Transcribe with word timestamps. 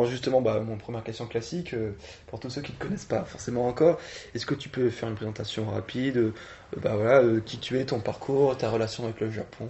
Alors 0.00 0.10
justement, 0.10 0.40
bah, 0.40 0.60
mon 0.60 0.78
première 0.78 1.04
question 1.04 1.26
classique, 1.26 1.74
euh, 1.74 1.92
pour 2.28 2.40
tous 2.40 2.48
ceux 2.48 2.62
qui 2.62 2.72
ne 2.72 2.78
te 2.78 2.82
connaissent 2.82 3.04
pas 3.04 3.22
forcément 3.24 3.68
encore, 3.68 4.00
est-ce 4.34 4.46
que 4.46 4.54
tu 4.54 4.70
peux 4.70 4.88
faire 4.88 5.10
une 5.10 5.14
présentation 5.14 5.68
rapide, 5.70 6.16
euh, 6.16 6.32
bah 6.78 6.94
voilà, 6.96 7.22
euh, 7.22 7.42
qui 7.44 7.58
tu 7.58 7.78
es, 7.78 7.84
ton 7.84 8.00
parcours, 8.00 8.56
ta 8.56 8.70
relation 8.70 9.04
avec 9.04 9.20
le 9.20 9.30
Japon, 9.30 9.68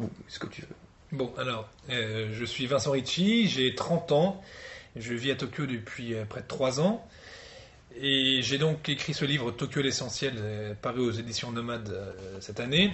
euh, 0.00 0.02
ou 0.02 0.10
ce 0.26 0.40
que 0.40 0.48
tu 0.48 0.62
veux. 0.62 0.74
Bon, 1.12 1.32
alors, 1.38 1.68
euh, 1.88 2.30
je 2.32 2.44
suis 2.44 2.66
Vincent 2.66 2.90
Ricci, 2.90 3.46
j'ai 3.46 3.76
30 3.76 4.10
ans, 4.10 4.42
je 4.96 5.14
vis 5.14 5.30
à 5.30 5.36
Tokyo 5.36 5.66
depuis 5.66 6.14
euh, 6.14 6.24
près 6.24 6.40
de 6.40 6.48
3 6.48 6.80
ans, 6.80 7.06
et 7.94 8.42
j'ai 8.42 8.58
donc 8.58 8.88
écrit 8.88 9.14
ce 9.14 9.24
livre 9.24 9.52
Tokyo 9.52 9.82
l'essentiel, 9.82 10.34
euh, 10.38 10.74
paru 10.74 10.98
aux 10.98 11.12
éditions 11.12 11.52
Nomades 11.52 11.90
euh, 11.90 12.40
cette 12.40 12.58
année, 12.58 12.92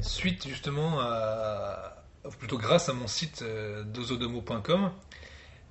suite 0.00 0.48
justement 0.48 0.98
à, 1.00 1.94
plutôt 2.38 2.56
grâce 2.56 2.88
à 2.88 2.94
mon 2.94 3.06
site 3.06 3.42
euh, 3.42 3.82
dozodomo.com. 3.84 4.90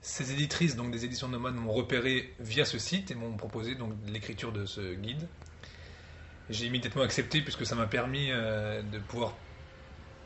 Ces 0.06 0.34
éditrices, 0.34 0.76
donc 0.76 0.92
des 0.92 1.06
éditions 1.06 1.30
Nomades, 1.30 1.56
m'ont 1.56 1.72
repéré 1.72 2.34
via 2.42 2.66
ce 2.66 2.78
site 2.78 3.09
et 3.09 3.16
m'ont 3.16 3.38
proposé 3.38 3.76
donc 3.76 3.94
l'écriture 4.08 4.52
de 4.52 4.66
ce 4.66 4.94
guide. 4.96 5.30
J'ai 6.50 6.66
immédiatement 6.66 7.04
accepté 7.04 7.40
puisque 7.42 7.66
ça 7.66 7.73
m'a 7.76 7.88
permis 7.88 8.28
euh, 8.30 8.81
de 8.84 9.00
pouvoir 9.00 9.34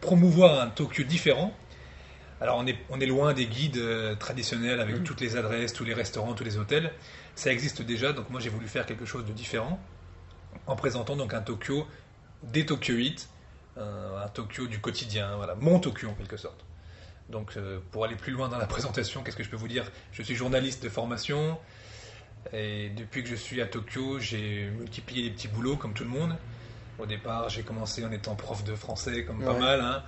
promouvoir 0.02 0.60
un 0.60 0.70
Tokyo 0.70 1.04
différent. 1.04 1.54
Alors 2.42 2.58
on 2.58 2.66
est, 2.66 2.78
on 2.90 3.00
est 3.00 3.06
loin 3.06 3.34
des 3.34 3.46
guides 3.46 3.78
euh, 3.78 4.16
traditionnels 4.16 4.80
avec 4.80 4.98
Mhm. 4.98 5.04
toutes 5.04 5.22
les 5.22 5.36
adresses, 5.38 5.74
tous 5.74 5.84
les 5.86 5.94
restaurants, 5.94 6.34
tous 6.34 6.44
les 6.44 6.58
hôtels. 6.58 6.92
Ça 7.36 7.52
existe 7.52 7.84
déjà, 7.84 8.14
donc 8.14 8.32
moi 8.32 8.40
j'ai 8.40 8.50
voulu 8.50 8.68
faire 8.68 8.88
quelque 8.88 9.06
chose 9.06 9.26
de 9.26 9.32
différent 9.32 9.80
en 10.66 10.76
présentant 10.76 11.16
donc 11.16 11.36
un 11.36 11.42
Tokyo 11.42 11.88
des 12.42 12.66
Tokyoites, 12.66 13.30
euh, 13.78 14.24
un 14.24 14.28
Tokyo 14.30 14.66
du 14.66 14.80
quotidien, 14.80 15.36
voilà, 15.38 15.54
mon 15.54 15.80
Tokyo 15.80 16.10
en 16.10 16.14
quelque 16.16 16.38
sorte. 16.38 16.67
Donc 17.30 17.58
euh, 17.58 17.80
pour 17.92 18.06
aller 18.06 18.16
plus 18.16 18.32
loin 18.32 18.48
dans 18.50 18.58
la 18.58 18.66
présentation, 18.68 19.22
qu'est-ce 19.24 19.36
que 19.36 19.44
je 19.44 19.50
peux 19.50 19.58
vous 19.58 19.68
dire? 19.68 19.90
Je 20.14 20.24
suis 20.24 20.36
journaliste 20.36 20.82
de 20.84 20.90
formation 20.90 21.58
et 22.54 22.90
depuis 22.90 23.24
que 23.24 23.30
je 23.30 23.36
suis 23.36 23.62
à 23.62 23.66
Tokyo, 23.66 24.20
j'ai 24.20 24.70
multiplié 24.78 25.24
les 25.24 25.32
petits 25.32 25.50
boulots 25.50 25.76
comme 25.76 25.94
tout 25.94 26.04
le 26.06 26.10
monde. 26.10 26.36
Au 27.00 27.06
départ, 27.06 27.50
j'ai 27.50 27.64
commencé 27.64 28.04
en 28.06 28.12
étant 28.12 28.36
prof 28.36 28.64
de 28.64 28.74
français, 28.76 29.26
comme 29.26 29.44
pas 29.44 29.54
mal. 29.60 29.82
hein. 29.82 30.04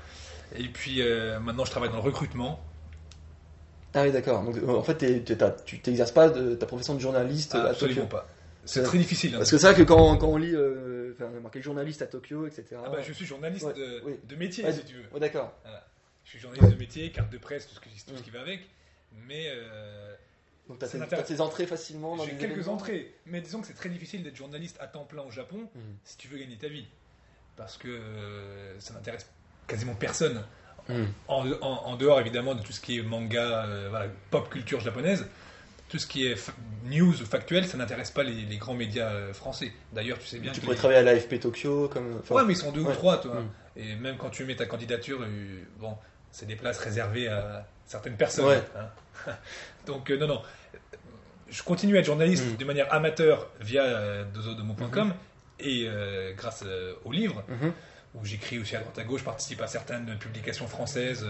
Et 0.55 0.67
puis 0.69 1.01
euh, 1.01 1.39
maintenant, 1.39 1.65
je 1.65 1.71
travaille 1.71 1.89
dans 1.89 1.97
le 1.97 2.01
recrutement. 2.01 2.63
Ah 3.93 4.03
oui, 4.03 4.11
d'accord. 4.11 4.43
Donc 4.43 4.55
en 4.67 4.83
fait, 4.83 5.25
tu 5.65 5.79
t'exerces 5.79 6.11
pas 6.11 6.29
de 6.29 6.55
ta 6.55 6.65
profession 6.65 6.93
de 6.95 6.99
journaliste 6.99 7.51
Ah, 7.55 7.63
à 7.65 7.69
absolument 7.71 8.01
Tokyo. 8.05 8.17
pas. 8.17 8.27
C'est 8.65 8.83
très 8.83 8.97
difficile. 8.97 9.33
hein. 9.33 9.39
Parce 9.39 9.51
que 9.51 9.57
c'est 9.57 9.67
vrai 9.71 9.75
que 9.75 9.83
quand, 9.83 10.17
quand 10.17 10.27
on 10.27 10.37
lit, 10.37 10.53
euh, 10.55 11.13
enfin, 11.15 11.29
marqué 11.41 11.61
journaliste 11.61 12.01
à 12.01 12.07
Tokyo, 12.07 12.45
etc. 12.45 12.65
Ah 12.85 12.89
bah, 12.89 12.99
je 13.05 13.11
suis 13.13 13.25
journaliste 13.25 13.65
Ouais, 13.65 13.73
de, 13.73 14.01
oui. 14.05 14.13
de 14.27 14.35
métier, 14.35 14.63
Ouais, 14.63 14.73
si 14.73 14.83
tu 14.85 14.95
veux. 14.95 15.19
D'accord. 15.19 15.53
Je 16.29 16.37
suis 16.37 16.41
journaliste 16.41 16.69
de 16.75 16.79
métier, 16.79 17.09
carte 17.11 17.31
de 17.31 17.39
presse, 17.39 17.65
tout 17.67 17.73
ce, 17.73 17.79
qui- 17.79 18.05
tout 18.05 18.15
ce 18.15 18.21
qui 18.21 18.29
va 18.29 18.41
avec. 18.41 18.59
Mais 19.27 19.45
euh, 19.47 20.13
Donc 20.67 20.77
t'as 20.77 20.85
Ça 20.85 21.23
tes, 21.23 21.41
entrées 21.41 21.65
facilement 21.65 22.15
dans 22.15 22.23
j'ai 22.25 22.33
quelques 22.35 22.67
entrées. 22.67 23.15
Mais 23.25 23.41
disons 23.41 23.61
que 23.61 23.65
c'est 23.65 23.73
très 23.73 23.89
difficile 23.89 24.21
d'être 24.21 24.35
journaliste 24.35 24.77
à 24.79 24.85
temps 24.85 25.05
plein 25.05 25.23
au 25.23 25.31
Japon 25.31 25.67
Mhm. 25.73 25.81
si 26.03 26.17
tu 26.17 26.27
veux 26.27 26.37
gagner 26.37 26.55
ta 26.57 26.67
vie. 26.67 26.85
Parce 27.57 27.77
que 27.77 27.87
euh, 27.87 28.79
ça 28.79 28.93
n'intéresse 28.93 29.27
quasiment 29.65 29.95
personne. 29.95 30.43
Mhm. 30.87 31.07
En, 31.27 31.51
en- 31.51 31.85
en 31.87 31.95
dehors 31.95 32.19
évidemment 32.19 32.53
de 32.53 32.61
tout 32.61 32.73
ce 32.73 32.79
qui 32.79 32.99
est 32.99 33.01
manga, 33.01 33.65
euh, 33.65 33.87
voilà, 33.89 34.05
pop 34.29 34.47
culture 34.51 34.79
japonaise, 34.81 35.25
tout 35.87 35.97
ce 35.97 36.05
qui 36.05 36.27
est 36.27 36.35
news 36.85 37.13
factuel, 37.13 37.65
ça 37.65 37.77
n'intéresse 37.77 38.11
pas 38.11 38.21
les, 38.21 38.45
les 38.45 38.57
grands 38.57 38.75
médias 38.75 39.09
euh, 39.09 39.33
français. 39.33 39.73
D'ailleurs, 39.93 40.19
tu 40.19 40.27
sais 40.27 40.37
bien 40.37 40.51
Tu 40.51 40.59
que 40.59 40.65
pourrais 40.65 40.75
les- 40.75 40.79
travailler 40.79 40.99
à 40.99 41.03
l'AFP 41.03 41.39
Tokyo 41.39 41.89
comme. 41.89 42.19
enfin, 42.19 42.35
Ouais, 42.35 42.45
mais 42.45 42.53
ils 42.53 42.57
sont 42.57 42.71
deux 42.71 42.81
ouais. 42.81 42.91
ou 42.91 42.93
trois, 42.93 43.17
toi. 43.19 43.41
Mm. 43.41 43.49
Et 43.77 43.95
même 43.95 44.17
quand 44.17 44.29
tu 44.29 44.45
mets 44.45 44.55
ta 44.55 44.67
candidature, 44.67 45.25
bon, 45.79 45.97
c'est 46.31 46.45
des 46.45 46.55
places 46.55 46.79
réservées 46.79 47.27
à 47.27 47.65
certaines 47.85 48.15
personnes. 48.17 48.45
Ouais. 48.45 48.63
hein. 49.27 49.33
Donc, 49.85 50.09
euh, 50.11 50.17
non, 50.17 50.27
non. 50.27 50.41
Je 51.49 51.63
continue 51.63 51.97
à 51.97 51.99
être 51.99 52.05
journaliste 52.05 52.45
Mm. 52.45 52.57
de 52.57 52.65
manière 52.65 52.93
amateur 52.93 53.47
via 53.59 53.83
euh, 53.83 54.23
dozodomo.com 54.25 55.13
et 55.59 55.85
euh, 55.87 56.33
grâce 56.35 56.63
euh, 56.65 56.93
au 57.05 57.11
livre, 57.11 57.43
Mhm. 57.47 57.73
où 58.15 58.23
j'écris 58.23 58.59
aussi 58.59 58.75
à 58.75 58.79
droite 58.79 58.97
à 58.99 59.03
gauche, 59.03 59.21
je 59.21 59.25
participe 59.25 59.59
à 59.61 59.67
certaines 59.67 60.15
publications 60.19 60.67
françaises, 60.67 61.25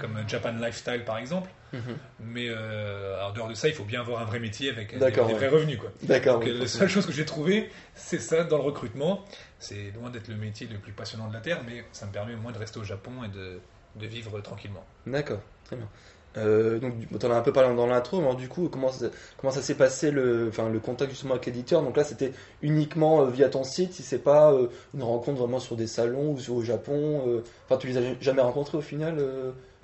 comme 0.00 0.16
Japan 0.28 0.52
Lifestyle 0.52 1.02
par 1.04 1.18
exemple. 1.18 1.50
Mhm. 1.72 1.80
Mais 2.20 2.50
en 2.50 3.32
dehors 3.32 3.48
de 3.48 3.54
ça, 3.54 3.68
il 3.68 3.74
faut 3.74 3.84
bien 3.84 4.00
avoir 4.00 4.20
un 4.22 4.24
vrai 4.24 4.38
métier 4.38 4.70
avec 4.70 4.96
des, 4.96 5.02
ouais. 5.02 5.10
vrais 5.10 5.48
revenus. 5.48 5.78
Quoi. 5.78 5.90
D'accord. 6.02 6.34
Donc, 6.40 6.44
oui, 6.44 6.58
la 6.60 6.66
seule 6.66 6.88
chose 6.88 7.04
que 7.06 7.12
j'ai 7.12 7.24
trouvé, 7.26 7.70
c'est 7.94 8.20
ça 8.20 8.44
dans 8.44 8.56
le 8.58 8.62
recrutement. 8.62 9.24
C'est 9.58 9.90
loin 9.94 10.08
d'être 10.10 10.28
le 10.28 10.36
métier 10.36 10.66
le 10.66 10.78
plus 10.78 10.92
passionnant 10.92 11.26
de 11.28 11.34
la 11.34 11.40
Terre, 11.40 11.60
mais 11.66 11.84
ça 11.92 12.06
me 12.06 12.12
permet 12.12 12.34
au 12.34 12.38
moins 12.38 12.52
de 12.52 12.58
rester 12.58 12.78
au 12.78 12.84
Japon 12.84 13.12
et 13.24 13.28
de, 13.28 13.60
de 13.96 14.06
vivre 14.06 14.40
tranquillement. 14.40 14.84
D'accord, 15.06 15.40
très 15.64 15.76
bien. 15.76 15.88
Euh, 16.36 16.80
donc, 16.80 16.94
tu 17.20 17.26
en 17.26 17.30
as 17.30 17.36
un 17.36 17.42
peu 17.42 17.52
parlé 17.52 17.76
dans 17.76 17.86
l'intro, 17.86 18.16
mais 18.18 18.24
alors, 18.24 18.36
du 18.36 18.48
coup, 18.48 18.68
comment 18.68 18.90
ça, 18.90 19.06
comment 19.36 19.52
ça 19.52 19.62
s'est 19.62 19.76
passé 19.76 20.10
le, 20.10 20.48
enfin, 20.48 20.68
le 20.68 20.80
contact 20.80 21.12
justement 21.12 21.34
avec 21.34 21.46
l'éditeur? 21.46 21.80
Donc 21.82 21.96
là, 21.96 22.02
c'était 22.02 22.32
uniquement 22.60 23.20
euh, 23.22 23.30
via 23.30 23.48
ton 23.48 23.62
site, 23.62 23.92
si 23.92 24.02
c'est 24.02 24.18
pas 24.18 24.52
euh, 24.52 24.66
une 24.94 25.04
rencontre 25.04 25.38
vraiment 25.38 25.60
sur 25.60 25.76
des 25.76 25.86
salons 25.86 26.32
ou 26.32 26.38
sur- 26.40 26.54
au 26.56 26.62
Japon. 26.62 27.40
Enfin, 27.66 27.76
tu 27.78 27.86
les 27.86 27.96
as 27.98 28.20
jamais 28.20 28.42
rencontrés 28.42 28.78
au 28.78 28.80
final 28.82 29.22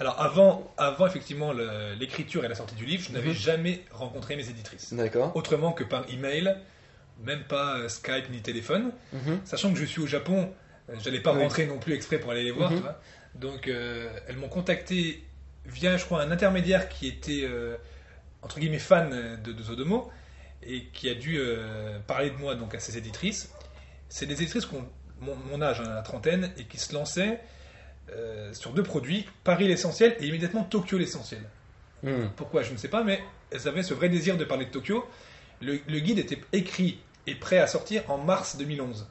Alors 0.01 0.21
avant, 0.21 0.73
avant 0.77 1.07
effectivement 1.07 1.53
le- 1.53 1.95
l'écriture 2.01 2.45
et 2.45 2.49
la 2.49 2.57
sortie 2.57 2.75
du 2.75 2.85
livre, 2.85 3.05
je 3.09 3.13
n'avais 3.13 3.29
Mhm. 3.29 3.35
jamais 3.35 3.83
rencontré 3.93 4.35
mes 4.35 4.49
éditrices. 4.51 4.93
D'accord. 4.93 5.31
Autrement 5.37 5.71
que 5.73 5.85
par 5.85 6.05
email, 6.13 6.57
même 7.23 7.45
pas 7.45 7.89
Skype 7.89 8.29
ni 8.33 8.41
téléphone. 8.41 8.91
Mhm. 9.13 9.41
Sachant 9.45 9.73
que 9.73 9.79
je 9.79 9.85
suis 9.85 10.01
au 10.03 10.07
Japon, 10.09 10.51
j'allais 11.05 11.21
pas 11.21 11.33
Oui. 11.33 11.43
rentrer 11.43 11.67
non 11.67 11.79
plus 11.79 11.93
exprès 11.95 12.19
pour 12.19 12.33
aller 12.33 12.43
les 12.43 12.51
voir, 12.51 12.71
Mhm. 12.73 12.77
tu 12.79 12.83
vois. 12.83 12.99
Donc 13.35 13.69
euh, 13.69 14.11
elles 14.29 14.37
m'ont 14.37 14.49
contacté 14.49 15.23
via, 15.67 15.97
je 15.97 16.05
crois, 16.05 16.23
un 16.23 16.31
intermédiaire 16.31 16.89
qui 16.89 17.07
était 17.07 17.45
euh, 17.45 17.77
entre 18.43 18.59
guillemets 18.59 18.79
fan 18.79 19.39
de, 19.43 19.53
de 19.53 19.63
Zodomo 19.63 20.11
et 20.63 20.85
qui 20.93 21.09
a 21.09 21.15
dû 21.15 21.39
euh, 21.39 21.99
parler 22.07 22.31
de 22.31 22.37
moi 22.37 22.55
donc 22.55 22.75
à 22.75 22.81
ses 22.81 22.99
éditrices. 22.99 23.53
C'est 24.09 24.27
des 24.27 24.43
éditrices 24.43 24.67
qui 24.67 24.75
ont 24.75 24.89
mon, 25.21 25.37
mon 25.37 25.63
âge, 25.63 25.81
hein, 25.81 25.95
la 25.95 26.03
trentaine, 26.03 26.51
et 26.57 26.65
qui 26.65 26.79
se 26.79 26.95
lançaient 26.95 27.41
euh, 28.13 28.53
sur 28.55 28.73
deux 28.73 28.83
produits, 28.83 29.27
Paris 29.45 29.69
l'essentiel 29.69 30.17
et 30.19 30.27
immédiatement 30.27 30.65
Tokyo 30.65 30.99
l'essentiel. 30.99 31.43
Mhm. 32.03 32.31
Pourquoi 32.37 32.63
Je 32.63 32.73
ne 32.73 32.77
sais 32.77 32.89
pas, 32.89 33.05
mais 33.05 33.21
elles 33.51 33.69
avaient 33.69 33.83
ce 33.83 33.95
vrai 33.95 34.09
désir 34.09 34.37
de 34.37 34.45
parler 34.45 34.67
de 34.67 34.71
Tokyo. 34.71 35.07
Le, 35.61 35.79
le 35.87 35.99
guide 36.01 36.19
était 36.19 36.41
écrit 36.53 37.01
et 37.27 37.35
prêt 37.35 37.59
à 37.59 37.67
sortir 37.67 38.03
en 38.11 38.19
mars 38.19 38.57
2011. 38.57 39.07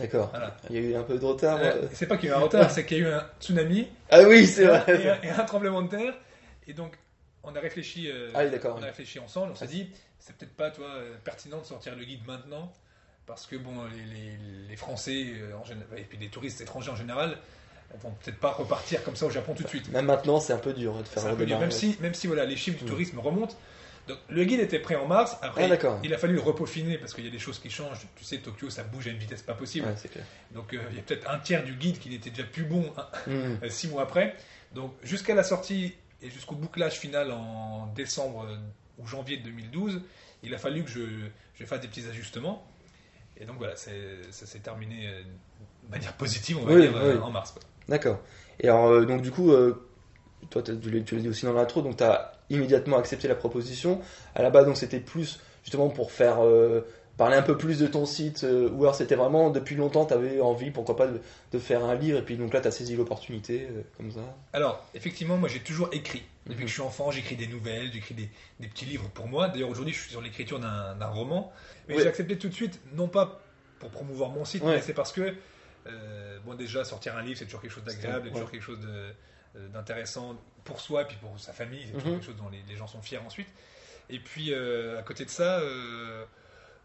D'accord. 0.00 0.28
Voilà. 0.30 0.56
Il 0.70 0.76
y 0.76 0.78
a 0.78 0.82
eu 0.82 0.94
un 0.96 1.02
peu 1.02 1.18
de 1.18 1.24
retard. 1.24 1.58
Euh, 1.58 1.62
euh. 1.84 1.88
c'est 1.92 2.06
pas 2.06 2.16
qu'il 2.16 2.28
y 2.28 2.32
a 2.32 2.34
eu 2.34 2.38
un 2.38 2.42
retard, 2.42 2.70
c'est 2.70 2.84
qu'il 2.86 2.98
y 2.98 3.04
a 3.04 3.08
eu 3.08 3.12
un 3.12 3.26
tsunami 3.40 3.88
Ah 4.10 4.22
oui, 4.22 4.46
c'est 4.46 4.62
et, 4.62 4.66
un, 4.66 4.78
vrai. 4.78 5.02
et 5.02 5.08
un- 5.10 5.22
et 5.22 5.30
un 5.30 5.44
tremblement 5.44 5.82
de 5.82 5.88
terre. 5.88 6.14
Et 6.66 6.72
donc, 6.72 6.98
on 7.42 7.54
a 7.54 7.60
réfléchi, 7.60 8.10
euh, 8.10 8.30
Ah 8.34 8.40
on 8.64 8.68
a 8.68 8.74
oui. 8.76 8.84
réfléchi 8.84 9.18
ensemble. 9.18 9.52
On 9.52 9.56
s'est 9.56 9.66
dit, 9.66 9.88
c'est 10.18 10.36
peut-être 10.36 10.54
pas 10.54 10.70
toi 10.70 10.86
euh, 10.88 11.14
pertinent 11.24 11.58
de 11.58 11.64
sortir 11.66 11.94
le 11.96 12.04
guide 12.04 12.20
maintenant, 12.26 12.72
parce 13.26 13.46
que 13.46 13.56
bon, 13.56 13.72
les, 13.84 14.14
les- 14.14 14.68
les 14.68 14.76
Français 14.76 15.26
euh, 15.34 15.54
en 15.60 15.64
général, 15.64 15.98
et 15.98 16.02
puis 16.02 16.18
les 16.18 16.28
touristes 16.28 16.60
étrangers 16.60 16.90
en 16.90 16.96
général, 16.96 17.36
vont 18.02 18.12
peut-être 18.22 18.38
pas 18.38 18.52
repartir 18.52 19.02
comme 19.02 19.16
ça 19.16 19.26
au 19.26 19.30
Japon 19.30 19.52
tout 19.54 19.64
de 19.64 19.68
suite. 19.68 19.90
Même 19.90 20.04
maintenant, 20.06 20.38
c'est 20.38 20.52
un 20.52 20.58
peu 20.58 20.72
dur 20.72 20.94
de 20.94 21.02
faire 21.02 21.26
un 21.26 21.34
peu 21.34 21.44
dur, 21.44 21.58
même 21.58 21.72
si, 21.72 21.96
même 22.00 22.14
si 22.14 22.28
voilà, 22.28 22.44
les 22.44 22.56
chiffres 22.56 22.78
du 22.78 22.84
Mm. 22.84 22.88
tourisme 22.88 23.18
remontent. 23.18 23.56
Donc, 24.10 24.18
le 24.28 24.44
guide 24.44 24.60
était 24.60 24.78
prêt 24.78 24.96
en 24.96 25.06
mars. 25.06 25.36
Après, 25.42 25.70
Ah, 25.70 25.98
il 26.04 26.12
a 26.12 26.18
fallu 26.18 26.34
le 26.34 26.40
repeaufiner 26.40 26.98
parce 26.98 27.14
qu'il 27.14 27.24
y 27.24 27.28
a 27.28 27.30
des 27.30 27.38
choses 27.38 27.58
qui 27.58 27.70
changent. 27.70 28.06
Tu 28.16 28.24
sais, 28.24 28.38
Tokyo, 28.38 28.68
ça 28.70 28.82
bouge 28.82 29.06
à 29.06 29.10
une 29.10 29.18
vitesse 29.18 29.42
pas 29.42 29.54
possible. 29.54 29.86
Ouais, 29.86 29.94
c'est 29.96 30.08
clair. 30.10 30.24
Donc, 30.52 30.74
euh, 30.74 30.78
il 30.90 30.96
y 30.96 30.98
a 30.98 31.02
peut-être 31.02 31.30
un 31.30 31.38
tiers 31.38 31.62
du 31.64 31.74
guide 31.74 31.98
qui 31.98 32.08
n'était 32.10 32.30
déjà 32.30 32.44
plus 32.44 32.64
bon 32.64 32.92
hein, 32.96 33.06
Mhm. 33.26 33.58
euh, 33.64 33.68
six 33.70 33.88
mois 33.88 34.02
après. 34.02 34.34
Donc, 34.74 34.92
jusqu'à 35.02 35.34
la 35.34 35.42
sortie 35.44 35.94
et 36.22 36.28
jusqu'au 36.30 36.54
bouclage 36.54 36.94
final 36.98 37.30
en 37.32 37.86
décembre 37.94 38.46
euh, 38.48 38.56
ou 38.98 39.06
janvier 39.06 39.36
2012, 39.38 40.00
il 40.42 40.54
a 40.54 40.58
fallu 40.58 40.82
que 40.84 40.90
je, 40.90 41.00
je 41.54 41.64
fasse 41.64 41.80
des 41.80 41.88
petits 41.88 42.06
ajustements. 42.08 42.66
Et 43.38 43.44
donc, 43.44 43.56
voilà, 43.58 43.76
ça 43.76 43.90
s'est 44.30 44.58
terminé 44.58 45.06
de 45.84 45.90
manière 45.90 46.12
positive, 46.14 46.58
on 46.60 46.64
va 46.66 46.74
Oui, 46.74 46.82
dire, 46.82 46.92
oui. 47.02 47.14
en 47.22 47.30
mars. 47.30 47.54
D'accord. 47.88 48.20
Et 48.58 48.68
alors, 48.68 49.06
donc 49.06 49.22
du 49.22 49.30
coup, 49.30 49.50
toi, 50.50 50.62
t'as- 50.62 50.74
tu 50.76 50.90
l'as 50.90 51.00
tu 51.00 51.14
l'as 51.16 51.22
dit 51.22 51.28
aussi 51.28 51.46
dans 51.46 51.52
l'intro, 51.54 51.80
donc 51.82 51.96
tu 51.96 52.04
as 52.04 52.32
immédiatement 52.50 52.98
accepté 52.98 53.26
la 53.28 53.34
proposition. 53.34 54.00
À 54.34 54.42
la 54.42 54.50
base, 54.50 54.66
donc 54.66 54.76
c'était 54.76 55.00
plus 55.00 55.40
justement 55.64 55.88
pour 55.88 56.10
faire 56.12 56.44
euh, 56.44 56.82
parler 57.16 57.36
un 57.36 57.42
peu 57.42 57.56
plus 57.58 57.78
de 57.78 57.86
ton 57.86 58.06
site, 58.06 58.44
euh, 58.44 58.70
ou 58.70 58.82
alors 58.82 58.94
c'était 58.94 59.14
vraiment 59.14 59.50
depuis 59.50 59.76
longtemps, 59.76 60.06
tu 60.06 60.14
avais 60.14 60.40
envie, 60.40 60.70
pourquoi 60.70 60.96
pas, 60.96 61.06
de, 61.06 61.20
de 61.52 61.58
faire 61.58 61.84
un 61.84 61.94
livre, 61.94 62.18
et 62.18 62.22
puis 62.22 62.36
donc 62.38 62.54
là, 62.54 62.60
tu 62.62 62.68
as 62.68 62.70
saisi 62.70 62.96
l'opportunité, 62.96 63.68
euh, 63.70 63.82
comme 63.98 64.10
ça. 64.10 64.20
Alors, 64.54 64.82
effectivement, 64.94 65.36
moi 65.36 65.48
j'ai 65.48 65.60
toujours 65.60 65.88
écrit. 65.92 66.22
Depuis 66.46 66.54
Mhm. 66.56 66.62
que 66.62 66.66
je 66.68 66.72
suis 66.72 66.82
enfant, 66.82 67.10
j'écris 67.10 67.36
des 67.36 67.46
nouvelles, 67.46 67.92
j'écris 67.92 68.14
des, 68.14 68.28
des 68.58 68.68
petits 68.68 68.86
livres 68.86 69.08
pour 69.12 69.28
moi. 69.28 69.48
D'ailleurs, 69.48 69.68
aujourd'hui, 69.68 69.92
je 69.92 70.00
suis 70.00 70.10
sur 70.10 70.22
l'écriture 70.22 70.58
d'un 70.58 71.06
roman. 71.08 71.52
Mais 71.88 71.98
j'ai 71.98 72.06
accepté 72.08 72.38
tout 72.38 72.48
de 72.48 72.54
suite, 72.54 72.80
non 72.94 73.08
pas 73.08 73.40
pour 73.78 73.90
promouvoir 73.90 74.30
mon 74.30 74.44
site, 74.46 74.62
Ouais. 74.62 74.76
mais 74.76 74.80
c'est 74.82 74.94
parce 74.94 75.12
que, 75.12 75.34
bon, 76.46 76.54
déjà, 76.54 76.84
sortir 76.84 77.16
un 77.18 77.22
livre, 77.22 77.38
c'est 77.38 77.44
toujours 77.44 77.60
quelque 77.60 77.70
chose 77.72 77.84
d'agréable, 77.84 78.22
c'est 78.24 78.28
Ouais. 78.28 78.34
toujours 78.34 78.50
quelque 78.50 78.62
chose 78.62 78.78
d'intéressant 79.72 80.36
pour 80.64 80.80
soi 80.80 81.02
et 81.02 81.04
puis 81.06 81.16
pour 81.16 81.38
sa 81.38 81.52
famille. 81.52 81.82
C'est 81.86 81.92
toujours 81.92 82.08
Mhm. 82.08 82.14
quelque 82.16 82.26
chose 82.26 82.36
dont 82.36 82.48
les, 82.48 82.62
les 82.68 82.76
gens 82.76 82.86
sont 82.86 83.02
fiers 83.02 83.18
ensuite. 83.18 83.48
Et 84.08 84.18
puis, 84.18 84.52
euh, 84.52 84.98
à 84.98 85.02
côté 85.02 85.24
de 85.24 85.30
ça, 85.30 85.60
euh, 85.60 86.24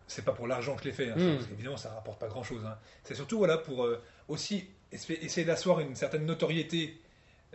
c'est 0.08 0.24
pas 0.24 0.32
pour 0.34 0.48
l'argent 0.48 0.76
que 0.76 0.84
je 0.84 0.88
l'ai 0.90 0.94
fait, 0.94 1.10
hein, 1.10 1.16
Mhm. 1.18 1.36
parce 1.36 1.48
qu'évidemment, 1.48 1.78
ça 1.78 1.90
rapporte 1.94 2.20
pas 2.20 2.28
grand-chose. 2.28 2.66
hein. 2.66 2.78
C'est 3.04 3.16
surtout 3.16 3.38
voilà, 3.40 3.58
pour 3.58 3.84
euh, 3.86 4.02
aussi 4.28 4.68
essa- 4.92 5.14
essayer 5.14 5.46
d'asseoir 5.46 5.80
une 5.80 5.96
certaine 5.96 6.26
notoriété 6.26 7.02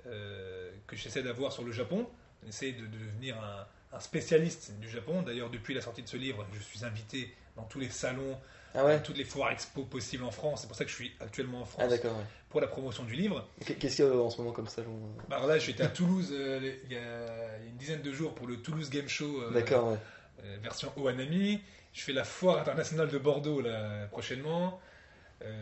euh, 0.07 0.71
que 0.87 0.97
j'essaie 0.97 1.23
d'avoir 1.23 1.53
sur 1.53 1.63
le 1.65 1.73
Japon, 1.73 2.09
essayer 2.49 2.73
de, 2.73 2.87
de 2.87 2.97
devenir 2.99 3.37
un, 3.43 3.67
un 3.97 4.01
spécialiste 4.01 4.73
du 4.81 4.89
Japon. 4.89 5.23
D'ailleurs, 5.23 5.51
depuis 5.51 5.75
la 5.75 5.81
sortie 5.83 6.03
de 6.03 6.09
ce 6.09 6.17
livre, 6.17 6.47
je 6.55 6.61
suis 6.61 6.85
invité 6.85 7.35
dans 7.57 7.65
tous 7.65 7.79
les 7.81 7.91
salons, 7.91 8.39
Ah 8.75 8.85
ouais 8.85 9.03
toutes 9.03 9.17
les 9.17 9.25
foires 9.25 9.51
expo 9.51 9.85
possibles 9.85 10.25
en 10.25 10.31
France. 10.31 10.61
C'est 10.63 10.67
pour 10.67 10.77
ça 10.77 10.85
que 10.85 10.91
je 10.91 10.95
suis 10.97 11.13
actuellement 11.21 11.59
en 11.61 11.63
Ah 11.63 11.67
France 11.67 11.91
ouais. 11.93 12.01
pour 12.49 12.61
la 12.61 12.67
promotion 12.69 13.05
du 13.05 13.15
livre. 13.15 13.49
Qu'est- 13.65 13.75
Qu'est-ce 13.75 13.97
qu'il 13.97 14.05
y 14.05 14.09
a 14.09 14.13
euh, 14.13 14.21
en 14.23 14.31
ce 14.31 14.39
moment 14.39 14.53
comme 14.53 14.69
salon 14.69 14.95
euh? 14.95 15.23
Bah, 15.29 15.37
alors 15.37 15.49
là, 15.49 15.59
j'étais 15.59 15.83
à 15.83 15.89
Toulouse 15.89 16.29
euh, 16.33 16.73
il 16.85 16.93
y, 16.93 16.97
a, 16.97 17.59
une 17.69 17.77
dizaine 17.77 18.03
de 18.03 18.13
jours 18.13 18.35
pour 18.35 18.47
le 18.47 18.59
Toulouse 18.59 18.91
Game 18.91 19.09
Show 19.09 19.43
euh, 19.43 19.51
D'accord, 19.53 19.93
ouais. 19.93 19.99
euh, 20.45 20.57
version 20.63 20.93
Ohanami. 20.97 21.61
Je 21.93 22.03
fais 22.03 22.13
la 22.13 22.23
foire 22.25 22.59
internationale 22.59 23.09
de 23.09 23.19
Bordeaux 23.19 23.61
là, 23.61 24.07
prochainement. 24.11 24.81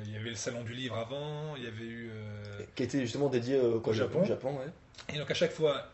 Il 0.05 0.13
y 0.13 0.17
avait 0.17 0.31
le 0.31 0.35
salon 0.35 0.65
du 0.65 0.73
livre 0.75 0.97
avant. 0.99 1.55
Il 1.57 1.63
y 1.63 1.67
avait 1.69 1.85
eu. 1.85 2.11
Qui 2.75 2.83
était 2.83 3.01
justement 3.01 3.29
dédié 3.29 3.61
quoi, 3.83 3.93
Au 3.93 3.97
Japon. 3.97 4.25
Japon, 4.25 4.59
ouais. 4.59 4.67
Et 5.15 5.19
donc 5.19 5.31
à 5.31 5.35
chaque 5.35 5.53
fois, 5.53 5.87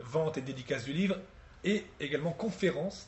vente 0.00 0.36
et 0.38 0.40
dédicace 0.42 0.84
du 0.84 0.92
livre, 0.92 1.16
et 1.64 1.86
également 2.00 2.32
conférence. 2.32 3.06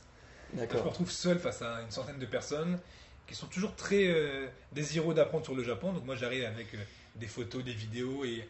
Je 0.56 0.60
me 0.60 0.80
retrouve 0.80 1.10
seul 1.10 1.38
face 1.38 1.62
à 1.62 1.82
une 1.82 1.90
centaine 1.90 2.18
de 2.18 2.26
personnes 2.26 2.78
qui 3.30 3.36
sont 3.36 3.46
toujours 3.46 3.74
très 3.76 4.08
euh, 4.08 4.46
désireux 4.72 5.14
d'apprendre 5.14 5.44
sur 5.44 5.54
le 5.54 5.62
Japon. 5.62 5.92
Donc 5.92 6.04
moi 6.04 6.16
j'arrive 6.16 6.44
avec 6.44 6.74
euh, 6.74 6.78
des 7.14 7.28
photos, 7.28 7.62
des 7.64 7.72
vidéos 7.72 8.24
et, 8.24 8.44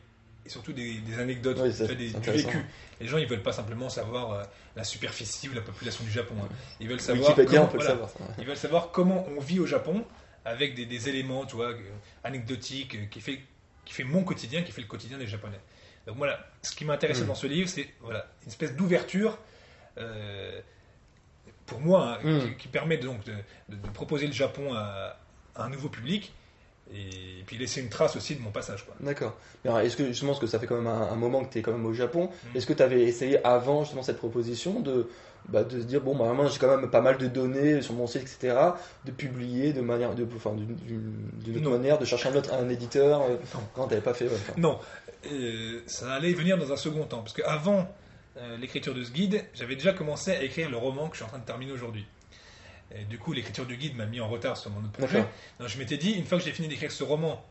et 0.47 0.49
surtout 0.49 0.73
des, 0.73 0.95
des 0.95 1.19
anecdotes, 1.19 1.59
Oui, 1.61 1.69
tu 1.71 1.77
c'est- 1.77 1.85
vois, 1.87 1.95
des, 1.95 2.09
c'est 2.09 2.21
du 2.21 2.31
vécu. 2.31 2.59
Les 3.01 3.07
gens 3.07 3.19
ils 3.19 3.27
veulent 3.29 3.43
pas 3.43 3.53
simplement 3.53 3.91
savoir 3.91 4.33
euh, 4.33 4.43
la 4.77 4.85
superficie 4.85 5.49
ou 5.51 5.53
la 5.55 5.61
population 5.61 6.03
du 6.03 6.11
Japon. 6.11 6.35
hein. 6.43 6.49
Ils 6.81 6.89
veulent 6.89 7.01
savoir 7.01 7.35
comment- 7.35 7.63
on 7.65 7.67
peut 7.67 7.77
voilà. 7.77 7.77
le 7.77 7.85
savoir. 7.85 8.11
ça, 8.11 8.19
ouais. 8.21 8.31
ils 8.39 8.47
veulent 8.47 8.57
savoir 8.57 8.91
comment 8.91 9.27
on 9.37 9.41
vit 9.41 9.61
au 9.61 9.67
Japon 9.67 10.05
avec 10.47 10.75
des, 10.75 10.87
des 10.87 11.09
éléments, 11.11 11.45
tu 11.45 11.57
vois, 11.57 11.73
euh, 11.73 11.81
anecdotiques, 12.25 13.11
qui 13.11 13.21
fait, 13.21 13.41
qui 13.85 13.93
fait 13.93 14.05
mon 14.05 14.25
quotidien, 14.25 14.63
qui 14.63 14.73
fait 14.73 14.81
le 14.81 14.87
quotidien 14.87 15.19
des 15.19 15.27
Japonais. 15.27 15.61
Donc 16.07 16.17
voilà, 16.17 16.47
ce 16.63 16.75
qui 16.75 16.87
m'a 16.87 16.95
intéressé 16.95 17.25
Mm. 17.25 17.27
dans 17.27 17.35
ce 17.35 17.47
livre, 17.47 17.69
c'est 17.69 17.89
voilà, 18.01 18.27
une 18.45 18.49
espèce 18.49 18.75
d'ouverture 18.75 19.39
euh, 19.99 20.59
pour 21.71 21.81
moi, 21.81 22.19
hein, 22.23 22.31
Mm. 22.31 22.41
qui, 22.41 22.55
qui 22.63 22.69
permet 22.69 22.99
donc 22.99 23.25
de, 23.25 23.33
de- 23.71 23.77
de 23.77 23.89
proposer 23.95 24.27
le 24.27 24.33
Japon 24.35 24.75
à, 24.75 25.17
à 25.57 25.65
un 25.65 25.71
nouveau 25.71 25.89
public 25.89 26.33
et, 26.93 27.43
puis 27.47 27.57
laisser 27.57 27.81
une 27.81 27.89
trace 27.89 28.17
aussi 28.17 28.35
de 28.35 28.43
mon 28.43 28.51
passage. 28.51 28.85
D'accord. 29.01 29.37
Est-ce 29.65 29.97
que 29.97 30.07
justement, 30.07 30.33
parce 30.33 30.41
que 30.41 30.47
ça 30.49 30.59
fait 30.59 30.67
quand 30.67 30.75
même 30.77 30.87
un, 30.89 31.03
un 31.13 31.15
moment 31.17 31.45
que 31.45 31.53
tu 31.53 31.59
es 31.59 31.63
quand 31.63 31.73
même 31.73 31.87
au 31.87 31.93
Japon, 31.95 32.29
Mm. 32.29 32.57
est-ce 32.57 32.67
que 32.67 32.73
tu 32.75 32.83
avais 32.83 33.03
essayé 33.03 33.45
avant 33.47 33.85
justement 33.85 34.03
cette 34.03 34.19
proposition 34.19 34.81
de, 34.81 35.09
bah, 35.49 35.63
de 35.65 35.81
se 35.81 35.85
dire, 35.87 36.01
bon, 36.01 36.17
bah, 36.17 36.27
j'ai 36.51 36.59
quand 36.59 36.77
même 36.77 36.91
pas 36.91 37.01
mal 37.01 37.17
de 37.19 37.27
données 37.29 37.81
sur 37.83 37.95
mon 37.95 38.07
site, 38.09 38.23
etc., 38.23 38.57
de 39.05 39.13
publier 39.13 39.73
de 39.73 39.81
manière, 39.81 40.15
de, 40.15 40.27
enfin, 40.37 40.53
d'une- 40.55 41.57
autre 41.57 41.71
manière, 41.71 41.99
de 41.99 42.05
chercher 42.05 42.29
un 42.31 42.35
autre, 42.35 42.53
un 42.53 42.69
éditeur 42.69 43.23
euh, 43.23 43.37
Non. 43.55 43.61
Non, 43.83 43.87
t'avais 43.89 44.01
pas 44.03 44.15
fait, 44.15 44.27
ouais. 44.27 44.37
Non, 44.57 44.79
euh, 45.33 45.81
ça 45.87 46.13
allait 46.15 46.33
venir 46.33 46.59
dans 46.59 46.73
un 46.73 46.77
second 46.77 47.05
temps, 47.05 47.21
parce 47.23 47.33
qu'avant 47.35 47.89
euh, 48.37 48.57
l'écriture 48.57 48.95
de 48.95 49.03
ce 49.05 49.11
guide, 49.11 49.45
j'avais 49.55 49.75
déjà 49.75 49.93
commencé 49.93 50.31
à 50.31 50.43
écrire 50.43 50.71
le 50.71 50.77
roman 50.77 51.09
que 51.09 51.15
je 51.17 51.19
suis 51.19 51.25
en 51.25 51.29
train 51.29 51.39
de 51.39 51.45
terminer 51.45 51.73
aujourd'hui. 51.73 52.07
Et 52.95 53.05
du 53.05 53.19
coup, 53.19 53.33
l'écriture 53.33 53.67
du 53.67 53.77
guide 53.77 53.97
m'a 53.97 54.07
mis 54.07 54.21
en 54.21 54.29
retard 54.29 54.57
sur 54.57 54.71
mon 54.71 54.81
autre 54.81 54.93
projet. 54.93 55.25
Donc, 55.61 55.69
je 55.69 55.79
m'étais 55.79 55.97
dit, 55.97 56.13
une 56.13 56.25
fois 56.25 56.39
que 56.39 56.45
j'ai 56.45 56.53
fini 56.53 56.67
d'écrire 56.69 56.91
ce 56.91 57.05
roman, 57.05 57.45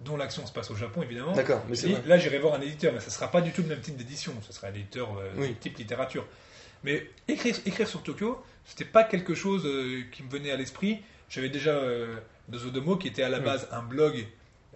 dont 0.00 0.16
l'action 0.16 0.46
se 0.46 0.52
passe 0.52 0.70
au 0.70 0.74
Japon 0.76 1.02
évidemment, 1.02 1.32
D'accord, 1.32 1.62
mais 1.68 1.74
c'est 1.74 1.88
là 2.06 2.18
j'irai 2.18 2.38
voir 2.38 2.54
un 2.54 2.60
éditeur, 2.60 2.92
mais 2.92 3.00
ça 3.00 3.08
sera 3.10 3.30
pas 3.30 3.40
du 3.40 3.50
tout 3.52 3.62
le 3.62 3.68
même 3.68 3.80
type 3.80 3.96
d'édition, 3.96 4.34
ce 4.46 4.52
sera 4.52 4.68
un 4.68 4.74
éditeur 4.74 5.16
euh, 5.18 5.30
Oui. 5.38 5.54
type 5.58 5.78
littérature. 5.78 6.26
Mais 6.84 7.08
écrire, 7.28 7.56
écrire 7.64 7.88
sur 7.88 8.02
Tokyo, 8.02 8.42
c'était 8.66 8.84
pas 8.84 9.04
quelque 9.04 9.34
chose 9.34 9.64
euh, 9.64 10.02
qui 10.12 10.22
me 10.22 10.28
venait 10.30 10.50
à 10.50 10.56
l'esprit. 10.56 10.98
J'avais 11.30 11.48
déjà 11.48 11.70
euh, 11.70 12.16
Dozodomo 12.48 12.96
qui 12.96 13.08
était 13.08 13.22
à 13.22 13.30
la 13.30 13.38
Oui. 13.38 13.44
base 13.44 13.68
un 13.72 13.82
blog 13.82 14.26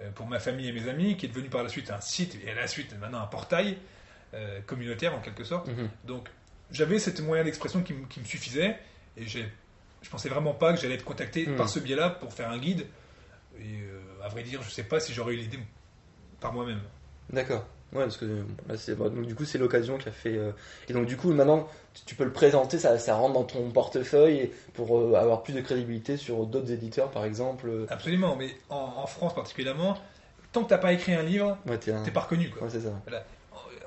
euh, 0.01 0.11
pour 0.13 0.27
ma 0.27 0.39
famille 0.39 0.69
et 0.69 0.73
mes 0.73 0.89
amis, 0.89 1.17
qui 1.19 1.27
est 1.27 1.29
devenu 1.29 1.49
par 1.51 1.63
la 1.63 1.69
suite 1.69 1.91
un 1.91 2.01
site 2.01 2.39
et 2.47 2.51
à 2.51 2.55
la 2.55 2.67
suite 2.67 2.99
maintenant 2.99 3.21
un 3.21 3.27
portail 3.27 3.77
euh, 4.35 4.61
communautaire 4.67 5.15
en 5.15 5.21
quelque 5.21 5.44
sorte. 5.44 5.69
Mhm. 5.69 5.88
Donc 6.05 6.29
j'avais 6.71 6.99
cet 6.99 7.21
moyen 7.21 7.44
d'expression 7.44 7.82
qui, 7.82 7.93
me- 7.94 8.06
qui 8.06 8.21
me 8.21 8.25
suffisait 8.25 8.79
et 9.17 9.27
je 9.27 9.41
pensais 10.11 10.29
vraiment 10.29 10.55
pas 10.55 10.73
que 10.73 10.81
j'allais 10.81 10.94
être 10.94 11.05
contacté 11.05 11.47
Mhm. 11.47 11.56
par 11.56 11.69
ce 11.69 11.79
biais-là 11.81 12.11
pour 12.11 12.32
faire 12.32 12.50
un 12.50 12.59
guide. 12.59 12.87
Et 13.59 13.81
euh, 13.82 14.00
à 14.25 14.29
vrai 14.29 14.43
dire, 14.43 14.62
je 14.62 14.71
sais 14.71 14.85
pas 14.85 15.00
si 15.00 15.12
j'aurais 15.12 15.35
eu 15.35 15.38
l'idée 15.38 15.59
par 16.41 16.53
moi-même. 16.53 16.81
D'accord. 17.31 17.67
Ouais, 17.93 18.05
parce 18.05 18.17
que 18.17 18.44
là, 18.69 18.77
c'est- 18.77 18.94
bah, 18.94 19.09
donc, 19.09 19.27
du 19.27 19.35
coup, 19.35 19.44
c'est 19.44 19.59
l'occasion 19.59 19.99
qui 19.99 20.09
a 20.09 20.12
fait. 20.12 20.37
euh, 20.37 20.53
Et 20.88 20.93
donc, 20.93 21.06
du 21.06 21.17
coup, 21.17 21.32
maintenant, 21.32 21.69
tu, 21.93 22.05
tu 22.06 22.15
peux 22.15 22.23
le 22.25 22.32
présenter, 22.32 22.79
ça, 22.79 22.97
ça 23.00 23.17
rentre 23.17 23.35
dans 23.35 23.43
ton 23.43 23.69
portefeuille 23.73 24.53
pour 24.75 24.97
euh, 24.97 25.15
avoir 25.17 25.43
plus 25.43 25.53
de 25.55 25.61
crédibilité 25.61 26.17
sur 26.17 26.47
d'autres 26.47 26.71
éditeurs, 26.71 27.11
par 27.11 27.25
exemple. 27.25 27.69
Absolument, 27.91 28.37
mais 28.37 28.55
en, 28.69 28.77
en 28.77 29.06
France 29.09 29.35
particulièrement, 29.35 29.99
tant 30.53 30.62
que 30.62 30.69
t'as 30.69 30.79
pas 30.79 30.93
écrit 30.93 31.15
un 31.15 31.23
livre, 31.25 31.59
Ouais, 31.67 31.79
t'es 31.79 31.91
un- 31.91 32.03
t'es 32.05 32.12
pas 32.12 32.21
reconnu. 32.21 32.49
Quoi. 32.50 32.62
Ouais, 32.62 32.71
c'est 32.71 32.81
ça. 32.82 32.93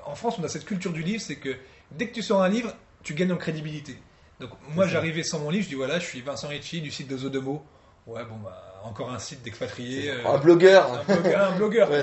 En 0.06 0.14
France, 0.14 0.36
on 0.38 0.44
a 0.44 0.48
cette 0.48 0.64
culture 0.64 0.92
du 0.92 1.02
livre, 1.02 1.20
c'est 1.20 1.36
que 1.36 1.56
dès 1.90 2.08
que 2.08 2.14
tu 2.14 2.22
sors 2.22 2.42
un 2.42 2.48
livre, 2.48 2.74
tu 3.02 3.14
gagnes 3.14 3.32
en 3.32 3.36
crédibilité. 3.36 3.96
Donc 4.40 4.50
moi, 4.74 4.86
j'arrivais 4.86 5.22
sans 5.22 5.38
mon 5.40 5.50
livre, 5.50 5.64
je 5.64 5.68
dis 5.68 5.74
voilà, 5.74 5.98
je 5.98 6.04
suis 6.06 6.20
Vincent 6.20 6.48
Ricci 6.48 6.80
du 6.80 6.90
site 6.90 7.08
de 7.08 7.16
Zodomo. 7.16 7.64
Ouais, 8.06 8.24
bon, 8.24 8.36
bah, 8.36 8.80
encore 8.84 9.10
un 9.12 9.18
site 9.18 9.42
d'expatriés. 9.42 10.10
euh, 10.10 10.26
Un 10.26 10.38
blogueur 10.38 10.92
un 10.92 11.04
blogueur, 11.04 11.52
un 11.52 11.56
blogueur, 11.56 11.90
Ouais. 11.90 12.02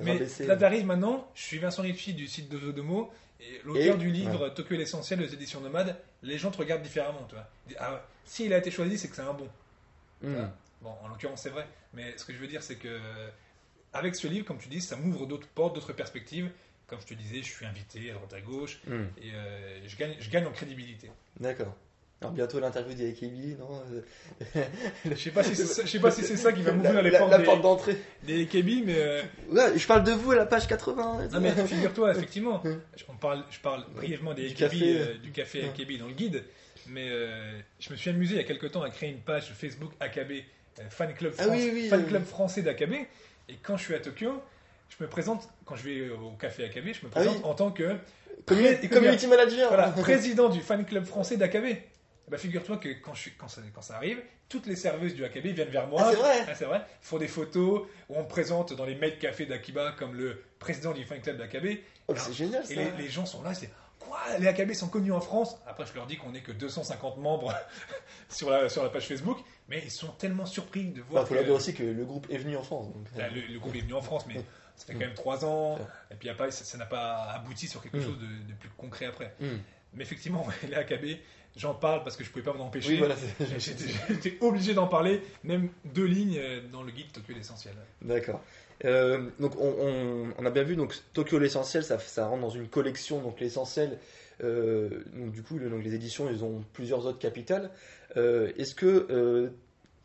Mais 0.00 0.20
là, 0.40 0.56
t'arrives 0.56 0.84
maintenant, 0.84 1.30
je 1.34 1.42
suis 1.42 1.58
Vincent 1.58 1.82
Ricci 1.82 2.12
du 2.12 2.26
site 2.26 2.48
de 2.48 2.58
Zodomo, 2.58 3.10
et 3.40 3.60
l'auteur 3.64 3.96
du 3.96 4.10
livre 4.10 4.48
Tokyo 4.50 4.76
l'essentiel 4.76 5.22
aux 5.22 5.26
éditions 5.26 5.60
nomades, 5.60 5.96
les 6.22 6.38
gens 6.38 6.50
te 6.50 6.58
regardent 6.58 6.82
différemment, 6.82 7.24
tu 7.28 7.34
vois. 7.36 7.48
Ils 7.64 7.68
disent, 7.70 7.78
ah 7.80 7.92
ouais, 7.92 8.00
s'il 8.24 8.52
a 8.52 8.58
été 8.58 8.70
choisi, 8.70 8.98
c'est 8.98 9.08
que 9.08 9.16
c'est 9.16 9.22
un 9.22 9.32
bon. 9.32 9.48
Hmm. 10.22 10.48
Bon, 10.82 10.90
en 11.02 11.08
l'occurrence, 11.08 11.42
c'est 11.42 11.50
vrai. 11.50 11.66
Mais 11.94 12.14
ce 12.18 12.24
que 12.24 12.32
je 12.32 12.38
veux 12.38 12.48
dire, 12.48 12.62
c'est 12.62 12.76
que 12.76 12.98
avec 13.92 14.14
ce 14.16 14.26
livre, 14.26 14.44
comme 14.44 14.58
tu 14.58 14.68
dis, 14.68 14.80
ça 14.80 14.96
m'ouvre 14.96 15.26
d'autres 15.26 15.48
portes, 15.48 15.74
d'autres 15.74 15.92
perspectives. 15.92 16.50
Comme 16.86 17.00
je 17.00 17.06
te 17.06 17.14
disais, 17.14 17.38
je 17.38 17.44
suis 17.50 17.66
invité 17.66 18.10
à 18.10 18.14
droite 18.14 18.32
à 18.32 18.40
gauche 18.40 18.78
Hmm. 18.86 19.06
et 19.20 19.32
euh, 19.34 19.80
je, 19.88 19.96
gagne, 19.96 20.14
je 20.20 20.30
gagne 20.30 20.46
en 20.46 20.52
crédibilité. 20.52 21.10
D'accord. 21.40 21.74
Alors, 22.22 22.32
bientôt 22.32 22.58
l'interview 22.60 22.94
d'Akebi, 22.94 23.56
non 23.58 23.82
Je 25.04 25.14
sais 25.16 25.30
pas 25.30 25.42
si 25.42 25.54
c'est 25.54 25.66
ça, 25.66 25.82
je 25.84 25.88
sais 25.90 25.98
pas 26.00 26.10
si 26.10 26.22
c'est 26.22 26.36
ça 26.36 26.50
qui 26.52 26.62
va 26.62 26.72
m'ouvrir 26.72 26.94
La, 26.94 27.02
les 27.02 27.10
la- 27.10 27.18
portes 27.18 27.30
la 27.32 27.38
porte 27.40 27.60
d'entrée. 27.60 27.96
des 28.22 28.46
KB, 28.46 28.84
mais 28.86 28.94
euh, 28.96 29.22
Ouais, 29.50 29.76
je 29.76 29.86
parle 29.86 30.02
de 30.04 30.12
vous 30.12 30.30
à 30.32 30.36
la 30.36 30.46
page 30.46 30.66
80. 30.66 31.28
non 31.32 31.40
mais 31.40 31.52
figure-toi 31.66 32.12
effectivement, 32.12 32.62
je- 32.64 33.04
on 33.08 33.16
parle, 33.16 33.44
je 33.50 33.58
parle 33.60 33.84
brièvement 33.94 34.32
des 34.32 34.48
Du 34.48 34.64
AKB, 34.64 34.72
café. 34.78 34.98
euh, 34.98 35.18
du 35.18 35.30
café. 35.32 35.64
AKB 35.64 35.98
dans 35.98 36.06
le 36.06 36.14
guide, 36.14 36.42
mais 36.86 37.06
euh, 37.10 37.60
je 37.80 37.90
me 37.90 37.96
suis 37.96 38.08
amusé 38.10 38.34
il 38.34 38.38
y 38.38 38.40
a 38.40 38.44
quelque 38.44 38.66
temps 38.66 38.82
à 38.82 38.88
créer 38.90 39.10
une 39.10 39.20
page 39.20 39.52
Facebook 39.52 39.92
AKB 40.00 40.42
fan 40.88 41.12
club 41.14 41.34
Ah 41.38 41.42
France- 41.42 41.56
oui, 41.56 41.70
oui, 41.74 41.88
fan 41.88 42.06
club 42.06 42.24
français 42.24 42.62
d'AKB, 42.62 42.92
et 43.50 43.54
quand 43.62 43.76
je 43.76 43.84
suis 43.84 43.94
à 43.94 43.98
Tokyo, 44.00 44.40
je 44.88 45.02
me 45.04 45.08
présente 45.08 45.48
quand 45.64 45.76
je 45.76 45.82
vais 45.88 46.08
au 46.10 46.30
café 46.32 46.64
AKB, 46.64 46.92
je 46.92 47.06
me 47.06 47.10
Ah 47.14 47.20
oui. 47.20 47.26
présente 47.26 47.44
en 47.44 47.54
tant 47.54 47.70
que 47.70 47.96
Community, 48.46 48.88
community 48.88 49.26
manager. 49.26 49.68
voilà, 49.68 49.88
président 50.02 50.48
du 50.48 50.60
fan 50.60 50.84
club 50.84 51.04
français 51.04 51.36
d'AKB. 51.36 51.76
Bah, 52.28 52.38
figure-toi 52.38 52.76
que 52.78 52.88
quand, 53.00 53.14
je 53.14 53.20
suis, 53.22 53.30
quand, 53.32 53.48
ça, 53.48 53.60
quand 53.74 53.82
ça 53.82 53.96
arrive, 53.96 54.20
toutes 54.48 54.66
les 54.66 54.74
serveuses 54.76 55.14
du 55.14 55.24
AKB 55.24 55.46
viennent 55.46 55.68
vers 55.68 55.86
moi. 55.86 56.02
Ah, 56.04 56.10
c'est 56.10 56.16
vrai 56.18 56.44
Ah, 56.48 56.54
c'est 56.54 56.64
vrai. 56.64 56.80
font 57.00 57.18
des 57.18 57.28
photos 57.28 57.82
où 58.08 58.14
on 58.16 58.22
me 58.22 58.28
présente 58.28 58.72
dans 58.74 58.84
les 58.84 58.94
mails 58.96 59.18
café 59.18 59.46
d'Akiba 59.46 59.92
comme 59.98 60.14
le 60.14 60.42
président 60.58 60.92
du 60.92 61.04
fan 61.04 61.20
club 61.20 61.36
d'AKB. 61.38 61.78
Oh, 62.08 62.14
c'est 62.16 62.32
génial 62.32 62.64
ça. 62.66 62.72
Et 62.72 62.76
les, 62.76 62.90
les 62.98 63.08
gens 63.08 63.26
sont 63.26 63.42
là, 63.42 63.54
c'est 63.54 63.70
quoi 64.00 64.18
Les 64.40 64.46
AKB 64.48 64.72
sont 64.72 64.88
connus 64.88 65.12
en 65.12 65.20
France? 65.20 65.56
Après, 65.66 65.86
je 65.86 65.94
leur 65.94 66.06
dis 66.06 66.16
qu'on 66.16 66.30
n'est 66.30 66.42
que 66.42 66.52
250 66.52 67.16
membres 67.18 67.54
sur, 68.28 68.50
la, 68.50 68.68
sur 68.68 68.82
la 68.82 68.88
page 68.90 69.06
Facebook, 69.06 69.38
mais 69.68 69.80
ils 69.84 69.90
sont 69.92 70.08
tellement 70.18 70.46
surpris 70.46 70.84
de 70.86 70.98
Il 70.98 71.02
voir 71.04 71.26
faut 71.28 71.34
leur 71.34 71.44
dire 71.44 71.54
aussi 71.54 71.74
que 71.74 71.82
le 71.84 72.04
groupe 72.04 72.26
est 72.30 72.38
venu 72.38 72.56
en 72.56 72.62
France. 72.62 72.86
Donc, 72.92 73.06
Là, 73.16 73.28
le, 73.28 73.40
le 73.52 73.58
groupe 73.60 73.74
est 73.76 73.80
venu 73.80 73.94
en 73.94 74.02
France, 74.02 74.24
mais 74.28 74.34
ça 74.76 74.86
fait 74.86 74.92
quand 74.92 75.00
même 75.00 75.14
3 75.14 75.44
ans. 75.44 75.78
Et 76.10 76.14
puis 76.14 76.28
après, 76.28 76.50
ça 76.50 76.78
n'a 76.78 76.86
pas 76.86 77.30
abouti 77.34 77.66
sur 77.66 77.82
quelque 77.82 77.96
Mm. 77.98 78.02
chose 78.02 78.18
de, 78.18 78.48
de 78.52 78.54
plus 78.58 78.68
concret 78.76 79.06
après. 79.06 79.34
Hmm. 79.40 79.56
Mais 79.94 80.02
effectivement, 80.04 80.46
les 80.68 80.74
AKB, 80.74 81.18
j'en 81.56 81.74
parle 81.74 82.02
parce 82.04 82.16
que 82.16 82.22
je 82.24 82.30
pouvais 82.30 82.44
pas 82.44 82.52
m'en 82.52 82.66
empêcher. 82.66 82.90
Oui, 82.92 82.98
voilà. 82.98 83.14
J'étais 83.58 84.36
obligé 84.40 84.74
d'en 84.74 84.86
parler, 84.86 85.22
même 85.44 85.70
deux 85.84 86.04
lignes 86.04 86.38
euh, 86.38 86.60
dans 86.70 86.82
le 86.82 86.92
guide 86.92 87.10
Tokyo 87.12 87.32
l'essentiel. 87.34 87.74
D'accord. 88.02 88.42
Euh, 88.84 89.30
donc 89.40 89.58
on, 89.58 89.68
on- 89.80 90.34
on 90.36 90.44
a 90.46 90.50
bien 90.50 90.62
vu 90.62 90.76
donc 90.76 90.94
Tokyo 91.14 91.38
l'essentiel, 91.38 91.82
ça, 91.82 91.98
ça 91.98 92.26
rentre 92.26 92.42
dans 92.42 92.50
une 92.50 92.68
collection 92.68 93.22
donc 93.22 93.40
l'essentiel. 93.40 93.98
euh, 94.44 95.02
donc 95.14 95.32
du 95.32 95.42
coup 95.42 95.56
le- 95.58 95.70
donc 95.70 95.82
les 95.82 95.94
éditions 95.94 96.28
ils 96.30 96.44
ont 96.44 96.62
plusieurs 96.74 97.06
autres 97.06 97.18
capitales. 97.18 97.70
Euh, 98.18 98.52
Est-ce 98.58 98.74
que 98.74 99.50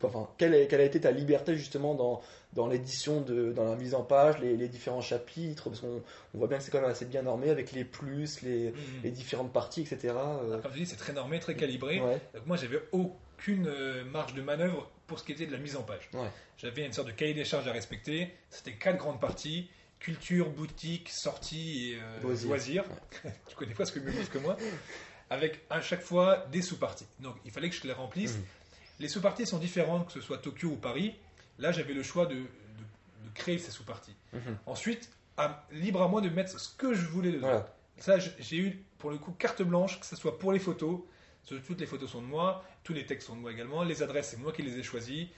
enfin 0.03 0.29
quelle 0.37 0.53
a 0.55 0.83
été 0.83 1.01
ta 1.01 1.11
liberté 1.11 1.55
justement 1.57 1.95
dans 1.95 2.21
dans 2.53 2.67
l'édition 2.67 3.21
de 3.21 3.51
dans 3.53 3.63
la 3.63 3.75
mise 3.75 3.95
en 3.95 4.03
page 4.03 4.39
les, 4.39 4.57
les 4.57 4.67
différents 4.67 5.01
chapitres 5.01 5.69
parce 5.69 5.79
qu'on 5.79 6.01
on 6.33 6.37
voit 6.37 6.47
bien 6.47 6.57
que 6.57 6.63
c'est 6.63 6.71
quand 6.71 6.81
même 6.81 6.89
assez 6.89 7.05
bien 7.05 7.21
normé 7.21 7.49
avec 7.49 7.71
les 7.71 7.85
plus 7.85 8.41
les, 8.41 8.73
les 9.03 9.11
différentes 9.11 9.53
parties 9.53 9.81
etc. 9.81 10.13
euh, 10.17 10.59
Comme 10.61 10.73
je 10.73 10.79
dis, 10.79 10.85
c'est 10.85 10.97
très 10.97 11.13
normé, 11.13 11.39
très 11.39 11.55
calibré. 11.55 12.01
ouais. 12.01 12.19
Donc 12.33 12.45
moi, 12.47 12.57
j'avais 12.57 12.81
aucune 12.91 13.67
euh, 13.67 14.03
marge 14.03 14.33
de 14.33 14.41
manœuvre 14.41 14.89
pour 15.07 15.19
ce 15.19 15.23
qui 15.23 15.31
était 15.31 15.45
de 15.45 15.51
la 15.51 15.57
mise 15.59 15.75
en 15.75 15.83
page. 15.83 16.09
Ouais. 16.13 16.29
J'avais 16.57 16.85
une 16.85 16.93
sorte 16.93 17.07
de 17.07 17.13
cahier 17.13 17.33
des 17.33 17.45
charges 17.45 17.67
à 17.67 17.71
respecter. 17.71 18.31
C'était 18.49 18.73
quatre 18.73 18.97
grandes 18.97 19.19
parties 19.21 19.69
culture, 19.99 20.49
boutique, 20.49 21.09
sortie 21.09 21.91
et 21.91 21.95
euh, 21.97 22.21
Loisirs. 22.23 22.47
loisirs. 22.49 22.83
tu 23.47 23.55
connais 23.55 23.73
presque 23.75 23.97
mieux 23.97 24.11
que 24.31 24.39
moi. 24.39 24.57
Avec 25.29 25.61
à 25.69 25.79
chaque 25.79 26.01
fois 26.01 26.45
des 26.51 26.61
sous-parties. 26.63 27.05
Donc 27.19 27.35
il 27.45 27.51
fallait 27.51 27.69
que 27.69 27.75
je 27.75 27.83
les 27.83 27.93
remplisse. 27.93 28.35
Mhm. 28.35 28.43
Les 28.99 29.07
sous-parties 29.07 29.45
sont 29.45 29.59
différentes, 29.59 30.07
que 30.07 30.13
ce 30.13 30.21
soit 30.21 30.39
Tokyo 30.39 30.69
ou 30.69 30.75
Paris. 30.75 31.13
Là, 31.61 31.71
j'avais 31.71 31.93
le 31.93 32.03
choix 32.03 32.25
de, 32.25 32.35
de- 32.35 32.39
de 32.41 33.29
créer 33.33 33.57
ces 33.57 33.71
sous-parties. 33.71 34.15
Mhm. 34.33 34.57
Ensuite, 34.65 35.09
à- 35.37 35.65
libre 35.71 36.01
à 36.01 36.07
moi 36.09 36.19
de 36.21 36.29
mettre 36.29 36.59
ce 36.59 36.75
que 36.75 36.93
je 36.93 37.07
voulais 37.07 37.31
dedans. 37.31 37.47
Voilà. 37.47 37.73
Ça, 37.97 38.17
j'ai 38.39 38.57
eu 38.57 38.83
pour 38.97 39.11
le 39.11 39.17
coup 39.17 39.31
carte 39.31 39.61
blanche, 39.61 39.99
que 39.99 40.05
ce 40.05 40.15
soit 40.15 40.37
pour 40.39 40.51
les 40.51 40.59
photos. 40.59 40.99
parce 41.47 41.61
que 41.61 41.65
Toutes 41.67 41.79
les 41.79 41.85
photos 41.87 42.09
sont 42.09 42.21
de 42.21 42.27
moi, 42.27 42.63
tous 42.83 42.93
les 42.93 43.05
textes 43.05 43.27
sont 43.27 43.35
de 43.35 43.41
moi 43.41 43.51
également. 43.51 43.83
Les 43.83 44.01
adresses, 44.03 44.29
c'est 44.29 44.37
moi 44.39 44.51
qui 44.51 44.61
les 44.63 44.77
ai 44.79 44.83
choisies. 44.83 45.29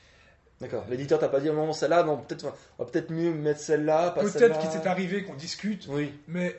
D'accord. 0.62 0.86
L'éditeur 0.90 1.20
t'a 1.20 1.28
pas 1.30 1.40
dit 1.42 1.50
non 1.50 1.74
celle-là 1.74 2.04
non 2.04 2.18
peut-être 2.18 2.46
on 2.78 2.84
va 2.86 2.90
peut-être 2.90 3.10
mieux 3.12 3.34
mettre 3.34 3.60
celle-là 3.60 4.12
pas 4.12 4.22
Peut-être 4.22 4.60
qu'il 4.60 4.70
s'est 4.70 4.88
arrivé 4.88 5.24
qu'on 5.24 5.34
discute, 5.36 5.88
Oui. 5.90 6.14
mais 6.28 6.58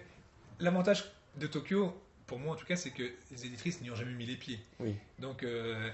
l'avantage 0.60 1.04
de 1.36 1.46
Tokyo, 1.46 1.94
pour 2.26 2.38
moi 2.38 2.52
en 2.54 2.56
tout 2.56 2.66
cas, 2.66 2.76
c'est 2.76 2.90
que 2.90 3.02
les 3.30 3.46
éditrices 3.46 3.80
n'y 3.80 3.90
ont 3.90 3.94
jamais 3.94 4.12
mis 4.12 4.26
les 4.26 4.36
pieds. 4.36 4.58
Oui. 4.80 4.94
Donc, 5.20 5.42
euh, 5.42 5.88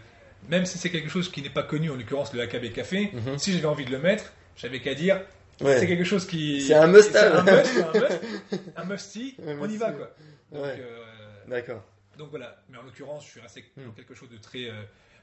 même 0.48 0.66
si 0.66 0.78
c'est 0.78 0.90
quelque 0.90 1.08
chose 1.08 1.30
qui 1.30 1.42
n'est 1.42 1.50
pas 1.50 1.62
connu, 1.62 1.90
en 1.90 1.96
l'occurrence 1.96 2.32
le 2.32 2.40
AKB 2.42 2.72
Café, 2.72 3.10
Mhm. 3.12 3.38
si 3.38 3.52
j'avais 3.52 3.66
envie 3.66 3.84
de 3.84 3.90
le 3.90 3.98
mettre, 3.98 4.32
j'avais 4.56 4.80
qu'à 4.80 4.94
dire 4.94 5.20
Ouais. 5.60 5.78
c'est 5.78 5.86
quelque 5.86 6.04
chose 6.04 6.26
qui. 6.26 6.62
C'est 6.62 6.74
un 6.74 6.86
must 6.86 7.12
c'est 7.12 7.18
un 7.18 7.42
must, 7.42 7.70
un 7.76 7.92
must, 8.00 8.20
un 8.76 8.84
musty, 8.84 9.36
Un 9.46 9.58
on 9.58 9.68
y 9.68 9.76
va 9.76 9.92
quoi. 9.92 10.10
Donc, 10.52 10.62
Ouais. 10.64 10.76
euh, 10.80 11.04
D'accord. 11.48 11.84
Donc 12.18 12.30
voilà, 12.30 12.62
mais 12.68 12.78
en 12.78 12.82
l'occurrence, 12.82 13.24
je 13.26 13.30
suis 13.30 13.40
resté 13.40 13.64
dans 13.76 13.84
Hmm. 13.84 13.94
quelque 13.94 14.14
chose 14.14 14.28
de 14.30 14.36
très 14.38 14.64
euh, 14.70 14.82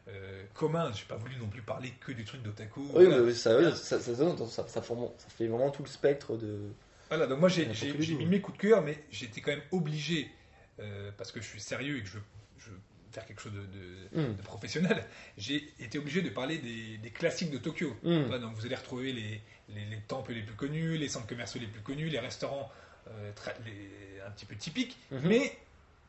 euh, 0.09 0.43
commun. 0.53 0.91
Je 0.93 0.99
n'ai 1.01 1.07
pas 1.07 1.15
voulu 1.15 1.35
non 1.39 1.47
plus 1.47 1.61
parler 1.61 1.91
que 2.05 2.11
du 2.11 2.23
truc 2.23 2.41
d'Otaku. 2.43 2.81
Oui, 2.93 3.05
voilà. 3.05 3.19
mais 3.19 3.33
ça, 3.33 3.75
ça, 3.75 3.99
ça, 3.99 4.13
donne- 4.13 4.37
ça, 4.47 4.67
ça 4.67 4.81
forme- 4.81 5.09
ça 5.17 5.27
fait 5.29 5.47
vraiment 5.47 5.69
tout 5.71 5.83
le 5.83 5.89
spectre 5.89 6.37
de. 6.37 6.59
Voilà, 7.09 7.25
donc 7.27 7.39
moi 7.39 7.49
j'ai 7.49 7.73
j'ai- 7.73 7.95
j'ai 7.99 8.13
mis 8.15 8.25
mes 8.25 8.39
coups 8.41 8.57
de 8.57 8.61
cœur, 8.61 8.81
mais 8.83 8.97
j'étais 9.11 9.41
quand 9.41 9.51
même 9.51 9.61
obligé, 9.71 10.29
euh, 10.79 11.09
parce 11.17 11.31
que 11.31 11.41
je 11.41 11.47
suis 11.47 11.59
sérieux 11.61 11.97
et 11.97 12.01
que 12.01 12.07
je, 12.09 12.17
je 12.59 12.69
faire 13.11 13.25
quelque 13.25 13.41
chose 13.41 13.53
de, 13.53 13.61
de- 13.61 13.97
Hmm. 14.21 14.35
de 14.35 14.41
professionnel, 14.41 15.05
j'ai 15.37 15.73
été 15.79 15.97
obligé 15.99 16.21
de 16.21 16.29
parler 16.29 16.57
des, 16.57 16.97
des 16.97 17.09
classiques 17.11 17.51
de 17.51 17.57
Tokyo. 17.57 17.95
Hmm. 18.03 18.29
Donc 18.39 18.53
vous 18.55 18.65
allez 18.65 18.75
retrouver 18.75 19.11
les, 19.13 19.41
les, 19.69 19.85
les 19.85 19.99
temples 20.07 20.33
les 20.33 20.41
plus 20.43 20.55
connus, 20.55 20.97
les 20.97 21.09
centres 21.09 21.27
commerciaux 21.27 21.59
les 21.61 21.67
plus 21.67 21.81
connus, 21.81 22.09
les 22.09 22.19
restaurants 22.19 22.71
euh, 23.09 23.31
les- 23.65 24.21
un 24.21 24.31
petit 24.31 24.45
peu 24.45 24.55
typiques, 24.55 24.97
Mhm. 25.11 25.21
mais 25.27 25.57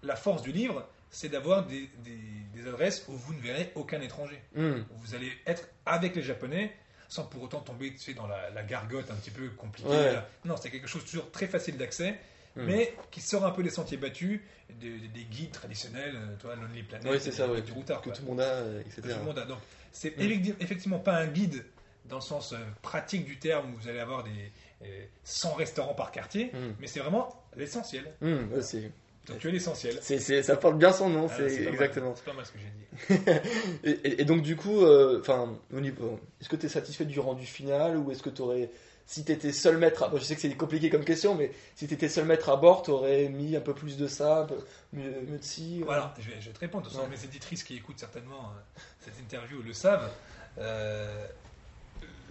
la 0.03 0.17
force 0.17 0.43
du 0.43 0.51
livre, 0.53 0.89
c'est 1.11 1.29
d'avoir 1.29 1.67
des, 1.67 1.89
des- 2.05 2.19
des 2.61 2.69
adresses 2.69 3.05
où 3.09 3.13
vous 3.13 3.35
ne 3.35 3.41
verrez 3.41 3.71
aucun 3.75 4.01
étranger. 4.01 4.41
Hmm. 4.55 4.83
Vous 4.97 5.15
allez 5.15 5.33
être 5.47 5.69
avec 5.87 6.15
les 6.17 6.23
Japonais 6.23 6.75
sans 7.09 7.25
pour 7.25 7.43
autant 7.43 7.61
tomber 7.61 7.93
tu 7.93 7.99
sais, 7.99 8.15
dans 8.15 8.27
la, 8.27 8.51
la 8.51 8.63
gargote 8.63 9.11
un 9.11 9.15
petit 9.15 9.31
peu 9.31 9.49
compliquée. 9.51 9.89
Ouais. 9.89 10.19
Non, 10.45 10.57
c'est 10.57 10.71
quelque 10.71 10.87
chose 10.89 11.05
toujours 11.07 11.31
très 11.31 11.47
facile 11.47 11.77
d'accès, 11.79 12.19
Hmm. 12.59 12.67
mais 12.67 12.95
qui 13.11 13.21
sort 13.21 13.47
un 13.47 13.51
peu 13.53 13.63
des 13.63 13.71
sentiers 13.71 13.97
battus, 13.97 14.41
de- 14.81 14.87
de- 14.89 15.07
des 15.15 15.25
guides 15.31 15.53
traditionnels, 15.53 16.15
euh, 16.15 16.37
toi, 16.41 16.55
Lonely 16.57 16.83
Planet, 16.83 17.21
c'est 17.21 17.33
ça, 17.33 17.47
et- 17.47 17.51
ouais. 17.51 17.63
du 17.63 17.73
routard. 17.73 18.03
Que 18.03 18.11
tout 18.11 18.23
le 18.23 18.29
monde 18.29 18.41
a, 18.41 18.45
euh, 18.45 18.81
etc. 18.81 19.01
Que 19.03 19.09
tout 19.13 19.19
le 19.21 19.25
monde 19.25 19.39
a. 19.39 19.45
Donc, 19.47 19.59
c'est 19.93 20.17
Hmm. 20.17 20.21
effecti- 20.23 20.55
effectivement 20.61 20.99
pas 20.99 21.17
un 21.17 21.27
guide 21.29 21.65
dans 22.07 22.17
le 22.17 22.23
sens 22.23 22.53
euh, 22.53 22.57
pratique 22.83 23.25
du 23.25 23.39
terme 23.39 23.73
où 23.75 23.79
vous 23.79 23.89
allez 23.89 24.01
avoir 24.01 24.25
des 24.25 24.53
euh, 24.85 25.05
100 25.25 25.55
restaurants 25.55 25.95
par 25.95 26.13
quartier, 26.13 26.47
Hmm. 26.53 26.73
mais 26.79 26.87
c'est 26.87 27.01
vraiment 27.01 27.29
l'essentiel. 27.57 28.13
C'est, 28.61 28.83
Donc, 29.27 29.39
tu 29.41 29.49
as 29.49 29.51
l'essentiel. 29.51 29.99
ça 30.01 30.57
porte 30.57 30.79
bien 30.79 30.93
son 30.93 31.09
nom, 31.11 31.27
Ah, 31.31 31.35
c'est 31.37 31.65
exactement. 31.67 32.15
C'est 32.17 32.25
pas 32.25 32.33
mal 32.33 32.47
ce 32.47 32.53
que 32.53 32.59
j'ai 32.59 32.65
dit. 32.65 33.23
Et, 33.85 33.91
et- 33.91 34.21
et 34.23 34.25
donc, 34.25 34.43
du 34.43 34.57
coup, 34.57 34.83
euh, 34.85 35.21
enfin, 35.21 35.59
est-ce 35.75 36.49
que 36.49 36.57
tu 36.57 36.67
es 36.67 36.69
satisfait 36.69 37.05
du 37.05 37.21
rendu 37.21 37.45
final 37.45 37.97
ou 37.97 38.11
est-ce 38.11 38.23
que 38.23 38.31
tu 38.31 38.41
aurais. 38.43 38.71
Si 39.11 39.25
tu 39.25 39.33
étais 39.33 39.53
seul 39.53 39.79
maître 39.79 40.03
à. 40.03 40.09
bon, 40.09 40.19
je 40.19 40.23
sais 40.25 40.35
que 40.35 40.41
c'est 40.43 40.51
compliqué 40.55 40.91
comme 40.91 41.03
question, 41.05 41.35
mais 41.35 41.51
si 41.75 41.89
tu 41.89 41.95
étais 41.95 42.11
seul 42.11 42.27
maître 42.27 42.51
à 42.51 42.57
bord, 42.57 42.83
tu 42.83 42.91
aurais 42.91 43.31
mis 43.31 43.57
un 43.57 43.61
peu 43.61 43.73
plus 43.73 43.97
de 43.97 44.07
ça, 44.07 44.41
un 44.43 44.45
peu 44.45 44.57
mieux, 44.93 45.11
mieux 45.27 45.39
de 45.39 45.43
ci. 45.43 45.79
euh, 45.81 45.85
Voilà, 45.87 46.15
je 46.21 46.29
vais, 46.29 46.37
je 46.41 46.49
vais 46.49 46.53
te 46.53 46.61
répondre. 46.61 46.85
De 46.85 46.89
toute 46.91 46.99
façon, 46.99 47.11
Ouais. 47.11 47.17
mes 47.17 47.25
éditrices 47.25 47.65
qui 47.65 47.75
écoutent 47.75 47.99
certainement 47.99 48.53
euh, 48.77 48.81
cette 49.01 49.19
interview 49.19 49.63
le 49.63 49.73
savent. 49.73 50.11
Euh, 50.59 51.25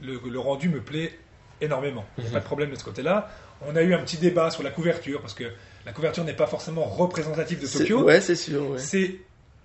le, 0.03 0.19
le 0.29 0.39
rendu 0.39 0.69
me 0.69 0.79
plaît 0.81 1.17
énormément. 1.61 2.05
Il 2.19 2.25
n'y 2.25 2.29
a 2.29 2.33
pas 2.33 2.39
de 2.41 2.45
problème 2.45 2.69
de 2.69 2.75
ce 2.75 2.83
côté-là. 2.83 3.31
On 3.65 3.75
a 3.75 3.81
eu 3.81 3.95
un 3.95 4.03
petit 4.03 4.17
débat 4.17 4.51
sur 4.51 4.61
la 4.61 4.69
couverture 4.69 5.19
parce 5.21 5.33
que 5.33 5.45
la 5.83 5.93
couverture 5.93 6.23
n'est 6.25 6.35
pas 6.35 6.45
forcément 6.45 6.83
représentative 6.85 7.59
de 7.59 7.65
Tokyo. 7.67 8.03
Ouais, 8.03 8.21
c'est 8.21 8.35
sûr, 8.35 8.69
ouais. 8.69 8.77
C'est 8.77 9.15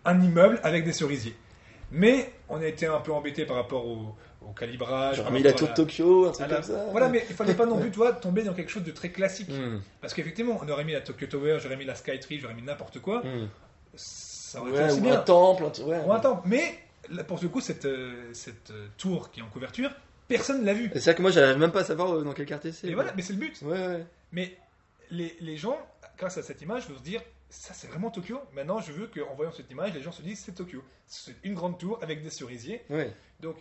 un 0.06 0.18
immeuble 0.22 0.60
avec 0.62 0.86
des 0.86 0.94
cerisiers. 0.94 1.36
Mais 1.92 2.32
on 2.48 2.60
a 2.60 2.66
été 2.66 2.86
un 2.86 3.00
peu 3.00 3.12
embêté 3.12 3.44
par 3.46 3.56
rapport 3.56 3.86
au, 3.86 4.14
au 4.40 4.52
calibrage. 4.52 5.20
Mis 5.30 5.42
la 5.42 5.50
rapport 5.50 5.54
tour 5.60 5.68
à 5.68 5.70
de 5.72 5.76
Tokyo, 5.76 6.26
un 6.28 6.32
truc 6.32 6.48
la- 6.48 6.54
comme 6.56 6.64
ça. 6.64 6.86
Voilà, 6.90 7.08
mais 7.08 7.24
il 7.28 7.34
fallait 7.36 7.54
pas 7.54 7.66
non 7.66 7.78
plus, 7.80 7.90
toi, 7.90 8.12
tomber 8.12 8.42
dans 8.42 8.54
quelque 8.54 8.70
chose 8.70 8.82
de 8.84 8.90
très 8.90 9.10
classique. 9.10 9.50
Hmm, 9.50 9.78
Parce 10.00 10.14
qu'effectivement, 10.14 10.58
on 10.62 10.68
aurait 10.68 10.84
mis 10.84 10.92
la 10.92 11.00
Tokyo 11.02 11.26
Tower, 11.26 11.58
j'aurais 11.62 11.76
mis 11.76 11.84
la 11.84 11.94
Skytree, 11.94 12.40
j'aurais 12.40 12.54
mis 12.54 12.62
n'importe 12.62 12.98
quoi. 13.00 13.20
hmm. 13.20 13.48
Ça 13.94 14.60
aurait 14.60 14.70
été 14.70 14.80
Ouais, 14.80 14.90
aussi 14.90 14.98
ou 15.00 15.02
bien. 15.02 15.14
un 15.14 15.22
temple, 15.22 15.62
ouais. 15.84 16.00
Ou 16.06 16.12
un 16.12 16.20
temple. 16.20 16.42
Mais 16.46 16.78
là, 17.10 17.24
pour 17.24 17.38
le 17.42 17.48
coup, 17.48 17.60
cette, 17.60 17.84
euh, 17.84 18.30
cette 18.32 18.70
euh, 18.70 18.86
tour 18.96 19.30
qui 19.30 19.40
est 19.40 19.42
en 19.42 19.48
couverture, 19.48 19.90
personne 20.28 20.60
ne 20.62 20.66
l'a 20.66 20.74
vue. 20.74 20.90
C'est 20.94 21.00
ça 21.00 21.14
que 21.14 21.22
moi, 21.22 21.30
j'arrive 21.30 21.58
même 21.58 21.72
pas 21.72 21.80
à 21.80 21.84
savoir 21.84 22.14
euh, 22.14 22.22
dans 22.22 22.32
quel 22.32 22.46
quartier 22.46 22.72
c'est. 22.72 22.88
Et 22.88 22.94
voilà, 22.94 23.12
mais 23.14 23.22
c'est 23.22 23.32
le 23.34 23.38
but. 23.38 23.60
Ouais. 23.62 24.04
Mais 24.32 24.56
les, 25.10 25.34
les 25.40 25.56
gens, 25.58 25.78
grâce 26.18 26.38
à 26.38 26.42
cette 26.42 26.62
image, 26.62 26.88
vont 26.88 26.96
se 26.96 27.02
dire 27.02 27.20
ça 27.52 27.74
c'est 27.74 27.86
vraiment 27.86 28.10
Tokyo. 28.10 28.40
Maintenant, 28.54 28.80
je 28.80 28.92
veux 28.92 29.06
qu'en 29.06 29.34
voyant 29.34 29.52
cette 29.52 29.70
image, 29.70 29.92
les 29.92 30.02
gens 30.02 30.10
se 30.10 30.22
disent 30.22 30.40
c'est 30.40 30.52
Tokyo. 30.52 30.82
C'est 31.06 31.34
une 31.44 31.54
grande 31.54 31.78
tour 31.78 31.98
avec 32.02 32.22
des 32.22 32.30
cerisiers. 32.30 32.82
Donc, 33.40 33.56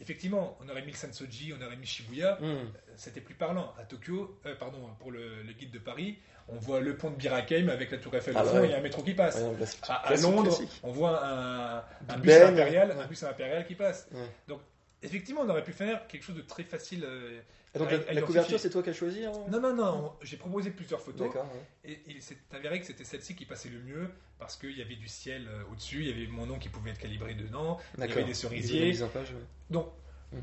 effectivement, 0.00 0.58
on 0.60 0.68
aurait 0.68 0.82
mis 0.82 0.90
le 0.92 0.96
Sensoji, 0.96 1.54
on 1.58 1.64
aurait 1.64 1.76
mis 1.76 1.86
Shibuya. 1.86 2.38
Hmm. 2.40 2.70
C'était 2.96 3.20
plus 3.20 3.34
parlant. 3.34 3.72
À 3.78 3.84
Tokyo, 3.84 4.38
euh, 4.44 4.54
pardon, 4.56 4.78
pour 4.98 5.12
le, 5.12 5.42
le 5.42 5.52
guide 5.52 5.70
de 5.70 5.78
Paris, 5.78 6.18
on 6.48 6.56
voit 6.56 6.80
le 6.80 6.96
pont 6.96 7.10
de 7.10 7.16
Bir 7.16 7.32
Hakeim 7.32 7.68
avec 7.68 7.90
la 7.90 7.98
tour 7.98 8.14
Eiffel 8.14 8.34
Ah 8.36 8.42
au 8.42 8.44
bah 8.44 8.50
fond 8.50 8.60
ouais. 8.60 8.70
et 8.70 8.74
un 8.74 8.80
métro 8.80 9.02
qui 9.02 9.14
passe. 9.14 9.36
Ouais, 9.36 9.54
classique. 9.56 9.84
À, 9.88 10.16
Londres, 10.16 10.56
classique. 10.56 10.80
on 10.82 10.90
voit 10.90 11.24
un, 11.24 11.84
bus 12.18 12.32
impérial, 12.32 12.96
un 12.98 13.06
bus 13.06 13.22
impérial 13.22 13.66
qui 13.66 13.74
passe. 13.76 14.08
Donc, 14.48 14.60
effectivement, 15.02 15.42
on 15.42 15.48
aurait 15.48 15.64
pu 15.64 15.72
faire 15.72 16.06
quelque 16.06 16.22
chose 16.24 16.36
de 16.36 16.42
très 16.42 16.62
facile. 16.64 17.04
euh, 17.04 17.40
Et 17.74 17.78
donc, 17.78 17.88
à- 17.88 17.92
la, 17.92 17.96
à 17.96 18.00
la 18.00 18.02
identifier. 18.12 18.22
couverture, 18.26 18.60
c'est 18.60 18.70
toi 18.70 18.82
qui 18.82 18.90
as 18.90 18.94
choisi 18.94 19.24
hein 19.24 19.32
Non, 19.50 19.60
non, 19.60 19.74
non, 19.74 20.12
j'ai 20.22 20.36
proposé 20.36 20.70
plusieurs 20.70 21.00
photos 21.00 21.26
D'accord. 21.28 21.46
ouais. 21.84 21.90
et 21.92 22.00
il 22.08 22.22
s'est 22.22 22.38
avéré 22.52 22.80
que 22.80 22.86
c'était 22.86 23.04
celle-ci 23.04 23.34
qui 23.34 23.44
passait 23.44 23.68
le 23.68 23.80
mieux 23.80 24.08
parce 24.38 24.56
qu'il 24.56 24.76
y 24.76 24.82
avait 24.82 24.96
du 24.96 25.08
ciel 25.08 25.46
euh, 25.48 25.62
au-dessus, 25.70 26.00
il 26.02 26.08
y 26.08 26.12
avait 26.12 26.26
mon 26.26 26.46
nom 26.46 26.58
qui 26.58 26.68
pouvait 26.68 26.90
être 26.90 26.98
calibré 26.98 27.34
dedans, 27.34 27.78
il 27.98 28.04
y 28.08 28.10
avait 28.12 28.24
des 28.24 28.34
cerisiers. 28.34 29.02
en 29.02 29.08
page, 29.08 29.30
ouais. 29.30 29.36
Donc, 29.70 29.88
Mm. 30.32 30.38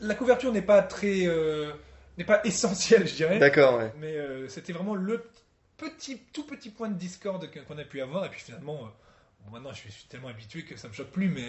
la 0.00 0.14
couverture 0.14 0.52
n'est 0.52 0.62
pas 0.62 0.82
très. 0.82 1.26
euh, 1.26 1.72
n'est 2.18 2.24
pas 2.24 2.40
essentielle, 2.46 3.06
je 3.06 3.14
dirais. 3.14 3.38
D'accord, 3.38 3.78
ouais. 3.78 3.92
Mais 3.98 4.16
c'était 4.48 4.72
vraiment 4.72 4.94
le 4.94 5.22
petit, 5.76 6.18
tout 6.32 6.46
petit 6.46 6.70
point 6.70 6.88
de 6.88 6.94
discorde 6.98 7.50
qu'on 7.66 7.76
a 7.78 7.84
pu 7.84 8.00
avoir. 8.00 8.24
Et 8.24 8.30
puis 8.30 8.40
finalement, 8.40 8.90
bon, 9.44 9.50
maintenant 9.50 9.72
je 9.72 9.88
suis 9.90 10.04
tellement 10.08 10.28
habitué 10.28 10.64
que 10.64 10.76
ça 10.76 10.88
me 10.88 10.94
choque 10.94 11.10
plus. 11.10 11.28
Mais 11.28 11.44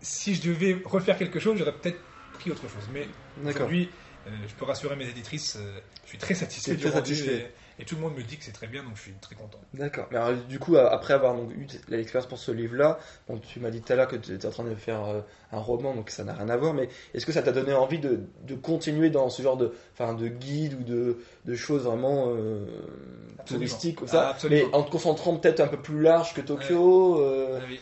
si 0.00 0.34
je 0.34 0.42
devais 0.48 0.76
refaire 0.84 1.16
quelque 1.18 1.38
chose, 1.40 1.58
j'aurais 1.58 1.72
peut-être 1.72 1.98
pris 2.34 2.50
autre 2.50 2.62
chose. 2.62 2.88
Mais 2.92 3.06
aujourd'hui, 3.48 3.88
euh, 4.26 4.30
je 4.48 4.54
peux 4.54 4.64
rassurer 4.64 4.96
mes 4.96 5.08
éditrices, 5.08 5.56
euh, 5.56 5.78
je 6.04 6.10
suis 6.10 6.18
très 6.18 6.34
satisfait 6.34 6.72
du 6.74 6.80
très 6.82 6.90
rendu. 6.90 7.14
satisfait. 7.14 7.50
Et, 7.78 7.82
et 7.82 7.84
tout 7.86 7.94
le 7.96 8.02
monde 8.02 8.14
me 8.14 8.22
dit 8.22 8.36
que 8.36 8.44
c'est 8.44 8.52
très 8.52 8.66
bien, 8.66 8.82
donc 8.84 8.96
je 8.96 9.00
suis 9.02 9.12
très 9.22 9.34
content. 9.34 9.58
D'accord. 9.72 10.06
Mais 10.10 10.18
alors, 10.18 10.34
du 10.46 10.58
coup, 10.58 10.76
après 10.76 11.14
avoir 11.14 11.34
donc, 11.34 11.50
eu 11.52 11.66
l'expérience 11.88 12.28
pour 12.28 12.36
ce 12.38 12.52
livre-là, 12.52 12.98
bon, 13.26 13.38
tu 13.38 13.58
m'as 13.60 13.70
dit 13.70 13.80
tout 13.80 13.90
à 13.92 13.96
l'heure 13.96 14.08
que 14.08 14.16
tu 14.16 14.34
étais 14.34 14.46
en 14.46 14.50
train 14.50 14.64
de 14.64 14.74
faire 14.74 15.02
euh, 15.04 15.20
un 15.52 15.58
roman, 15.58 15.94
donc 15.94 16.10
ça 16.10 16.22
n'a 16.24 16.34
rien 16.34 16.50
à 16.50 16.56
voir, 16.58 16.74
mais 16.74 16.90
est-ce 17.14 17.24
que 17.24 17.32
ça 17.32 17.40
t'a 17.42 17.52
donné 17.52 17.72
envie 17.72 17.98
de, 17.98 18.20
de 18.46 18.54
continuer 18.54 19.08
dans 19.08 19.30
ce 19.30 19.40
genre 19.40 19.56
de, 19.56 19.72
enfin, 19.94 20.12
de 20.12 20.28
guide 20.28 20.74
ou 20.78 20.82
de, 20.84 21.16
de 21.46 21.54
choses 21.54 21.84
vraiment 21.84 22.34
touristiques 23.46 23.96
comme 23.96 24.08
Ah, 24.10 24.12
ça, 24.12 24.28
absolument. 24.30 24.68
mais 24.68 24.74
en 24.74 24.82
te 24.82 24.90
concentrant 24.90 25.36
peut-être 25.36 25.60
un 25.60 25.68
peu 25.68 25.80
plus 25.80 26.00
large 26.00 26.34
que 26.34 26.40
Tokyo 26.40 27.22
Ah 27.56 27.60
oui. 27.68 27.80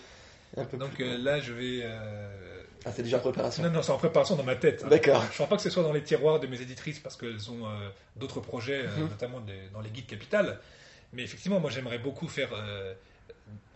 Un 0.61 0.65
peu 0.65 0.77
Donc 0.77 0.91
plus... 0.95 1.05
euh, 1.05 1.19
là, 1.19 1.41
je 1.41 1.53
vais. 1.53 1.81
euh, 1.83 2.63
Ah, 2.85 2.93
c'est 2.93 3.03
déjà 3.03 3.19
en 3.19 3.21
préparation. 3.21 3.63
Non, 3.63 3.71
non, 3.71 3.83
c'est 3.83 3.93
en 3.93 3.99
préparation 3.99 4.37
dans 4.37 4.43
ma 4.45 4.57
tête. 4.57 4.83
hein. 4.85 4.89
D'accord. 4.89 5.23
Je 5.23 5.29
ne 5.29 5.33
crois 5.35 5.47
pas 5.47 5.57
que 5.57 5.63
ce 5.63 5.71
soit 5.71 5.83
dans 5.83 5.93
les 5.93 6.03
tiroirs 6.03 6.41
de 6.41 6.47
mes 6.47 6.61
éditrices 6.61 6.99
parce 6.99 7.17
qu'elles 7.17 7.51
ont 7.51 7.67
euh, 7.67 7.89
d'autres 8.17 8.41
projets, 8.41 8.85
Mhm. 8.87 9.09
notamment 9.09 9.41
des- 9.41 9.69
dans 9.73 9.81
les 9.81 9.91
guides 9.91 10.07
capitales. 10.07 10.59
Mais 11.13 11.23
effectivement, 11.23 11.59
moi 11.61 11.71
j'aimerais 11.71 11.99
beaucoup 11.99 12.29
faire 12.29 12.51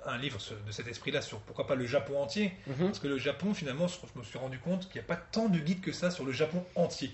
un 0.05 0.19
livre 0.19 0.39
de 0.67 0.73
cet 0.73 0.87
esprit-là 0.89 1.23
sur 1.23 1.39
pourquoi 1.41 1.67
pas 1.67 1.75
le 1.77 1.87
Japon 1.87 2.21
entier. 2.21 2.53
Mhm. 2.67 2.87
Parce 2.87 2.99
que 2.99 3.09
le 3.09 3.19
Japon, 3.19 3.55
finalement, 3.55 3.87
je 3.89 3.97
me 4.19 4.25
suis 4.25 4.39
rendu 4.39 4.59
compte 4.59 4.89
qu'il 4.91 5.01
n'y 5.01 5.05
a 5.05 5.09
pas 5.09 5.17
tant 5.17 5.49
de 5.49 5.59
guides 5.59 5.81
que 5.81 5.93
ça 5.93 6.11
sur 6.11 6.25
le 6.25 6.33
Japon 6.33 6.65
entier. 6.75 7.11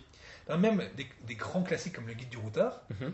Même 0.58 0.82
des, 0.96 1.06
des 1.26 1.34
grands 1.34 1.62
classiques 1.62 1.92
comme 1.94 2.06
le 2.08 2.14
guide 2.14 2.30
du 2.30 2.38
routard, 2.38 2.80
Mais 3.00 3.06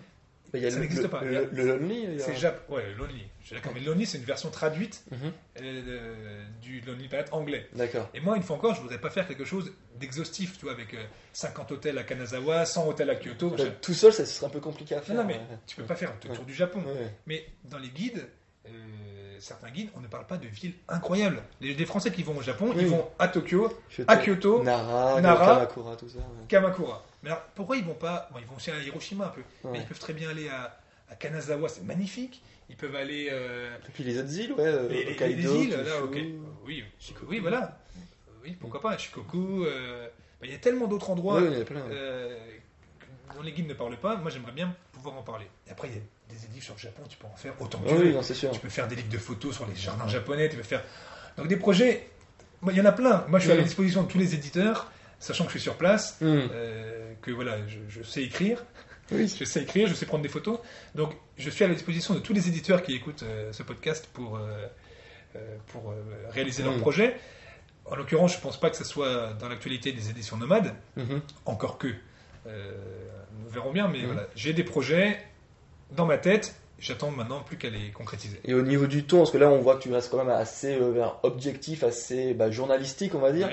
il 0.59 0.65
y 0.65 0.67
a 0.67 0.71
Ça 0.71 0.79
n'existe 0.81 1.07
pas. 1.09 1.21
Le, 1.23 1.45
Lonely. 1.53 2.07
a- 2.17 2.19
c'est 2.19 2.37
Jap 2.37 2.69
ouais, 2.71 2.93
Lonely. 2.97 3.25
Je 3.41 3.47
suis 3.49 3.55
d'accord, 3.57 3.73
mais 3.75 3.81
Lonely, 3.81 4.07
c'est 4.07 4.19
une 4.19 4.25
version 4.25 4.51
traduite 4.51 5.05
Mhm. 5.11 5.33
euh, 5.61 6.45
du 6.63 6.81
Lonely 6.81 7.09
Planet 7.09 7.29
anglais. 7.33 7.67
D'accord. 7.75 8.09
Et 8.15 8.21
moi, 8.21 8.37
une 8.37 8.43
fois 8.43 8.57
encore, 8.57 8.75
je 8.75 8.81
voudrais 8.81 9.01
pas 9.01 9.11
faire 9.11 9.27
quelque 9.29 9.45
chose 9.45 9.73
d'exhaustif, 9.99 10.57
tu 10.59 10.65
vois, 10.65 10.73
avec 10.75 10.95
euh, 10.95 11.05
50 11.33 11.73
hôtels 11.73 11.99
à 11.99 12.03
Kanazawa, 12.05 12.65
100 12.67 12.89
hôtels 12.89 13.11
à 13.11 13.17
Kyoto. 13.17 13.51
Donc, 13.51 13.81
Tout 13.81 13.95
seul, 13.95 14.13
ça 14.13 14.25
serait 14.27 14.47
un 14.47 14.51
peu 14.51 14.61
compliqué 14.61 14.95
à 14.95 15.01
faire. 15.01 15.15
Non, 15.15 15.23
non, 15.23 15.29
mais 15.29 15.35
ouais. 15.35 15.59
tu 15.67 15.77
peux 15.77 15.85
pas 15.85 15.97
faire 15.97 16.13
le 16.23 16.31
Ouais. 16.31 16.37
tour 16.37 16.45
du 16.45 16.55
Japon. 16.55 16.81
Ouais. 16.87 17.11
Mais 17.27 17.47
dans 17.65 17.79
les 17.79 17.89
guides, 17.91 18.27
euh, 18.67 18.71
certains 19.41 19.71
guides, 19.71 19.91
on 19.97 20.01
ne 20.01 20.07
parle 20.09 20.27
pas 20.27 20.37
de 20.37 20.47
villes 20.47 20.75
incroyables. 20.89 21.43
Les, 21.61 21.75
les 21.75 21.87
Français 21.87 22.11
qui 22.11 22.23
vont 22.23 22.37
au 22.37 22.43
Japon, 22.43 22.71
Oui. 22.75 22.83
ils 22.83 22.87
vont 22.89 23.09
à 23.19 23.29
Tokyo, 23.29 23.73
à 24.07 24.17
Kyoto, 24.19 24.63
Nara, 24.63 25.21
Nara. 25.21 25.55
Kamakura, 25.57 25.97
tout 25.97 26.09
ça. 26.09 26.19
ouais. 26.19 26.25
Kamakura. 26.49 27.05
Mais 27.23 27.31
alors, 27.31 27.43
pourquoi 27.55 27.77
ils 27.77 27.85
vont 27.85 27.95
pas 27.95 28.29
bon, 28.33 28.39
Ils 28.41 28.47
vont 28.47 28.57
aussi 28.57 28.71
à 28.71 28.79
Hiroshima 28.79 29.27
un 29.27 29.29
peu. 29.29 29.41
Ouais. 29.65 29.71
Mais 29.73 29.79
ils 29.81 29.87
peuvent 29.87 29.99
très 29.99 30.13
bien 30.13 30.31
aller 30.31 30.49
à, 30.49 30.77
à 31.11 31.15
Kanazawa, 31.15 31.69
c'est 31.69 31.85
magnifique. 31.85 32.43
Ils 32.71 32.77
peuvent 32.77 32.97
aller. 32.97 33.29
euh, 33.31 33.77
Et 33.89 33.91
puis 33.93 34.05
les 34.05 34.19
autres 34.19 34.39
îles, 34.39 34.53
ouais. 34.53 34.61
euh, 34.65 34.89
les, 34.89 35.13
Hokkaido, 35.13 35.55
les 35.55 35.65
îles, 35.65 35.71
là, 35.77 36.03
ok. 36.03 36.17
Oui, 36.67 36.85
oui, 37.29 37.39
voilà. 37.41 37.79
Oui, 38.43 38.57
pourquoi 38.61 38.81
pas, 38.81 38.97
Shikoku. 38.99 39.65
euh, 39.65 40.07
bah, 40.41 40.47
Il 40.47 40.51
y 40.53 40.55
a 40.55 40.59
tellement 40.59 40.87
d'autres 40.87 41.11
endroits 41.11 41.41
Ouais, 41.41 41.49
il 41.51 41.55
y 41.55 41.59
en 41.59 41.61
a 41.61 41.65
plein. 41.65 41.81
ouais. 41.83 41.91
euh, 41.93 42.39
dont 43.35 43.43
les 43.43 43.53
guides 43.53 43.69
ne 43.69 43.75
parlent 43.75 43.97
pas. 43.99 44.17
Moi, 44.17 44.31
j'aimerais 44.31 44.53
bien 44.53 44.75
pouvoir 45.05 45.21
en 45.21 45.23
parler. 45.23 45.47
Et 45.69 45.71
après, 45.71 45.89
il 45.89 45.95
y 45.95 45.99
a 45.99 46.01
des 46.41 46.53
livres 46.55 46.65
sur 46.65 46.75
le 46.75 46.81
Japon, 46.81 47.03
tu 47.09 47.19
peux 47.19 47.27
en 47.27 47.37
faire 47.37 47.53
autant 47.61 47.79
que 47.81 47.89
tu 47.89 47.95
veux. 47.95 48.05
oui, 48.07 48.15
non, 48.15 48.23
c'est 48.23 48.33
sûr. 48.35 48.51
Tu 48.53 48.61
peux 48.61 48.71
faire 48.71 48.89
des 48.89 48.97
livres 48.97 49.11
de 49.11 49.19
photos 49.19 49.55
sur 49.55 49.67
les 49.67 49.75
jardins 49.77 50.09
japonais, 50.09 50.49
tu 50.49 50.57
peux 50.57 50.63
faire. 50.63 50.83
Donc 51.37 51.47
des 51.49 51.57
projets, 51.57 52.09
moi, 52.63 52.73
il 52.73 52.79
y 52.79 52.81
en 52.81 52.87
a 52.87 52.93
plein. 52.93 53.25
Moi 53.29 53.39
je 53.39 53.45
suis 53.45 53.53
à 53.53 53.57
la 53.57 53.61
Mm. 53.61 53.65
disposition 53.67 54.03
de 54.05 54.09
tous 54.09 54.17
les 54.19 54.35
éditeurs, 54.35 54.91
sachant 55.19 55.45
que 55.45 55.51
je 55.51 55.59
suis 55.59 55.63
sur 55.65 55.77
place, 55.77 56.17
Hmm. 56.23 56.25
euh, 56.53 57.13
que 57.21 57.31
voilà, 57.33 57.59
je, 57.67 57.79
je 57.89 58.03
sais 58.03 58.23
écrire, 58.23 58.65
Oui. 59.13 59.29
je 59.39 59.45
sais 59.45 59.63
écrire, 59.63 59.89
je 59.89 59.95
sais 59.95 60.07
prendre 60.07 60.23
des 60.23 60.29
photos. 60.31 60.59
Donc 60.95 61.13
je 61.37 61.51
suis 61.51 61.65
à 61.65 61.69
la 61.69 61.75
disposition 61.75 62.15
de 62.15 62.21
tous 62.21 62.33
les 62.33 62.49
éditeurs 62.49 62.83
qui 62.83 62.95
écoutent 62.95 63.25
euh, 63.25 63.53
ce 63.53 63.63
podcast 63.63 64.09
pour, 64.15 64.37
euh, 64.39 64.67
pour 65.67 65.91
euh, 65.91 65.97
réaliser 66.31 66.63
leurs 66.63 66.77
Mm. 66.77 66.81
projets. 66.81 67.17
En 67.85 67.97
l'occurrence, 67.97 68.33
je 68.37 68.41
pense 68.41 68.59
pas 68.59 68.71
que 68.71 68.77
ce 68.79 68.85
soit 68.85 69.35
dans 69.35 69.51
l'actualité 69.51 69.93
des 69.93 70.09
éditions 70.09 70.39
nomades, 70.39 70.75
Mhm. 70.97 71.21
encore 71.45 71.77
que. 71.77 71.89
Nous 73.43 73.49
verrons 73.51 73.73
bien, 73.73 73.89
mais 73.89 74.03
Mm. 74.03 74.07
voilà, 74.07 74.27
j'ai 74.35 74.53
des 74.53 74.65
projets 74.65 75.19
dans 75.97 76.07
ma 76.07 76.19
tête. 76.19 76.55
J'attends 76.79 77.11
maintenant 77.11 77.41
plus 77.41 77.57
qu'à 77.57 77.71
les 77.71 77.91
concrétiser. 77.93 78.39
Et 78.45 78.53
au 78.53 78.63
niveau 78.63 78.87
du 78.87 79.05
ton, 79.05 79.19
parce 79.19 79.31
que 79.31 79.39
là 79.39 79.49
on 79.49 79.61
voit 79.61 79.77
que 79.77 79.83
tu 79.83 79.93
restes 79.93 80.11
quand 80.11 80.19
même 80.19 80.29
assez 80.29 80.77
euh, 80.81 81.05
objectif, 81.23 81.83
assez 81.85 82.35
bah, 82.35 82.51
journalistique, 82.51 83.15
on 83.15 83.21
va 83.21 83.33
dire. 83.33 83.49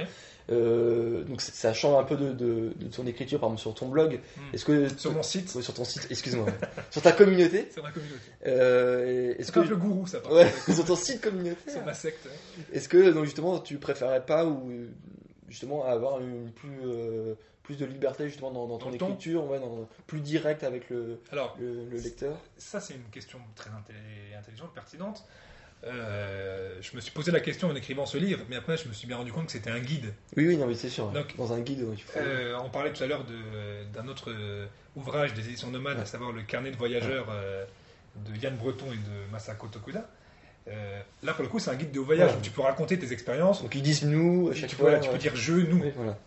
Euh, 0.49 1.23
donc 1.23 1.39
ça 1.39 1.71
change 1.71 1.97
un 1.97 2.03
peu 2.03 2.17
de, 2.17 2.33
de, 2.33 2.73
de 2.75 2.87
ton 2.87 3.05
écriture, 3.05 3.39
par 3.39 3.47
exemple 3.49 3.61
sur 3.61 3.73
ton 3.75 3.87
blog. 3.87 4.15
Mm. 4.35 4.41
Est-ce 4.55 4.65
que 4.65 4.89
Sur 4.97 5.13
mon 5.13 5.23
site, 5.23 5.61
sur 5.61 5.73
ton 5.73 5.85
site, 5.85 6.07
excuse-moi, 6.09 6.47
sur 6.89 7.01
ta 7.01 7.11
communauté, 7.13 7.67
c'est 7.71 7.81
ma 7.81 7.91
communauté. 7.91 8.19
euh, 8.47 9.35
est-ce 9.37 9.51
que 9.51 9.59
un 9.59 9.63
peu 9.63 9.69
le 9.69 9.75
gourou, 9.77 10.07
ça, 10.07 10.19
par 10.19 10.33
ouais, 10.33 10.51
sur 10.73 10.83
ton 10.83 10.95
site 10.95 11.21
communautaire, 11.21 11.57
C'est 11.67 11.85
ma 11.85 11.93
secte. 11.93 12.27
est-ce 12.73 12.89
que 12.89 13.11
donc 13.11 13.25
justement 13.25 13.59
tu 13.59 13.77
préférais 13.77 14.25
pas 14.25 14.45
ou 14.45 14.71
justement 15.47 15.85
avoir 15.85 16.19
une 16.19 16.51
plus 16.51 16.69
euh, 16.85 17.35
plus 17.63 17.77
de 17.77 17.85
liberté 17.85 18.25
justement 18.27 18.51
dans, 18.51 18.67
dans 18.67 18.77
ton 18.77 18.89
Dans 18.89 18.95
écriture, 18.95 19.45
ouais, 19.45 19.59
dans, 19.59 19.87
plus 20.07 20.19
direct 20.21 20.63
avec 20.63 20.89
le, 20.89 21.19
Alors, 21.31 21.55
le, 21.59 21.85
le 21.89 21.97
lecteur. 21.97 22.35
ça, 22.57 22.79
c'est 22.79 22.95
une 22.95 23.03
question 23.11 23.39
très 23.55 23.69
intelli- 23.69 24.37
intelligente, 24.37 24.73
pertinente. 24.73 25.25
Euh, 25.83 26.77
je 26.81 26.95
me 26.95 27.01
suis 27.01 27.11
posé 27.11 27.31
la 27.31 27.39
question 27.39 27.69
en 27.69 27.75
écrivant 27.75 28.05
ce 28.05 28.17
livre, 28.17 28.41
mais 28.49 28.55
après, 28.55 28.77
je 28.77 28.87
me 28.87 28.93
suis 28.93 29.07
bien 29.07 29.17
rendu 29.17 29.31
compte 29.31 29.47
que 29.47 29.51
c'était 29.51 29.71
un 29.71 29.79
guide. 29.79 30.13
Oui, 30.37 30.47
oui, 30.47 30.57
non, 30.57 30.67
mais 30.67 30.75
c'est 30.75 30.89
sûr. 30.89 31.09
Donc, 31.11 31.35
dans 31.37 31.53
un 31.53 31.59
guide, 31.59 31.85
il 31.91 32.01
faut. 32.01 32.19
Euh, 32.19 32.55
on 32.63 32.69
parlait 32.69 32.93
tout 32.93 33.03
à 33.03 33.07
l'heure 33.07 33.25
d'un 33.93 34.07
autre 34.07 34.29
euh, 34.31 34.67
ouvrage 34.95 35.33
des 35.33 35.47
éditions 35.47 35.69
nomades, 35.71 35.97
Ouais. 35.97 36.03
à 36.03 36.05
savoir 36.05 36.31
le 36.31 36.43
carnet 36.43 36.69
de 36.71 36.77
voyageurs 36.77 37.27
euh, 37.31 37.65
de 38.15 38.35
Yann 38.37 38.55
Breton 38.57 38.85
et 38.91 38.95
de 38.97 39.31
Masako 39.31 39.67
Tokuda. 39.67 40.07
Là, 41.23 41.33
pour 41.33 41.43
le 41.43 41.49
coup, 41.49 41.57
c'est 41.59 41.71
un 41.71 41.75
guide 41.75 41.91
de 41.91 41.99
voyage 41.99 42.31
Ouais. 42.31 42.37
où 42.37 42.41
tu 42.41 42.51
peux 42.51 42.61
raconter 42.61 42.97
tes 42.99 43.11
expériences. 43.11 43.61
Donc 43.63 43.73
ils 43.73 43.81
disent 43.81 44.03
nous 44.05 44.49
à 44.49 44.53
Tu, 44.53 44.59
chaque 44.61 44.69
peux, 44.71 44.75
fois. 44.77 44.89
voilà, 44.91 44.99
tu 45.03 45.09
peux 45.09 45.17
dire 45.17 45.35
je, 45.35 45.53
nous. 45.53 45.81
Oui, 45.81 45.91
voilà. 45.95 46.17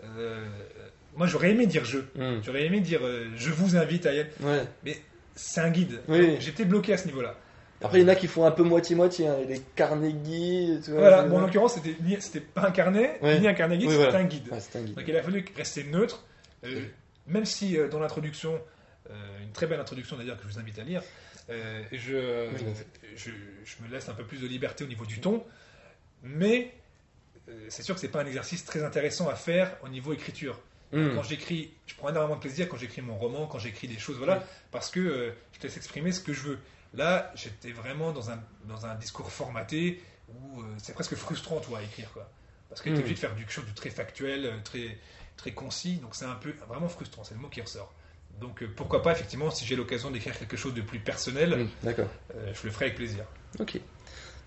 Moi, 1.16 1.26
j'aurais 1.26 1.50
aimé 1.50 1.66
dire 1.66 1.84
je. 1.84 1.98
Hmm. 2.16 2.42
J'aurais 2.44 2.64
aimé 2.66 2.80
dire 2.80 3.00
euh, 3.04 3.28
je 3.36 3.50
vous 3.50 3.76
invite 3.76 4.06
à 4.06 4.12
y 4.14 4.20
aller. 4.20 4.30
Ouais. 4.40 4.96
C'est 5.36 5.60
un 5.60 5.70
guide. 5.70 6.00
Oui. 6.08 6.36
J'étais 6.40 6.64
bloqué 6.64 6.92
à 6.92 6.98
ce 6.98 7.06
niveau-là. 7.06 7.36
Après, 7.82 7.98
il 8.00 8.02
y 8.02 8.04
en 8.04 8.08
a 8.08 8.14
qui 8.14 8.28
font 8.28 8.46
un 8.46 8.50
peu 8.50 8.62
moitié-moitié, 8.62 9.26
hein, 9.28 9.36
les 9.46 9.60
Carnegie, 9.76 10.80
tu 10.82 10.92
vois. 10.92 11.00
Voilà, 11.00 11.22
bon, 11.24 11.36
en 11.38 11.40
l'occurrence, 11.42 11.74
c'était 11.74 11.94
c'était 12.20 12.40
pas 12.40 12.66
un 12.68 12.70
carnet, 12.70 13.18
Ouais. 13.20 13.38
ni 13.40 13.46
un 13.48 13.52
carnet 13.52 13.76
guide, 13.76 13.88
Oui, 13.88 13.92
c'était 13.94 14.04
voilà. 14.10 14.24
un 14.24 14.28
guide. 14.28 14.48
Ouais, 14.50 14.60
c'est 14.60 14.78
un 14.78 14.82
guide. 14.82 14.94
Donc 14.94 15.04
il 15.06 15.16
a 15.16 15.22
fallu 15.22 15.44
rester 15.56 15.84
neutre, 15.84 16.24
euh, 16.64 16.80
même 17.26 17.44
si 17.44 17.76
euh, 17.76 17.88
dans 17.88 17.98
l'introduction, 18.00 18.58
une 19.42 19.52
très 19.52 19.66
belle 19.66 19.80
introduction 19.80 20.16
d'ailleurs 20.16 20.36
que 20.38 20.44
je 20.44 20.48
vous 20.54 20.58
invite 20.58 20.78
à 20.78 20.82
lire, 20.84 21.02
je, 21.48 22.48
Oui, 22.54 22.60
je, 23.16 23.30
je 23.64 23.74
me 23.86 23.92
laisse 23.92 24.08
un 24.08 24.14
peu 24.14 24.24
plus 24.24 24.38
de 24.40 24.46
liberté 24.46 24.84
au 24.84 24.86
niveau 24.86 25.04
du 25.04 25.18
ton, 25.20 25.44
mais 26.22 26.72
c'est 27.68 27.82
sûr 27.82 27.94
que 27.94 28.00
c'est 28.00 28.08
pas 28.08 28.22
un 28.22 28.26
exercice 28.26 28.64
très 28.64 28.82
intéressant 28.82 29.28
à 29.28 29.34
faire 29.34 29.76
au 29.84 29.88
niveau 29.88 30.14
écriture. 30.14 30.58
Hmm. 30.94 31.14
Quand 31.14 31.22
j'écris, 31.24 31.72
je 31.86 31.94
prends 31.96 32.08
énormément 32.08 32.36
de 32.36 32.40
plaisir 32.40 32.68
quand 32.68 32.76
j'écris 32.76 33.02
mon 33.02 33.16
roman, 33.16 33.46
quand 33.46 33.58
j'écris 33.58 33.88
des 33.88 33.98
choses, 33.98 34.16
voilà, 34.16 34.44
parce 34.70 34.90
que 34.90 35.00
euh, 35.00 35.30
je 35.52 35.58
te 35.58 35.66
laisse 35.66 35.76
exprimer 35.76 36.12
ce 36.12 36.20
que 36.20 36.32
je 36.32 36.40
veux. 36.42 36.58
Là, 36.94 37.32
j'étais 37.34 37.72
vraiment 37.72 38.12
dans 38.12 38.30
un, 38.30 38.40
dans 38.66 38.86
un 38.86 38.94
discours 38.94 39.30
formaté 39.30 40.00
où 40.28 40.60
euh, 40.60 40.64
c'est 40.78 40.92
presque 40.94 41.16
frustrant, 41.16 41.58
toi, 41.60 41.78
à 41.80 41.82
écrire, 41.82 42.10
quoi. 42.12 42.30
Parce 42.68 42.80
que 42.80 42.88
tu 42.88 42.94
es 42.94 42.98
Mm. 42.98 43.00
obligé 43.00 43.14
de 43.14 43.18
faire 43.20 43.34
du 43.34 43.44
chose 43.48 43.66
de 43.66 43.74
très 43.74 43.90
factuel, 43.90 44.46
euh, 44.46 44.56
très, 44.62 44.98
très 45.36 45.50
concis, 45.52 45.96
donc 45.96 46.14
c'est 46.14 46.24
un 46.26 46.34
peu 46.36 46.54
vraiment 46.68 46.88
frustrant, 46.88 47.24
c'est 47.24 47.34
le 47.34 47.40
mot 47.40 47.48
qui 47.48 47.60
ressort. 47.60 47.92
Donc 48.40 48.62
euh, 48.62 48.68
pourquoi 48.74 49.02
pas, 49.02 49.12
effectivement, 49.12 49.50
si 49.50 49.64
j'ai 49.64 49.76
l'occasion 49.76 50.10
d'écrire 50.10 50.38
quelque 50.38 50.56
chose 50.56 50.74
de 50.74 50.80
plus 50.82 50.98
personnel, 51.00 51.68
euh, 52.34 52.52
je 52.54 52.66
le 52.66 52.72
ferai 52.72 52.86
avec 52.86 52.96
plaisir. 52.96 53.24
Ok. 53.58 53.80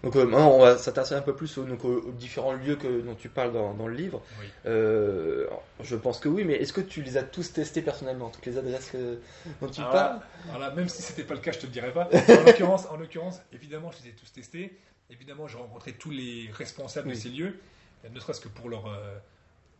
Donc 0.04 0.16
euh, 0.16 0.26
maintenant, 0.26 0.52
on 0.52 0.60
va 0.60 0.78
s'intéresser 0.78 1.16
un 1.16 1.22
peu 1.22 1.36
plus 1.36 1.58
aux, 1.58 1.64
donc, 1.64 1.84
aux- 1.84 2.02
aux 2.02 2.12
différents 2.12 2.54
lieux 2.54 2.76
que, 2.76 3.02
dont 3.02 3.16
tu 3.16 3.30
parles 3.30 3.52
dans, 3.52 3.74
dans 3.74 3.88
le 3.88 3.96
livre. 3.96 4.22
Oui. 4.40 4.46
Euh, 4.68 5.48
je 5.84 5.96
pense 5.96 6.20
que 6.20 6.30
oui, 6.30 6.44
mais 6.44 6.54
est-ce 6.54 6.72
que 6.72 6.82
tu 6.82 7.02
les 7.02 7.18
as 7.18 7.24
tous 7.24 7.52
testés 7.52 7.82
personnellement, 7.82 8.30
toutes 8.30 8.46
les 8.46 8.58
adresses 8.58 8.92
que- 8.92 9.20
dont 9.60 9.68
tu 9.70 9.82
Alors 9.82 9.92
parles? 9.92 10.16
là, 10.18 10.24
alors 10.50 10.60
là, 10.60 10.72
même 10.72 10.88
si 10.88 11.02
c'était 11.02 11.24
pas 11.24 11.34
le 11.34 11.40
cas, 11.40 11.52
je 11.52 11.60
te 11.60 11.66
le 11.66 11.72
dirais 11.72 11.92
pas. 11.94 12.10
En 12.14 12.44
l'occurrence, 12.46 12.86
en 12.92 12.98
l'occurrence, 12.98 13.40
évidemment, 13.52 13.92
je 13.92 14.04
les 14.04 14.10
ai 14.10 14.14
tous 14.14 14.32
testés. 14.32 14.78
Évidemment, 15.10 15.48
j'ai 15.48 15.58
rencontré 15.58 15.94
tous 15.94 16.12
les 16.12 16.50
responsables 16.54 17.08
Oui. 17.08 17.16
de 17.16 17.20
ces 17.20 17.30
lieux, 17.30 17.60
euh, 18.06 18.10
ne 18.10 18.20
serait-ce 18.20 18.42
que 18.42 18.50
pour 18.50 18.70
leur, 18.70 18.86
euh, 18.88 19.18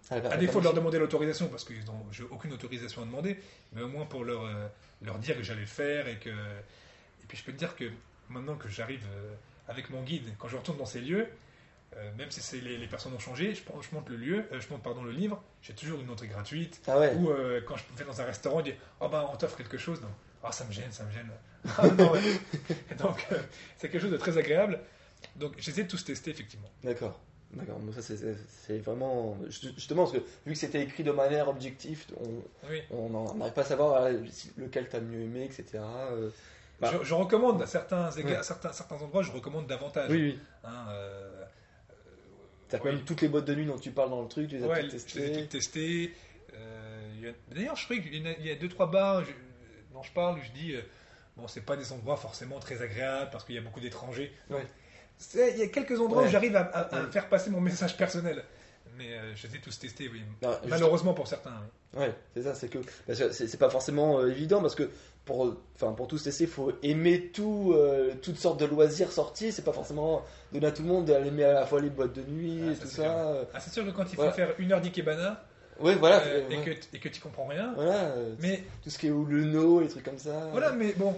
Ah, 0.10 0.16
à 0.32 0.38
défaut 0.38 0.60
de 0.60 0.64
leur 0.64 0.74
demander 0.74 0.98
l'autorisation, 1.00 1.48
parce 1.50 1.64
que 1.66 1.74
j'ai 2.12 2.24
aucune 2.32 2.54
autorisation 2.54 3.02
à 3.02 3.06
demander, 3.06 3.38
mais 3.74 3.82
au 3.82 3.88
moins 3.90 4.06
pour 4.06 4.24
leur, 4.24 4.46
euh, 4.46 4.68
leur 5.02 5.20
dire 5.20 5.36
que 5.38 5.44
j'allais 5.44 5.62
le 5.62 5.68
faire 5.68 6.08
et 6.08 6.16
que. 6.18 6.30
Et 6.30 7.26
puis 7.28 7.38
je 7.38 7.44
peux 7.44 7.52
te 7.52 7.58
dire 7.58 7.76
que 7.76 7.84
maintenant 8.30 8.56
que 8.56 8.70
j'arrive 8.70 9.04
euh, 9.14 9.34
avec 9.68 9.90
mon 9.90 10.02
guide, 10.04 10.30
quand 10.40 10.48
je 10.48 10.58
retourne 10.58 10.78
dans 10.78 10.86
ces 10.86 11.02
lieux, 11.02 11.28
euh, 11.96 12.12
même 12.18 12.30
si 12.32 12.42
c'est 12.42 12.60
les, 12.60 12.78
les 12.78 12.88
personnes 12.88 13.14
ont 13.14 13.20
changé, 13.20 13.56
je, 13.56 13.62
monte 13.96 14.10
le 14.10 14.18
lieu, 14.18 14.46
euh, 14.52 14.60
je 14.60 14.70
monte 14.70 14.84
pardon 14.84 15.04
le 15.04 15.12
livre, 15.12 15.42
j'ai 15.62 15.74
toujours 15.74 16.00
une 16.00 16.10
entrée 16.10 16.28
gratuite. 16.28 16.82
Ah 16.88 17.00
ouais. 17.00 17.14
Ou 17.16 17.32
euh, 17.32 17.62
quand 17.66 17.76
je 17.78 17.84
vais 17.98 18.06
dans 18.06 18.20
un 18.22 18.26
restaurant, 18.26 18.60
je 18.60 18.66
dis 18.72 18.78
Oh 19.00 19.08
ben 19.10 19.28
on 19.32 19.36
t'offre 19.38 19.58
quelque 19.58 19.78
chose. 19.78 20.02
Non. 20.02 20.10
Ah 20.44 20.52
ça 20.52 20.66
me 20.66 20.72
gêne, 20.72 20.92
ça 20.92 21.04
me 21.04 21.12
gêne. 21.12 21.30
Ah, 21.78 21.88
non, 21.98 22.12
ouais. 22.12 22.22
Et 22.92 22.96
Donc 23.00 23.26
c'est 23.78 23.90
quelque 23.90 24.02
chose 24.02 24.12
de 24.12 24.18
très 24.18 24.38
agréable. 24.38 24.80
Donc 25.36 25.54
j'essaie 25.58 25.84
de 25.84 25.90
tous 25.90 26.04
tester 26.04 26.32
effectivement. 26.32 26.70
D'accord. 26.84 27.20
D'accord. 27.52 27.80
Ça, 27.96 28.02
c'est- 28.02 28.78
vraiment 28.80 29.38
justement 29.50 30.04
parce 30.04 30.18
que 30.18 30.24
vu 30.46 30.54
que 30.54 30.56
c'était 30.56 30.82
écrit 30.84 31.04
de 31.04 31.12
manière 31.12 31.48
objective, 31.48 32.06
on 32.20 32.44
Oui. 32.70 32.82
n'arrive 33.38 33.54
pas 33.54 33.62
à 33.62 33.66
savoir 33.66 34.10
lequel 34.58 34.90
t'as 34.90 35.00
mieux 35.00 35.22
aimé, 35.22 35.46
etc. 35.46 35.80
euh. 36.84 36.92
Bah. 36.92 36.92
Je, 37.02 37.08
je 37.08 37.14
recommande 37.14 37.62
à 37.62 37.68
certains, 37.68 38.10
égards- 38.12 38.32
Ouais. 38.32 38.38
à 38.38 38.44
certains, 38.44 38.72
certains 38.74 38.96
endroits, 38.98 39.24
je 39.24 39.32
recommande 39.32 39.68
davantage. 39.68 40.10
Oui, 40.12 40.22
oui. 40.22 40.40
Hein, 40.64 40.88
euh, 40.92 41.44
T'as 42.70 42.80
quand 42.80 42.86
même 42.92 43.04
toutes 43.06 43.22
les 43.22 43.30
boîtes 43.30 43.46
de 43.46 43.56
nuit 43.56 43.66
dont 43.66 43.78
tu 43.78 43.92
parles 43.92 44.10
dans 44.10 44.22
le 44.22 44.28
truc, 44.28 44.50
tu 44.50 44.58
les 44.58 44.64
as 44.64 44.80
toutes 44.82 44.90
testées. 44.92 45.32
toutes 45.34 45.50
testées. 45.50 46.14
Euh, 46.54 47.32
D'ailleurs, 47.50 47.76
je 47.78 47.86
crois 47.86 47.98
qu'il 47.98 48.14
y 48.16 48.28
a- 48.28 48.36
il 48.40 48.46
y 48.46 48.52
a 48.52 48.56
deux 48.56 48.68
trois 48.70 48.90
bars 48.92 49.24
dont 49.94 50.04
je 50.04 50.12
parle 50.12 50.38
où 50.40 50.42
je 50.44 50.52
dis 50.52 50.74
euh, 50.76 50.82
bon, 51.38 51.48
c'est 51.48 51.62
pas 51.62 51.78
des 51.78 51.92
endroits 51.94 52.18
forcément 52.18 52.60
très 52.60 52.82
agréables 52.82 53.30
parce 53.32 53.44
qu'il 53.46 53.56
y 53.56 53.58
a 53.58 53.62
beaucoup 53.62 53.80
d'étrangers. 53.80 54.34
Ouais. 54.50 54.66
Il 55.34 55.58
y 55.58 55.64
a 55.64 55.68
quelques 55.68 56.00
endroits 56.00 56.24
Ouais. 56.24 56.28
où 56.28 56.32
j'arrive 56.32 56.56
à, 56.58 56.62
à- 56.62 56.96
à 56.96 57.04
Ouais. 57.06 57.12
faire 57.12 57.28
passer 57.30 57.50
mon 57.50 57.62
message 57.62 57.96
personnel. 57.98 58.44
Mais 58.98 59.14
euh, 59.14 59.36
je 59.36 59.48
les 59.48 59.56
ai 59.56 59.60
tous 59.60 59.78
testés, 59.78 60.10
oui. 60.12 60.22
Juste- 60.42 60.60
Malheureusement 60.68 61.14
pour 61.14 61.28
certains. 61.28 61.52
oui. 61.94 62.00
Ouais, 62.02 62.14
c'est 62.34 62.44
ça, 62.44 62.54
c'est 62.56 62.68
que 62.70 62.80
c'est 63.32 63.58
pas 63.60 63.70
forcément 63.70 64.20
euh, 64.20 64.30
évident 64.32 64.62
parce 64.62 64.76
que 64.76 64.90
pour 65.24 65.56
enfin 65.76 65.94
pour 65.94 66.08
tous 66.08 66.24
tester, 66.24 66.44
il 66.46 66.50
faut 66.50 66.72
aimer 66.84 67.28
tout 67.34 67.74
euh, 67.76 68.14
toutes 68.22 68.38
sortes 68.38 68.60
de 68.60 68.66
loisirs 68.66 69.12
sortis, 69.12 69.52
c'est 69.52 69.64
pas 69.64 69.72
forcément 69.72 70.24
donner 70.52 70.68
à 70.68 70.72
tout 70.72 70.82
le 70.82 70.88
monde 70.90 71.06
d'aimer 71.06 71.44
à 71.46 71.54
la 71.54 71.66
fois 71.66 71.80
les 71.80 71.90
boîtes 71.90 72.14
de 72.14 72.24
nuit 72.24 72.62
Ah, 72.68 72.72
et 72.72 72.76
ça, 72.76 72.82
tout 72.82 72.88
ça. 72.90 73.36
Ah, 73.54 73.60
c'est 73.60 73.72
sûr 73.74 73.86
que 73.86 73.92
quand 73.92 74.04
il 74.04 74.10
faut 74.10 74.16
Voilà. 74.18 74.32
faire 74.34 74.54
une 74.58 74.72
heure 74.72 74.82
d'Ikebana 74.82 75.44
Ouais, 75.80 75.96
voilà, 75.96 76.22
euh, 76.24 76.50
et, 76.50 76.58
ouais. 76.58 76.64
que, 76.64 76.96
et 76.96 77.00
que 77.00 77.08
tu 77.10 77.22
comprends 77.22 77.46
rien, 77.46 77.72
voilà, 77.76 78.16
mais 78.40 78.64
tout 78.84 78.90
ce 78.90 78.98
qui 78.98 79.08
est 79.08 79.12
ou 79.12 79.26
le 79.26 79.44
no, 79.44 79.80
les 79.80 79.88
trucs 79.88 80.04
comme 80.04 80.18
ça. 80.18 80.48
voilà, 80.52 80.72
mais 80.72 80.94
bon. 80.94 81.16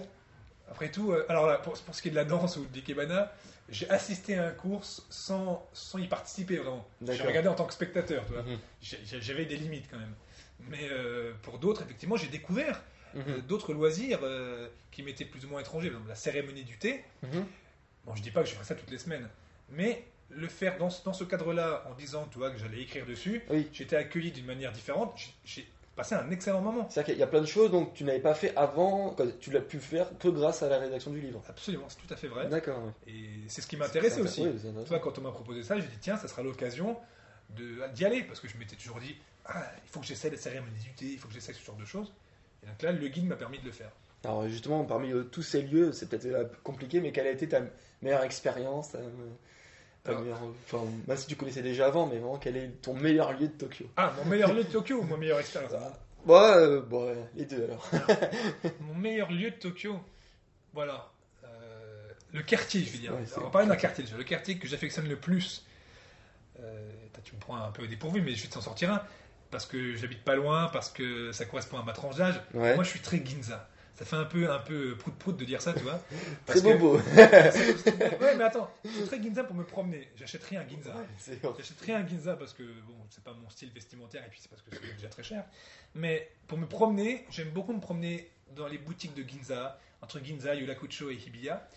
Après 0.70 0.90
tout, 0.90 1.12
alors 1.28 1.46
là, 1.46 1.56
pour, 1.58 1.72
pour 1.72 1.94
ce 1.94 2.00
qui 2.02 2.08
est 2.08 2.10
de 2.12 2.16
la 2.16 2.24
danse 2.24 2.56
ou 2.58 2.64
de 2.66 2.74
l'ikebana, 2.74 3.32
j'ai 3.70 3.88
assisté 3.90 4.36
à 4.36 4.46
un 4.48 4.50
cours 4.50 4.84
sans, 4.84 5.68
sans 5.72 5.98
y 5.98 6.06
participer 6.08 6.56
vraiment. 6.56 6.86
J'ai 7.06 7.22
regardé 7.22 7.48
en 7.48 7.54
tant 7.54 7.66
que 7.66 7.72
spectateur, 7.72 8.24
tu 8.26 8.32
vois. 8.32 8.42
Mhm. 8.42 8.58
J'avais 9.20 9.44
des 9.46 9.56
limites 9.56 9.86
quand 9.90 9.98
même. 9.98 10.14
Mais 10.68 10.88
euh, 10.90 11.32
pour 11.42 11.58
d'autres, 11.58 11.82
effectivement, 11.82 12.16
j'ai 12.16 12.28
découvert 12.28 12.82
Mhm. 13.12 13.24
euh, 13.28 13.40
d'autres 13.40 13.72
loisirs 13.72 14.20
euh, 14.22 14.68
qui 14.92 15.02
m'étaient 15.02 15.24
plus 15.24 15.44
ou 15.44 15.48
moins 15.48 15.60
étrangers. 15.60 15.88
Par 15.88 15.96
exemple, 15.98 16.10
la 16.10 16.14
cérémonie 16.14 16.62
du 16.62 16.78
thé. 16.78 17.02
Mhm. 17.24 17.44
Bon, 18.06 18.14
je 18.14 18.22
dis 18.22 18.30
pas 18.30 18.42
que 18.42 18.48
je 18.48 18.54
ferais 18.54 18.64
ça 18.64 18.74
toutes 18.76 18.90
les 18.90 18.98
semaines, 18.98 19.28
mais 19.68 20.04
le 20.28 20.46
faire 20.46 20.78
dans, 20.78 20.90
ce- 20.90 21.02
dans 21.04 21.12
ce 21.12 21.24
cadre-là, 21.24 21.84
en 21.90 21.94
disant, 21.94 22.28
tu 22.30 22.38
vois, 22.38 22.50
que 22.52 22.58
j'allais 22.58 22.80
écrire 22.82 23.04
dessus, 23.06 23.42
Oui. 23.50 23.68
j'étais 23.72 23.96
accueilli 23.96 24.30
d'une 24.30 24.46
manière 24.46 24.70
différente. 24.70 25.12
J'ai 25.44 25.68
passé 26.00 26.14
un 26.14 26.30
excellent 26.30 26.62
moment. 26.62 26.88
C'est-à-dire 26.88 27.12
qu'il 27.12 27.20
y 27.20 27.22
a 27.22 27.26
plein 27.26 27.42
de 27.42 27.46
choses 27.46 27.70
donc 27.70 27.92
tu 27.92 28.04
n'avais 28.04 28.20
pas 28.20 28.34
fait 28.34 28.56
avant, 28.56 29.10
que 29.10 29.22
tu 29.22 29.50
l'as 29.50 29.60
pu 29.60 29.78
faire 29.78 30.06
que 30.18 30.28
grâce 30.28 30.62
à 30.62 30.68
la 30.68 30.78
rédaction 30.78 31.10
du 31.10 31.20
livre. 31.20 31.42
Absolument, 31.48 31.84
c'est 31.88 31.98
tout 31.98 32.12
à 32.12 32.16
fait 32.16 32.28
vrai. 32.28 32.48
D'accord. 32.48 32.82
ouais. 32.84 33.12
Et 33.12 33.28
c'est 33.48 33.60
ce 33.60 33.66
qui 33.66 33.76
m'intéressait 33.76 34.20
aussi. 34.22 34.42
oui, 34.42 34.72
vois, 34.86 34.98
quand 34.98 35.18
on 35.18 35.22
m'a 35.22 35.30
proposé 35.30 35.62
ça, 35.62 35.76
j'ai 35.76 35.86
dit 35.86 35.98
tiens, 36.00 36.16
ça 36.16 36.26
sera 36.26 36.42
l'occasion 36.42 36.96
de- 37.50 37.86
d'y 37.92 38.04
aller 38.04 38.22
parce 38.22 38.40
que 38.40 38.48
je 38.48 38.56
m'étais 38.56 38.76
toujours 38.76 39.00
dit 39.00 39.16
ah, 39.44 39.62
il 39.84 39.90
faut 39.90 40.00
que 40.00 40.06
j'essaie 40.06 40.30
la 40.30 40.36
cérémonie 40.36 40.78
du 40.78 40.92
thé, 40.94 41.06
il 41.06 41.18
faut 41.18 41.28
que 41.28 41.34
j'essaie 41.34 41.52
ce 41.52 41.64
genre 41.64 41.76
de 41.76 41.84
choses. 41.84 42.12
Et 42.62 42.66
donc 42.66 42.80
là, 42.82 42.92
le 42.92 43.08
guide 43.08 43.26
m'a 43.26 43.36
permis 43.36 43.58
de 43.58 43.64
le 43.66 43.72
faire. 43.72 43.90
Alors 44.24 44.48
justement, 44.48 44.84
parmi 44.84 45.12
euh, 45.12 45.24
tous 45.24 45.42
ces 45.42 45.62
lieux, 45.62 45.92
c'est 45.92 46.08
peut-être 46.08 46.26
euh, 46.26 46.44
compliqué, 46.62 47.00
mais 47.00 47.12
quelle 47.12 47.26
a 47.26 47.30
été 47.30 47.48
ta 47.48 47.60
meilleure 48.02 48.22
expérience 48.22 48.92
ta, 48.92 48.98
ta 50.04 50.14
meilleure- 50.14 50.40
Enfin, 50.66 50.84
même 51.06 51.16
si 51.16 51.26
tu 51.26 51.36
connaissais 51.36 51.62
déjà 51.62 51.86
avant, 51.86 52.06
mais 52.06 52.16
vraiment, 52.18 52.38
quel 52.38 52.56
est 52.56 52.68
ton 52.82 52.94
meilleur 52.94 53.32
lieu 53.32 53.48
de 53.48 53.52
Tokyo? 53.52 53.86
Ah, 53.96 54.12
mon 54.18 54.24
meilleur 54.30 54.52
lieu 54.52 54.64
de 54.64 54.68
Tokyo 54.70 54.98
ou 55.00 55.02
mon 55.04 55.16
meilleure 55.16 55.40
expérience? 55.40 55.72
Bon, 56.24 56.34
euh, 56.40 56.80
bon, 56.82 57.06
ouais, 57.06 57.16
les 57.34 57.46
deux 57.46 57.64
alors. 57.64 57.90
Mon 58.80 58.94
meilleur 58.94 59.30
lieu 59.30 59.50
de 59.50 59.56
Tokyo, 59.56 59.98
voilà. 60.74 61.10
euh, 61.44 62.08
le 62.34 62.42
quartier, 62.42 62.82
je 62.82 62.90
vais 62.92 62.98
dire. 62.98 63.14
Ouais, 63.14 63.24
On 63.38 63.40
va 63.40 63.48
parler 63.50 63.66
d'un 63.68 63.76
quartier 63.76 64.04
déjà. 64.04 64.18
Le 64.18 64.24
quartier 64.24 64.58
que 64.58 64.68
j'affectionne 64.68 65.08
le 65.08 65.16
plus. 65.16 65.64
euh, 66.62 66.90
tu 67.24 67.34
me 67.34 67.40
prends 67.40 67.56
un 67.56 67.70
peu 67.70 67.82
au 67.84 67.86
dépourvu, 67.86 68.20
mais 68.22 68.34
je 68.34 68.42
vais 68.42 68.48
t'en 68.48 68.60
sortir 68.60 68.92
un. 68.92 69.02
Parce 69.50 69.64
que 69.66 69.96
j'habite 69.96 70.22
pas 70.22 70.36
loin, 70.36 70.68
parce 70.72 70.90
que 70.90 71.32
ça 71.32 71.44
correspond 71.46 71.78
à 71.78 71.82
ma 71.82 71.92
tranche 71.92 72.16
d'âge. 72.16 72.40
Ouais. 72.54 72.74
Moi, 72.74 72.84
je 72.84 72.90
suis 72.90 73.00
très 73.00 73.24
Ginza. 73.24 73.68
Ça 74.00 74.06
fait 74.06 74.16
un 74.16 74.24
peu, 74.24 74.50
un 74.50 74.58
peu 74.58 74.96
prout-prout 74.96 75.36
de 75.36 75.44
dire 75.44 75.60
ça, 75.60 75.72
tu 75.74 75.80
vois. 75.80 75.98
Très 75.98 76.26
Parce 76.46 76.60
que- 76.62 76.72
bobo. 76.78 76.96
ouais, 78.24 78.36
mais 78.36 78.44
attends, 78.44 78.70
je 78.84 79.04
très 79.04 79.22
Ginza 79.22 79.44
pour 79.44 79.54
me 79.54 79.64
promener. 79.64 80.08
J'achète 80.16 80.42
rien 80.44 80.62
à 80.62 80.66
Ginza. 80.68 80.94
C'est- 81.18 81.38
J'achète 81.58 81.80
rien 81.82 81.96
à 82.02 82.06
Ginza 82.06 82.34
parce 82.36 82.54
que 82.54 82.62
bon, 82.62 82.94
c'est 83.10 83.22
pas 83.22 83.34
mon 83.34 83.48
style 83.50 83.70
vestimentaire 83.74 84.24
et 84.24 84.28
puis 84.30 84.40
c'est 84.42 84.48
parce 84.48 84.62
que 84.62 84.70
c'est 84.72 84.94
déjà 84.96 85.08
très 85.08 85.22
cher. 85.22 85.44
Mais 85.94 86.30
pour 86.46 86.56
me 86.58 86.66
promener, 86.66 87.26
j'aime 87.30 87.50
beaucoup 87.50 87.72
me 87.74 87.80
promener 87.80 88.30
dans 88.56 88.66
les 88.68 88.78
boutiques 88.78 89.14
de 89.14 89.22
Ginza, 89.28 89.78
entre 90.02 90.18
Ginza, 90.24 90.54
Yurakucho 90.54 91.10
et 91.10 91.14
Hibiya, 91.16 91.68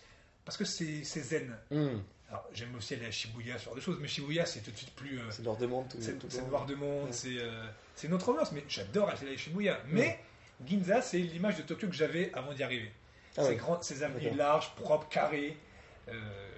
parce 0.46 0.56
que 0.56 0.64
c'est 0.64 1.04
c'est 1.04 1.20
zen. 1.20 1.54
Hmm, 1.70 1.98
Alors 2.30 2.48
j'aime 2.54 2.74
aussi 2.74 2.94
aller 2.94 3.06
à 3.06 3.10
Shibuya, 3.10 3.58
ce 3.58 3.66
genre 3.66 3.74
de 3.74 3.80
choses, 3.82 3.98
mais 4.00 4.08
Shibuya 4.08 4.46
c'est 4.46 4.60
tout 4.60 4.70
de 4.70 4.76
suite 4.76 4.94
plus. 4.94 5.18
euh, 5.18 5.30
C'est 5.30 5.42
leur 5.44 5.56
demande 5.58 5.88
tout, 5.90 5.98
c'est 6.00 6.18
tout 6.18 6.26
c'est 6.30 6.40
noir 6.48 6.64
de 6.64 6.74
monde, 6.74 7.04
Ouais. 7.08 7.12
c'est 7.12 7.36
euh, 7.38 7.66
c'est 7.94 8.06
une 8.06 8.14
autre 8.14 8.30
ambiance, 8.30 8.50
mais 8.52 8.64
j'adore 8.66 9.10
aller 9.10 9.34
à 9.34 9.36
Shibuya. 9.36 9.78
Mais 9.88 10.18
Ginza, 10.66 11.02
c'est 11.02 11.18
l'image 11.18 11.56
de 11.56 11.62
Tokyo 11.62 11.88
que 11.88 11.94
j'avais 11.94 12.30
avant 12.34 12.52
d'y 12.52 12.62
arriver. 12.62 12.90
Ah 13.36 13.42
ces, 13.42 13.48
ouais. 13.50 13.56
grands, 13.56 13.82
ces 13.82 14.02
avenues 14.02 14.20
D'accord. 14.22 14.36
larges, 14.38 14.74
propres, 14.76 15.08
carrées. 15.08 15.56
euh, 16.08 16.12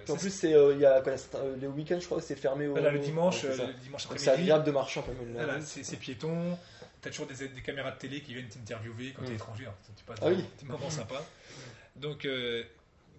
En 0.07 0.13
ça, 0.13 0.19
plus, 0.19 0.29
c'est 0.29 0.53
euh, 0.53 0.73
il 0.73 0.79
y 0.81 0.85
a 0.85 1.01
euh, 1.05 1.55
le 1.59 1.67
week-end, 1.69 1.97
je 1.99 2.05
crois, 2.05 2.21
c'est 2.21 2.35
fermé 2.35 2.67
au. 2.67 2.71
Voilà, 2.73 2.91
le 2.91 2.99
dimanche, 2.99 3.43
Ouais, 3.43 3.49
euh, 3.59 3.67
le 3.67 3.73
dimanche 3.73 4.07
Donc 4.07 4.19
c'est 4.19 4.29
après-midi. 4.29 4.51
agréable 4.51 4.63
de 4.65 4.71
marcher 4.71 5.01
peu 5.01 5.11
même. 5.13 5.33
Voilà, 5.33 5.59
c'est 5.61 5.97
piéton. 5.97 6.57
T'as 7.01 7.09
toujours 7.11 7.27
des, 7.27 7.47
des 7.47 7.61
caméras 7.61 7.91
de 7.91 7.97
télé 7.97 8.21
qui 8.21 8.33
viennent 8.33 8.47
t'interviewer 8.47 9.13
quand 9.15 9.21
Mm. 9.21 9.25
t'es 9.25 9.33
étranger. 9.33 9.63
alors, 9.63 9.75
Tu 9.95 10.03
passes 10.03 10.17
Ah 10.21 10.27
oui. 10.27 10.43
petits 10.55 10.65
moments 10.65 10.89
sympas. 10.89 11.23
Donc, 11.95 12.25
euh, 12.25 12.63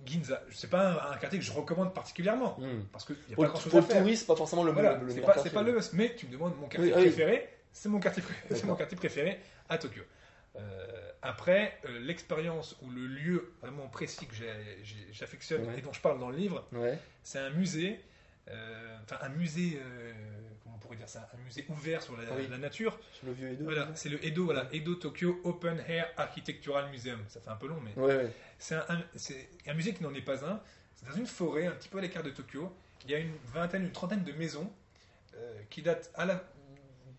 Ginza, 0.07 0.43
c'est 0.53 0.71
pas 0.71 1.09
un, 1.09 1.13
un 1.13 1.17
quartier 1.17 1.39
que 1.41 1.45
je 1.45 1.53
recommande 1.53 1.93
particulièrement. 1.95 2.57
Hmm. 2.61 2.83
Parce 2.93 3.05
qu'il 3.05 3.17
n'y 3.27 3.33
a 3.33 3.35
Pour, 3.35 3.45
pas 3.45 3.51
grand 3.51 3.59
chose 3.61 3.71
pour 3.71 3.79
à 3.79 3.83
le 3.83 3.87
faire. 3.89 3.99
touriste, 4.03 4.27
pas 4.29 4.37
forcément 4.37 4.63
le, 4.63 4.71
Voilà, 4.73 5.01
c'est 5.09 5.21
pas, 5.21 5.35
pas 5.35 5.63
le 5.63 5.73
must. 5.73 5.93
Mais 5.95 6.15
tu 6.17 6.27
me 6.27 6.33
demandes 6.33 6.55
mon 6.61 6.69
quartier 6.69 6.91
Oui, 6.91 6.93
ah 6.95 7.01
oui. 7.01 7.07
préféré. 7.09 7.49
C'est 7.73 7.89
mon, 7.89 7.99
quartier 8.01 8.23
c'est 8.51 8.65
mon 8.65 8.75
quartier 8.77 8.97
préféré 8.97 9.41
à 9.69 9.77
Tokyo. 9.79 10.03
Euh, 10.59 11.11
après, 11.23 11.79
euh, 11.85 11.99
l'expérience 12.01 12.77
ou 12.83 12.91
le 12.91 13.07
lieu 13.07 13.53
vraiment 13.61 13.87
précis 13.89 14.27
que 14.27 14.35
j'affectionne 15.13 15.67
Ouais. 15.67 15.79
et 15.79 15.83
dont 15.83 15.93
je 15.93 16.01
parle 16.01 16.19
dans 16.19 16.31
le 16.31 16.37
livre, 16.37 16.67
Ouais. 16.73 16.99
c'est 17.23 17.39
un 17.39 17.51
musée, 17.51 18.01
euh, 18.49 18.97
enfin 19.05 19.19
un 19.23 19.29
musée, 19.29 19.79
comment 20.63 20.77
on 20.77 20.79
pourrait 20.79 20.97
dire 20.97 21.09
ça, 21.09 21.29
un 21.35 21.39
musée 21.45 21.65
ouvert 21.69 22.03
sur 22.03 22.17
la, 22.17 22.25
oui. 22.35 22.47
la 22.51 22.59
nature. 22.59 22.99
Sur 23.13 23.27
le 23.27 23.33
vieux 23.35 23.51
Edo. 23.51 23.65
Voilà, 23.65 23.89
c'est 23.95 24.09
le 24.09 24.25
Edo, 24.25 24.45
voilà, 24.47 24.69
Edo 24.73 24.95
Tokyo 24.95 25.41
Open 25.45 25.83
Air 25.87 26.11
Architectural 26.17 26.91
Museum. 26.91 27.21
Ça 27.29 27.41
fait 27.41 27.51
un 27.51 27.57
peu 27.57 27.69
long, 27.69 27.81
mais 27.81 27.95
Ouais, 28.01 28.33
c'est 28.59 28.75
un, 28.75 28.85
un- 28.89 29.05
c'est 29.17 29.49
un 29.67 29.75
musée 29.75 29.95
qui 29.95 30.03
n'en 30.03 30.15
est 30.15 30.23
pas 30.23 30.45
un. 30.45 30.61
C'est 30.95 31.09
dans 31.09 31.15
une 31.17 31.27
forêt, 31.27 31.67
un 31.67 31.73
petit 31.73 31.89
peu 31.89 31.99
à 31.99 32.01
l'écart 32.01 32.23
de 32.25 32.31
Tokyo. 32.31 32.75
Il 33.05 33.11
y 33.11 33.15
a 33.15 33.19
une 33.19 33.35
vingtaine, 33.53 33.83
une 33.85 33.93
trentaine 33.93 34.25
de 34.25 34.33
maisons 34.33 34.73
qui 35.71 35.83
datent 35.83 36.11
à 36.17 36.25
la, 36.27 36.43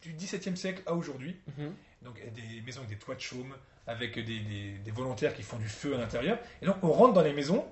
du 0.01 0.11
XVIIe 0.13 0.57
siècle 0.57 0.81
à 0.85 0.93
aujourd'hui. 0.93 1.37
Mhm. 1.57 1.73
Donc 2.03 2.15
des 2.33 2.61
maisons 2.65 2.79
avec 2.81 2.89
des 2.91 3.03
toits 3.03 3.15
de 3.15 3.19
chaume, 3.21 3.53
avec 3.87 4.15
des, 4.15 4.21
des- 4.39 4.77
des 4.83 4.91
volontaires 4.91 5.33
qui 5.33 5.43
font 5.43 5.57
du 5.57 5.67
feu 5.67 5.95
à 5.95 5.97
l'intérieur. 5.97 6.37
Et 6.61 6.65
donc 6.65 6.77
on 6.83 6.91
rentre 6.91 7.13
dans 7.13 7.21
les 7.23 7.33
maisons 7.33 7.65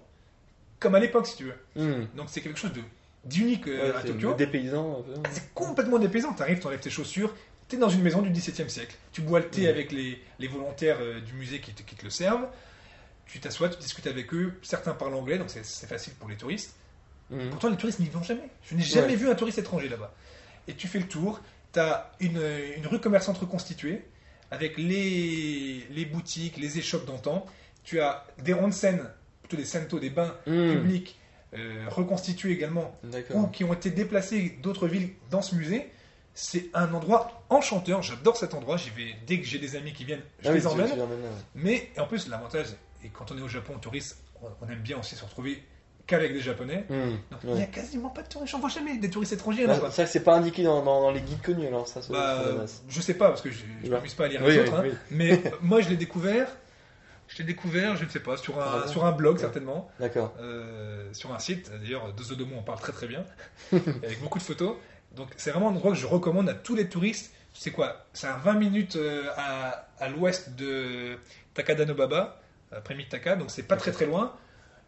comme 0.79 0.95
à 0.95 0.99
l'époque, 0.99 1.27
si 1.27 1.37
tu 1.37 1.45
veux. 1.45 1.55
Hmm. 1.75 2.05
Donc 2.15 2.27
c'est 2.29 2.41
quelque 2.41 2.59
chose 2.59 2.73
de 2.73 2.81
d'unique 3.25 3.67
euh, 3.67 3.91
Ouais, 3.91 3.97
à 3.97 4.01
Tokyo. 4.03 4.35
Peu. 4.35 4.47
C'est 5.31 5.53
complètement 5.53 5.97
dépaysant. 5.99 6.33
Tu 6.33 6.41
arrives, 6.41 6.59
tu 6.59 6.67
enlèves 6.67 6.79
tes 6.79 6.89
chaussures, 6.89 7.33
tu 7.67 7.75
es 7.75 7.79
dans 7.79 7.89
une 7.89 8.01
maison 8.01 8.21
du 8.21 8.29
XVIIe 8.29 8.69
siècle. 8.69 8.95
Tu 9.11 9.21
bois 9.21 9.39
le 9.39 9.49
thé 9.49 9.63
Mhm. 9.63 9.67
avec 9.69 9.91
les, 9.91 10.21
les 10.39 10.47
volontaires 10.47 10.97
euh, 11.01 11.19
du 11.21 11.33
musée 11.33 11.59
qui 11.59 11.73
te, 11.73 11.81
qui 11.83 11.95
te 11.95 12.03
le 12.03 12.09
servent. 12.09 12.47
Tu 13.25 13.39
t'assois, 13.39 13.67
tu 13.69 13.77
discutes 13.79 14.07
avec 14.07 14.33
eux. 14.33 14.53
Certains 14.61 14.93
parlent 14.93 15.15
anglais, 15.15 15.37
donc 15.37 15.49
c'est 15.49 15.87
facile 15.87 16.13
pour 16.13 16.29
les 16.29 16.37
touristes. 16.37 16.75
Hmm. 17.29 17.49
Pourtant, 17.49 17.69
les 17.69 17.75
touristes 17.75 17.99
n'y 17.99 18.07
vont 18.09 18.23
jamais. 18.23 18.47
Je 18.63 18.75
n'ai 18.75 18.83
jamais 18.83 19.07
Ouais. 19.07 19.15
vu 19.15 19.29
un 19.29 19.35
touriste 19.35 19.57
étranger 19.57 19.89
là-bas. 19.89 20.13
Et 20.69 20.75
tu 20.75 20.87
fais 20.87 20.99
le 20.99 21.07
tour, 21.07 21.41
tu 21.73 21.79
as 21.79 22.09
une, 22.21 22.41
une 22.77 22.87
rue 22.87 22.99
commerçante 23.01 23.37
reconstituée, 23.39 24.05
avec 24.51 24.77
les, 24.77 25.85
les 25.89 26.05
boutiques, 26.05 26.57
les 26.57 26.77
échoppes 26.77 27.05
d'antan. 27.05 27.45
Tu 27.83 27.99
as 27.99 28.25
des 28.43 28.53
onsen, 28.53 29.09
plutôt 29.41 29.57
des 29.57 29.65
sento, 29.65 29.99
des 29.99 30.09
bains 30.09 30.35
Hmm. 30.45 30.73
publics 30.73 31.17
euh, 31.53 31.85
reconstitués 31.89 32.51
également, 32.51 32.97
ou 33.33 33.47
qui 33.47 33.63
ont 33.63 33.73
été 33.73 33.89
déplacés 33.89 34.57
d'autres 34.61 34.87
villes 34.87 35.11
dans 35.31 35.41
ce 35.41 35.55
musée. 35.55 35.89
C'est 36.33 36.65
un 36.73 36.93
endroit 36.93 37.43
enchanteur. 37.49 38.03
J'adore 38.03 38.37
cet 38.37 38.53
endroit. 38.53 38.77
J'y 38.77 38.89
vais 38.91 39.15
dès 39.25 39.39
que 39.39 39.45
j'ai 39.45 39.57
des 39.57 39.75
amis 39.75 39.93
qui 39.93 40.03
viennent, 40.03 40.21
je 40.41 40.49
Ah 40.49 40.51
oui, 40.51 40.57
les 40.57 40.61
tu- 40.61 40.67
emmène. 40.67 40.91
Mais 41.55 41.89
en 41.97 42.05
plus, 42.05 42.27
l'avantage, 42.27 42.67
et 43.03 43.09
quand 43.09 43.31
on 43.31 43.37
est 43.37 43.41
au 43.41 43.47
Japon, 43.47 43.77
touriste, 43.79 44.21
on, 44.43 44.47
on 44.61 44.69
aime 44.69 44.81
bien 44.81 44.99
aussi 44.99 45.15
se 45.15 45.23
retrouver 45.23 45.63
qu'avec 46.07 46.33
des 46.33 46.39
Japonais. 46.39 46.85
Hmm. 46.89 47.11
Donc, 47.31 47.39
il 47.43 47.53
n'y 47.53 47.61
a 47.61 47.65
quasiment 47.67 48.09
pas 48.09 48.21
de 48.23 48.27
touristes. 48.29 48.51
J'en 48.51 48.59
vois 48.59 48.69
jamais 48.69 48.97
des 48.97 49.09
touristes 49.09 49.33
étrangers. 49.33 49.67
Bah. 49.67 49.89
C'est 49.91 50.23
pas 50.23 50.35
indiqué 50.37 50.63
dans, 50.63 50.81
dans- 50.83 51.01
dans 51.01 51.11
les 51.11 51.21
guides 51.21 51.41
connus 51.41 51.67
alors 51.67 51.87
ça. 51.87 51.99
Bah, 52.09 52.41
je 52.87 53.01
sais 53.01 53.13
pas 53.13 53.27
parce 53.29 53.41
que 53.41 53.51
je 53.51 53.63
ne 53.83 53.89
Bah. 53.89 53.97
m'amuse 53.97 54.13
pas 54.13 54.25
à 54.25 54.27
lire 54.29 54.41
Oui, 54.43 54.51
les 54.53 54.59
oui, 54.61 54.67
autres. 54.67 54.73
hein. 54.79 54.83
Mais 55.11 55.31
euh, 55.33 55.49
moi, 55.61 55.81
je 55.81 55.89
l'ai 55.89 55.97
découvert. 55.97 56.47
Je 57.27 57.39
l'ai 57.39 57.43
découvert, 57.43 57.97
je 57.97 58.05
ne 58.05 58.09
sais 58.09 58.21
pas, 58.21 58.37
sur 58.37 58.57
un, 58.61 58.83
Ah 58.85 58.87
sur 58.87 59.03
un 59.05 59.11
blog 59.11 59.35
Ouais. 59.35 59.41
certainement, 59.41 59.89
D'accord. 59.99 60.33
euh, 60.39 61.11
sur 61.11 61.33
un 61.35 61.39
site. 61.39 61.69
D'ailleurs, 61.81 62.13
deux 62.13 62.31
Odomo 62.31 62.55
en 62.57 62.61
parle 62.63 62.79
très 62.79 62.93
très 62.93 63.05
bien, 63.07 63.25
avec 63.73 64.21
beaucoup 64.21 64.39
de 64.39 64.43
photos. 64.43 64.75
Donc, 65.13 65.27
c'est 65.35 65.51
vraiment 65.51 65.67
un 65.67 65.71
endroit 65.71 65.91
que 65.91 65.97
je 65.97 66.07
recommande 66.07 66.47
à 66.47 66.53
tous 66.53 66.73
les 66.73 66.87
touristes. 66.87 67.33
C'est 67.53 67.71
quoi? 67.71 68.05
C'est 68.13 68.27
à 68.27 68.37
20 68.37 68.53
minutes 68.53 68.95
euh, 68.95 69.25
à, 69.35 69.87
à 69.99 70.07
l'ouest 70.07 70.51
de 70.55 71.17
Takadanobaba, 71.53 72.39
après 72.71 72.95
Mitaka, 72.95 73.35
donc 73.35 73.51
c'est 73.51 73.63
pas 73.63 73.75
très 73.75 73.91
très 73.91 74.05
loin. 74.05 74.33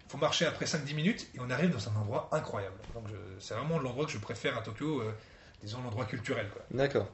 Il 0.10 0.14
faut 0.14 0.18
marcher 0.18 0.48
après 0.48 0.66
5-10 0.66 0.96
minutes 0.96 1.28
et 1.36 1.40
on 1.40 1.52
arrive 1.52 1.70
dans 1.70 1.88
un 1.88 1.96
endroit 1.96 2.30
incroyable. 2.32 2.74
Donc, 2.96 3.06
c'est 3.40 3.54
vraiment 3.54 3.78
l'endroit 3.78 4.08
que 4.08 4.12
je 4.12 4.18
préfère 4.18 4.58
à 4.58 4.62
Tokyo, 4.62 5.02
euh, 5.02 5.14
disons 5.62 5.84
l'endroit 5.84 6.06
culturel. 6.06 6.48
D'accord. 6.72 7.08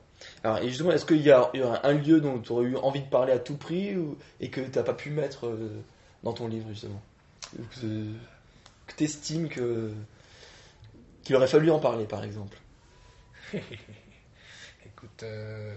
Alors, 0.45 0.59
et 0.59 0.69
justement, 0.69 0.93
est-ce 0.93 1.05
qu'il 1.05 1.21
y, 1.21 1.29
a 1.29 1.51
un 1.83 1.91
lieu 1.91 2.21
dont 2.21 2.39
tu 2.39 2.53
aurais 2.53 2.63
eu 2.63 2.77
envie 2.77 3.01
de 3.01 3.09
parler 3.09 3.33
à 3.33 3.39
tout 3.39 3.57
prix 3.57 3.97
ou- 3.97 4.17
et 4.39 4.49
que 4.49 4.61
tu 4.61 4.77
n'as 4.77 4.83
pas 4.83 4.93
pu 4.93 5.09
mettre 5.09 5.47
euh, 5.47 5.83
dans 6.23 6.31
ton 6.31 6.47
livre, 6.47 6.69
justement? 6.69 7.01
Que, 7.53 8.13
tu 8.95 9.03
estimes 9.03 9.49
qu'il 9.49 11.35
aurait 11.35 11.47
fallu 11.49 11.69
en 11.71 11.79
parler, 11.79 12.05
par 12.05 12.23
exemple? 12.23 12.57
Écoute, 13.53 15.23
euh, 15.23 15.75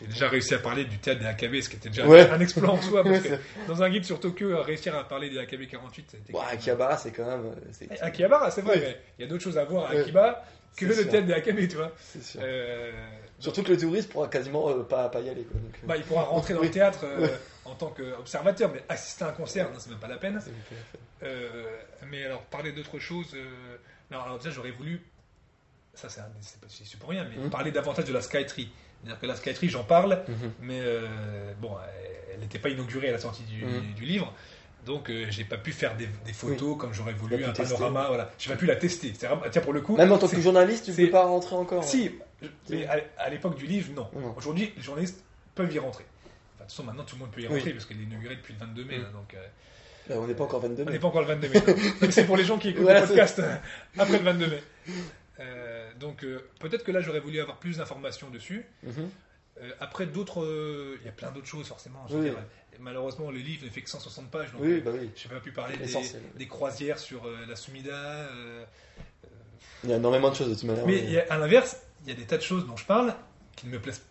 j'ai 0.00 0.06
déjà 0.06 0.28
réussi 0.28 0.54
à 0.54 0.58
parler 0.58 0.84
du 0.84 0.98
théâtre 0.98 1.20
des 1.20 1.26
AKB, 1.26 1.60
ce 1.60 1.68
qui 1.68 1.76
était 1.76 1.88
déjà 1.88 2.06
Ouais. 2.06 2.28
un 2.30 2.40
exploit 2.40 2.70
en 2.70 2.80
soi. 2.80 3.02
Parce 3.04 3.20
que 3.20 3.34
dans 3.68 3.82
un 3.82 3.90
guide 3.90 4.04
sur 4.04 4.20
Tokyo, 4.20 4.62
réussir 4.62 4.94
à 4.96 5.06
parler 5.08 5.28
des 5.30 5.38
AKB 5.38 5.66
48, 5.68 6.06
c'était. 6.10 6.32
Bon, 6.32 6.40
Akihabara, 6.40 6.96
c'est 6.96 7.10
quand 7.12 7.26
même. 7.26 7.46
euh, 7.46 7.54
c'est- 7.72 7.88
Eh, 7.90 8.00
Akihabara, 8.00 8.50
c'est 8.50 8.62
vrai, 8.62 8.78
mais 8.78 9.00
il 9.18 9.22
y 9.22 9.24
a 9.24 9.28
d'autres 9.28 9.42
choses 9.44 9.58
à 9.58 9.64
voir 9.64 9.86
à. 9.86 9.90
Akiba 9.90 10.44
que 10.76 10.84
le 10.86 10.94
sûr. 10.94 11.08
théâtre 11.08 11.26
des 11.26 11.32
AKB, 11.32 11.68
tu 11.68 11.76
vois. 11.76 11.92
C'est 11.98 12.22
sûr. 12.22 12.40
Euh, 12.42 12.92
Surtout 13.40 13.62
que 13.64 13.70
le 13.72 13.76
touriste 13.78 14.10
pourra 14.10 14.28
quasiment 14.28 14.68
euh, 14.70 14.82
pas, 14.84 15.08
pas 15.08 15.20
y 15.20 15.28
aller. 15.28 15.42
Quoi, 15.42 15.60
donc, 15.60 15.74
euh, 15.74 15.86
bah, 15.86 15.96
il 15.96 16.02
pourra 16.04 16.22
rentrer 16.24 16.54
dans 16.54 16.62
le 16.62 16.70
théâtre 16.70 17.04
en 17.64 17.74
tant 17.74 17.88
qu'observateur, 17.88 18.70
mais 18.72 18.82
assister 18.88 19.24
à 19.24 19.28
un 19.28 19.32
concert, 19.32 19.68
c'est 19.78 19.90
même 19.90 19.98
pas 19.98 20.06
la 20.08 20.16
peine. 20.18 20.40
mais 22.10 22.24
alors, 22.24 22.42
parler 22.42 22.72
d'autre 22.72 22.98
chose. 22.98 23.26
euh, 23.34 23.76
non, 24.10 24.20
alors 24.22 24.38
déjà, 24.38 24.50
j'aurais 24.50 24.70
voulu. 24.70 25.02
Ça, 25.94 26.08
c'est 26.08 26.20
un- 26.20 26.24
pas- 26.24 26.66
pour 27.00 27.10
rien, 27.10 27.26
mais 27.28 27.36
Mhm. 27.42 27.50
parler 27.50 27.72
davantage 27.72 28.04
de 28.04 28.12
la 28.12 28.20
Skytree. 28.20 28.70
C'est-à-dire 29.02 29.20
que 29.20 29.26
la 29.26 29.36
Skytree, 29.36 29.68
j'en 29.68 29.84
parle, 29.84 30.22
Mhm. 30.28 30.52
mais 30.60 30.80
euh, 30.80 31.06
bon, 31.60 31.70
elle 32.34 32.40
n'était 32.40 32.58
pas 32.58 32.68
inaugurée 32.68 33.08
à 33.08 33.12
la 33.12 33.18
sortie 33.18 33.42
du, 33.44 33.64
Mhm. 33.64 33.94
du 33.94 34.04
livre. 34.04 34.32
Donc 34.86 35.10
euh, 35.10 35.26
j'ai 35.30 35.44
pas 35.44 35.58
pu 35.58 35.72
faire 35.72 35.96
des, 35.96 36.08
des 36.24 36.32
photos 36.32 36.76
comme 36.78 36.94
j'aurais 36.94 37.12
voulu, 37.12 37.44
un 37.44 37.52
tester. 37.52 37.74
panorama, 37.74 38.06
voilà. 38.08 38.30
J'ai 38.38 38.50
pas 38.50 38.56
pu 38.56 38.66
la 38.66 38.76
tester. 38.76 39.12
Tiens, 39.12 39.36
pour 39.62 39.72
le 39.72 39.80
coup. 39.82 39.96
Même 39.96 40.10
en 40.12 40.18
tant 40.18 40.28
que 40.28 40.40
journaliste, 40.40 40.86
tu 40.86 40.92
c'est- 40.92 41.04
peux 41.06 41.10
pas 41.10 41.24
rentrer 41.26 41.56
encore. 41.56 41.84
Si, 41.84 42.12
mais 42.70 42.86
à, 42.86 42.98
à 43.18 43.28
l'époque 43.28 43.56
du 43.56 43.66
livre, 43.66 43.90
non. 43.94 44.08
Non. 44.14 44.34
Aujourd'hui, 44.36 44.72
les 44.76 44.82
journalistes 44.82 45.22
peuvent 45.54 45.72
y 45.74 45.78
rentrer. 45.78 46.04
Enfin, 46.04 46.30
de 46.30 46.60
toute 46.64 46.70
façon, 46.70 46.84
maintenant 46.84 47.04
tout 47.04 47.16
le 47.16 47.20
monde 47.20 47.30
peut 47.32 47.40
y 47.40 47.46
Oui. 47.48 47.54
rentrer 47.54 47.72
parce 47.72 47.84
qu'elle 47.84 48.00
est 48.00 48.04
inaugurée 48.04 48.36
depuis 48.36 48.54
le 48.54 48.60
22 48.60 48.84
mai. 48.84 48.98
Mm. 48.98 49.02
là, 49.02 49.08
donc, 49.10 49.34
euh, 49.34 49.46
Bah, 50.08 50.14
on 50.18 50.26
n'est 50.26 50.34
pas 50.34 50.44
encore 50.44 50.60
22 50.60 50.82
on 50.82 50.86
n'est 50.86 50.92
mai. 50.92 50.98
pas 51.00 51.08
encore 51.08 51.20
le 51.20 51.26
22 51.26 51.48
mai. 51.48 51.62
C'est 52.10 52.24
pour 52.24 52.36
les 52.38 52.44
gens 52.44 52.56
qui 52.58 52.70
écoutent 52.70 52.82
Voilà, 52.84 53.00
le 53.02 53.06
podcast 53.08 53.42
après 53.98 54.18
le 54.18 54.24
22 54.24 54.46
mai. 54.46 54.62
Euh, 55.40 55.67
donc 55.98 56.24
euh, 56.24 56.48
peut-être 56.60 56.84
que 56.84 56.92
là 56.92 57.00
j'aurais 57.00 57.20
voulu 57.20 57.40
avoir 57.40 57.58
plus 57.58 57.78
d'informations 57.78 58.30
dessus. 58.30 58.64
Mhm. 58.82 59.10
Euh, 59.60 59.70
après 59.80 60.06
d'autres, 60.06 60.42
euh, 60.44 60.96
il 61.00 61.06
y 61.06 61.08
a 61.08 61.12
plein 61.12 61.30
d'autres 61.32 61.46
choses 61.48 61.66
forcément. 61.66 62.06
je 62.08 62.14
veux 62.14 62.22
Oui. 62.24 62.30
dire. 62.30 62.38
Malheureusement 62.80 63.30
le 63.32 63.38
livre 63.38 63.64
ne 63.64 63.70
fait 63.70 63.82
que 63.82 63.90
160 63.90 64.30
pages, 64.30 64.52
donc 64.52 64.60
Oui, 64.62 64.80
bah 64.80 64.92
oui. 64.94 65.10
j'ai 65.16 65.28
pas 65.28 65.40
pu 65.40 65.50
parler 65.50 65.74
des, 66.36 66.46
croisières 66.46 66.98
sur 67.00 67.22
la 67.48 67.56
Sumida. 67.56 68.28
Il 69.82 69.90
y 69.90 69.92
a 69.92 69.96
énormément 69.96 70.30
de 70.30 70.36
choses 70.36 70.48
de 70.50 70.54
toute 70.54 70.64
manière. 70.64 70.86
mais 70.86 71.18
a- 71.18 71.32
à 71.34 71.38
l'inverse, 71.38 71.80
il 72.04 72.08
y 72.10 72.12
a 72.12 72.14
des 72.14 72.24
tas 72.24 72.36
de 72.36 72.42
choses 72.42 72.66
dont 72.66 72.76
je 72.76 72.84
parle 72.84 73.14
qui 73.56 73.66
ne 73.66 73.72
me 73.72 73.80
plaisent 73.80 74.02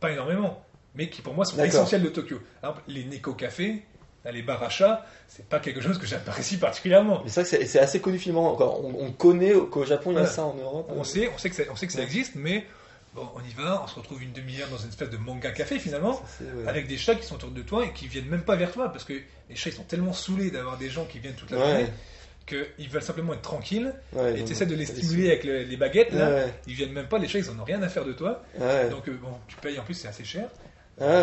pas 0.00 0.10
énormément, 0.10 0.64
mais 0.94 1.10
qui 1.10 1.20
pour 1.20 1.34
moi 1.34 1.44
sont 1.44 1.62
essentielles 1.62 2.02
de 2.02 2.08
Tokyo. 2.08 2.40
Exemple, 2.62 2.82
les 2.88 3.04
Neko 3.04 3.34
Café, 3.34 3.82
les 4.32 4.44
chat, 4.70 5.04
c'est 5.28 5.46
pas 5.46 5.60
quelque 5.60 5.80
chose 5.80 5.98
que 5.98 6.06
j'apprécie 6.06 6.56
particulièrement. 6.56 7.20
Mais 7.24 7.30
c'est 7.30 7.42
vrai 7.42 7.58
que 7.58 7.66
c'est- 7.66 7.78
assez 7.78 8.00
connu 8.00 8.18
finalement. 8.18 8.56
On, 8.60 9.06
on 9.06 9.12
connaît 9.12 9.52
qu'au 9.70 9.84
Japon 9.84 10.12
il 10.12 10.16
y 10.16 10.20
a 10.20 10.26
ça 10.26 10.44
en 10.44 10.54
Europe. 10.54 10.90
On 10.94 11.04
sait, 11.04 11.30
on 11.34 11.38
sait 11.38 11.50
que 11.50 11.56
ça, 11.56 11.62
on 11.70 11.76
sait 11.76 11.86
que 11.86 11.92
ça 11.92 12.02
existe, 12.02 12.34
mais 12.34 12.64
bon, 13.14 13.28
on 13.34 13.40
y 13.40 13.52
va, 13.54 13.82
on 13.84 13.86
se 13.86 13.94
retrouve 13.96 14.22
une 14.22 14.32
demi-heure 14.32 14.68
dans 14.68 14.78
une 14.78 14.88
espèce 14.88 15.10
de 15.10 15.16
manga 15.18 15.50
café 15.50 15.78
finalement, 15.78 16.20
ouais. 16.40 16.66
avec 16.68 16.86
des 16.86 16.96
chats 16.96 17.14
qui 17.14 17.24
sont 17.26 17.34
autour 17.36 17.50
de 17.50 17.62
toi 17.62 17.84
et 17.84 17.92
qui 17.92 18.06
viennent 18.08 18.26
même 18.28 18.42
pas 18.42 18.56
vers 18.56 18.72
toi 18.72 18.90
parce 18.90 19.04
que 19.04 19.12
les 19.12 19.56
chats 19.56 19.70
ils 19.70 19.76
sont 19.76 19.82
tellement 19.84 20.12
saoulés 20.12 20.50
d'avoir 20.50 20.78
des 20.78 20.88
gens 20.88 21.04
qui 21.04 21.18
viennent 21.18 21.34
toute 21.34 21.50
la 21.50 21.58
Ouais. 21.58 21.68
journée 21.70 21.86
qu'ils 22.46 22.90
veulent 22.90 23.02
simplement 23.02 23.32
être 23.32 23.40
tranquilles 23.42 23.94
Ouais, 24.12 24.38
et 24.38 24.44
tu 24.44 24.52
essaies 24.52 24.66
de 24.66 24.74
les 24.74 24.84
stimuler 24.84 25.28
avec 25.28 25.44
le- 25.44 25.62
les 25.62 25.76
baguettes 25.78 26.12
là. 26.12 26.28
ouais, 26.28 26.54
Ils 26.66 26.74
viennent 26.74 26.92
même 26.92 27.06
pas, 27.08 27.16
les 27.18 27.26
chats 27.28 27.38
ils 27.38 27.48
en 27.50 27.58
ont 27.58 27.64
rien 27.64 27.82
à 27.82 27.88
faire 27.88 28.04
de 28.04 28.12
toi. 28.12 28.42
ouais. 28.58 28.90
Donc 28.90 29.08
euh, 29.08 29.18
bon, 29.22 29.30
tu 29.48 29.56
payes 29.56 29.78
en 29.78 29.82
plus, 29.82 29.94
c'est 29.94 30.08
assez 30.08 30.24
cher. 30.24 30.48
Ah. 31.00 31.22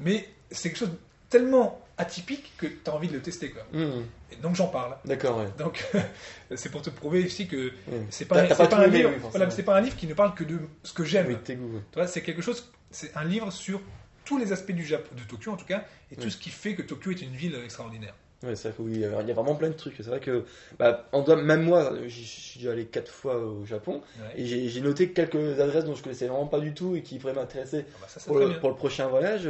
Mais 0.00 0.26
c'est 0.50 0.70
quelque 0.70 0.78
chose 0.78 0.90
de 0.90 0.98
tellement 1.28 1.78
atypique 1.98 2.52
que 2.56 2.66
tu 2.66 2.78
as 2.86 2.94
envie 2.94 3.08
de 3.08 3.12
le 3.14 3.20
tester 3.20 3.50
quoi. 3.50 3.62
Hmm, 3.72 4.02
Et 4.32 4.36
donc 4.36 4.54
j'en 4.54 4.68
parle. 4.68 4.96
D'accord, 5.04 5.38
ouais. 5.38 5.48
Donc 5.58 5.84
c'est 6.56 6.70
pour 6.70 6.82
te 6.82 6.90
prouver 6.90 7.24
aussi 7.24 7.46
que 7.48 7.72
Ouais. 7.88 8.06
c'est 8.10 8.24
pas, 8.26 8.38
un 8.40 8.86
livre, 8.86 9.10
voilà, 9.30 9.50
c'est 9.50 9.62
pas 9.64 9.76
un 9.76 9.80
livre 9.80 9.96
qui 9.96 10.06
ne 10.06 10.14
parle 10.14 10.34
que 10.34 10.44
de 10.44 10.58
ce 10.82 10.92
que 10.92 11.04
j'aime. 11.04 11.26
Oui, 11.48 12.02
c'est 12.06 12.22
quelque 12.22 12.42
chose, 12.42 12.70
c'est 12.90 13.14
un 13.16 13.24
livre 13.24 13.50
sur 13.52 13.80
tous 14.24 14.38
les 14.38 14.52
aspects 14.52 14.72
du 14.72 14.84
Japon, 14.84 15.10
de 15.16 15.22
Tokyo 15.22 15.52
en 15.52 15.56
tout 15.56 15.64
cas, 15.66 15.84
et 16.12 16.16
tout 16.16 16.30
ce 16.30 16.36
qui 16.36 16.50
fait 16.50 16.74
que 16.74 16.82
Tokyo 16.82 17.10
est 17.10 17.22
une 17.22 17.34
ville 17.34 17.56
extraordinaire. 17.64 18.14
Ouais, 18.44 18.54
c'est 18.54 18.68
vrai 18.68 18.76
que 18.76 18.82
oui, 18.82 18.92
il 18.94 19.00
y 19.00 19.04
a 19.04 19.34
vraiment 19.34 19.56
plein 19.56 19.68
de 19.68 19.74
trucs. 19.74 19.94
C'est 19.96 20.04
vrai 20.04 20.20
que, 20.20 20.44
bah, 20.78 21.08
même 21.42 21.62
moi, 21.62 21.92
j'y 22.06 22.24
suis 22.24 22.60
déjà 22.60 22.70
allé 22.72 22.84
quatre 22.86 23.10
fois 23.10 23.36
au 23.36 23.64
Japon 23.66 24.00
Ouais. 24.20 24.40
et 24.40 24.46
j'ai 24.68 24.80
noté 24.80 25.10
quelques 25.10 25.58
adresses 25.60 25.84
dont 25.84 25.96
je 25.96 26.02
connaissais 26.04 26.28
vraiment 26.28 26.46
pas 26.46 26.60
du 26.60 26.72
tout 26.72 26.94
et 26.94 27.02
qui 27.02 27.18
pourraient 27.18 27.32
m'intéresser 27.32 27.84
Ah 27.88 27.98
bah 28.00 28.06
pour, 28.26 28.38
le- 28.38 28.46
bien. 28.46 28.58
pour 28.60 28.68
le 28.70 28.76
prochain 28.76 29.08
voyage. 29.08 29.48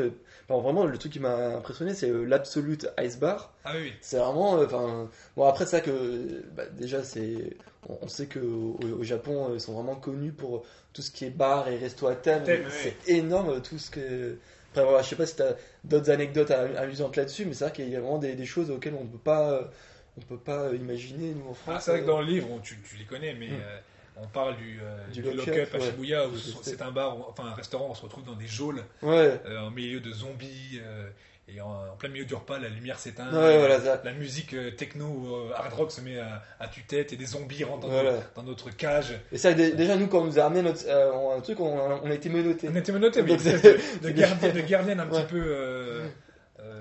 Enfin, 0.49 0.63
vraiment, 0.63 0.87
le 0.87 0.97
truc 0.97 1.13
qui 1.13 1.21
m'a 1.21 1.57
impressionné, 1.57 1.93
c'est 1.93 2.09
euh, 2.09 2.25
l'Absolute 2.25 2.89
Ice 3.03 3.19
Bar. 3.19 3.53
Ah 3.65 3.73
oui. 3.77 3.93
C'est 4.01 4.17
vraiment, 4.17 4.59
euh, 4.59 4.65
enfin, 4.65 5.11
bon 5.37 5.45
après 5.47 5.67
ça 5.67 5.83
que, 5.83 6.43
bah, 6.57 6.65
déjà 6.73 7.03
c'est, 7.05 7.59
on, 7.91 7.99
on 8.01 8.09
sait 8.09 8.25
que 8.27 8.39
au, 8.39 8.79
au 9.01 9.03
Japon, 9.03 9.51
euh, 9.51 9.55
ils 9.55 9.61
sont 9.61 9.75
vraiment 9.75 9.97
connus 9.97 10.33
pour 10.33 10.65
tout 10.95 11.03
ce 11.03 11.11
qui 11.11 11.27
est 11.27 11.31
bar 11.31 11.69
et 11.69 11.77
resto 11.77 12.07
à 12.07 12.15
thème. 12.15 12.45
Thème, 12.45 12.65
c'est 12.71 12.97
énorme 13.13 13.61
tout 13.61 13.79
ce 13.79 13.91
que. 13.91 14.37
Après 14.79 14.91
voilà, 14.91 15.03
je 15.03 15.09
sais 15.09 15.17
pas 15.17 15.27
si 15.27 15.37
t'as 15.37 15.55
d'autres 15.85 16.11
anecdotes 16.11 16.51
amusantes 16.51 17.17
là-dessus, 17.17 17.45
mais 17.45 17.55
c'est 17.55 17.65
vrai 17.65 17.73
qu'il 17.73 17.89
y 17.89 17.97
a 17.97 18.01
vraiment 18.01 18.19
des, 18.19 18.35
des 18.35 18.47
choses 18.47 18.71
auxquelles 18.71 18.95
on 18.95 19.07
peut 19.07 19.19
pas, 19.19 19.71
on 20.17 20.21
peut 20.23 20.39
pas 20.39 20.73
imaginer 20.75 21.35
nous 21.35 21.51
en 21.51 21.55
France. 21.55 21.75
Ah, 21.77 21.81
c'est 21.81 21.91
vrai 21.93 22.01
que 22.03 22.07
dans 22.07 22.21
le 22.21 22.27
livre, 22.27 22.49
on- 22.51 22.59
tu, 22.61 22.79
tu 22.89 22.97
les 22.97 23.05
connais, 23.05 23.35
mais 23.35 23.49
Mm. 23.49 23.61
euh, 23.61 23.79
on 24.21 24.27
parle 24.29 24.57
du, 24.57 24.81
euh, 24.83 25.07
Du 25.13 25.23
du 25.23 25.33
lock-up, 25.33 25.75
à. 25.75 25.81
Shibuya, 25.81 26.27
où 26.29 26.37
c'est 26.63 26.83
un 26.83 26.91
bar, 26.91 27.17
enfin 27.29 27.47
un 27.47 27.55
restaurant, 27.55 27.89
où 27.89 27.91
on 27.91 27.95
se 27.95 28.03
retrouve 28.03 28.25
dans 28.25 28.35
des 28.35 28.49
geôles, 28.49 28.83
Ouais, 29.03 29.41
euh, 29.47 29.61
en 29.61 29.71
milieu 29.71 30.01
de 30.01 30.11
zombies, 30.13 30.81
euh, 30.83 31.09
et 31.51 31.61
en, 31.63 31.71
en 31.71 31.97
plein 31.97 32.11
milieu 32.11 32.25
du 32.27 32.35
repas, 32.35 32.59
la 32.59 32.69
lumière 32.69 32.99
s'éteint. 32.99 33.27
ouais, 33.33 33.59
voilà 33.59 33.81
ça. 33.81 34.01
La 34.05 34.13
musique 34.13 34.53
euh, 34.55 34.71
techno 34.71 35.47
euh, 35.49 35.53
hard 35.55 35.73
rock 35.73 35.91
se 35.93 36.01
met 36.03 36.19
à, 36.19 36.43
à 36.61 36.69
tue-tête 36.69 37.13
et 37.13 37.17
des 37.17 37.25
zombies 37.27 37.65
rentrent 37.65 37.87
dans, 37.87 37.93
Voilà. 37.93 38.13
nos- 38.13 38.23
dans 38.37 38.43
notre 38.43 38.71
cage. 38.71 39.19
Et 39.33 39.39
dé- 39.55 39.73
déjà 39.73 39.97
nous 39.97 40.09
quand 40.09 40.21
on 40.21 40.27
nous 40.27 40.39
a 40.39 40.45
amené 40.45 40.63
notre, 40.63 40.83
euh, 40.87 41.37
un 41.37 41.41
truc, 41.41 41.59
on, 41.61 41.79
a- 41.79 42.01
on 42.05 42.11
a 42.11 42.15
été 42.15 42.29
menottés. 42.29 42.69
On 42.71 42.77
était 42.77 42.93
menottés, 42.93 43.23
mais 43.23 43.37
de, 43.37 44.03
de, 44.03 44.11
gardienne, 44.11 44.53
de 44.53 44.61
gardienne 44.61 45.01
un 45.01 45.09
Ouais. 45.09 45.23
petit 45.23 45.33
peu. 45.33 46.03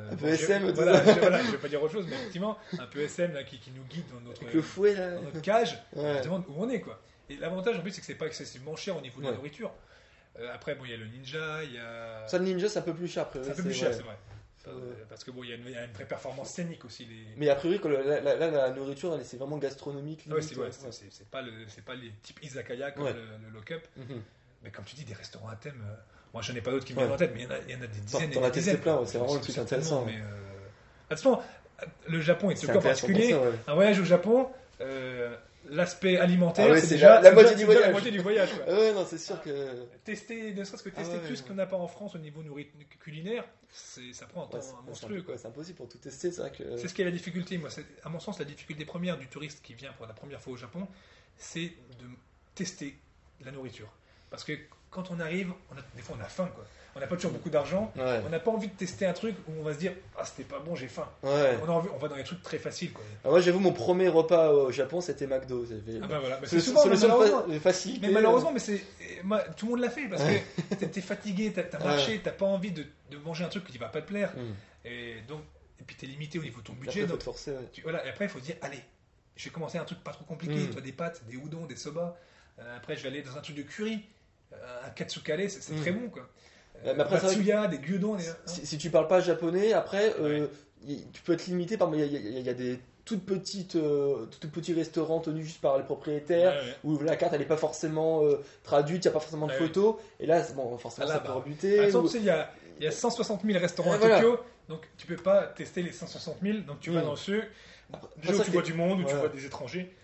Un 0.10 0.15
peu 0.15 0.25
bon, 0.25 0.34
SM, 0.34 0.67
je, 0.67 0.71
voilà, 0.73 1.03
ça. 1.03 1.13
je, 1.13 1.19
voilà, 1.19 1.43
je 1.43 1.51
vais 1.51 1.58
pas 1.58 1.67
dire 1.67 1.84
autre 1.84 1.93
chose, 1.93 2.06
mais 2.10 2.15
effectivement, 2.15 2.58
un 2.80 2.86
peu 2.88 3.01
SM 3.01 3.34
là, 3.34 3.43
qui, 3.43 3.60
qui 3.60 3.71
nous 3.71 3.84
guide 3.89 4.06
dans 4.13 4.21
notre, 4.21 4.41
Avec 4.41 4.53
le 4.53 4.62
fouet 4.62 4.93
là. 4.95 5.12
dans 5.15 5.21
notre 5.21 5.41
cage. 5.41 5.77
On 5.95 6.17
se 6.17 6.23
demande 6.23 6.43
où 6.47 6.53
on 6.63 6.69
est, 6.69 6.80
quoi. 6.82 6.99
Et 7.30 7.36
l'avantage 7.38 7.77
en 7.77 7.82
plus, 7.82 7.91
c'est 7.91 7.99
que 8.01 8.08
c'est 8.08 8.15
pas 8.15 8.25
excessivement 8.27 8.75
cher 8.77 8.97
au 8.97 9.01
niveau 9.01 9.19
de 9.21 9.25
la 9.27 9.34
nourriture. 9.34 9.71
Après, 10.53 10.75
bon, 10.75 10.84
il 10.86 10.91
y 10.91 10.93
a 10.93 10.97
le 10.97 11.08
ninja, 11.08 11.63
il 11.63 11.73
y 11.73 11.77
a. 11.80 12.27
Ça 12.27 12.38
le 12.38 12.45
ninja 12.45 12.69
c'est 12.69 12.80
un 12.80 12.84
peu 12.84 12.93
plus 12.93 13.08
cher 13.08 13.23
après. 13.23 13.39
c'est 13.43 13.51
un 13.51 13.56
peu 13.56 13.63
plus 13.63 13.73
cher, 13.73 13.93
c'est 13.93 14.03
vrai. 14.03 14.15
Euh, 14.67 14.93
Parce 15.10 15.23
que 15.23 15.32
bon, 15.32 15.43
il 15.43 15.49
y, 15.49 15.53
a 15.53 15.56
une, 15.56 15.65
il 15.65 15.71
y 15.71 15.77
a 15.77 15.86
une 15.86 15.91
vraie 15.93 16.06
performance 16.08 16.49
scénique 16.49 16.84
aussi. 16.86 17.06
Les... 17.06 17.23
Mais 17.38 17.49
a 17.49 17.56
priori, 17.56 17.80
que 17.80 17.88
le- 17.88 18.01
la 18.03 18.69
nourriture, 18.71 19.17
c'est 19.23 19.38
vraiment 19.38 19.58
gastronomique. 19.58 20.25
Ah 20.30 20.36
ouais, 20.36 20.41
c'est 20.41 20.58
ouais, 20.58 20.69
pas, 21.32 21.41
le- 21.41 21.51
pas 21.86 21.95
les 21.95 22.12
types 22.23 22.43
izakaya 22.43 22.91
comme 22.91 23.06
le, 23.08 23.13
le 23.13 23.53
lock-up. 23.53 23.86
Mhm. 23.95 24.21
Mais 24.63 24.71
comme 24.71 24.86
tu 24.86 24.95
dis, 24.95 25.06
des 25.06 25.13
restaurants 25.13 25.49
à 25.49 25.56
thème. 25.56 25.82
euh, 25.88 25.93
moi, 26.34 26.41
j'en 26.41 26.53
ai 26.56 26.62
pas 26.62 26.71
d'autres 26.71 26.86
qui 26.86 26.93
me 26.93 26.99
viennent 26.99 27.12
en 27.12 27.17
tête, 27.17 27.32
mais 27.34 27.41
il 27.41 27.45
y 27.45 27.47
en 27.47 27.51
a, 27.51 27.58
il 27.67 27.71
y 27.71 27.75
en 27.75 27.82
a 27.82 27.88
des 27.88 27.99
dizaines. 28.01 28.30
t'en 28.32 28.43
as 28.43 28.51
testé 28.51 28.77
plein, 28.77 29.06
c'est 29.06 29.17
vraiment 29.17 29.39
truc 29.39 29.56
Certainement, 29.56 30.01
intéressant. 30.01 30.06
Mais, 30.06 30.19
euh... 30.19 31.38
le 32.08 32.21
Japon 32.21 32.49
est 32.51 32.56
C'est 32.56 32.67
Tokyo 32.67 32.77
en 32.77 32.80
intéressant 32.80 33.08
pour 33.08 33.15
particulier. 33.15 33.39
Un 33.67 33.73
voyage 33.75 33.99
au 33.99 34.03
Japon, 34.03 34.49
euh, 34.82 35.36
l'aspect 35.69 36.17
alimentaire, 36.17 36.67
Ah 36.69 36.71
ouais, 36.73 36.82
c'est 36.82 36.95
déjà 36.95 37.21
la- 37.21 37.32
moitié 37.32 37.56
déjà- 37.56 37.56
du 37.56 37.56
déjà 37.56 37.65
voyage. 37.65 37.86
La 37.86 37.91
moitié 37.91 38.12
du 38.12 38.19
voyage. 38.19 38.53
quoi. 38.53 38.65
Ah 38.67 38.73
ouais, 38.73 38.93
non, 38.93 39.06
c'est 39.10 39.17
sûr 39.17 39.41
que. 39.41 39.86
Tester, 40.03 40.53
ne 40.53 40.63
serait-ce 40.63 40.84
que 40.84 40.89
Ah 40.95 40.99
tester 41.01 41.17
ouais, 41.17 41.27
tout 41.27 41.36
ce 41.36 41.43
qu'on 41.43 41.53
n'a 41.56 41.65
pas 41.65 41.77
en 41.77 41.88
France 41.88 42.15
au 42.15 42.19
niveau 42.19 42.41
nourriture 42.43 42.73
culinaire, 42.99 43.43
c'est, 43.71 44.13
ça 44.13 44.25
prend 44.25 44.43
un 44.43 44.47
temps 44.47 44.60
monstrueux. 44.86 45.23
c'est 45.38 45.47
impossible 45.47 45.77
pour 45.77 45.89
tout 45.89 45.97
tester, 45.97 46.32
c'est 46.32 46.41
vrai 46.41 46.51
que. 46.51 46.77
C'est 46.77 46.88
ce 46.88 46.93
qui 46.93 47.01
est 47.01 47.06
la 47.06 47.12
difficulté. 47.12 47.58
Moi, 47.58 47.69
à 48.03 48.10
mon 48.10 48.19
sens, 48.19 48.39
la 48.39 48.45
difficulté 48.45 48.86
première 48.86 49.17
du 49.17 49.27
touriste 49.27 49.62
qui 49.63 49.73
vient 49.73 49.91
pour 49.93 50.06
la 50.08 50.13
première 50.13 50.41
fois 50.41 50.53
au 50.53 50.58
Japon, 50.58 50.88
c'est 51.38 51.67
de 51.99 52.06
tester 52.56 52.97
la 53.45 53.51
nourriture. 53.51 53.91
Parce 54.30 54.44
que 54.44 54.54
quand 54.90 55.12
on 55.12 55.20
arrive, 55.20 55.52
on 55.72 55.78
a, 55.78 55.82
des 55.96 56.02
fois 56.02 56.16
on 56.20 56.24
a 56.24 56.28
faim. 56.28 56.50
Quoi. 56.54 56.66
On 56.96 57.00
n'a 57.00 57.06
pas 57.08 57.16
toujours 57.16 57.32
beaucoup 57.32 57.52
d'argent. 57.52 57.92
Ouais, 57.96 58.22
On 58.26 58.30
n'a 58.30 58.40
pas 58.40 58.50
envie 58.50 58.70
de 58.70 58.74
tester 58.74 59.06
un 59.06 59.13
truc 59.13 59.36
où 59.48 59.52
on 59.60 59.63
va 59.63 59.72
se 59.74 59.78
dire 59.78 59.94
Ah, 60.18 60.26
c'était 60.26 60.44
pas 60.44 60.58
bon, 60.60 60.76
j'ai 60.76 60.88
faim. 60.88 61.08
ouais. 61.22 61.58
On, 61.63 61.66
a 61.70 61.72
envie, 61.72 61.90
on 61.94 61.98
va 61.98 62.08
dans 62.08 62.16
les 62.16 62.24
trucs 62.24 62.42
très 62.42 62.58
faciles. 62.58 62.92
Quoi. 62.92 63.04
Ah, 63.24 63.30
moi, 63.30 63.40
j'avoue, 63.40 63.60
mon 63.60 63.72
premier 63.72 64.08
repas 64.08 64.50
au 64.52 64.72
Japon, 64.72 65.00
c'était 65.00 65.28
McDo. 65.28 65.63
Ah 66.02 66.08
bah 66.08 66.20
voilà. 66.20 66.40
C'est 66.46 66.60
souvent, 66.60 66.82
c'est 66.82 66.90
le 66.90 66.96
seul 66.96 67.10
malheureusement, 67.10 67.44
fa- 67.54 67.60
facilité. 67.60 68.08
Mais 68.08 68.13
malheureusement, 68.13 68.52
mais 68.52 68.60
c'est, 68.60 68.82
tout 69.58 69.66
le 69.68 69.72
monde 69.74 69.82
l'a 69.82 69.90
fait 69.92 70.08
parce 70.08 70.24
que 70.24 70.86
t'es- 70.86 71.02
fatigué, 71.02 71.54
t'as, 71.54 71.78
Ouais. 71.78 71.86
marché, 71.86 72.20
t'as 72.24 72.32
pas 72.32 72.46
envie 72.48 72.72
de, 72.72 72.84
de 73.12 73.18
manger 73.18 73.44
un 73.44 73.50
truc 73.50 73.66
qui 73.66 73.78
va 73.78 73.90
pas 73.90 74.02
te 74.02 74.08
plaire. 74.08 74.34
Hum. 74.36 74.56
Et 74.86 75.18
donc, 75.28 75.42
et 75.80 75.84
puis 75.84 75.96
t'es 75.96 76.08
limité 76.08 76.40
au 76.40 76.44
niveau 76.44 76.62
de 76.62 76.66
ton 76.66 76.74
Après, 76.74 76.86
budget. 76.88 77.02
faut 77.02 77.08
donc 77.10 77.20
te 77.20 77.24
forcer. 77.26 77.52
ouais. 77.52 77.70
tu- 77.72 77.82
voilà, 77.84 78.04
et 78.08 78.10
après, 78.10 78.26
il 78.26 78.30
faut 78.30 78.40
dire, 78.40 78.56
allez, 78.63 78.80
je 79.36 79.44
vais 79.46 79.52
commencer 79.52 79.78
un 79.78 79.84
truc 79.86 80.04
pas 80.04 80.12
trop 80.13 80.26
compliqué, 80.26 80.56
Mm. 80.56 80.70
toi, 80.72 80.82
des 80.82 80.92
pâtes, 80.94 81.22
des 81.30 81.36
udon, 81.36 81.66
des 81.68 81.76
soba. 81.76 82.18
Euh, 82.60 82.76
après, 82.78 82.96
je 82.96 83.04
vais 83.04 83.10
aller 83.10 83.22
dans 83.22 83.38
un 83.38 83.42
truc 83.42 83.56
de 83.56 83.62
curry, 83.62 84.02
un 84.86 84.89
katsukale, 84.91 85.49
c'est 85.49 85.62
c'est 85.62 85.73
Mm. 85.73 85.81
très 85.81 85.91
bon, 85.91 86.10
quoi. 86.10 86.27
Mais 86.83 86.99
après, 87.01 87.19
des 87.67 87.79
gyudon, 87.83 88.15
des... 88.15 88.23
Si, 88.45 88.65
si 88.65 88.77
tu 88.77 88.89
parles 88.89 89.07
pas 89.07 89.19
japonais, 89.19 89.73
après, 89.73 90.13
euh, 90.19 90.47
y- 90.86 91.05
tu 91.12 91.21
peux 91.23 91.33
être 91.33 91.47
limité 91.47 91.75
par. 91.77 91.93
Il 91.93 91.99
y, 91.99 92.03
a- 92.03 92.05
y 92.39 92.41
y 92.49 92.53
des 92.53 92.79
toutes 93.03 93.25
petites, 93.25 93.75
euh, 93.77 94.25
tout 94.39 94.49
petits 94.49 94.73
restaurants 94.73 95.19
tenus 95.19 95.45
juste 95.45 95.62
par 95.62 95.77
les 95.77 95.83
propriétaires. 95.83 96.53
Ouais, 96.53 96.67
ouais. 96.69 96.75
où 96.83 96.99
la 97.03 97.15
carte 97.15 97.33
elle 97.33 97.41
est 97.41 97.45
pas 97.45 97.57
forcément 97.57 98.23
euh, 98.25 98.43
traduite, 98.63 99.03
il 99.05 99.07
n'y 99.07 99.12
a 99.12 99.13
pas 99.13 99.19
forcément 99.21 99.47
de 99.47 99.53
Ouais, 99.53 99.57
photos, 99.57 99.95
et 100.19 100.25
là 100.27 100.45
bon, 100.55 100.77
forcément 100.77 101.07
Ah, 101.07 101.10
là, 101.10 101.15
ça 101.15 101.21
peut 101.21 101.29
bah, 101.29 101.33
rebuter. 101.36 101.77
Par 101.77 101.86
exemple, 101.86 102.05
ou- 102.05 102.10
tu 102.10 102.13
sais, 102.17 102.19
il 102.19 102.25
y 102.25 102.29
a, 102.29 102.51
il 102.79 102.83
y 102.83 102.88
a 102.88 102.91
160 102.91 103.41
000 103.45 103.57
restaurants 103.60 103.93
à 103.93 103.97
voilà. 103.97 104.21
Tokyo, 104.21 104.39
donc 104.69 104.81
tu 104.97 105.07
peux 105.07 105.15
pas 105.15 105.47
tester 105.47 105.81
les 105.81 105.91
160 105.93 106.38
000, 106.43 106.60
donc 106.60 106.79
tu 106.81 106.91
vas 106.91 107.01
Mm. 107.01 107.05
dans 107.05 107.15
ceux 107.15 107.43
Après, 107.93 108.07
déjà 108.21 108.33
où 108.36 108.43
tu 108.43 108.51
vois 108.51 108.62
que- 108.62 108.67
du 108.67 108.73
monde, 108.73 108.99
où 109.01 109.03
tu 109.05 109.15
vois 109.15 109.29
des 109.29 109.45
étrangers. 109.45 109.95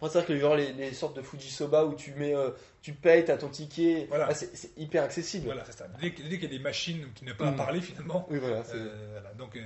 Après, 0.00 0.10
c'est 0.10 0.18
vrai 0.18 0.26
que 0.28 0.38
genre 0.38 0.54
les, 0.54 0.72
les 0.74 0.92
sortes 0.92 1.16
de 1.16 1.22
Fujisoba 1.22 1.84
où 1.84 1.94
tu 1.94 2.12
mets, 2.12 2.32
euh, 2.34 2.50
tu 2.82 2.92
payes, 2.92 3.24
t'as 3.24 3.36
ton 3.36 3.48
ticket, 3.48 4.06
Voilà. 4.08 4.28
là, 4.28 4.34
c'est 4.34 4.70
hyper 4.78 5.02
accessible. 5.02 5.46
Voilà, 5.46 5.64
c'est 5.64 5.72
ça. 5.76 5.88
Dès, 6.00 6.12
qu'il 6.12 6.30
y 6.40 6.44
a 6.46 6.48
des 6.48 6.58
machines 6.60 7.04
qui 7.16 7.24
ne 7.24 7.32
pas 7.32 7.48
à 7.48 7.50
Mm. 7.50 7.56
parler 7.56 7.80
finalement, 7.80 8.24
Oui, 8.30 8.38
voilà. 8.38 8.62
c'est- 8.62 8.76
Euh, 8.76 9.08
voilà. 9.20 9.34
Donc, 9.34 9.56
euh, 9.56 9.60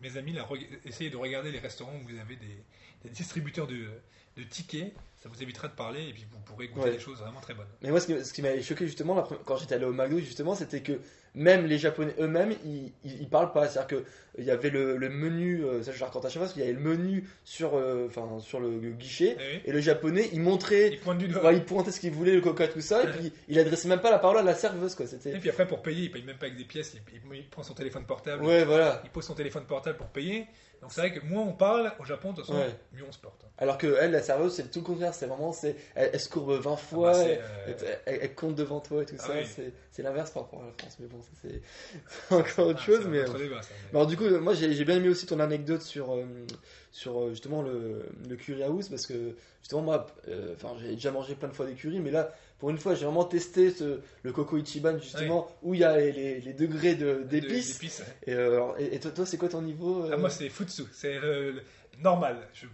mes 0.00 0.16
amis, 0.16 0.32
là, 0.32 0.48
essayez 0.84 1.10
de 1.10 1.16
regarder 1.16 1.52
les 1.52 1.60
restaurants 1.60 1.94
où 1.94 2.08
vous 2.08 2.18
avez 2.18 2.34
des, 2.34 2.64
des 3.04 3.10
distributeurs 3.10 3.68
de, 3.68 3.86
de 4.38 4.44
tickets. 4.44 4.92
Ça 5.22 5.28
vous 5.28 5.42
évitera 5.42 5.66
de 5.66 5.72
parler 5.72 6.08
et 6.08 6.12
puis 6.12 6.24
vous 6.30 6.38
pourrez 6.38 6.68
goûter 6.68 6.86
Ouais. 6.90 6.92
des 6.92 7.00
choses 7.00 7.18
vraiment 7.18 7.40
très 7.40 7.52
bonnes. 7.52 7.66
Mais 7.82 7.90
moi, 7.90 7.98
ce 7.98 8.06
qui, 8.06 8.24
ce 8.24 8.32
qui 8.32 8.40
m'avait 8.40 8.62
choqué 8.62 8.86
justement 8.86 9.20
quand 9.44 9.56
j'étais 9.56 9.74
allé 9.74 9.84
au 9.84 9.92
McDo, 9.92 10.20
justement, 10.20 10.54
c'était 10.54 10.80
que 10.80 11.00
même 11.34 11.66
les 11.66 11.76
Japonais 11.76 12.14
eux-mêmes, 12.20 12.54
ils, 12.64 12.92
ils, 13.04 13.22
ils 13.22 13.28
parlent 13.28 13.50
pas. 13.50 13.66
C'est-à-dire 13.66 14.04
qu'il 14.36 14.44
y 14.44 14.50
avait 14.52 14.70
le, 14.70 14.96
le 14.96 15.08
menu, 15.08 15.64
euh, 15.64 15.82
ça 15.82 15.90
je 15.90 15.98
le 15.98 16.04
raconte 16.04 16.24
à 16.24 16.28
chaque 16.28 16.34
fois, 16.34 16.42
parce 16.42 16.52
qu'il 16.52 16.62
y 16.62 16.64
avait 16.66 16.72
le 16.72 16.78
menu 16.80 17.28
sur, 17.44 17.76
euh, 17.76 18.08
sur 18.40 18.60
le 18.60 18.78
guichet, 18.92 19.36
Eh 19.40 19.56
oui. 19.56 19.60
et 19.64 19.72
le 19.72 19.80
Japonais, 19.80 20.28
il 20.32 20.40
montrait, 20.40 20.90
Il 20.92 21.00
pointe 21.00 21.18
du 21.18 21.26
doigt. 21.26 21.52
il 21.52 21.64
pointait 21.64 21.90
ce 21.90 21.98
qu'il 21.98 22.12
voulait, 22.12 22.34
le 22.36 22.40
coca, 22.40 22.68
tout 22.68 22.80
ça, 22.80 23.02
et 23.02 23.08
puis 23.10 23.32
il 23.48 23.58
adressait 23.58 23.88
même 23.88 24.00
pas 24.00 24.12
la 24.12 24.20
parole 24.20 24.38
à 24.38 24.42
la 24.42 24.54
serveuse, 24.54 24.94
quoi. 24.94 25.04
Et 25.26 25.38
puis 25.38 25.50
après, 25.50 25.66
pour 25.66 25.82
payer, 25.82 26.04
il 26.04 26.10
paye 26.12 26.22
même 26.22 26.38
pas 26.38 26.46
avec 26.46 26.56
des 26.56 26.64
pièces. 26.64 26.94
Il, 26.94 27.00
il- 27.32 27.36
il 27.38 27.48
prend 27.48 27.64
son 27.64 27.74
téléphone 27.74 28.04
portable. 28.04 28.44
Ouais, 28.44 28.64
voilà. 28.64 29.00
Il 29.04 29.10
pose 29.10 29.24
son 29.24 29.34
téléphone 29.34 29.64
portable 29.64 29.96
pour 29.98 30.06
payer. 30.08 30.46
Donc 30.80 30.92
c'est 30.92 31.00
vrai 31.00 31.12
que 31.12 31.24
moins 31.24 31.42
on 31.42 31.52
parle 31.52 31.92
au 31.98 32.04
Japon, 32.04 32.30
de 32.30 32.36
toute 32.36 32.46
façon, 32.46 32.58
Ouais. 32.58 32.74
mieux 32.92 33.04
on 33.08 33.12
se 33.12 33.18
porte. 33.18 33.44
Alors 33.58 33.78
que 33.78 33.96
elle, 34.00 34.12
la 34.12 34.22
serveuse, 34.22 34.54
c'est 34.54 34.70
tout 34.70 34.78
le 34.78 34.84
contraire. 34.84 35.12
C'est 35.12 35.26
vraiment, 35.26 35.52
c'est, 35.52 35.74
elle, 35.96 36.10
elle 36.12 36.20
se 36.20 36.28
courbe 36.28 36.52
20 36.52 36.76
fois, 36.76 37.10
Ah 37.10 37.12
bah, 37.12 37.24
c'est, 37.24 37.30
elle, 37.32 37.76
euh, 37.82 37.94
elle- 38.06 38.18
elle 38.22 38.34
compte 38.34 38.54
devant 38.54 38.78
toi 38.80 39.02
et 39.02 39.06
tout 39.06 39.16
Ah 39.18 39.26
ça. 39.26 39.32
oui. 39.34 39.72
C'est, 39.90 40.02
l'inverse 40.02 40.30
par 40.30 40.44
rapport 40.44 40.62
à 40.62 40.66
la 40.66 40.72
France. 40.78 40.96
Mais 41.00 41.06
bon, 41.08 41.18
c'est 41.42 42.34
encore 42.34 42.68
autre 42.68 42.78
ah, 42.80 42.86
chose. 42.86 43.06
Mais, 43.08 43.18
euh, 43.18 43.24
débat, 43.24 43.60
ça, 43.62 43.70
mais- 43.70 43.88
mais 43.92 43.98
alors, 43.98 44.06
du 44.06 44.16
coup, 44.16 44.28
moi, 44.38 44.54
j'ai, 44.54 44.84
bien 44.84 44.96
aimé 44.96 45.08
aussi 45.08 45.26
ton 45.26 45.40
anecdote 45.40 45.82
sur, 45.82 46.14
euh, 46.14 46.24
sur 46.92 47.20
euh, 47.20 47.30
justement 47.30 47.62
le, 47.62 48.08
le 48.28 48.36
curry 48.36 48.62
house 48.62 48.88
parce 48.88 49.06
que 49.06 49.34
justement, 49.60 49.82
moi, 49.82 50.06
enfin, 50.54 50.76
j'ai 50.80 50.90
déjà 50.90 51.10
mangé 51.10 51.34
plein 51.34 51.48
de 51.48 51.54
fois 51.54 51.66
des 51.66 51.74
currys, 51.74 51.98
mais 51.98 52.12
là, 52.12 52.32
pour 52.58 52.70
une 52.70 52.78
fois, 52.78 52.94
j'ai 52.94 53.04
vraiment 53.04 53.24
testé 53.24 53.70
ce, 53.70 54.00
le 54.22 54.32
coco 54.32 54.56
ichiban 54.58 54.98
justement 54.98 55.48
où 55.62 55.74
il 55.74 55.80
y 55.80 55.84
a 55.84 55.96
les, 55.96 56.12
les- 56.12 56.40
les 56.40 56.52
degrés 56.52 56.94
de, 56.96 57.18
De- 57.18 57.22
d'épices. 57.22 57.74
d'épices. 57.74 58.02
Et, 58.26 58.32
euh, 58.32 58.54
alors, 58.54 58.78
et, 58.78 58.94
et 58.94 59.00
toi, 59.00 59.10
toi, 59.12 59.24
c'est 59.26 59.36
quoi 59.38 59.48
ton 59.48 59.62
niveau 59.62 60.04
euh, 60.04 60.10
Ah, 60.12 60.16
moi, 60.16 60.28
c'est 60.30 60.48
futsu, 60.48 60.82
c'est 60.92 61.18
le- 61.20 61.52
le- 61.52 61.62
normal. 62.02 62.36
Je, 62.52 62.66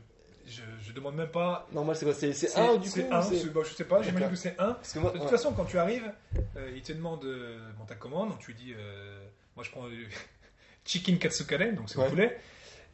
je, 0.46 0.62
je 0.82 0.92
demande 0.92 1.16
même 1.16 1.28
pas. 1.28 1.66
Normal, 1.72 1.96
c'est 1.96 2.04
quoi? 2.06 2.14
C'est, 2.14 2.32
c'est 2.32 2.48
C'est 2.48 2.60
1 2.60 2.76
du 2.76 2.88
coup 2.88 2.96
c'est 2.96 3.08
ou 3.10 3.14
un, 3.14 3.22
c'est- 3.22 3.38
c'est- 3.38 3.46
bon, 3.48 3.62
je 3.64 3.74
sais 3.74 3.84
pas, 3.84 4.00
j'imagine 4.02 4.30
que 4.30 4.36
c'est 4.36 4.54
un. 4.58 4.72
Parce 4.72 4.92
que 4.92 4.98
moi, 5.00 5.10
De 5.10 5.16
toute 5.16 5.24
ouais. 5.26 5.30
façon, 5.30 5.52
quand 5.52 5.64
tu 5.66 5.76
arrives, 5.78 6.10
euh, 6.56 6.70
il 6.74 6.82
te 6.82 6.92
demande 6.92 7.24
euh, 7.24 7.58
bon, 7.78 7.84
ta 7.84 7.94
commande, 7.94 8.30
donc 8.30 8.38
tu 8.38 8.52
lui 8.52 8.54
dis 8.54 8.72
euh, 8.78 9.18
moi 9.56 9.64
je 9.64 9.70
prends 9.70 9.86
du 9.88 10.08
chicken 10.86 11.18
katsukare, 11.18 11.72
donc 11.74 11.88
c'est 11.90 11.98
Ouais. 11.98 12.06
au 12.06 12.10
poulet, 12.10 12.38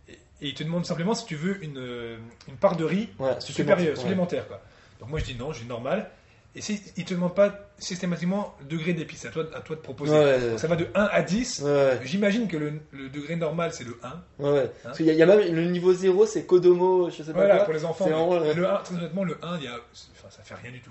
et, 0.08 0.12
et 0.12 0.18
il 0.48 0.54
te 0.54 0.62
demande 0.64 0.86
simplement 0.86 1.14
si 1.14 1.24
tu 1.26 1.34
veux 1.36 1.62
une, 1.64 1.78
euh, 1.78 2.18
une 2.48 2.56
part 2.56 2.76
de 2.76 2.84
riz 2.84 3.08
Ouais, 3.18 3.40
supplémentaire. 3.40 4.46
Quoi. 4.48 4.60
Donc 5.00 5.08
moi 5.08 5.18
je 5.18 5.24
dis 5.24 5.34
non, 5.36 5.50
dis 5.52 5.64
normal. 5.64 6.10
Et 6.56 6.60
si, 6.62 6.82
il 6.96 7.04
te 7.04 7.14
demande 7.14 7.34
pas 7.36 7.54
systématiquement 7.78 8.56
le 8.60 8.66
degré 8.66 8.92
d'épices, 8.92 9.24
à 9.24 9.30
toi, 9.30 9.44
à 9.54 9.60
toi 9.60 9.76
de 9.76 9.80
proposer. 9.80 10.12
Ouais, 10.18 10.50
ouais, 10.52 10.58
ça 10.58 10.66
va 10.66 10.74
de 10.74 10.88
1 10.94 11.04
à 11.04 11.22
10. 11.22 11.60
ouais. 11.64 12.00
J'imagine 12.04 12.48
que 12.48 12.56
le, 12.56 12.80
le 12.90 13.08
degré 13.08 13.36
normal 13.36 13.72
c'est 13.72 13.84
le 13.84 13.96
1. 14.02 14.22
Ouais, 14.42 14.50
ouais. 14.50 14.72
Parce 14.82 14.98
y, 14.98 15.10
a- 15.10 15.12
y 15.12 15.22
a 15.22 15.26
même 15.26 15.54
le 15.54 15.64
niveau 15.66 15.92
0, 15.94 16.26
c'est 16.26 16.44
Kodomo, 16.46 17.08
je 17.08 17.22
sais 17.22 17.32
pas 17.32 17.38
Voilà, 17.38 17.56
quoi. 17.58 17.64
pour 17.66 17.74
les 17.74 17.84
enfants. 17.84 18.04
vraiment 18.08 18.38
le- 18.40 18.52
Le 18.52 18.68
1, 18.68 18.76
très 18.78 18.94
honnêtement, 18.96 19.22
le 19.24 19.38
1, 19.42 19.58
il 19.58 19.64
y 19.64 19.68
a, 19.68 19.74
enfin, 19.74 20.28
ça 20.30 20.42
fait 20.42 20.54
rien 20.54 20.72
du 20.72 20.80
tout. 20.80 20.90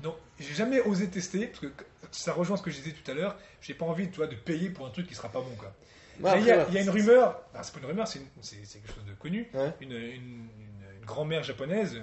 Donc, 0.00 0.14
j'ai 0.38 0.54
jamais 0.54 0.80
osé 0.82 1.08
tester, 1.08 1.46
parce 1.48 1.58
que 1.60 1.66
ça 2.12 2.32
rejoint 2.32 2.56
ce 2.56 2.62
que 2.62 2.70
je 2.70 2.76
disais 2.76 2.92
tout 2.92 3.10
à 3.10 3.14
l'heure, 3.14 3.36
j'ai 3.60 3.74
pas 3.74 3.84
envie 3.84 4.08
tu 4.08 4.18
vois, 4.18 4.28
de 4.28 4.36
payer 4.36 4.70
pour 4.70 4.86
un 4.86 4.90
truc 4.90 5.08
qui 5.08 5.14
sera 5.16 5.28
pas 5.28 5.40
bon. 5.40 5.50
Quoi. 5.58 5.72
Il 6.38 6.46
y, 6.46 6.50
a- 6.52 6.68
y 6.70 6.78
a 6.78 6.82
une 6.82 6.90
rumeur, 6.90 7.42
enfin, 7.52 7.64
c'est 7.64 7.74
pas 7.74 7.80
une 7.80 7.86
rumeur, 7.86 8.06
c'est 8.06 8.20
quelque 8.20 8.86
chose 8.94 9.04
de 9.08 9.12
connu, 9.18 9.48
une, 9.80 9.90
une- 9.90 9.96
une- 9.96 10.48
une 11.00 11.04
grand-mère 11.04 11.42
japonaise, 11.42 11.96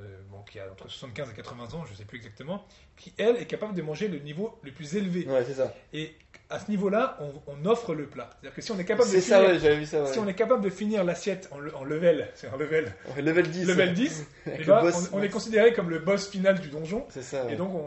euh, 0.00 0.18
bon, 0.30 0.42
qui 0.42 0.58
a 0.58 0.64
entre 0.70 0.88
75 0.88 1.30
et 1.30 1.34
80 1.34 1.74
ans, 1.74 1.84
je 1.90 1.94
sais 1.94 2.04
plus 2.04 2.18
exactement, 2.18 2.64
qui 2.96 3.12
elle 3.18 3.36
est 3.36 3.46
capable 3.46 3.74
de 3.74 3.82
manger 3.82 4.08
le 4.08 4.18
niveau 4.18 4.58
le 4.62 4.72
plus 4.72 4.96
élevé. 4.96 5.26
Ouais, 5.26 5.44
c'est 5.46 5.54
ça. 5.54 5.74
Et 5.92 6.14
à 6.48 6.58
ce 6.58 6.70
niveau-là, 6.70 7.16
on, 7.20 7.32
on 7.52 7.64
offre 7.66 7.94
le 7.94 8.06
plat. 8.06 8.28
C'est-à-dire 8.32 8.54
que 8.56 8.62
si 8.62 8.72
on 8.72 8.78
est 8.78 8.84
capable 8.84 9.10
de 9.10 9.20
ça, 9.20 9.36
finir, 9.38 9.50
ouais, 9.54 9.58
j'avais 9.60 9.76
vu 9.78 9.86
ça, 9.86 10.02
ouais. 10.02 10.12
si 10.12 10.18
on 10.18 10.26
est 10.26 10.34
capable 10.34 10.64
de 10.64 10.70
finir 10.70 11.04
l'assiette 11.04 11.48
en, 11.52 11.58
le- 11.58 11.74
en 11.76 11.84
level, 11.84 12.28
c'est 12.34 12.48
un 12.48 12.56
level, 12.56 12.92
Level 13.16 13.48
10. 13.48 13.66
level 13.66 13.88
ouais. 13.88 13.94
10, 13.94 14.26
Avec 14.46 14.60
eh 14.62 14.64
ben, 14.64 14.80
boss. 14.80 15.10
on, 15.12 15.18
on 15.18 15.22
est 15.22 15.28
considéré 15.28 15.72
comme 15.72 15.90
le 15.90 16.00
boss 16.00 16.28
final 16.28 16.58
du 16.60 16.68
donjon. 16.68 17.06
C'est 17.10 17.22
ça. 17.22 17.48
Et 17.50 17.54
donc 17.56 17.72
on, 17.72 17.78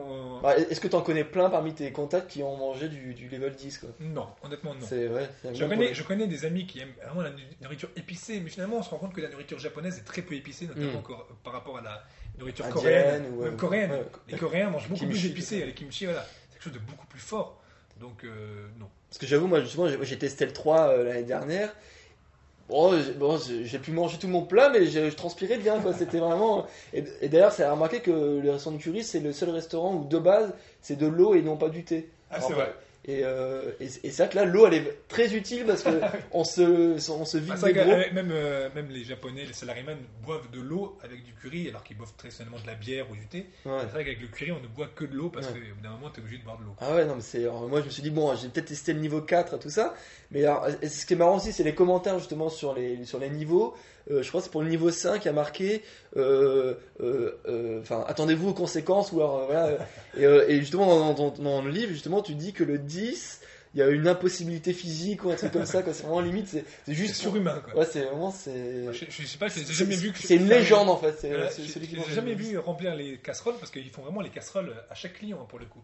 Bah, 0.44 0.58
Est-ce 0.58 0.80
que 0.82 0.88
t'en 0.90 1.02
connais 1.02 1.24
plein 1.24 1.50
parmi 1.50 1.74
tes 1.74 1.92
contacts 1.92 2.30
qui 2.30 2.44
ont 2.44 2.56
mangé 2.58 2.90
du, 2.90 3.14
du 3.14 3.30
level 3.30 3.56
10, 3.56 3.78
quoi? 3.80 3.90
Non, 4.02 4.28
honnêtement 4.44 4.74
non. 4.76 4.86
C'est 4.86 5.08
un 5.08 5.54
Je 5.54 5.66
connais, 5.66 5.94
je 5.94 6.04
connais 6.04 6.28
des 6.28 6.44
amis 6.46 6.68
qui 6.68 6.82
aiment 6.82 6.94
vraiment 7.04 7.22
la 7.22 7.32
nourriture 7.62 7.90
épicée, 7.96 8.42
mais 8.42 8.50
finalement 8.50 8.78
on 8.78 8.84
se 8.84 8.90
rend 8.90 8.98
compte 8.98 9.14
que 9.14 9.22
la 9.22 9.30
nourriture 9.30 9.58
japonaise 9.58 9.98
est 9.98 10.04
très 10.04 10.22
peu 10.22 10.36
épicée, 10.36 10.68
notamment 10.68 10.92
Mm. 10.92 10.98
encore 10.98 11.28
par 11.44 11.54
rapport 11.54 11.78
à 11.78 11.82
la 11.82 12.04
nourriture 12.38 12.66
Indienne 12.66 12.82
coréenne. 12.84 13.26
ou, 13.34 13.44
même 13.44 13.54
euh, 13.54 13.58
coréenne. 13.58 13.92
ouais. 13.92 14.06
Les 14.28 14.38
Coréens 14.38 14.70
mangent 14.70 14.90
beaucoup 14.90 15.06
Kimchi, 15.06 15.20
plus 15.22 15.30
épicé, 15.32 15.66
les 15.66 15.74
kimchi, 15.74 16.06
voilà. 16.06 16.26
C'est 16.50 16.54
quelque 16.56 16.64
chose 16.64 16.74
de 16.74 16.80
beaucoup 16.80 17.08
plus 17.08 17.20
fort. 17.22 17.62
Donc 18.02 18.26
euh, 18.26 18.68
non. 18.80 18.88
Parce 19.10 19.20
que 19.20 19.26
j'avoue, 19.28 19.48
moi, 19.48 19.62
justement, 19.62 19.88
j'ai 19.88 19.98
j'ai 20.04 20.18
testé 20.18 20.46
le 20.46 20.52
3 20.52 20.88
euh, 20.90 21.04
l'année 21.06 21.24
dernière. 21.24 21.74
Bon, 22.70 22.92
j'ai- 23.38 23.80
pu 23.80 23.92
manger 23.92 24.18
tout 24.18 24.28
mon 24.28 24.44
plat, 24.44 24.70
mais 24.70 24.86
je 24.86 25.16
transpirais 25.16 25.58
bien, 25.58 25.80
quoi. 25.80 25.94
C'était 25.94 26.20
vraiment. 26.20 26.66
Et, 26.94 27.04
d'ailleurs, 27.30 27.52
c'est 27.52 27.64
à 27.64 27.70
que 28.00 28.40
le 28.42 28.52
restaurant 28.52 28.78
de 28.78 28.82
Curie, 28.82 29.04
c'est 29.04 29.20
le 29.20 29.34
seul 29.34 29.50
restaurant 29.50 29.96
où 29.96 30.08
de 30.08 30.18
base, 30.18 30.54
c'est 30.82 30.98
de 30.98 31.08
l'eau 31.08 31.36
et 31.36 31.42
non 31.42 31.58
pas 31.58 31.70
du 31.70 31.84
thé. 31.84 32.10
Ah 32.32 32.42
c'est 32.42 32.54
vrai. 32.54 32.74
Et, 33.06 33.22
euh, 33.26 33.72
et, 33.82 33.88
et 34.08 34.12
que 34.12 34.36
là, 34.36 34.46
l'eau, 34.46 34.66
elle 34.66 34.76
est 34.76 35.08
très 35.10 35.34
utile 35.36 35.66
parce 35.66 35.84
que 35.84 35.90
on 36.32 36.46
se, 36.46 37.12
on 37.12 37.26
se 37.26 37.38
vide 37.38 37.54
des 37.62 37.74
gros. 37.74 37.92
euh, 37.92 38.14
même, 38.14 38.30
euh, 38.32 38.70
même 38.74 38.90
les 38.90 39.04
japonais, 39.04 39.44
les 39.46 39.52
salariés 39.52 39.84
boivent 40.26 40.50
de 40.52 40.62
l'eau 40.62 40.98
avec 41.04 41.22
du 41.26 41.34
curry 41.34 41.68
alors 41.68 41.84
qu'ils 41.84 41.98
boivent 41.98 42.14
traditionnellement 42.16 42.60
de 42.62 42.68
la 42.68 42.76
bière 42.76 43.06
ou 43.12 43.16
du 43.16 43.28
thé. 43.28 43.46
Ouais. 43.66 43.80
C'est 43.82 43.88
vrai 43.88 44.06
qu'avec 44.06 44.22
le 44.22 44.28
curry 44.28 44.54
on 44.54 44.62
ne 44.62 44.68
boit 44.68 44.88
que 44.88 45.04
de 45.04 45.16
l'eau 45.16 45.30
parce 45.30 45.48
Ouais. 45.48 45.54
qu'au 45.54 45.76
bout 45.76 45.82
d'un 45.84 45.90
moment 45.90 46.10
tu 46.12 46.22
es 46.22 46.24
obligé 46.24 46.38
de 46.40 46.44
boire 46.46 46.58
de 46.60 46.64
l'eau. 46.64 46.76
Ah 46.80 46.96
ouais, 46.96 47.06
non, 47.06 47.16
mais 47.16 47.22
c'est. 47.22 47.44
moi, 47.44 47.82
je 47.82 47.86
me 47.86 47.90
suis 47.90 48.04
dit, 48.04 48.10
bon, 48.10 48.34
j'ai 48.38 48.48
peut-être 48.48 48.68
testé 48.68 48.94
le 48.94 49.00
niveau 49.00 49.20
4 49.22 49.56
et 49.56 49.60
tout 49.60 49.70
ça. 49.70 49.94
Mais 50.32 50.46
alors, 50.46 50.66
ce 50.82 51.06
qui 51.06 51.14
est 51.14 51.18
marrant 51.18 51.36
aussi, 51.38 51.52
c'est 51.52 51.64
les 51.64 51.76
commentaires 51.76 52.18
justement 52.20 52.48
sur 52.50 52.74
les, 52.74 53.04
sur 53.04 53.20
les 53.20 53.30
niveaux. 53.30 53.76
Euh, 54.12 54.22
je 54.22 54.28
crois 54.30 54.42
que 54.42 54.46
c'est 54.46 54.52
pour 54.52 54.62
le 54.64 54.70
niveau 54.70 54.92
5, 54.92 55.24
il 55.24 55.28
y 55.28 55.30
a 55.30 55.34
marqué. 55.34 55.82
euh, 56.18 56.74
euh, 57.02 57.80
Enfin, 57.82 58.04
attendez-vous 58.08 58.50
aux 58.50 58.54
conséquences. 58.54 59.12
Ou 59.12 59.22
alors, 59.22 59.46
voilà. 59.46 59.78
et, 60.18 60.24
et 60.24 60.60
justement, 60.60 61.14
dans, 61.14 61.14
dans- 61.14 61.32
dans 61.44 61.62
le 61.62 61.72
livre, 61.72 61.92
justement, 61.92 62.22
tu 62.22 62.36
dis 62.36 62.54
que 62.54 62.64
le 62.64 62.78
10, 62.78 63.40
il 63.76 63.80
y 63.80 63.82
a 63.82 63.88
une 63.88 64.08
impossibilité 64.08 64.72
physique 64.74 65.24
ou 65.26 65.32
un 65.32 65.36
truc 65.36 65.52
comme 65.52 65.66
ça. 65.66 65.82
quoi. 65.82 65.94
C'est 65.94 66.04
vraiment 66.04 66.20
limite, 66.22 66.48
c'est 66.50 66.66
juste. 66.94 67.16
surhumain 67.16 67.62
quoi. 67.66 67.80
Ouais, 67.82 67.88
c'est 67.90 68.02
vraiment. 68.04 68.30
C'est 68.32 68.92
Je, 68.94 69.06
je 69.10 69.26
sais 69.26 69.38
pas, 69.38 69.48
je 69.48 69.60
les 69.62 69.70
ai 69.72 69.74
jamais 69.74 69.96
vus. 69.96 70.12
que- 70.12 70.20
c'est 70.20 70.36
une 70.36 70.48
légende 70.50 70.90
en 70.90 70.98
fait. 70.98 71.16
C'est 71.20 71.30
Voilà, 71.30 71.50
je, 71.50 71.56
qui 71.80 71.96
les 71.96 72.02
ai 72.02 72.14
jamais 72.14 72.32
le 72.32 72.36
10. 72.36 72.50
vu 72.52 72.58
remplir 72.60 72.96
les 72.96 73.18
casseroles 73.18 73.56
parce 73.60 73.72
qu'ils 73.72 73.90
font 73.90 74.02
vraiment 74.04 74.22
les 74.22 74.30
casseroles 74.30 74.74
à 74.90 74.96
chaque 74.96 75.14
client 75.14 75.40
hein, 75.42 75.46
pour 75.50 75.60
le 75.60 75.66
coup. 75.66 75.82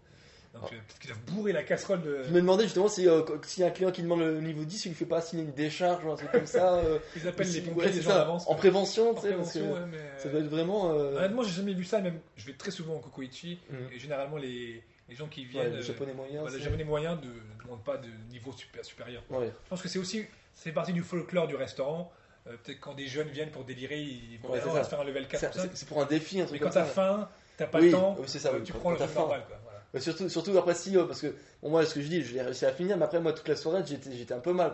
Donc, 0.54 0.64
Ah. 0.72 0.76
parce 0.88 1.00
qu'ils 1.00 1.10
doivent 1.12 1.22
bourrer 1.26 1.52
la 1.54 1.64
casserole 1.64 2.02
de. 2.02 2.24
Je 2.24 2.30
me 2.32 2.42
demandais 2.42 2.64
justement 2.64 2.88
si 2.88 3.08
euh, 3.08 3.22
s'il 3.44 3.62
y 3.62 3.64
a 3.66 3.68
un 3.70 3.72
client 3.72 3.92
qui 3.92 4.02
demande 4.02 4.22
le 4.22 4.42
niveau 4.42 4.64
10, 4.66 4.86
il 4.86 4.90
lui 4.90 4.96
fait 4.96 5.06
pas 5.06 5.22
signer 5.22 5.44
une 5.44 5.52
décharge 5.54 6.04
ou 6.04 6.12
un 6.12 6.16
truc 6.16 6.32
comme 6.32 6.48
ça. 6.48 6.74
euh, 6.80 6.98
Ils 7.16 7.28
appellent 7.28 7.52
les 7.52 7.62
pompiers 7.62 7.84
ouais, 7.86 7.92
des 7.92 8.02
gens 8.02 8.10
d'avance. 8.10 8.48
En 8.48 8.56
prévention, 8.56 9.12
En 9.12 9.14
tu 9.14 9.22
sais, 9.22 9.34
parce 9.34 9.54
que 9.54 9.60
ouais, 9.60 9.80
mais, 9.92 9.98
ça 10.18 10.30
doit 10.30 10.40
être 10.40 10.48
vraiment. 10.48 10.92
euh, 10.92 11.18
Honnêtement, 11.18 11.44
j'ai 11.44 11.52
jamais 11.52 11.74
vu 11.74 11.84
ça. 11.84 12.00
Même, 12.02 12.20
je 12.36 12.46
vais 12.48 12.54
très 12.54 12.72
souvent 12.72 12.96
au 12.96 13.00
Kokoichi 13.00 13.60
Mhm. 13.70 13.78
et 13.94 14.00
généralement 14.00 14.38
les, 14.38 14.82
les 15.08 15.16
gens 15.16 15.28
qui 15.28 15.42
ouais, 15.42 15.48
viennent, 15.48 15.74
le 15.74 15.78
euh, 15.80 15.84
japonais 15.84 16.14
moyen. 16.14 16.44
bah, 16.44 16.50
les 16.52 16.60
japonais 16.62 16.84
moyens 16.84 17.20
ne 17.22 17.64
demandent 17.64 17.84
pas 17.84 17.98
de 17.98 18.08
niveau 18.32 18.52
super, 18.52 18.84
supérieur. 18.84 19.22
Ouais. 19.30 19.52
Je 19.66 19.70
pense 19.70 19.82
que 19.84 19.88
c'est 19.88 20.00
aussi, 20.00 20.26
c'est 20.56 20.72
partie 20.72 20.94
du 20.94 21.04
folklore 21.04 21.48
du 21.48 21.56
restaurant. 21.56 22.12
Euh, 22.48 22.56
Peut-être 22.64 22.80
quand 22.80 22.96
des 22.96 23.06
jeunes 23.06 23.28
viennent 23.28 23.52
pour 23.52 23.66
délirer, 23.66 24.00
ils 24.02 24.40
vont 24.42 24.50
Ouais, 24.52 24.60
se 24.62 24.90
faire 24.90 25.02
un 25.02 25.04
level 25.04 25.28
4 25.28 25.40
C'est- 25.40 25.48
ou 25.50 25.54
5. 25.62 25.70
C'est 25.74 25.78
c'est 25.78 25.88
pour 25.88 26.02
un 26.02 26.06
défi, 26.06 26.38
un 26.40 26.44
Mais 26.44 26.48
truc 26.48 26.62
quand 26.62 26.70
comme 26.70 26.74
t'as 26.74 26.86
faim, 26.86 27.30
t'as 27.58 27.68
pas 27.68 27.80
le 27.82 27.92
temps, 27.92 28.18
euh, 28.20 28.24
tu 28.64 28.72
quand- 28.74 28.80
prends 28.80 28.92
le 28.92 28.98
quand 28.98 29.14
normal. 29.14 29.44
Quoi. 29.48 29.58
Mais 29.94 30.00
surtout, 30.00 30.30
surtout 30.30 30.56
après 30.58 30.76
si, 30.76 30.94
parce 30.96 31.20
que 31.22 31.34
bon, 31.64 31.70
moi, 31.72 31.84
ce 31.86 31.96
que 31.96 32.02
je 32.02 32.08
dis, 32.08 32.22
je 32.24 32.34
l'ai 32.36 32.42
réussi 32.42 32.66
à 32.66 32.72
finir, 32.72 32.96
mais 32.98 33.06
après, 33.06 33.20
moi, 33.20 33.34
toute 33.34 33.48
la 33.48 33.56
soirée, 33.56 33.82
j'étais 33.86 34.12
j'étais 34.12 34.34
un 34.36 34.40
peu 34.40 34.54
mal. 34.54 34.72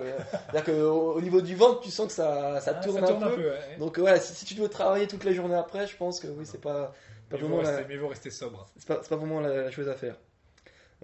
C'est-à-dire 0.52 0.66
qu'au 0.66 1.14
au 1.14 1.22
niveau 1.22 1.40
du 1.42 1.56
ventre, 1.56 1.80
tu 1.82 1.90
sens 1.90 2.08
que 2.08 2.14
ça, 2.14 2.60
ça 2.60 2.74
Ah, 2.78 2.84
tourne, 2.84 3.00
ça 3.00 3.08
tourne 3.08 3.24
un, 3.24 3.30
peu. 3.30 3.50
ouais. 3.50 3.78
Donc, 3.80 3.98
ouais, 3.98 4.20
si, 4.20 4.36
si 4.36 4.44
tu 4.46 4.56
dois 4.56 4.68
travailler 4.68 5.08
toute 5.08 5.24
la 5.24 5.32
journée 5.32 5.56
après, 5.56 5.88
je 5.88 5.96
pense 5.96 6.20
que 6.20 6.28
oui, 6.28 6.46
c'est 6.46 6.60
pas, 6.60 6.94
pas 7.30 7.38
vraiment 7.38 7.62
la, 7.62 7.84
mais 7.86 7.98
faut 7.98 8.08
rester 8.10 8.30
sobre. 8.30 8.66
c'est 8.78 8.88
pas, 8.88 8.98
pas 8.98 9.16
vraiment 9.16 9.40
la, 9.40 9.56
la 9.64 9.72
chose 9.72 9.88
à 9.88 9.94
faire. 9.96 10.16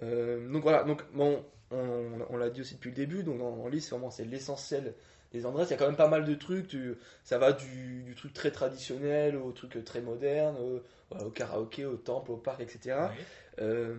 Euh, 0.02 0.46
donc 0.50 0.62
voilà, 0.62 0.84
donc 0.84 1.02
bon, 1.14 1.42
on, 1.70 2.18
on 2.30 2.36
l'a 2.36 2.50
dit 2.50 2.60
aussi 2.60 2.74
depuis 2.74 2.90
le 2.90 2.96
début, 2.96 3.22
donc 3.22 3.40
en, 3.40 3.64
en 3.64 3.68
liste, 3.68 3.90
vraiment, 3.90 4.10
c'est 4.10 4.24
l'essentiel 4.24 4.94
des 5.32 5.46
Andrés. 5.46 5.64
Il 5.64 5.70
y 5.70 5.74
a 5.74 5.76
quand 5.76 5.86
même 5.86 5.96
pas 5.96 6.08
mal 6.08 6.24
de 6.24 6.34
trucs, 6.34 6.68
tu- 6.68 6.94
ça 7.24 7.38
va 7.38 7.52
du, 7.52 8.02
du 8.02 8.14
truc 8.14 8.32
très 8.32 8.50
traditionnel 8.50 9.36
au 9.36 9.52
truc 9.52 9.82
très 9.84 10.00
moderne, 10.00 10.56
au, 10.58 10.80
voilà, 11.10 11.26
au 11.26 11.30
karaoké, 11.30 11.84
au 11.86 11.96
temple, 11.96 12.30
au 12.32 12.36
parc, 12.36 12.60
etc. 12.60 12.96
Oui. 13.16 13.24
Euh, 13.60 13.94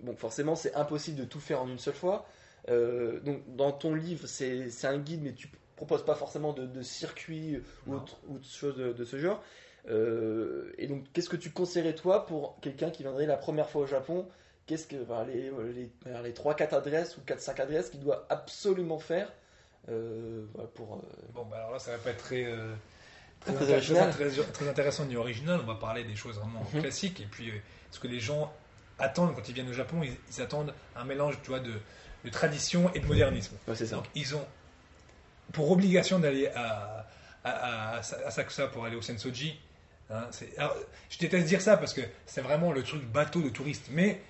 bon, 0.00 0.14
forcément, 0.16 0.56
c'est 0.56 0.74
impossible 0.74 1.18
de 1.18 1.24
tout 1.24 1.40
faire 1.40 1.62
en 1.62 1.68
une 1.68 1.78
seule 1.78 1.94
fois. 1.94 2.26
Euh, 2.68 3.20
donc, 3.20 3.42
dans 3.56 3.72
ton 3.72 3.94
livre, 3.94 4.26
c'est 4.26 4.68
un 4.84 4.98
guide, 4.98 5.22
mais 5.22 5.32
tu 5.32 5.48
proposes 5.76 6.04
pas 6.04 6.14
forcément 6.14 6.52
de, 6.52 6.66
de 6.66 6.82
circuit 6.82 7.62
ou 7.86 7.94
autre, 7.94 8.18
ou 8.28 8.38
de 8.38 8.44
choses 8.44 8.76
de, 8.76 8.92
de 8.92 9.04
ce 9.04 9.18
genre. 9.18 9.42
Euh, 9.88 10.72
et 10.78 10.86
donc, 10.86 11.04
qu'est-ce 11.12 11.28
que 11.28 11.36
tu 11.36 11.50
conseillerais 11.50 11.94
toi 11.94 12.26
pour 12.26 12.58
quelqu'un 12.60 12.90
qui 12.90 13.02
viendrait 13.02 13.26
la 13.26 13.36
première 13.36 13.68
fois 13.68 13.82
au 13.82 13.86
Japon? 13.86 14.26
Qu'est-ce 14.66 14.88
que 14.88 14.96
enfin, 15.02 15.24
les, 15.26 15.52
les, 15.74 15.90
les 16.24 16.32
3-4 16.32 16.74
adresses 16.74 17.16
ou 17.16 17.20
4-5 17.20 17.60
adresses 17.60 17.90
qu'il 17.90 18.00
doit 18.00 18.26
absolument 18.30 18.98
faire 18.98 19.32
voilà, 19.88 20.68
pour 20.74 20.94
euh, 20.96 20.98
Bon, 21.34 21.44
bah 21.44 21.56
alors 21.58 21.72
là, 21.72 21.78
ça 21.78 21.92
va 21.92 21.98
pas 21.98 22.10
être 22.10 22.18
très, 22.24 22.44
euh, 22.44 22.74
très, 23.40 23.54
Très 23.54 23.72
original. 23.72 24.10
très- 24.10 24.68
intéressant 24.68 25.04
ni 25.04 25.16
original. 25.16 25.60
On 25.62 25.66
va 25.66 25.74
parler 25.76 26.04
des 26.04 26.16
choses 26.16 26.36
vraiment 26.38 26.62
Mhm. 26.74 26.80
classiques. 26.80 27.20
Et 27.20 27.26
puis, 27.26 27.50
euh, 27.50 27.54
ce 27.90 28.00
que 28.00 28.08
les 28.08 28.20
gens 28.20 28.52
attendent 28.98 29.34
quand 29.34 29.48
ils 29.48 29.54
viennent 29.54 29.68
au 29.68 29.72
Japon, 29.74 30.02
ils, 30.02 30.16
ils 30.30 30.40
attendent 30.42 30.74
un 30.96 31.04
mélange, 31.04 31.38
tu 31.42 31.48
vois, 31.50 31.60
de, 31.60 31.72
de 32.24 32.30
tradition 32.30 32.92
et 32.94 33.00
de 33.00 33.06
modernisme. 33.06 33.56
ouais, 33.68 33.74
ça. 33.74 33.84
Donc, 33.96 34.06
ils 34.14 34.34
ont 34.34 34.44
pour 35.52 35.70
obligation 35.70 36.18
d'aller 36.18 36.48
à, 36.48 37.06
à, 37.44 37.50
à, 37.50 37.96
à 37.98 38.30
Sakusa 38.30 38.66
pour 38.68 38.84
aller 38.84 38.96
au 38.96 39.02
Sensoji. 39.02 39.58
hein, 40.10 40.28
alors, 40.58 40.74
je 41.08 41.18
déteste 41.18 41.46
dire 41.46 41.60
ça 41.60 41.76
parce 41.76 41.94
que 41.94 42.00
c'est 42.26 42.40
vraiment 42.40 42.72
le 42.72 42.82
truc 42.82 43.04
bateau 43.04 43.40
de 43.42 43.48
touriste. 43.50 43.86
Mais 43.90 44.20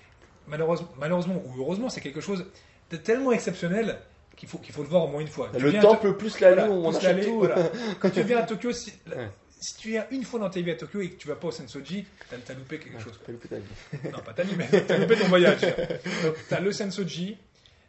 malheureusement, 0.46 0.88
malheureusement 0.98 1.42
ou 1.46 1.60
heureusement, 1.60 1.88
c'est 1.88 2.00
quelque 2.02 2.20
chose 2.20 2.44
de 2.90 2.96
tellement 2.96 3.32
exceptionnel 3.32 3.98
qu'il 4.36 4.48
faut, 4.48 4.58
qu'il 4.58 4.74
faut 4.74 4.82
le 4.82 4.88
voir 4.88 5.04
au 5.04 5.08
moins 5.08 5.20
une 5.20 5.28
fois. 5.28 5.50
Tu 5.54 5.60
Le 5.60 5.78
temple 5.80 6.14
plus 6.16 6.38
la 6.40 6.52
voilà, 6.54 6.70
on 6.70 6.88
plus 6.92 6.96
achète 6.98 7.24
tout. 7.24 7.38
voilà. 7.38 7.56
Quand 8.00 8.10
tu 8.10 8.22
viens 8.22 8.38
à 8.38 8.42
Tokyo, 8.42 8.72
si, 8.72 8.92
Ouais. 9.08 9.28
si 9.58 9.76
tu 9.76 9.88
viens 9.88 10.06
une 10.10 10.24
fois 10.24 10.38
dans 10.40 10.50
ta 10.50 10.60
vie 10.60 10.70
à 10.70 10.74
Tokyo 10.76 11.00
et 11.00 11.10
que 11.10 11.16
tu 11.16 11.26
vas 11.28 11.36
pas 11.36 11.48
au 11.48 11.50
Sensoji, 11.50 12.06
t'as 12.28 12.36
as 12.52 12.56
loupé 12.56 12.78
quelque 12.78 13.00
chose. 13.00 13.18
Pas 13.24 13.32
loupé 13.32 13.48
ta 13.48 13.56
vie. 13.56 13.64
Non, 14.12 14.18
pas 14.18 14.32
ta 14.34 14.42
vie, 14.42 14.54
mais 14.56 14.68
t'as 14.68 14.98
loupé 14.98 15.16
ton 15.16 15.28
voyage. 15.28 15.60
Donc, 16.22 16.34
t'as 16.48 16.60
le 16.60 16.70
Sensoji. 16.72 17.38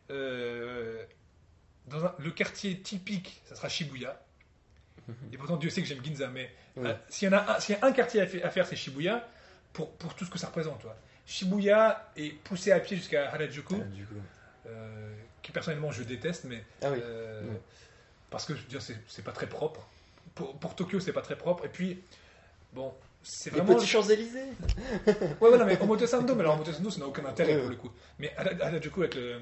euh, 0.09 1.03
dans 1.87 2.05
un- 2.05 2.15
le 2.19 2.31
quartier 2.31 2.79
typique, 2.79 3.41
ça 3.45 3.55
sera 3.55 3.69
Shibuya. 3.69 4.21
Et 5.31 5.37
pourtant, 5.37 5.55
Dieu 5.57 5.69
sait 5.69 5.81
que 5.81 5.87
j'aime 5.87 6.03
Ginza, 6.03 6.27
mais 6.27 6.49
Ouais. 6.75 6.89
euh, 6.89 6.93
s'il 7.09 7.29
y, 7.29 7.33
en 7.33 7.37
a 7.37 7.55
un- 7.55 7.59
s'il 7.61 7.75
y 7.75 7.77
a 7.81 7.85
un 7.85 7.91
quartier 7.93 8.21
à, 8.21 8.27
fa- 8.27 8.45
à 8.45 8.49
faire, 8.49 8.67
c'est 8.67 8.75
Shibuya, 8.75 9.25
pour, 9.73 9.91
pour 9.97 10.13
tout 10.15 10.25
ce 10.25 10.29
que 10.29 10.37
ça 10.37 10.47
représente. 10.47 10.81
toi. 10.81 10.95
Shibuya 11.25 12.11
est 12.17 12.33
poussé 12.43 12.71
à 12.73 12.79
pied 12.81 12.97
jusqu'à 12.97 13.29
Harajuku, 13.31 13.75
Ah, 13.77 13.83
coup. 13.83 14.15
euh, 14.67 15.13
qui 15.47 15.53
personnellement 15.53 15.91
je 15.91 16.03
déteste, 16.03 16.43
mais 16.43 16.61
Ah 16.83 16.91
oui. 16.91 16.99
euh, 17.01 17.41
parce 18.29 18.45
que 18.45 18.53
je 18.53 18.61
veux 18.61 18.67
dire, 18.67 18.81
c'est 18.81 19.23
pas 19.23 19.31
très 19.31 19.47
propre. 19.47 19.87
Pour, 20.35 20.59
pour 20.59 20.75
Tokyo, 20.75 20.99
c'est 20.99 21.13
pas 21.13 21.21
très 21.21 21.37
propre. 21.37 21.63
Et 21.65 21.69
puis, 21.69 22.03
bon, 22.73 22.93
c'est 23.23 23.51
Les 23.53 23.61
vraiment. 23.61 23.75
petits 23.77 23.87
Champs-Élysées 23.87 24.43
Ouais, 25.07 25.15
voilà, 25.39 25.63
mais 25.63 25.81
Omotesando, 25.81 26.35
mais 26.35 26.41
alors 26.41 26.55
Omotesando, 26.55 26.89
ça 26.89 26.99
n'a 26.99 27.07
aucun 27.07 27.23
intérêt 27.23 27.57
pour 27.61 27.69
le 27.69 27.77
coup. 27.77 27.89
Mais 28.19 28.35
du 28.81 28.91
coup, 28.91 29.03
avec 29.03 29.15
le 29.15 29.35
euh, 29.35 29.39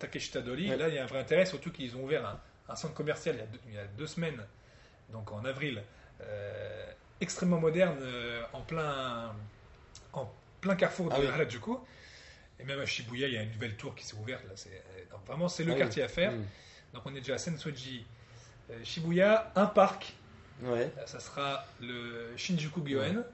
Takeshita 0.00 0.40
Dori, 0.40 0.66
là, 0.76 0.88
il 0.88 0.94
y 0.94 0.98
a 0.98 1.04
un 1.04 1.06
vrai 1.06 1.20
intérêt, 1.20 1.46
surtout 1.46 1.70
qu'ils 1.70 1.94
ont 1.96 2.02
ouvert 2.02 2.26
un, 2.26 2.40
un 2.72 2.74
centre 2.74 2.94
commercial 2.94 3.36
il 3.36 3.38
y, 3.38 3.42
a 3.42 3.46
deux, 3.46 3.60
il 3.68 3.74
y 3.74 3.78
a 3.78 3.84
deux 3.96 4.08
semaines, 4.08 4.44
donc 5.12 5.30
en 5.30 5.44
avril, 5.44 5.80
euh, 6.20 6.84
extrêmement 7.20 7.60
moderne, 7.60 7.98
euh, 8.02 8.42
en 8.52 8.60
plein 8.62 9.32
en 10.14 10.28
plein 10.60 10.74
carrefour 10.74 11.10
de 11.10 11.14
Ah 11.14 11.20
oui. 11.20 11.26
Harajuku. 11.28 11.78
Et 12.60 12.64
même 12.64 12.80
à 12.80 12.86
Shibuya, 12.86 13.28
il 13.28 13.34
y 13.34 13.36
a 13.36 13.42
une 13.42 13.52
nouvelle 13.52 13.74
tour 13.76 13.94
qui 13.94 14.04
s'est 14.04 14.16
ouverte. 14.16 14.44
Là, 14.44 14.52
c'est, 14.54 14.82
donc 15.10 15.20
vraiment, 15.26 15.48
c'est 15.48 15.64
le 15.64 15.72
Ah 15.72 15.74
oui. 15.74 15.80
quartier 15.80 16.02
à 16.02 16.08
faire. 16.08 16.32
Mm. 16.32 16.44
Donc 16.94 17.02
on 17.06 17.10
est 17.14 17.20
déjà 17.20 17.34
à 17.34 17.38
Sensoji, 17.38 18.04
euh, 18.70 18.74
Shibuya, 18.84 19.52
un 19.56 19.66
parc. 19.66 20.14
Ouais. 20.62 20.90
Là, 20.96 21.06
ça 21.06 21.18
sera 21.18 21.66
le 21.80 22.28
Shinjuku 22.36 22.80
Gyoen. 22.86 23.24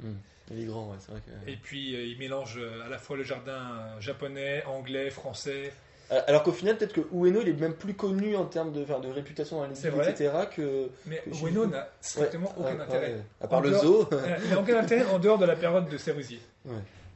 Mm. 0.00 0.12
Il 0.52 0.62
est 0.62 0.64
grand, 0.64 0.90
ouais, 0.90 0.96
c'est 0.98 1.12
vrai 1.12 1.20
que. 1.20 1.50
Et 1.50 1.56
puis 1.56 1.94
euh, 1.94 2.04
il 2.04 2.18
mélange 2.18 2.56
euh, 2.58 2.84
à 2.84 2.88
la 2.88 2.98
fois 2.98 3.16
le 3.16 3.22
jardin 3.22 3.52
euh, 3.52 4.00
japonais, 4.00 4.64
anglais, 4.66 5.10
français. 5.10 5.72
Alors 6.26 6.42
qu'au 6.42 6.50
final, 6.50 6.76
peut-être 6.76 6.92
que 6.92 7.02
Ueno, 7.14 7.40
il 7.40 7.50
est 7.50 7.52
même 7.52 7.74
plus 7.74 7.94
connu 7.94 8.34
en 8.34 8.44
termes 8.44 8.72
de, 8.72 8.84
réputation 9.12 9.58
dans 9.60 9.68
les 9.68 9.74
villes, 9.74 9.92
etc. 10.08 10.32
que. 10.52 10.88
Mais 11.06 11.22
Que 11.24 11.46
Ueno 11.46 11.66
n'a 11.66 11.88
strictement 12.00 12.52
Ouais, 12.56 12.64
aucun 12.66 12.74
ouais, 12.78 12.82
intérêt. 12.82 13.12
ouais. 13.12 13.20
À 13.40 13.46
part 13.46 13.58
En 13.60 13.62
le 13.62 13.70
dehors- 13.70 13.82
zoo. 13.84 14.08
Euh, 14.12 14.36
il 14.42 14.50
n'a 14.50 14.58
aucun 14.60 14.76
intérêt 14.76 15.04
en 15.08 15.20
dehors 15.20 15.38
de 15.38 15.46
la 15.46 15.54
période 15.54 15.88
de 15.88 15.96
cerisier. 15.98 16.40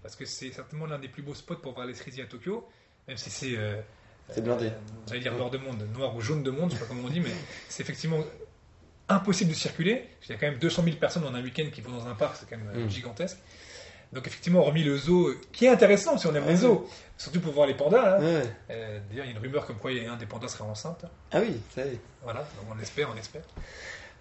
Parce 0.04 0.14
que 0.14 0.24
c'est 0.26 0.52
certainement 0.52 0.86
l'un 0.86 0.98
des 1.00 1.08
plus 1.08 1.22
beaux 1.22 1.34
spots 1.34 1.56
pour 1.56 1.72
voir 1.74 1.86
les 1.86 1.94
cerisiers 1.94 2.22
à 2.22 2.26
Tokyo, 2.26 2.68
même 3.08 3.16
si 3.16 3.30
c'est. 3.30 3.56
euh, 3.56 3.80
C'est 4.28 4.44
blindé. 4.44 4.66
euh, 4.66 4.70
J'allais 5.08 5.20
dire 5.20 5.34
noir 5.34 5.50
de 5.50 5.58
monde, 5.58 5.82
noir 5.96 6.14
ou 6.14 6.20
jaune 6.20 6.42
de 6.44 6.50
monde, 6.52 6.70
je 6.70 6.74
sais 6.76 6.80
pas 6.80 6.86
comment 6.86 7.04
on 7.06 7.10
dit, 7.10 7.20
mais 7.20 7.30
c'est 7.68 7.82
effectivement 7.82 8.22
impossible 9.08 9.50
de 9.50 9.56
circuler. 9.56 10.04
Il 10.24 10.30
y 10.30 10.32
a 10.34 10.36
quand 10.38 10.46
même 10.46 10.58
200 10.58 10.82
000 10.84 10.96
personnes 10.96 11.24
en 11.24 11.34
un 11.34 11.42
week-end 11.42 11.66
qui 11.72 11.80
vont 11.80 11.90
dans 11.92 12.06
un 12.06 12.14
parc, 12.14 12.36
c'est 12.36 12.48
quand 12.48 12.56
même 12.56 12.70
euh, 12.74 12.84
Mm. 12.86 12.90
gigantesque. 12.90 13.38
Donc 14.12 14.26
effectivement, 14.28 14.60
hormis 14.60 14.84
le 14.84 14.96
zoo, 14.96 15.32
qui 15.52 15.64
est 15.64 15.70
intéressant 15.70 16.16
si 16.18 16.26
on 16.26 16.34
aime 16.34 16.44
les 16.44 16.50
Ouais. 16.50 16.56
zoos, 16.56 16.86
surtout 17.16 17.40
pour 17.40 17.52
voir 17.52 17.66
les 17.66 17.74
pandas. 17.74 18.18
hein. 18.18 18.42
Euh, 18.70 19.00
D'ailleurs, 19.10 19.24
il 19.24 19.30
y 19.30 19.34
a 19.34 19.36
une 19.36 19.38
rumeur 19.42 19.66
comme 19.66 19.76
quoi 19.78 19.90
il 19.90 20.02
y 20.02 20.06
a 20.06 20.12
un 20.12 20.16
des 20.16 20.26
pandas 20.26 20.48
serait 20.48 20.62
enceinte. 20.64 21.04
Ah 21.32 21.40
oui, 21.40 21.60
ça 21.74 21.84
y 21.84 21.88
est. 21.88 22.00
Voilà, 22.22 22.40
donc 22.40 22.66
on 22.74 22.78
espère, 22.78 23.10
on 23.12 23.16
espère. 23.16 23.42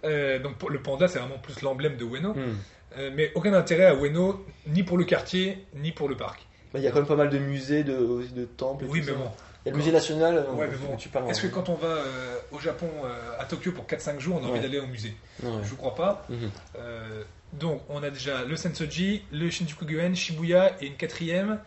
Euh, 0.04 0.38
donc 0.38 0.56
pour 0.58 0.70
le 0.70 0.82
panda, 0.82 1.06
c'est 1.08 1.18
vraiment 1.18 1.38
plus 1.38 1.60
l'emblème 1.62 1.96
de 1.96 2.04
Ueno. 2.04 2.34
Mm. 2.34 2.56
Euh, 2.98 3.10
mais 3.14 3.32
aucun 3.34 3.52
intérêt 3.54 3.86
à 3.86 3.94
Ueno, 3.94 4.44
ni 4.68 4.82
pour 4.82 4.96
le 4.98 5.04
quartier, 5.04 5.64
ni 5.74 5.90
pour 5.92 6.08
le 6.08 6.16
parc. 6.16 6.46
Bah, 6.72 6.78
Il 6.78 6.84
y 6.84 6.88
a 6.88 6.90
quand 6.90 6.98
même 6.98 7.06
pas 7.08 7.16
mal 7.16 7.30
de 7.30 7.38
musées, 7.38 7.82
de, 7.84 8.44
temples. 8.56 8.84
et 8.84 8.88
Oui, 8.88 9.00
tout 9.00 9.06
mais 9.06 9.12
ça. 9.12 9.18
bon. 9.18 9.30
Il 9.64 9.68
y 9.68 9.70
a 9.70 9.72
le 9.72 9.78
musée 9.78 9.92
national. 9.92 10.36
euh, 10.36 10.52
Ouais, 10.52 10.68
mais 10.70 10.76
bon. 10.76 10.96
Tu 10.96 11.08
parles. 11.08 11.30
Est-ce 11.30 11.40
que 11.42 11.46
quand 11.46 11.68
on 11.70 11.74
va 11.74 11.88
euh, 11.88 12.36
au 12.52 12.58
Japon, 12.60 12.88
euh, 13.04 13.14
à 13.40 13.44
Tokyo 13.46 13.72
pour 13.72 13.86
4-5 13.86 14.20
jours, 14.20 14.36
on 14.40 14.44
a 14.44 14.48
envie 14.48 14.52
Ouais. 14.52 14.60
d'aller 14.60 14.78
au 14.78 14.86
musée? 14.86 15.16
Ouais. 15.42 15.50
Je 15.64 15.70
ne 15.72 15.76
crois 15.76 15.94
pas. 15.94 16.26
Mhm. 16.28 16.50
Euh, 16.78 17.22
donc, 17.54 17.80
on 17.88 18.02
a 18.02 18.10
déjà 18.10 18.44
le 18.44 18.56
Sensoji, 18.56 19.22
le 19.32 19.48
Shinjuku 19.50 19.86
Gyoen, 19.88 20.14
Shibuya 20.14 20.76
et 20.82 20.86
une 20.86 20.96
quatrième. 20.96 21.58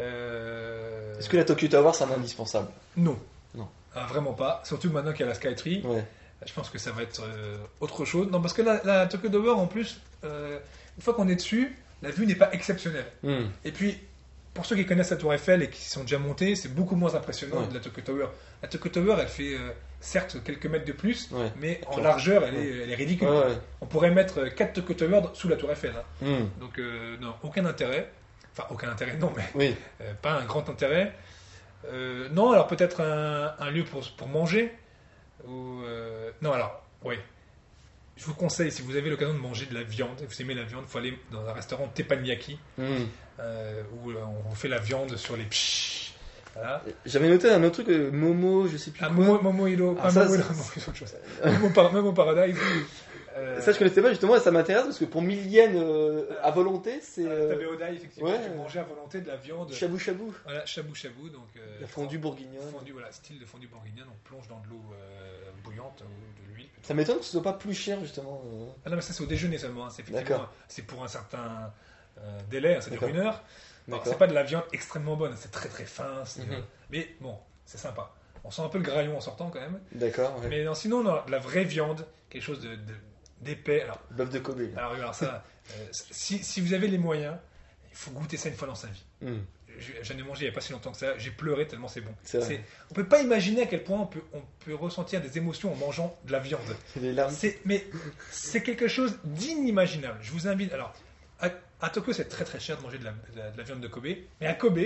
euh, 0.00 1.18
Est-ce 1.18 1.28
que 1.28 1.36
la 1.36 1.44
Tokyo 1.44 1.68
Tower, 1.68 1.90
c'est 1.94 2.04
un 2.04 2.10
indispensable? 2.12 2.68
Non. 2.96 3.18
Non. 3.54 3.68
Ah, 3.94 4.06
vraiment 4.08 4.32
pas. 4.32 4.60
Surtout 4.64 4.90
maintenant 4.90 5.12
qu'il 5.12 5.20
y 5.20 5.24
a 5.24 5.28
la 5.28 5.34
Skytree. 5.34 5.82
Ouais. 5.84 6.04
Je 6.46 6.52
pense 6.52 6.70
que 6.70 6.78
ça 6.78 6.92
va 6.92 7.02
être 7.02 7.22
euh, 7.22 7.56
autre 7.80 8.04
chose. 8.04 8.28
Non, 8.30 8.40
parce 8.40 8.54
que 8.54 8.62
la, 8.62 8.80
la 8.84 9.06
Tokyo 9.06 9.28
Tower, 9.28 9.50
en 9.50 9.66
plus, 9.66 10.00
euh, 10.24 10.58
une 10.96 11.02
fois 11.02 11.14
qu'on 11.14 11.28
est 11.28 11.34
dessus, 11.36 11.76
la 12.02 12.10
vue 12.10 12.26
n'est 12.26 12.36
pas 12.36 12.50
exceptionnelle. 12.52 13.06
Mm. 13.24 13.46
Et 13.64 13.72
puis, 13.72 13.98
pour 14.54 14.64
ceux 14.64 14.76
qui 14.76 14.86
connaissent 14.86 15.10
la 15.10 15.16
Tour 15.16 15.34
Eiffel 15.34 15.62
et 15.62 15.68
qui 15.70 15.82
sont 15.82 16.02
déjà 16.02 16.18
montés, 16.18 16.54
c'est 16.54 16.72
beaucoup 16.72 16.94
moins 16.96 17.14
impressionnant 17.14 17.60
Ouais. 17.62 17.66
de 17.68 17.74
la 17.74 17.80
Tokyo 17.80 18.02
Tower. 18.02 18.26
La 18.62 18.68
Tokyo 18.68 18.88
Tower, 18.88 19.16
elle 19.20 19.28
fait 19.28 19.54
euh, 19.54 19.70
certes 20.00 20.36
quelques 20.44 20.66
mètres 20.66 20.84
de 20.84 20.92
plus, 20.92 21.28
Ouais. 21.32 21.52
mais 21.60 21.80
en 21.88 21.98
largeur, 21.98 22.44
elle, 22.44 22.54
Ouais. 22.54 22.64
est, 22.66 22.82
elle 22.84 22.90
est 22.90 22.94
ridicule. 22.94 23.28
On 23.80 23.86
pourrait 23.86 24.10
mettre 24.12 24.44
4 24.48 24.74
Tokyo 24.74 24.94
Tower 24.94 25.22
sous 25.34 25.48
la 25.48 25.56
Tour 25.56 25.72
Eiffel. 25.72 25.92
hein. 25.96 26.24
Mm. 26.24 26.60
Donc, 26.60 26.78
euh, 26.78 27.16
non, 27.20 27.34
aucun 27.42 27.64
intérêt. 27.64 28.10
Enfin, 28.52 28.66
aucun 28.70 28.88
intérêt, 28.90 29.16
non, 29.16 29.32
mais 29.36 29.44
Oui. 29.56 29.74
euh, 30.00 30.12
pas 30.22 30.32
un 30.32 30.44
grand 30.44 30.68
intérêt. 30.68 31.12
Non, 32.32 32.52
alors 32.52 32.66
peut-être 32.66 33.00
un, 33.00 33.54
un 33.58 33.70
lieu 33.70 33.84
pour, 33.84 34.02
pour 34.16 34.28
manger. 34.28 34.72
Ou, 35.46 35.82
euh, 35.82 36.30
non, 36.42 36.52
alors, 36.52 36.82
oui. 37.04 37.16
Je 38.16 38.24
vous 38.24 38.34
conseille, 38.34 38.72
si 38.72 38.82
vous 38.82 38.96
avez 38.96 39.10
l'occasion 39.10 39.32
de 39.34 39.38
manger 39.38 39.66
de 39.66 39.74
la 39.74 39.84
viande, 39.84 40.20
et 40.20 40.26
vous 40.26 40.42
aimez 40.42 40.54
la 40.54 40.64
viande, 40.64 40.82
il 40.86 40.90
faut 40.90 40.98
aller 40.98 41.16
dans 41.30 41.46
un 41.46 41.52
restaurant 41.52 41.86
Teppanyaki, 41.88 42.58
Mm. 42.76 42.82
euh, 43.40 43.82
où 44.02 44.10
euh, 44.10 44.16
on 44.50 44.54
fait 44.54 44.66
la 44.68 44.78
viande 44.80 45.16
sur 45.16 45.36
les 45.36 45.44
psh. 45.44 46.12
Voilà. 46.54 46.82
J'avais 47.06 47.28
noté 47.28 47.48
un 47.48 47.62
autre 47.62 47.84
truc, 47.84 48.12
Momo, 48.12 48.66
je 48.66 48.76
sais 48.76 48.90
plus 48.90 49.00
Ah, 49.04 49.06
quoi. 49.06 49.14
Momo, 49.14 49.40
Momo 49.40 49.66
Hilo, 49.68 49.96
Ah, 50.00 50.04
pas 50.04 50.10
ça, 50.10 50.24
Momo 50.24 50.34
Hilo, 50.34 50.44
Momo 51.92 52.12
Paradise. 52.12 52.56
Euh, 53.38 53.60
Ça, 53.60 53.72
je 53.72 53.78
connaissais 53.78 54.02
pas 54.02 54.10
justement, 54.10 54.36
et 54.36 54.40
ça 54.40 54.50
m'intéresse 54.50 54.84
parce 54.84 54.98
que 54.98 55.04
pour 55.04 55.22
1000 55.22 55.46
yens 55.50 55.70
euh, 55.76 56.26
à 56.42 56.50
volonté, 56.50 57.00
c'est 57.00 57.24
euh, 57.24 57.50
Tabe 57.54 57.68
Odai, 57.72 57.94
effectivement, 57.94 58.30
ouais. 58.30 58.42
tu 58.42 58.50
mangeais 58.56 58.80
à 58.80 58.84
volonté 58.84 59.20
de 59.20 59.28
la 59.28 59.36
viande. 59.36 59.72
shabu 59.72 59.98
shabu, 59.98 60.24
Voilà, 60.44 60.66
shabu 60.66 60.94
shabu, 60.94 61.30
donc. 61.30 61.46
euh, 61.56 61.80
la 61.80 61.86
fondue 61.86 62.18
bourguignonne. 62.18 62.70
Fondue, 62.72 62.92
voilà, 62.92 63.12
style 63.12 63.38
de 63.38 63.44
fondue 63.46 63.68
bourguignonne, 63.68 64.08
on 64.10 64.28
plonge 64.28 64.48
dans 64.48 64.58
de 64.60 64.68
l'eau 64.68 64.82
euh, 64.92 65.50
bouillante 65.62 66.02
ou 66.02 66.42
de 66.50 66.54
l'huile. 66.54 66.68
Ça 66.82 66.94
m'étonne 66.94 67.18
que 67.18 67.24
ce 67.24 67.32
soit 67.32 67.42
pas 67.42 67.52
plus 67.52 67.74
cher 67.74 68.00
justement. 68.00 68.42
Ah 68.84 68.90
non, 68.90 68.96
mais 68.96 69.02
ça 69.02 69.12
c'est 69.12 69.22
au 69.22 69.26
déjeuner 69.26 69.58
seulement, 69.58 69.86
hein, 69.86 69.90
c'est 69.90 70.02
effectivement, 70.02 70.46
c'est 70.68 70.82
pour 70.82 71.02
un 71.04 71.08
certain 71.08 71.72
délai, 72.50 72.74
hein, 72.76 72.80
ça 72.80 72.90
dure 72.90 73.06
une 73.06 73.18
heure. 73.18 73.42
C'est 74.04 74.18
pas 74.18 74.26
de 74.26 74.34
la 74.34 74.42
viande 74.42 74.64
extrêmement 74.72 75.16
bonne, 75.16 75.34
c'est 75.36 75.50
très 75.50 75.68
très 75.68 75.84
fin, 75.84 76.22
Mhm. 76.38 76.62
mais 76.90 77.08
bon, 77.20 77.36
c'est 77.64 77.78
sympa. 77.78 78.12
On 78.44 78.50
sent 78.50 78.62
un 78.62 78.68
peu 78.68 78.78
le 78.78 78.84
graillon 78.84 79.16
en 79.16 79.20
sortant 79.20 79.50
quand 79.50 79.60
même. 79.60 79.80
D'accord, 79.92 80.38
ouais. 80.40 80.48
Mais 80.48 80.64
non, 80.64 80.74
sinon, 80.74 81.02
non, 81.02 81.20
de 81.26 81.30
la 81.30 81.38
vraie 81.38 81.64
viande, 81.64 82.06
quelque 82.30 82.42
chose 82.42 82.60
de, 82.60 82.68
de- 82.76 82.94
d'épais. 83.42 83.82
Alors, 83.82 84.00
Bœuf 84.10 84.30
de 84.30 84.38
Kobe. 84.38 84.62
alors, 84.76 84.92
alors 84.92 85.14
ça, 85.14 85.44
euh, 85.72 85.84
si, 85.92 86.42
si 86.42 86.60
vous 86.60 86.72
avez 86.74 86.88
les 86.88 86.98
moyens, 86.98 87.36
il 87.90 87.96
faut 87.96 88.10
goûter 88.10 88.36
ça 88.36 88.48
une 88.48 88.54
fois 88.54 88.68
dans 88.68 88.74
sa 88.74 88.88
vie. 88.88 89.04
Mm. 89.22 89.36
Je- 89.78 89.92
J'en 90.02 90.18
ai 90.18 90.22
mangé 90.22 90.40
il 90.42 90.48
n'y 90.48 90.50
a 90.50 90.54
pas 90.54 90.60
si 90.60 90.72
longtemps 90.72 90.90
que 90.90 90.96
ça, 90.98 91.16
j'ai 91.18 91.30
pleuré 91.30 91.68
tellement 91.68 91.86
c'est 91.88 92.00
bon. 92.00 92.12
C'est 92.24 92.38
vrai. 92.38 92.46
C'est- 92.48 92.60
On 92.90 92.94
peut 92.94 93.06
pas 93.06 93.20
imaginer 93.22 93.62
à 93.62 93.66
quel 93.66 93.84
point 93.84 94.00
on 94.00 94.06
peut, 94.06 94.22
on 94.32 94.42
peut 94.64 94.74
ressentir 94.74 95.20
des 95.20 95.36
émotions 95.38 95.72
en 95.72 95.76
mangeant 95.76 96.18
de 96.24 96.32
la 96.32 96.40
viande. 96.40 96.60
C'est 96.94 97.00
des 97.00 97.12
mais 97.64 97.84
c'est 98.30 98.62
quelque 98.62 98.88
chose 98.88 99.18
d'inimaginable. 99.24 100.18
Je 100.20 100.32
vous 100.32 100.48
invite. 100.48 100.72
Alors, 100.72 100.92
à, 101.40 101.50
à 101.80 101.90
Tokyo, 101.90 102.12
c'est 102.12 102.28
très 102.28 102.44
très 102.44 102.58
cher 102.58 102.76
de 102.76 102.82
manger 102.82 102.98
de 102.98 103.04
la, 103.04 103.12
de 103.12 103.38
la- 103.38 103.50
de 103.50 103.58
la 103.58 103.62
viande 103.62 103.80
de 103.80 103.86
Kobe. 103.88 104.06
Mais 104.40 104.46
à 104.48 104.54
Kobe, 104.54 104.80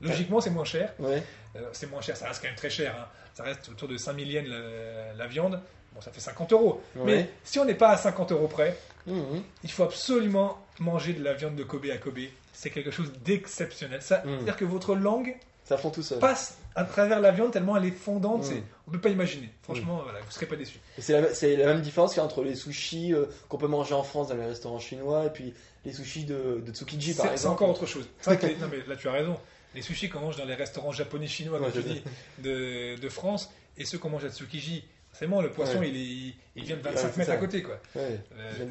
logiquement, 0.00 0.40
c'est 0.40 0.50
moins 0.50 0.64
cher. 0.64 0.92
Ouais. 1.00 1.22
Euh, 1.56 1.68
c'est 1.72 1.90
moins 1.90 2.00
cher, 2.00 2.16
ça 2.16 2.28
reste 2.28 2.40
quand 2.42 2.48
même 2.48 2.56
très 2.56 2.70
cher. 2.70 2.94
hein. 2.96 3.08
Ça 3.34 3.42
reste 3.44 3.68
autour 3.70 3.88
de 3.88 3.96
5000 3.96 4.30
yens 4.30 4.46
la, 4.46 5.14
la 5.14 5.26
viande. 5.26 5.60
Bon, 5.94 6.00
ça 6.00 6.10
fait 6.10 6.20
50 6.20 6.52
euros. 6.52 6.80
Ouais. 6.96 7.02
Mais 7.04 7.30
si 7.44 7.58
on 7.58 7.64
n'est 7.64 7.74
pas 7.74 7.90
à 7.90 7.96
50 7.96 8.32
euros 8.32 8.48
près, 8.48 8.76
Mhm. 9.06 9.42
il 9.64 9.70
faut 9.70 9.82
absolument 9.82 10.58
manger 10.78 11.12
de 11.12 11.22
la 11.22 11.34
viande 11.34 11.56
de 11.56 11.64
Kobe 11.64 11.86
à 11.92 11.96
Kobe. 11.98 12.18
C'est 12.52 12.70
quelque 12.70 12.90
chose 12.90 13.12
d'exceptionnel. 13.24 14.00
Ça, 14.02 14.18
Mm. 14.18 14.30
C'est-à-dire 14.36 14.56
que 14.56 14.64
votre 14.64 14.94
langue 14.94 15.34
Ça 15.64 15.76
fond 15.76 15.90
tout 15.90 16.02
seul. 16.02 16.18
passe 16.18 16.58
à 16.74 16.84
travers 16.84 17.20
la 17.20 17.30
viande 17.32 17.50
tellement 17.52 17.76
elle 17.76 17.84
est 17.86 17.90
fondante. 17.90 18.44
C'est- 18.44 18.62
On 18.86 18.90
ne 18.90 18.96
peut 18.96 19.00
pas 19.02 19.08
imaginer. 19.10 19.48
Franchement, 19.62 20.00
voilà, 20.02 20.20
vous 20.20 20.26
ne 20.26 20.32
serez 20.32 20.46
pas 20.46 20.56
déçus. 20.56 20.78
C'est 20.98 21.12
la, 21.56 21.66
même 21.66 21.80
différence 21.80 22.10
qu'il 22.12 22.18
y 22.18 22.20
a 22.20 22.24
entre 22.24 22.42
les 22.42 22.54
sushis 22.54 23.14
euh, 23.14 23.26
qu'on 23.48 23.56
peut 23.58 23.68
manger 23.68 23.94
en 23.94 24.02
France 24.02 24.28
dans 24.28 24.34
les 24.36 24.44
restaurants 24.44 24.78
chinois 24.80 25.24
et 25.26 25.30
puis 25.30 25.54
les 25.84 25.92
sushis 25.92 26.24
de, 26.24 26.62
de 26.64 26.72
Tsukiji 26.72 27.14
par 27.14 27.24
C'est 27.24 27.28
c'est 27.30 27.32
exemple. 27.34 27.54
encore 27.64 27.70
autre 27.70 27.86
chose. 27.86 28.06
C'est 28.20 28.30
vrai 28.30 28.38
que 28.38 28.46
les- 28.46 28.56
non, 28.56 28.68
mais 28.70 28.78
là, 28.86 28.96
tu 28.96 29.08
as 29.08 29.12
raison. 29.12 29.36
Les 29.74 29.82
sushis 29.82 30.08
qu'on 30.10 30.20
mange 30.20 30.36
dans 30.36 30.44
les 30.44 30.54
restaurants 30.54 30.92
japonais, 30.92 31.26
chinois, 31.26 31.58
comme 31.58 31.66
Ouais, 31.68 31.72
tu 31.72 31.78
je 31.82 31.86
dis, 31.88 32.02
de, 32.40 32.96
de 33.00 33.08
France, 33.08 33.50
et 33.78 33.84
ceux 33.86 33.98
qu'on 33.98 34.10
mange 34.10 34.24
à 34.24 34.28
Tsukiji, 34.30 34.84
c'est 35.12 35.26
bon, 35.26 35.40
le 35.42 35.50
poisson, 35.50 35.78
Ouais. 35.78 35.90
il, 35.90 35.96
est, 36.30 36.34
il 36.56 36.64
vient 36.64 36.76
de 36.76 36.82
Ouais, 36.82 36.90
25 36.92 37.10
c'est 37.12 37.16
mètres 37.18 37.30
ça. 37.30 37.36
à 37.36 37.40
côté. 37.40 37.62
Quoi. 37.62 37.78
Ouais, 37.94 38.18
Euh, 38.36 38.66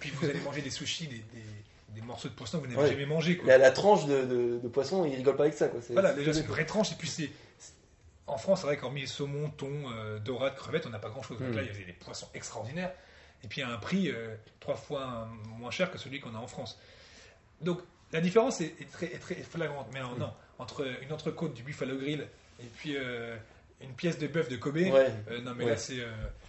puis 0.00 0.10
vous 0.10 0.26
allez 0.28 0.40
manger 0.40 0.62
des 0.62 0.70
sushis, 0.70 1.06
des, 1.08 1.16
des- 1.16 1.44
des 1.94 2.02
morceaux 2.02 2.28
de 2.28 2.34
poisson 2.34 2.60
que 2.60 2.66
vous 2.66 2.74
n'avez 2.76 2.90
jamais 2.90 3.06
mangé. 3.06 3.38
Quoi. 3.38 3.48
La, 3.48 3.58
la 3.58 3.70
tranche 3.70 4.04
de, 4.06 4.24
de, 4.24 4.58
de 4.62 4.68
poisson, 4.68 5.04
ils 5.06 5.16
rigolent 5.16 5.36
pas 5.36 5.44
avec 5.44 5.54
ça. 5.54 5.68
Quoi. 5.68 5.80
Voilà, 5.90 6.12
déjà, 6.12 6.32
c'est 6.34 6.40
une 6.42 6.46
vraie 6.46 6.66
tranche. 6.66 6.92
Et 6.92 6.96
puis, 6.96 7.08
c'est. 7.08 7.30
En 8.26 8.36
France, 8.36 8.60
c'est 8.60 8.66
vrai 8.66 8.76
qu'hormis 8.76 9.06
saumon, 9.08 9.48
thon, 9.48 9.72
euh, 9.90 10.18
dorade, 10.18 10.54
crevettes, 10.54 10.84
on 10.86 10.90
n'a 10.90 10.98
pas 10.98 11.08
grand 11.08 11.22
chose. 11.22 11.38
Donc 11.38 11.48
Mm. 11.48 11.56
là, 11.56 11.62
il 11.62 11.68
y 11.80 11.82
a 11.82 11.86
des 11.86 11.92
poissons 11.94 12.28
extraordinaires. 12.34 12.92
Et 13.42 13.48
puis, 13.48 13.62
à 13.62 13.70
un 13.70 13.78
prix 13.78 14.10
euh, 14.10 14.34
trois 14.60 14.76
fois 14.76 15.28
moins 15.58 15.70
cher 15.70 15.90
que 15.90 15.96
celui 15.96 16.20
qu'on 16.20 16.34
a 16.34 16.38
en 16.38 16.46
France. 16.46 16.78
Donc, 17.62 17.80
la 18.12 18.20
différence 18.20 18.60
est, 18.60 18.74
est 18.80 18.90
très, 18.92 19.06
est 19.06 19.18
très 19.18 19.34
flagrante. 19.36 19.88
Mais 19.92 19.98
alors, 20.00 20.14
Mm. 20.14 20.18
non, 20.20 20.32
entre 20.58 20.86
une 21.02 21.12
entrecôte 21.12 21.54
du 21.54 21.62
buffalo 21.62 21.96
grill 21.96 22.28
et 22.60 22.66
puis 22.76 22.96
euh, 22.98 23.34
une 23.80 23.94
pièce 23.94 24.18
de 24.18 24.26
bœuf 24.26 24.48
de 24.48 24.56
Kobe. 24.56 24.76
Ouais. 24.76 25.08
Euh, 25.30 25.40
non 25.42 25.54
mais 25.56 25.64
Ouais. 25.64 25.70
là 25.70 25.76
c'est, 25.76 26.00
euh, 26.00 26.06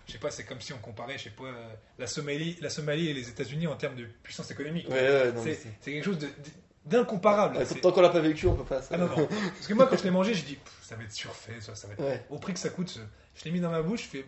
je 0.07 0.13
sais 0.13 0.17
pas, 0.17 0.32
c'est 0.32 0.43
comme 0.45 0.61
si 0.61 0.73
on 0.73 0.77
comparait, 0.80 1.17
je 1.17 1.25
sais 1.25 1.30
pas, 1.30 1.43
euh, 1.45 1.67
la 1.99 2.07
Somalie, 2.07 2.57
la 2.61 2.69
Somalie 2.69 3.09
et 3.09 3.13
les 3.13 3.30
États-Unis 3.30 3.67
en 3.67 3.75
termes 3.75 3.95
de 3.95 4.05
puissance 4.23 4.49
économique. 4.51 4.89
Ouais, 4.89 5.32
c'est, 5.43 5.91
quelque 5.91 6.03
chose 6.05 6.17
d'incomparable. 6.86 7.57
Tant 7.82 7.91
qu'on 7.91 8.01
l'a 8.01 8.09
pas 8.09 8.19
vécu, 8.21 8.47
on 8.47 8.55
peut 8.55 8.63
pas. 8.63 8.82
ça. 8.82 8.89
Ah 8.93 8.97
non 8.97 9.07
non, 9.07 9.27
parce 9.27 9.67
que 9.67 9.73
moi 9.73 9.88
quand 9.88 9.97
je 9.97 10.03
l'ai 10.03 10.11
mangé, 10.11 10.34
dit 10.34 10.55
Pff, 10.55 10.73
ça 10.82 10.95
va 10.95 11.03
être 11.03 11.11
surfait, 11.11 11.59
ça, 11.59 11.75
ça 11.75 11.88
va 11.88 11.93
être. 11.93 12.23
Au 12.30 12.38
prix 12.39 12.53
que 12.53 12.59
ça 12.59 12.69
coûte, 12.69 12.99
je 13.36 13.45
l'ai 13.45 13.51
mis 13.51 13.59
dans 13.59 13.71
ma 13.71 13.82
bouche, 13.82 14.03
je 14.03 14.07
fais. 14.07 14.25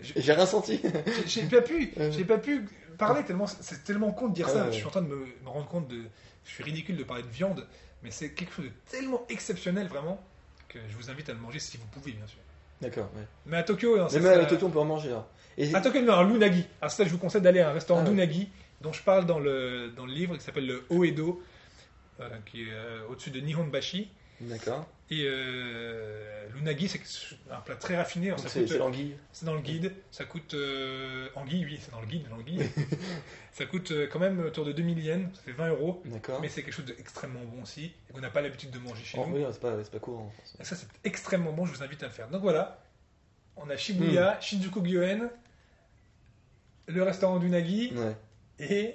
je- 0.00 0.12
J'ai 0.16 0.32
rien 0.32 0.46
senti. 0.46 0.80
j'ai- 1.26 1.42
pas 1.44 1.60
pu, 1.62 1.92
j'ai 2.10 2.24
pas 2.24 2.38
pu 2.38 2.66
parler 2.98 3.24
tellement, 3.24 3.46
c'est 3.46 3.84
tellement 3.84 4.12
con 4.12 4.28
de 4.28 4.34
dire 4.34 4.48
ça. 4.48 4.70
Je 4.70 4.76
suis 4.76 4.86
en 4.86 4.90
train 4.90 5.02
de 5.02 5.08
me, 5.08 5.26
me 5.42 5.48
rendre 5.48 5.68
compte 5.68 5.88
de, 5.88 6.02
je 6.44 6.50
suis 6.50 6.64
ridicule 6.64 6.96
de 6.96 7.04
parler 7.04 7.22
de 7.22 7.28
viande, 7.28 7.66
mais 8.02 8.10
c'est 8.10 8.32
quelque 8.32 8.52
chose 8.52 8.64
de 8.66 8.70
tellement 8.90 9.24
exceptionnel 9.28 9.86
vraiment 9.88 10.20
je 10.88 10.96
vous 10.96 11.10
invite 11.10 11.28
à 11.28 11.32
le 11.32 11.38
manger 11.38 11.58
si 11.58 11.76
vous 11.76 11.86
pouvez 11.86 12.12
bien 12.12 12.26
sûr. 12.26 12.38
D'accord, 12.80 13.10
ouais. 13.16 13.22
Mais 13.46 13.56
à 13.58 13.62
Tokyo, 13.62 13.96
non, 13.96 14.04
Mais 14.04 14.10
ça, 14.10 14.20
même 14.20 14.40
à 14.40 14.44
Tokyo, 14.46 14.66
on 14.66 14.70
peut 14.70 14.78
en 14.80 14.84
manger. 14.84 15.12
hein. 15.12 15.24
Et 15.56 15.72
à 15.74 15.80
Tokyo, 15.80 16.00
non, 16.02 16.14
un 16.14 16.28
l'unagi. 16.28 16.64
Alors 16.80 16.90
ça, 16.90 17.04
je 17.04 17.10
vous 17.10 17.18
conseille 17.18 17.40
d'aller 17.42 17.60
à 17.60 17.70
un 17.70 17.72
restaurant 17.72 18.00
Ah 18.00 18.04
ouais. 18.04 18.10
d'unagi 18.10 18.48
dont 18.80 18.92
je 18.92 19.02
parle 19.02 19.26
dans 19.26 19.38
le 19.38 19.90
dans 19.96 20.06
le 20.06 20.12
livre 20.12 20.36
qui 20.36 20.42
s'appelle 20.42 20.66
le 20.66 20.84
Oedo, 20.90 21.40
euh, 22.20 22.28
qui 22.46 22.62
est 22.62 22.72
euh, 22.72 23.06
au-dessus 23.08 23.30
de 23.30 23.38
Nihonbashi. 23.40 24.10
D'accord. 24.42 24.86
Et 25.10 25.24
euh, 25.26 26.46
l'unagi, 26.54 26.88
c'est 26.88 27.00
un 27.50 27.60
plat 27.60 27.76
très 27.76 27.96
raffiné. 27.96 28.28
Alors, 28.28 28.38
ça 28.40 28.48
C'est 28.48 28.60
coûte- 28.60 28.68
c'est 28.70 28.78
l'anguille. 28.78 29.14
C'est 29.32 29.44
dans 29.44 29.54
le 29.54 29.60
guide. 29.60 29.92
Ça 30.10 30.24
coûte. 30.24 30.54
Euh, 30.54 31.28
anguille, 31.34 31.64
oui, 31.66 31.78
c'est 31.82 31.90
dans 31.90 32.00
le 32.00 32.06
guide, 32.06 32.26
l'anguille. 32.30 32.60
ça 33.52 33.66
coûte 33.66 33.90
euh, 33.90 34.06
quand 34.10 34.18
même 34.18 34.40
autour 34.40 34.64
de 34.64 34.72
2000 34.72 34.98
yens, 35.04 35.28
ça 35.34 35.42
fait 35.42 35.52
20 35.52 35.68
euros. 35.68 36.02
D'accord. 36.06 36.40
Mais 36.40 36.48
c'est 36.48 36.62
quelque 36.62 36.72
chose 36.74 36.86
d'extrêmement 36.86 37.40
bon 37.44 37.62
aussi, 37.62 37.92
et 38.08 38.12
qu'on 38.14 38.20
n'a 38.20 38.30
pas 38.30 38.40
l'habitude 38.40 38.70
de 38.70 38.78
manger 38.78 39.04
chez 39.04 39.18
Oh, 39.20 39.26
nous. 39.26 39.36
oui, 39.36 39.44
c'est 39.52 39.60
pas, 39.60 39.76
c'est 39.84 39.92
pas 39.92 39.98
courant. 39.98 40.32
Et 40.58 40.64
ça, 40.64 40.76
c'est 40.76 40.88
extrêmement 41.04 41.52
bon, 41.52 41.66
je 41.66 41.72
vous 41.74 41.82
invite 41.82 42.02
à 42.02 42.06
le 42.06 42.12
faire. 42.12 42.28
Donc 42.28 42.40
voilà, 42.40 42.82
on 43.56 43.68
a 43.68 43.76
Shibuya, 43.76 44.38
Hmm. 44.38 44.40
Shinjuku 44.42 44.80
Gyoen, 44.82 45.28
le 46.86 47.02
restaurant 47.02 47.38
du 47.38 47.48
Nagi, 47.50 47.92
Ouais. 47.94 48.16
et 48.60 48.94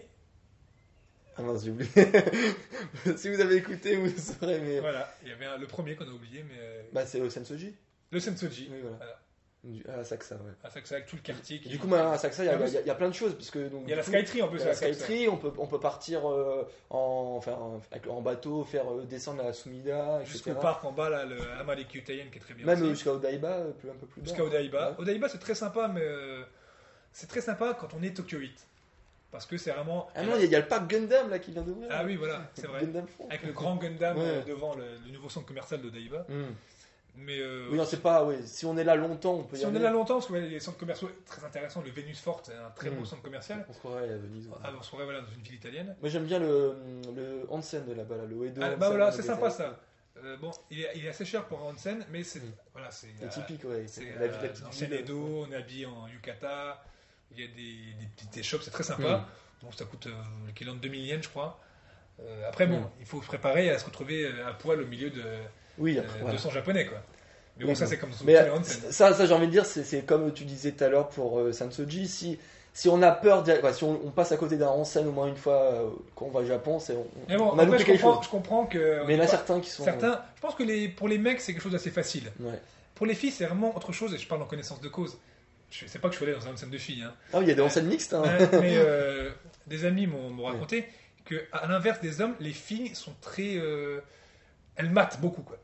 Ah 1.38 1.42
mince, 1.44 1.64
j'ai 1.66 1.72
oublié. 1.72 1.90
si 3.18 3.30
vous 3.30 3.40
avez 3.42 3.56
écouté, 3.58 3.96
vous 3.96 4.10
saurez, 4.18 4.60
mais. 4.60 4.80
voilà, 4.80 5.14
il 5.24 5.30
y 5.30 5.32
avait 5.32 5.46
un- 5.46 5.58
le 5.58 5.68
premier 5.68 5.96
qu'on 5.96 6.06
a 6.06 6.12
oublié, 6.12 6.44
mais 6.48 6.56
euh, 6.60 6.82
Bah, 6.94 7.06
c'est 7.06 7.22
au 7.22 7.30
Sensoji. 7.30 7.76
le 8.12 8.20
Sensoji. 8.20 8.70
Oui, 8.72 8.80
voilà. 8.82 8.98
Voilà. 8.98 9.20
Du- 9.64 9.84
À 9.90 10.04
Saxa, 10.04 10.36
ouais. 10.36 10.52
À 10.64 10.70
Saxa, 10.70 10.96
avec 10.96 11.08
tout 11.08 11.16
le 11.18 11.22
quartier. 11.22 11.60
Qui... 11.60 11.68
du 11.68 11.78
coup, 11.80 11.88
maintenant, 11.88 12.12
à 12.12 12.18
Saxa, 12.18 12.44
il 12.44 12.46
y, 12.46 12.50
a- 12.50 12.54
Ah, 12.62 12.68
il 12.68 12.74
y 12.74 12.78
a- 12.78 12.82
il 12.82 12.88
y 12.88 12.90
a 12.90 12.96
plein 12.96 13.10
de 13.10 13.14
choses. 13.14 13.34
Parce 13.36 13.50
que, 13.52 13.68
donc, 13.68 13.82
il 13.86 13.90
y 13.90 13.94
a 13.94 13.96
du 13.96 14.00
la 14.00 14.04
coup, 14.04 14.12
Skytree 14.26 14.42
en 14.44 14.48
plus. 14.48 14.60
il 14.60 14.62
y 14.62 14.64
a 14.64 14.68
la. 14.68 14.76
Skytree, 14.76 15.28
on 15.28 15.38
peut, 15.38 15.52
on 15.58 15.68
peut 15.68 15.80
partir 15.80 16.30
euh, 16.32 16.64
en, 16.90 17.36
enfin, 17.38 17.54
en, 17.54 17.82
avec- 17.92 18.08
en 18.08 18.22
bateau, 18.22 18.64
faire 18.64 18.90
euh, 18.92 19.04
descendre 19.06 19.44
la 19.44 19.52
Sumida, 19.54 20.20
etc. 20.22 20.32
Jusqu'au 20.32 20.54
parc 20.54 20.86
en 20.86 20.92
bas, 20.94 21.10
là, 21.10 21.26
le 21.26 21.38
Hamale 21.60 21.86
Kyutayen 21.88 22.28
qui 22.32 22.38
est 22.38 22.42
très 22.42 22.54
bien. 22.54 22.66
Même 22.66 22.82
aussi. 22.82 22.92
jusqu'à 22.92 23.12
Odaiba, 23.14 23.50
euh, 23.58 23.72
plus- 23.72 23.90
un 23.90 23.94
peu 23.96 24.06
plus 24.06 24.22
bas. 24.22 24.28
Jusqu'à 24.28 24.44
Odaiba. 24.44 24.92
Ouais. 24.92 24.96
Odaiba, 25.00 25.28
c'est 25.28 25.40
très 25.40 25.56
sympa, 25.56 25.90
mais 25.94 26.02
euh, 26.04 26.44
c'est 27.12 27.28
très 27.28 27.42
sympa 27.42 27.76
quand 27.80 27.90
on 28.00 28.04
est 28.04 28.16
Tokyo 28.16 28.38
8. 28.38 28.68
Parce 29.32 29.46
que 29.46 29.58
c'est 29.58 29.72
vraiment. 29.72 30.08
Ah 30.16 30.24
non, 30.24 30.34
il 30.36 30.40
y, 30.40 30.44
a- 30.44 30.46
il 30.46 30.52
y 30.52 30.56
a 30.56 30.60
le 30.60 30.68
parc 30.68 30.90
Gundam 30.90 31.30
là 31.30 31.40
qui 31.40 31.52
vient 31.52 31.62
d'ouvrir. 31.62 31.90
Ah 31.92 32.04
oui, 32.06 32.16
voilà, 32.16 32.50
c'est 32.54 32.68
vrai. 32.68 32.82
Gundam. 32.82 33.06
Avec 33.30 33.44
le 33.44 33.52
grand 33.52 33.76
Gundam 33.76 34.18
Ouais. 34.18 34.24
euh, 34.26 34.44
devant 34.44 34.74
le, 34.76 34.84
le 35.06 35.12
nouveau 35.12 35.30
centre 35.30 35.46
commercial 35.46 35.82
d'Odaiba. 35.82 36.26
Hmm. 36.30 36.54
Mais 37.20 37.40
euh, 37.40 37.68
Oui, 37.72 37.78
non, 37.78 37.84
c'est 37.86 38.02
pas. 38.02 38.26
Si 38.46 38.66
on 38.68 38.78
est 38.78 38.84
là 38.84 38.96
longtemps, 38.96 39.34
on 39.34 39.44
peut 39.44 39.56
y 39.56 39.60
si 39.60 39.66
on 39.66 39.70
aller. 39.70 39.80
est 39.80 39.84
là 39.84 39.90
longtemps, 39.92 40.16
parce 40.16 40.28
que 40.28 40.34
ouais, 40.34 40.42
les 40.42 40.60
centres 40.60 40.78
commerciaux 40.78 41.10
très 41.26 41.44
intéressants, 41.44 41.82
le 41.82 41.90
Venus 41.90 42.20
Fort, 42.22 42.42
c'est 42.46 42.54
un 42.54 42.70
très 42.76 42.90
Mm. 42.92 42.96
beau 42.96 43.06
centre 43.06 43.24
commercial. 43.24 43.66
On 43.68 43.74
se 43.74 43.80
croirait 43.80 44.04
à 44.10 44.18
Venise. 44.18 44.50
Ah, 44.64 44.70
on 44.78 44.82
se 44.84 44.92
retrouve 44.92 45.04
voilà, 45.04 45.22
dans 45.22 45.32
une 45.36 45.42
ville 45.42 45.56
italienne. 45.56 45.96
Moi 46.00 46.10
j'aime 46.10 46.26
bien 46.26 46.38
le, 46.40 46.76
le 47.16 47.46
onsen 47.50 47.86
de 47.86 47.94
là-bas, 47.94 48.18
là, 48.18 48.26
le 48.26 48.36
Uedo. 48.36 48.62
Ah, 48.64 48.76
bah 48.76 48.90
voilà, 48.90 49.12
c'est 49.12 49.24
sympa 49.24 49.50
ça. 49.50 49.80
Euh, 50.24 50.38
bon, 50.38 50.52
il 50.72 50.82
est, 50.82 50.92
il 50.96 51.06
est 51.06 51.10
assez 51.10 51.26
cher 51.26 51.46
pour 51.46 51.60
un 51.62 51.74
onsen, 51.74 52.06
mais 52.12 52.24
c'est 52.24 52.40
Mm. 52.40 52.52
voilà, 52.74 52.92
c'est 52.92 53.08
euh, 53.24 53.28
typique, 53.30 53.64
ouais. 53.66 53.86
C'est 53.88 54.14
la, 54.18 54.28
la 54.28 54.30
petite 54.50 54.68
ville. 54.74 54.94
Edo, 54.94 55.46
on 55.48 55.52
est 55.52 55.56
habillé 55.56 55.86
en 55.88 56.08
yukata, 56.08 56.84
il 57.36 57.42
y 57.42 57.44
a 57.44 57.48
des, 57.48 57.54
des 58.00 58.08
petites 58.30 58.44
shops, 58.44 58.62
c'est 58.64 58.72
très 58.72 58.84
sympa. 58.84 59.28
Donc 59.64 59.74
ça 59.74 59.86
coûte 59.86 60.08
euh, 60.08 60.12
l'équivalent 60.48 60.76
de 60.76 60.82
2000 60.82 61.06
yens, 61.06 61.24
je 61.24 61.30
crois. 61.30 61.60
Euh, 62.22 62.48
après, 62.48 62.66
bon, 62.68 62.80
Mm. 62.80 62.90
il 63.00 63.06
faut 63.06 63.22
se 63.22 63.28
préparer 63.28 63.70
à 63.70 63.78
se 63.80 63.86
retrouver 63.86 64.26
euh, 64.26 64.48
à 64.48 64.54
poil 64.54 64.82
au 64.82 64.86
milieu 64.86 65.10
de 65.10 65.24
Oui, 65.78 65.98
euh, 65.98 66.02
après, 66.02 66.20
voilà. 66.20 66.34
200 66.34 66.50
japonais, 66.52 66.86
quoi. 66.86 66.98
Mais 67.58 67.66
bon, 67.66 67.72
Oui, 67.72 67.76
ça, 67.76 67.88
c'est 67.88 67.98
comme 67.98 68.12
Mais 68.24 68.38
euh, 68.38 68.62
ça, 68.64 69.14
ça 69.14 69.26
j'ai 69.26 69.34
envie 69.34 69.48
de 69.48 69.52
dire, 69.52 69.66
c'est 69.66 70.06
comme 70.06 70.32
tu 70.34 70.46
disais 70.46 70.72
tout 70.72 70.84
à 70.84 70.90
l'heure 70.90 71.10
pour 71.10 71.40
euh, 71.40 71.52
Sansoji. 71.52 72.08
Si, 72.08 72.38
si 72.74 72.88
on 72.90 73.02
a 73.02 73.12
peur, 73.12 73.44
enfin, 73.48 73.74
si 73.74 73.84
on, 73.84 74.00
on 74.06 74.12
passe 74.12 74.32
à 74.32 74.38
côté 74.38 74.58
d'un 74.58 74.70
onsen 74.70 75.08
au 75.08 75.12
moins 75.12 75.28
une 75.28 75.36
fois 75.38 75.62
euh, 75.74 75.90
quand 76.16 76.26
on 76.26 76.30
va 76.30 76.42
au 76.42 76.46
Japon, 76.46 76.80
c'est 76.80 76.96
on, 76.96 77.08
Mais 77.28 77.36
bon, 77.38 77.50
on 77.54 77.58
a 77.60 77.64
après, 77.64 77.80
je 77.80 77.86
quelque 77.86 78.02
comprends, 78.02 78.16
chose. 78.18 78.26
je 78.26 78.30
comprends 78.30 78.66
que. 78.68 79.04
Mais 79.08 79.14
il 79.16 79.18
y 79.18 79.20
en 79.20 79.24
a 79.24 79.28
certains 79.28 79.60
qui 79.60 79.70
sont. 79.72 79.84
certains, 79.84 80.22
je 80.36 80.42
pense 80.42 80.54
que 80.56 80.62
les, 80.64 80.88
pour 80.88 81.08
les 81.08 81.18
mecs, 81.18 81.42
c'est 81.42 81.54
quelque 81.54 81.64
chose 81.64 81.72
d'assez 81.72 81.90
facile. 81.92 82.32
Ouais. 82.40 82.60
Pour 82.94 83.08
les 83.08 83.16
filles, 83.16 83.32
c'est 83.32 83.46
vraiment 83.46 83.76
autre 83.76 83.92
chose, 83.92 84.14
et 84.14 84.18
je 84.20 84.28
parle 84.28 84.42
en 84.44 84.46
connaissance 84.46 84.82
de 84.82 84.88
cause. 84.90 85.18
Je 85.70 85.86
sais 85.86 86.00
pas 86.00 86.08
que 86.08 86.14
je 86.14 86.18
suis 86.20 86.26
allé 86.26 86.34
dans 86.40 86.48
un 86.48 86.52
onsen 86.54 86.70
de 86.70 86.78
filles, 86.78 87.04
hein. 87.04 87.14
Ah 87.34 87.40
oui, 87.40 87.46
il 87.46 87.50
y 87.50 87.52
a 87.52 87.56
des 87.56 87.62
onsen 87.62 87.86
mixtes. 87.86 88.14
Hein. 88.14 88.24
mais 88.54 88.78
euh, 88.78 89.30
des 89.68 89.86
amis 89.86 90.08
m'ont 90.08 90.30
m'ont 90.30 90.46
raconté 90.46 90.86
que, 91.26 91.44
à 91.52 91.68
l'inverse 91.68 92.00
des 92.00 92.22
hommes, 92.22 92.36
les 92.40 92.54
filles 92.54 92.96
sont 92.96 93.14
très. 93.22 93.56
euh, 93.58 94.00
elles 94.78 94.90
matent 94.90 95.20
beaucoup, 95.20 95.42
quoi. 95.42 95.58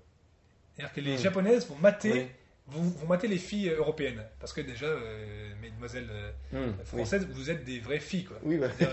C'est-à-dire 0.76 0.94
que 0.94 1.02
les 1.02 1.16
Mm. 1.16 1.20
japonaises 1.20 1.68
vont 1.68 1.76
mater, 1.76 2.28
Oui. 2.76 2.82
mater 3.08 3.28
les 3.28 3.38
filles 3.38 3.70
euh, 3.70 3.78
européennes. 3.78 4.24
Parce 4.40 4.52
que 4.52 4.60
déjà, 4.62 4.88
euh, 4.88 5.54
mesdemoiselles 5.62 6.10
euh, 6.12 6.32
Hmm, 6.52 6.72
oui. 6.80 6.86
françaises, 6.86 7.26
vous 7.32 7.50
êtes 7.52 7.64
des 7.64 7.80
vraies 7.80 8.00
filles, 8.00 8.26
quoi. 8.26 8.38
Oui, 8.44 8.58
bah. 8.58 8.68
Euh, 8.82 8.88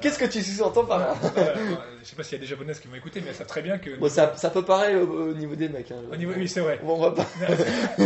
Qu'est-ce 0.00 0.18
que 0.18 0.26
tu 0.26 0.40
sous-entends 0.42 0.84
par 0.84 0.98
là 0.98 1.14
je 2.00 2.04
sais 2.10 2.14
pas 2.16 2.22
s'il 2.22 2.34
y 2.34 2.40
a 2.40 2.40
des 2.42 2.46
japonaises 2.46 2.78
qui 2.78 2.86
vont 2.88 2.94
écouter, 2.96 3.20
mais 3.22 3.28
elles 3.30 3.34
savent 3.34 3.46
très 3.46 3.62
bien 3.62 3.78
que. 3.78 3.96
Bon, 3.96 4.08
ça, 4.10 4.36
ça 4.36 4.50
peut 4.50 4.64
paraître 4.64 4.98
au, 5.00 5.30
au 5.30 5.34
niveau 5.34 5.56
des 5.56 5.68
mecs. 5.70 5.90
Hein. 5.90 6.02
Au 6.12 6.16
niveau, 6.16 6.32
oui, 6.36 6.46
c'est 6.48 6.60
vrai. 6.60 6.78
On 6.84 6.96
va 7.00 7.10
pas. 7.12 7.26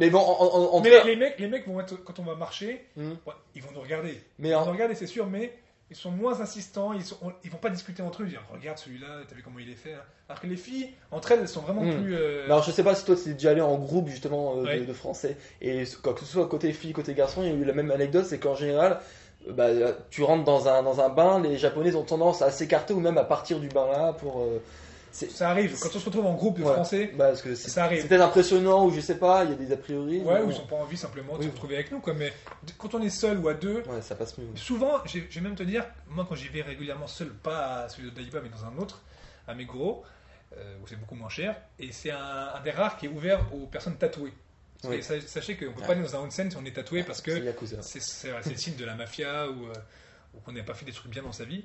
Mais 0.00 0.10
bon, 0.10 0.18
en, 0.18 0.22
en, 0.42 0.74
en 0.74 0.80
mais 0.80 0.90
cas- 0.90 1.04
les, 1.04 1.14
mecs, 1.16 1.38
les 1.38 1.46
mecs 1.46 1.68
vont 1.68 1.78
être, 1.78 1.94
quand 2.02 2.18
on 2.18 2.24
va 2.24 2.34
marcher, 2.34 2.84
Hmm. 2.96 3.12
ils 3.54 3.62
vont 3.62 3.70
nous 3.74 3.80
regarder. 3.82 4.18
Mais 4.38 4.48
Ils 4.48 4.54
vont 4.54 4.64
nous 4.66 4.72
regarder, 4.72 4.94
c'est 4.94 5.06
sûr, 5.06 5.26
mais 5.26 5.52
ils 5.90 5.96
sont 5.96 6.10
moins 6.10 6.40
insistants, 6.40 6.92
ils, 6.92 7.04
sont, 7.04 7.16
on- 7.22 7.32
ils 7.44 7.50
vont 7.50 7.58
pas 7.58 7.68
discuter 7.70 8.00
entre 8.02 8.22
eux, 8.22 8.26
dire 8.26 8.42
regarde 8.52 8.78
celui-là, 8.78 9.06
t'as 9.28 9.34
vu 9.34 9.42
comment 9.42 9.58
il 9.58 9.68
est 9.70 9.74
fait. 9.74 9.92
hein. 9.94 10.02
Alors 10.28 10.40
que 10.40 10.46
les 10.46 10.56
filles, 10.56 10.88
entre 11.10 11.32
elles, 11.32 11.40
elles 11.40 11.48
sont 11.48 11.60
vraiment 11.62 11.82
Hmm. 11.82 12.00
plus. 12.02 12.14
euh, 12.14 12.44
Alors 12.46 12.62
je 12.62 12.70
sais 12.70 12.82
pas 12.84 12.94
si 12.94 13.04
toi 13.04 13.14
tu 13.16 13.28
es 13.30 13.32
déjà 13.34 13.50
allé 13.50 13.60
en 13.60 13.76
groupe 13.76 14.08
justement 14.08 14.56
euh, 14.56 14.60
de- 14.62 14.66
Ouais. 14.66 14.80
de, 14.80 14.92
français 14.92 15.36
et 15.60 15.84
quoi 16.02 16.14
que 16.14 16.20
ce 16.20 16.26
soit 16.26 16.48
côté 16.48 16.72
fille 16.72 16.92
côté 16.92 17.12
garçon 17.14 17.42
il 17.42 17.48
y 17.48 17.50
a 17.50 17.54
eu 17.54 17.64
la 17.64 17.72
même 17.72 17.90
anecdote 17.90 18.24
c'est 18.26 18.38
qu'en 18.38 18.54
général 18.54 19.00
euh, 19.48 19.52
bah, 19.52 19.68
tu 20.10 20.22
rentres 20.22 20.44
dans 20.44 20.68
un, 20.68 20.82
dans 20.84 21.00
un 21.00 21.08
bain 21.08 21.40
les 21.42 21.58
japonais 21.58 21.94
ont 21.96 22.04
tendance 22.04 22.40
à 22.42 22.50
s'écarter 22.52 22.94
ou 22.94 23.00
même 23.00 23.18
à 23.18 23.24
partir 23.24 23.58
du 23.58 23.68
bain 23.68 23.88
là 23.90 24.12
pour 24.12 24.40
euh, 24.42 24.62
Ça 25.12 25.50
arrive, 25.50 25.78
quand 25.80 25.88
on 25.94 25.98
se 25.98 26.04
retrouve 26.04 26.26
en 26.26 26.34
groupe 26.34 26.58
de 26.58 26.64
Ouais. 26.64 26.72
français, 26.72 27.12
bah, 27.16 27.28
parce 27.28 27.42
que 27.42 27.54
c'est 27.54 27.68
ça 27.68 27.84
arrive. 27.84 28.02
c'est 28.02 28.08
peut-être 28.08 28.20
impressionnant 28.22 28.86
ou 28.86 28.90
je 28.92 29.00
sais 29.00 29.16
pas 29.18 29.44
il 29.44 29.50
y 29.50 29.52
a 29.52 29.56
des 29.56 29.72
a 29.72 29.76
priori 29.76 30.20
Ouais, 30.20 30.40
ou 30.42 30.50
ils 30.50 30.56
n'ont 30.56 30.66
pas 30.66 30.76
envie 30.76 30.96
simplement 30.96 31.34
de 31.34 31.38
Oui. 31.40 31.46
se 31.46 31.50
retrouver 31.50 31.74
avec 31.74 31.90
nous. 31.90 32.00
Quoi. 32.00 32.14
Mais 32.14 32.32
quand 32.78 32.94
on 32.94 33.02
est 33.02 33.10
seul 33.10 33.38
ou 33.38 33.48
à 33.48 33.54
deux, 33.54 33.82
ouais 33.88 34.02
ça 34.02 34.14
passe 34.14 34.38
mieux 34.38 34.46
souvent, 34.54 34.98
je 35.06 35.18
vais 35.18 35.40
même 35.40 35.56
te 35.56 35.62
dire, 35.64 35.84
moi 36.08 36.26
quand 36.28 36.34
j'y 36.36 36.48
vais 36.48 36.62
régulièrement 36.62 37.06
seul, 37.08 37.28
pas 37.30 37.82
à 37.84 37.88
celui 37.88 38.10
de 38.10 38.14
Daiba, 38.14 38.40
mais 38.42 38.48
dans 38.50 38.64
un 38.64 38.76
autre, 38.80 39.02
à 39.48 39.54
Meguro, 39.54 40.04
euh, 40.56 40.76
où 40.82 40.86
c'est 40.86 40.96
beaucoup 40.96 41.14
moins 41.16 41.28
cher, 41.28 41.56
et 41.78 41.90
c'est 41.92 42.10
un, 42.12 42.50
un 42.54 42.60
des 42.62 42.70
rares 42.70 42.96
qui 42.96 43.06
est 43.06 43.10
ouvert 43.10 43.40
aux 43.52 43.66
personnes 43.66 43.96
tatouées. 43.96 44.32
Oui. 44.84 45.02
sachez 45.02 45.56
qu'on 45.56 45.66
ne 45.66 45.70
peut 45.72 45.80
Ouais. 45.82 45.86
pas 45.86 45.92
aller 45.92 46.02
dans 46.02 46.16
un 46.16 46.20
onsen 46.20 46.50
si 46.50 46.56
on 46.56 46.64
est 46.64 46.74
tatoué 46.74 47.02
parce 47.02 47.20
que 47.20 47.32
c'est 47.82 48.30
le 48.50 48.56
signe 48.56 48.76
de 48.76 48.84
la 48.86 48.94
mafia 48.94 49.46
ou, 49.50 49.66
euh, 49.66 49.72
ou 50.34 50.40
qu'on 50.40 50.52
n'a 50.52 50.62
pas 50.62 50.74
fait 50.74 50.84
des 50.84 50.92
trucs 50.92 51.10
bien 51.10 51.22
dans 51.22 51.32
sa 51.32 51.44
vie. 51.44 51.64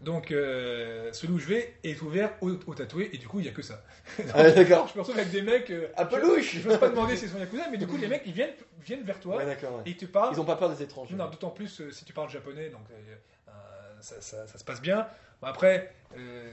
Donc, 0.00 0.30
euh, 0.30 1.12
celui 1.12 1.34
où 1.34 1.38
je 1.38 1.46
vais 1.46 1.74
est 1.84 2.00
ouvert 2.00 2.32
aux, 2.40 2.52
aux 2.66 2.74
tatoués 2.74 3.10
et 3.12 3.18
du 3.18 3.28
coup, 3.28 3.38
il 3.38 3.42
n'y 3.42 3.48
a 3.48 3.52
que 3.52 3.60
ça. 3.60 3.82
ah, 4.34 4.50
d'accord 4.50 4.88
Je 4.88 4.94
me 4.94 5.00
retrouve 5.00 5.18
avec 5.18 5.30
des 5.30 5.42
mecs. 5.42 5.70
euh, 5.70 5.88
un 5.96 6.06
peu 6.06 6.20
louche 6.22 6.56
Je 6.58 6.68
ne 6.70 6.76
pas 6.76 6.88
demander 6.88 7.16
s'ils 7.16 7.28
sont 7.28 7.38
yakuza, 7.38 7.64
mais 7.70 7.76
du 7.76 7.86
coup, 7.86 7.98
les 7.98 8.08
mecs, 8.08 8.22
ils 8.24 8.32
viennent, 8.32 8.54
viennent 8.80 9.02
vers 9.02 9.20
toi 9.20 9.36
ouais 9.36 9.44
d'accord 9.44 9.76
ouais. 9.76 9.82
et 9.84 9.90
ils 9.90 9.96
te 9.98 10.06
parlent. 10.06 10.32
ils 10.34 10.40
ont 10.40 10.44
pas 10.46 10.56
peur 10.56 10.70
des 10.74 10.82
étrangers 10.82 11.14
Non, 11.14 11.26
d'autant 11.28 11.50
plus 11.50 11.80
euh, 11.82 11.90
si 11.90 12.06
tu 12.06 12.14
parles 12.14 12.30
japonais, 12.30 12.70
donc 12.70 12.80
euh, 12.90 13.14
ça, 14.00 14.20
ça- 14.22 14.46
ça 14.46 14.56
se 14.58 14.64
passe 14.64 14.80
bien. 14.80 15.06
Bon, 15.42 15.48
après, 15.48 15.94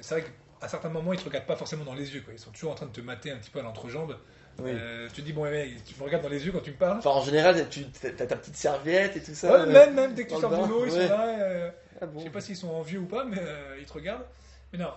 c'est 0.02 0.16
vrai 0.20 0.24
qu'à 0.60 0.68
certains 0.68 0.90
moments, 0.90 1.14
ils 1.14 1.20
te 1.20 1.24
regardent 1.26 1.46
pas 1.46 1.56
forcément 1.56 1.86
dans 1.86 1.96
les 1.96 2.14
yeux. 2.14 2.22
Quoi. 2.22 2.34
Ils 2.34 2.40
sont 2.40 2.52
toujours 2.52 2.72
en 2.72 2.76
train 2.76 2.86
de 2.88 2.92
te 2.92 3.00
mater 3.02 3.32
un 3.32 3.38
petit 3.38 3.50
peu 3.50 3.60
à 3.60 3.64
l'entrejambe. 3.64 4.18
Oui. 4.64 4.72
Euh, 4.74 5.08
tu 5.14 5.22
dis, 5.22 5.34
bon, 5.34 5.46
tu 5.46 5.96
me 6.00 6.04
regardes 6.04 6.24
dans 6.24 6.30
les 6.30 6.46
yeux 6.46 6.52
quand 6.52 6.62
tu 6.62 6.72
me 6.72 6.78
parles. 6.78 6.98
enfin 7.00 7.12
en 7.12 7.22
général 7.24 7.70
tu 7.70 7.86
as 8.04 8.12
ta 8.12 8.36
petite 8.36 8.56
serviette 8.56 9.16
et 9.16 9.22
tout 9.22 9.36
ça 9.36 9.52
Ouais, 9.52 9.60
euh, 9.60 9.66
même, 9.72 9.94
même 9.94 10.14
dès 10.14 10.26
que 10.26 10.34
tu 10.34 10.40
sors 10.40 10.50
du 10.50 10.58
boulot, 10.68 10.86
ils 10.88 10.94
ouais. 10.94 11.08
sont 11.08 11.14
là. 11.14 11.28
euh, 11.40 11.72
ah, 12.02 12.06
bon. 12.08 12.20
Je 12.20 12.24
sais 12.26 12.30
pas 12.32 12.42
s'ils 12.42 12.56
sont 12.58 12.70
envieux 12.70 13.00
ou 13.00 13.06
pas, 13.06 13.24
mais 13.24 13.38
euh, 13.40 13.78
ils 13.80 13.86
te 13.86 13.94
regardent. 13.94 14.26
Mais 14.74 14.80
non, 14.80 14.92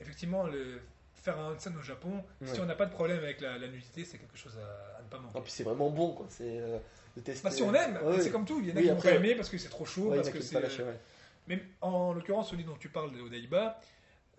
effectivement, 0.00 0.44
le, 0.46 0.80
faire 1.14 1.38
un 1.40 1.52
onsen 1.54 1.74
au 1.76 1.82
Japon, 1.82 2.22
si 2.44 2.60
on 2.60 2.66
n'a 2.66 2.74
pas 2.74 2.86
de 2.86 2.92
problème 2.92 3.18
avec 3.18 3.40
la, 3.40 3.58
la 3.58 3.68
nudité, 3.68 4.04
c'est 4.04 4.18
quelque 4.18 4.36
chose 4.36 4.56
à, 4.58 4.98
à 4.98 5.02
ne 5.02 5.08
pas 5.08 5.18
manquer. 5.18 5.34
Ah, 5.38 5.40
puis 5.42 5.52
c'est 5.52 5.64
vraiment 5.64 5.90
bon 5.90 6.12
quoi 6.12 6.26
c'est 6.28 6.58
euh, 6.60 6.78
de 7.16 7.22
tester 7.22 7.42
Bah, 7.42 7.50
si 7.50 7.62
on 7.62 7.74
aime, 7.74 7.98
c'est 8.20 8.30
comme 8.30 8.44
tout. 8.44 8.60
Il 8.62 8.68
y 8.68 8.72
en 8.72 8.76
a 8.76 8.78
Oui, 8.78 8.84
qui 8.84 8.90
après, 8.90 9.10
pas 9.10 9.16
aimer 9.16 9.34
parce 9.34 9.48
que 9.48 9.58
c'est 9.58 9.68
trop 9.70 9.84
chaud, 9.86 10.12
parce 10.14 10.30
que 10.30 10.40
c'est. 10.42 10.58
Mais 11.48 11.62
en 11.80 12.12
l'occurrence, 12.12 12.50
celui 12.50 12.64
dont 12.64 12.76
tu 12.78 12.88
parles 12.88 13.10
Odaiba, 13.20 13.80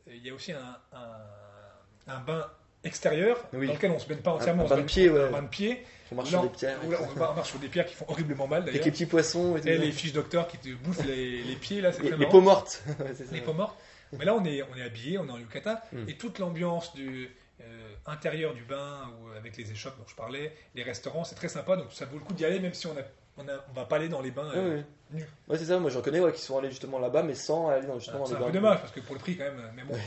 euh, 0.07 0.11
il 0.13 0.25
y 0.25 0.29
a 0.29 0.33
aussi 0.33 0.51
un, 0.51 0.77
un, 0.93 2.13
un 2.13 2.19
bain 2.19 2.45
extérieur 2.83 3.37
Oui. 3.53 3.67
dans 3.67 3.73
lequel 3.73 3.91
on 3.91 3.99
se 3.99 4.07
baigne 4.07 4.19
pas 4.19 4.31
entièrement. 4.31 4.63
un 4.63 4.65
on 4.65 4.69
se 4.69 4.73
bain 4.73 4.75
de 4.77 4.81
baigne- 4.81 4.87
pied, 4.87 5.09
ouais. 5.09 5.23
Un 5.23 5.31
bain 5.31 5.41
de 5.43 5.47
pied. 5.47 5.85
Faut 6.09 6.15
marcher 6.15 6.33
Là, 6.33 6.39
sur 6.41 6.49
des 6.49 6.55
pierres 6.57 6.77
là, 6.89 6.97
on, 7.01 7.21
on 7.21 7.33
marche 7.35 7.49
sur 7.49 7.59
des 7.59 7.67
pierres 7.67 7.85
qui 7.85 7.95
font 7.95 8.05
horriblement 8.07 8.47
mal 8.47 8.61
avec 8.63 8.85
les 8.85 8.91
petits 8.91 9.05
poissons 9.05 9.57
et 9.57 9.67
Et 9.67 9.77
les 9.77 9.91
fiches 9.91 10.13
docteurs 10.13 10.47
qui 10.47 10.57
te 10.57 10.69
bouffent 10.69 11.05
les, 11.05 11.43
les 11.43 11.55
pieds, 11.55 11.81
là, 11.81 11.91
c'est 11.91 12.01
Les, 12.03 12.15
les 12.15 12.25
peaux 12.27 12.39
mortes. 12.41 12.81
Ouais, 12.99 13.07
c'est 13.13 13.25
ça. 13.25 13.33
les 13.35 13.41
peaux 13.41 13.53
mortes. 13.53 13.77
Mais 14.17 14.23
là, 14.23 14.33
on 14.35 14.45
est, 14.45 14.63
on 14.63 14.77
est 14.77 14.83
habillé, 14.83 15.17
on 15.17 15.27
est 15.27 15.31
en 15.31 15.37
yukata, 15.37 15.83
Mm. 15.91 16.07
et 16.07 16.13
toute 16.17 16.39
l'ambiance 16.39 16.93
du, 16.95 17.29
euh, 17.61 17.65
intérieur 18.05 18.53
du 18.53 18.63
bain 18.63 19.01
ou 19.21 19.35
avec 19.37 19.57
les 19.57 19.69
échoppes 19.69 19.97
dont 19.97 20.05
je 20.07 20.15
parlais, 20.15 20.53
les 20.75 20.83
restaurants, 20.83 21.25
c'est 21.25 21.35
très 21.35 21.49
sympa, 21.49 21.75
donc 21.75 21.87
ça 21.91 22.05
vaut 22.05 22.17
le 22.19 22.23
coup 22.23 22.33
d'y 22.33 22.45
aller 22.45 22.61
même 22.61 22.73
si 22.73 22.87
on 22.87 22.91
a, 22.91 23.01
on, 23.37 23.45
a- 23.49 23.65
on 23.69 23.73
va 23.73 23.83
pas 23.83 23.97
aller 23.97 24.07
dans 24.07 24.21
les 24.21 24.31
bains. 24.31 24.49
Euh, 24.55 24.77
ouais. 24.77 24.83
nus. 25.11 25.25
Ouais, 25.49 25.57
c'est 25.57 25.65
ça, 25.65 25.77
moi 25.77 25.89
j'en 25.89 26.01
connais 26.01 26.21
ouais, 26.21 26.31
qui 26.31 26.41
sont 26.41 26.57
allés 26.57 26.69
justement 26.69 26.99
là-bas, 26.99 27.23
mais 27.23 27.35
sans 27.35 27.67
aller 27.67 27.85
dans, 27.85 27.99
justement 27.99 28.25
c'est 28.25 28.35
dans 28.35 28.37
un 28.37 28.39
les 28.39 28.45
peu 28.45 28.51
bains. 28.53 28.61
dommage 28.61 28.79
parce 28.79 28.93
que 28.93 29.01
pour 29.01 29.15
le 29.15 29.19
prix 29.19 29.35
quand 29.35 29.43
même, 29.43 29.61
mais 29.75 29.83
bon, 29.83 29.93
Ouais, 29.93 29.99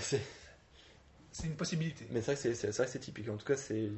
c'est- 1.32 1.46
une 1.46 1.54
possibilité. 1.56 2.06
Mais 2.10 2.20
c'est 2.20 2.34
vrai 2.34 2.50
que 2.52 2.88
c'est- 2.88 2.98
typique. 2.98 3.28
En 3.28 3.36
tout 3.36 3.46
cas, 3.46 3.56
c'est. 3.56 3.90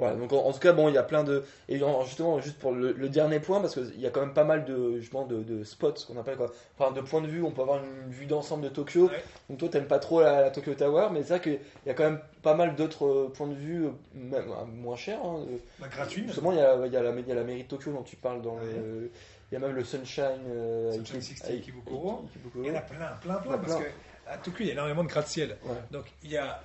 Voilà, 0.00 0.14
donc 0.14 0.32
en, 0.32 0.36
en 0.44 0.52
tout 0.52 0.60
cas, 0.60 0.72
bon, 0.72 0.88
il 0.88 0.94
y 0.94 0.98
a 0.98 1.02
plein 1.02 1.24
de. 1.24 1.42
Et 1.68 1.82
en- 1.82 2.04
justement, 2.04 2.38
juste 2.40 2.56
pour 2.60 2.70
le, 2.70 2.92
le 2.92 3.08
dernier 3.08 3.40
point, 3.40 3.60
parce 3.60 3.74
qu'il 3.74 4.00
y 4.00 4.06
a 4.06 4.10
quand 4.10 4.20
même 4.20 4.32
pas 4.32 4.44
mal 4.44 4.64
de, 4.64 5.00
justement, 5.00 5.26
de, 5.26 5.42
de 5.42 5.64
spots, 5.64 5.94
qu'on 6.06 6.16
appelle 6.16 6.36
quoi. 6.36 6.52
Enfin, 6.78 6.92
de 6.92 7.00
points 7.00 7.20
de 7.20 7.26
vue, 7.26 7.42
on 7.42 7.50
peut 7.50 7.62
avoir 7.62 7.82
une 7.82 8.08
vue 8.12 8.26
d'ensemble 8.26 8.62
de 8.62 8.68
Tokyo. 8.68 9.08
Ouais. 9.08 9.24
Donc 9.50 9.58
toi, 9.58 9.68
t'aimes 9.68 9.88
pas 9.88 9.98
trop 9.98 10.20
la, 10.20 10.42
la 10.42 10.50
Tokyo 10.52 10.72
Tower, 10.74 11.08
mais 11.10 11.24
c'est 11.24 11.30
vrai 11.30 11.40
qu'il 11.40 11.58
y 11.84 11.90
a 11.90 11.94
quand 11.94 12.04
même 12.04 12.20
pas 12.42 12.54
mal 12.54 12.76
d'autres 12.76 13.06
euh, 13.06 13.28
points 13.34 13.48
de 13.48 13.54
vue, 13.56 13.86
euh, 13.86 13.90
même 14.14 14.48
euh, 14.52 14.64
moins 14.66 14.94
chers. 14.94 15.18
hein, 15.24 15.44
Bah, 15.80 15.88
gratuit. 15.88 16.22
Justement, 16.28 16.52
il 16.52 16.58
y, 16.58 16.60
a, 16.60 16.76
il, 16.86 16.92
y 16.92 16.96
a 16.96 17.02
la, 17.02 17.10
il 17.18 17.26
y 17.26 17.32
a 17.32 17.34
la 17.34 17.42
mairie 17.42 17.64
de 17.64 17.68
Tokyo 17.68 17.90
dont 17.90 18.04
tu 18.04 18.14
parles 18.14 18.40
dans 18.40 18.54
Ouais. 18.54 18.60
le. 18.76 19.10
Il 19.50 19.54
y 19.54 19.56
a 19.56 19.60
même 19.66 19.74
le 19.74 19.82
Sunshine. 19.82 20.24
euh, 20.48 20.92
Sunshine 20.92 21.16
Iki- 21.20 21.36
60 21.38 21.48
Iki- 21.50 21.56
Ikebukuro. 21.56 22.24
Il 22.54 22.66
y 22.66 22.70
en 22.70 22.74
a 22.76 22.80
plein, 22.82 22.98
plein, 22.98 23.08
plein, 23.20 23.40
Il 23.44 23.46
y 23.46 23.50
en 23.50 23.54
a 23.54 23.58
parce 23.58 23.74
plein. 23.76 23.84
que 23.84 23.90
à 24.28 24.38
Tokyo, 24.38 24.58
il 24.60 24.66
y 24.66 24.70
a 24.70 24.72
énormément 24.72 25.02
de 25.04 25.08
gratte-ciel. 25.08 25.56
Ouais. 25.64 25.74
Donc, 25.90 26.06
il 26.22 26.30
y 26.30 26.36
a 26.36 26.62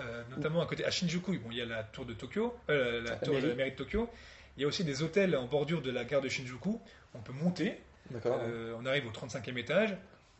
euh, 0.00 0.22
notamment 0.36 0.60
à 0.60 0.66
côté, 0.66 0.84
à 0.84 0.90
Shinjuku, 0.90 1.38
bon, 1.38 1.50
il 1.50 1.56
y 1.58 1.62
a 1.62 1.64
la 1.66 1.82
tour 1.82 2.04
de 2.04 2.12
Tokyo, 2.12 2.54
euh, 2.68 3.02
la 3.02 3.10
La 3.10 3.16
tour 3.16 3.40
de 3.40 3.46
la 3.48 3.54
mairie 3.54 3.70
de 3.72 3.76
Tokyo. 3.76 4.08
Il 4.56 4.62
y 4.62 4.64
a 4.64 4.68
aussi 4.68 4.84
des 4.84 5.02
hôtels 5.02 5.36
en 5.36 5.46
bordure 5.46 5.82
de 5.82 5.90
la 5.90 6.04
gare 6.04 6.20
de 6.20 6.28
Shinjuku. 6.28 6.80
On 7.14 7.20
peut 7.20 7.32
monter. 7.32 7.78
D'accord. 8.10 8.38
Euh, 8.42 8.74
on 8.78 8.84
arrive 8.86 9.06
au 9.06 9.10
35e 9.10 9.56
étage. 9.58 9.90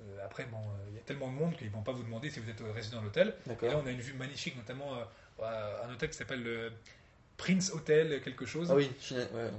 Euh, 0.02 0.24
après, 0.24 0.44
bon, 0.44 0.58
il 0.90 0.94
y 0.94 0.98
a 0.98 1.02
tellement 1.02 1.28
de 1.28 1.34
monde 1.34 1.56
qu'ils 1.56 1.68
ne 1.68 1.72
vont 1.72 1.82
pas 1.82 1.92
vous 1.92 2.02
demander 2.02 2.28
si 2.30 2.38
vous 2.40 2.48
êtes 2.50 2.62
résident 2.74 2.98
à 3.00 3.02
l'hôtel. 3.02 3.34
Et 3.62 3.66
là, 3.68 3.78
on 3.82 3.86
a 3.86 3.90
une 3.90 4.00
vue 4.00 4.12
magnifique, 4.14 4.56
notamment 4.56 4.92
à 5.42 5.84
un 5.86 5.92
hôtel 5.92 6.10
qui 6.10 6.16
s'appelle 6.16 6.42
le 6.42 6.70
Prince 7.38 7.70
Hotel, 7.72 8.20
quelque 8.22 8.46
chose. 8.46 8.68
Ah 8.70 8.74
oui, 8.74 8.90
Chine- 9.00 9.26
ouais, 9.34 9.50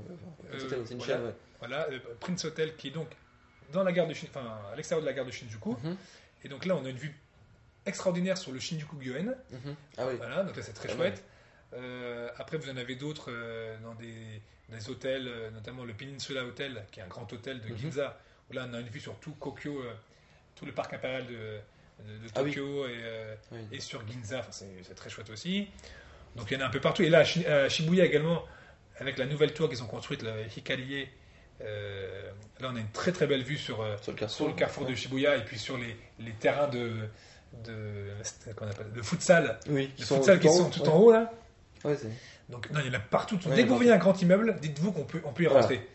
c'est 0.57 0.91
une 0.93 0.97
voilà. 0.99 1.05
chaîne. 1.13 1.33
Voilà, 1.59 1.87
euh, 1.91 1.99
Prince 2.19 2.45
Hotel 2.45 2.75
qui 2.75 2.87
est 2.89 2.91
donc 2.91 3.07
dans 3.71 3.83
la 3.83 3.91
gare 3.91 4.07
de 4.07 4.13
Shin- 4.13 4.27
enfin, 4.29 4.57
à 4.71 4.75
l'extérieur 4.75 5.01
de 5.03 5.07
la 5.09 5.13
gare 5.15 5.25
de 5.25 5.31
Shinjuku. 5.31 5.71
Mhm, 5.83 5.97
Et 6.43 6.49
donc 6.49 6.65
là, 6.65 6.75
on 6.75 6.85
a 6.85 6.89
une 6.89 6.97
vue 6.97 7.15
extraordinaire 7.85 8.37
sur 8.37 8.51
le 8.51 8.59
Shinjuku 8.59 8.97
Gyoen. 9.01 9.35
mhm. 9.51 9.75
Ah 9.97 10.07
oui. 10.07 10.15
Voilà, 10.17 10.43
donc 10.43 10.55
là, 10.55 10.61
c'est 10.63 10.73
très 10.73 10.89
chouette. 10.89 11.23
Euh, 11.73 12.29
après, 12.37 12.57
vous 12.57 12.69
en 12.69 12.77
avez 12.77 12.95
d'autres 12.95 13.29
euh, 13.29 13.77
dans 13.79 13.95
des, 13.95 14.41
des 14.69 14.89
hôtels, 14.89 15.27
euh, 15.27 15.51
notamment 15.51 15.83
le 15.83 15.93
Peninsula 15.93 16.43
Hotel, 16.45 16.85
qui 16.91 16.99
est 16.99 17.03
un 17.03 17.07
grand 17.07 17.31
hôtel 17.33 17.61
de 17.61 17.67
Mhm. 17.69 17.77
Ginza, 17.77 18.19
où 18.49 18.53
là, 18.53 18.67
on 18.69 18.73
a 18.73 18.79
une 18.79 18.87
vue 18.87 18.99
sur 18.99 19.17
tout 19.19 19.33
Kokyo, 19.33 19.83
tout 20.55 20.65
le 20.65 20.71
parc 20.71 20.93
impérial 20.93 21.25
de, 21.27 21.33
de- 21.33 22.17
de 22.23 22.29
Ah 22.35 22.43
oui. 22.43 22.51
Tokyo 22.53 22.85
et, 23.71 23.79
sur 23.79 24.05
Ginza. 24.07 24.39
Enfin, 24.39 24.51
c'est 24.51 24.95
très 24.95 25.09
chouette 25.09 25.29
aussi. 25.29 25.67
Donc, 26.35 26.51
il 26.51 26.55
y 26.55 26.57
en 26.57 26.61
a 26.63 26.67
un 26.67 26.71
peu 26.71 26.79
partout. 26.81 27.03
Et 27.03 27.09
là, 27.09 27.19
à 27.19 27.69
Shibuya 27.69 28.05
également, 28.05 28.43
avec 28.99 29.17
la 29.17 29.25
nouvelle 29.25 29.53
tour 29.53 29.69
qu'ils 29.69 29.83
ont 29.83 29.87
construite, 29.87 30.23
le 30.23 30.31
Hikarie, 30.55 31.07
euh, 31.61 32.29
là, 32.59 32.69
on 32.71 32.75
a 32.75 32.79
une 32.79 32.89
très 32.91 33.11
très 33.11 33.27
belle 33.27 33.43
vue 33.43 33.57
sur, 33.57 33.81
euh, 33.81 33.95
Sur 34.01 34.11
le 34.11 34.17
carrefour. 34.17 34.35
sur 34.37 34.47
le 34.47 34.53
carrefour 34.53 34.85
de 34.85 34.95
Shibuya 34.95 35.37
et 35.37 35.43
puis 35.45 35.57
sur 35.57 35.77
les, 35.77 35.95
les 36.19 36.31
terrains 36.33 36.67
de, 36.67 36.91
de, 37.65 38.53
qu'on 38.55 38.67
appelle, 38.67 38.91
de 38.93 39.01
futsal. 39.01 39.59
Oui, 39.69 39.91
Les 39.97 40.05
futsal 40.05 40.39
qui 40.39 40.49
sont 40.49 40.69
tout 40.69 40.81
ouais. 40.81 40.89
en 40.89 40.97
haut 40.99 41.11
là. 41.11 41.31
Ouais, 41.83 41.95
Donc 42.49 42.69
non, 42.71 42.79
il 42.83 42.87
y 42.87 42.89
en 42.89 42.93
a 42.97 42.99
partout. 42.99 43.37
Dès 43.55 43.63
que 43.63 43.69
vous 43.69 43.75
voyez 43.75 43.91
un 43.91 43.97
grand 43.97 44.19
immeuble, 44.21 44.55
dites-vous 44.61 44.91
qu'on 44.91 45.03
peut, 45.03 45.21
on 45.25 45.31
peut 45.31 45.43
y 45.43 45.45
Voilà. 45.45 45.61
rentrer. 45.61 45.87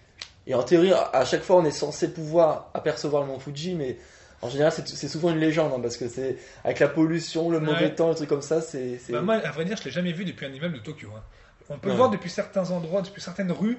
Et 0.47 0.55
en 0.55 0.63
théorie, 0.63 0.93
à 0.93 1.25
chaque 1.25 1.43
fois, 1.43 1.57
on 1.57 1.65
est 1.65 1.71
censé 1.71 2.13
pouvoir 2.13 2.71
apercevoir 2.75 3.23
le 3.23 3.29
mont 3.29 3.39
Fuji, 3.39 3.75
mais 3.77 3.97
en 4.41 4.49
général, 4.51 4.73
c'est 4.73 5.09
souvent 5.09 5.31
une 5.31 5.39
légende, 5.39 5.73
hein, 5.73 5.79
parce 5.81 5.97
que 5.97 6.09
c'est 6.09 6.37
avec 6.65 6.81
la 6.81 6.89
pollution, 6.89 7.49
le 7.51 7.61
mauvais 7.61 7.85
Ouais. 7.85 7.95
temps, 7.95 8.09
les 8.09 8.17
trucs 8.17 8.29
comme 8.29 8.43
ça, 8.43 8.61
c'est. 8.61 8.99
c'est- 8.99 9.13
Bah, 9.13 9.21
moi, 9.21 9.35
à 9.37 9.51
vrai 9.53 9.65
dire, 9.65 9.77
je 9.77 9.85
l'ai 9.85 9.93
jamais 9.93 10.13
vu 10.13 10.25
depuis 10.25 10.45
un 10.47 10.53
immeuble 10.53 10.75
de 10.75 10.81
Tokyo. 10.81 11.11
hein. 11.17 11.23
On 11.69 11.79
peut 11.79 11.87
Ouais. 11.87 11.93
le 11.93 11.97
voir 11.97 12.11
depuis 12.11 12.29
certains 12.29 12.71
endroits, 12.73 13.03
depuis 13.03 13.23
certaines 13.23 13.53
rues, 13.53 13.79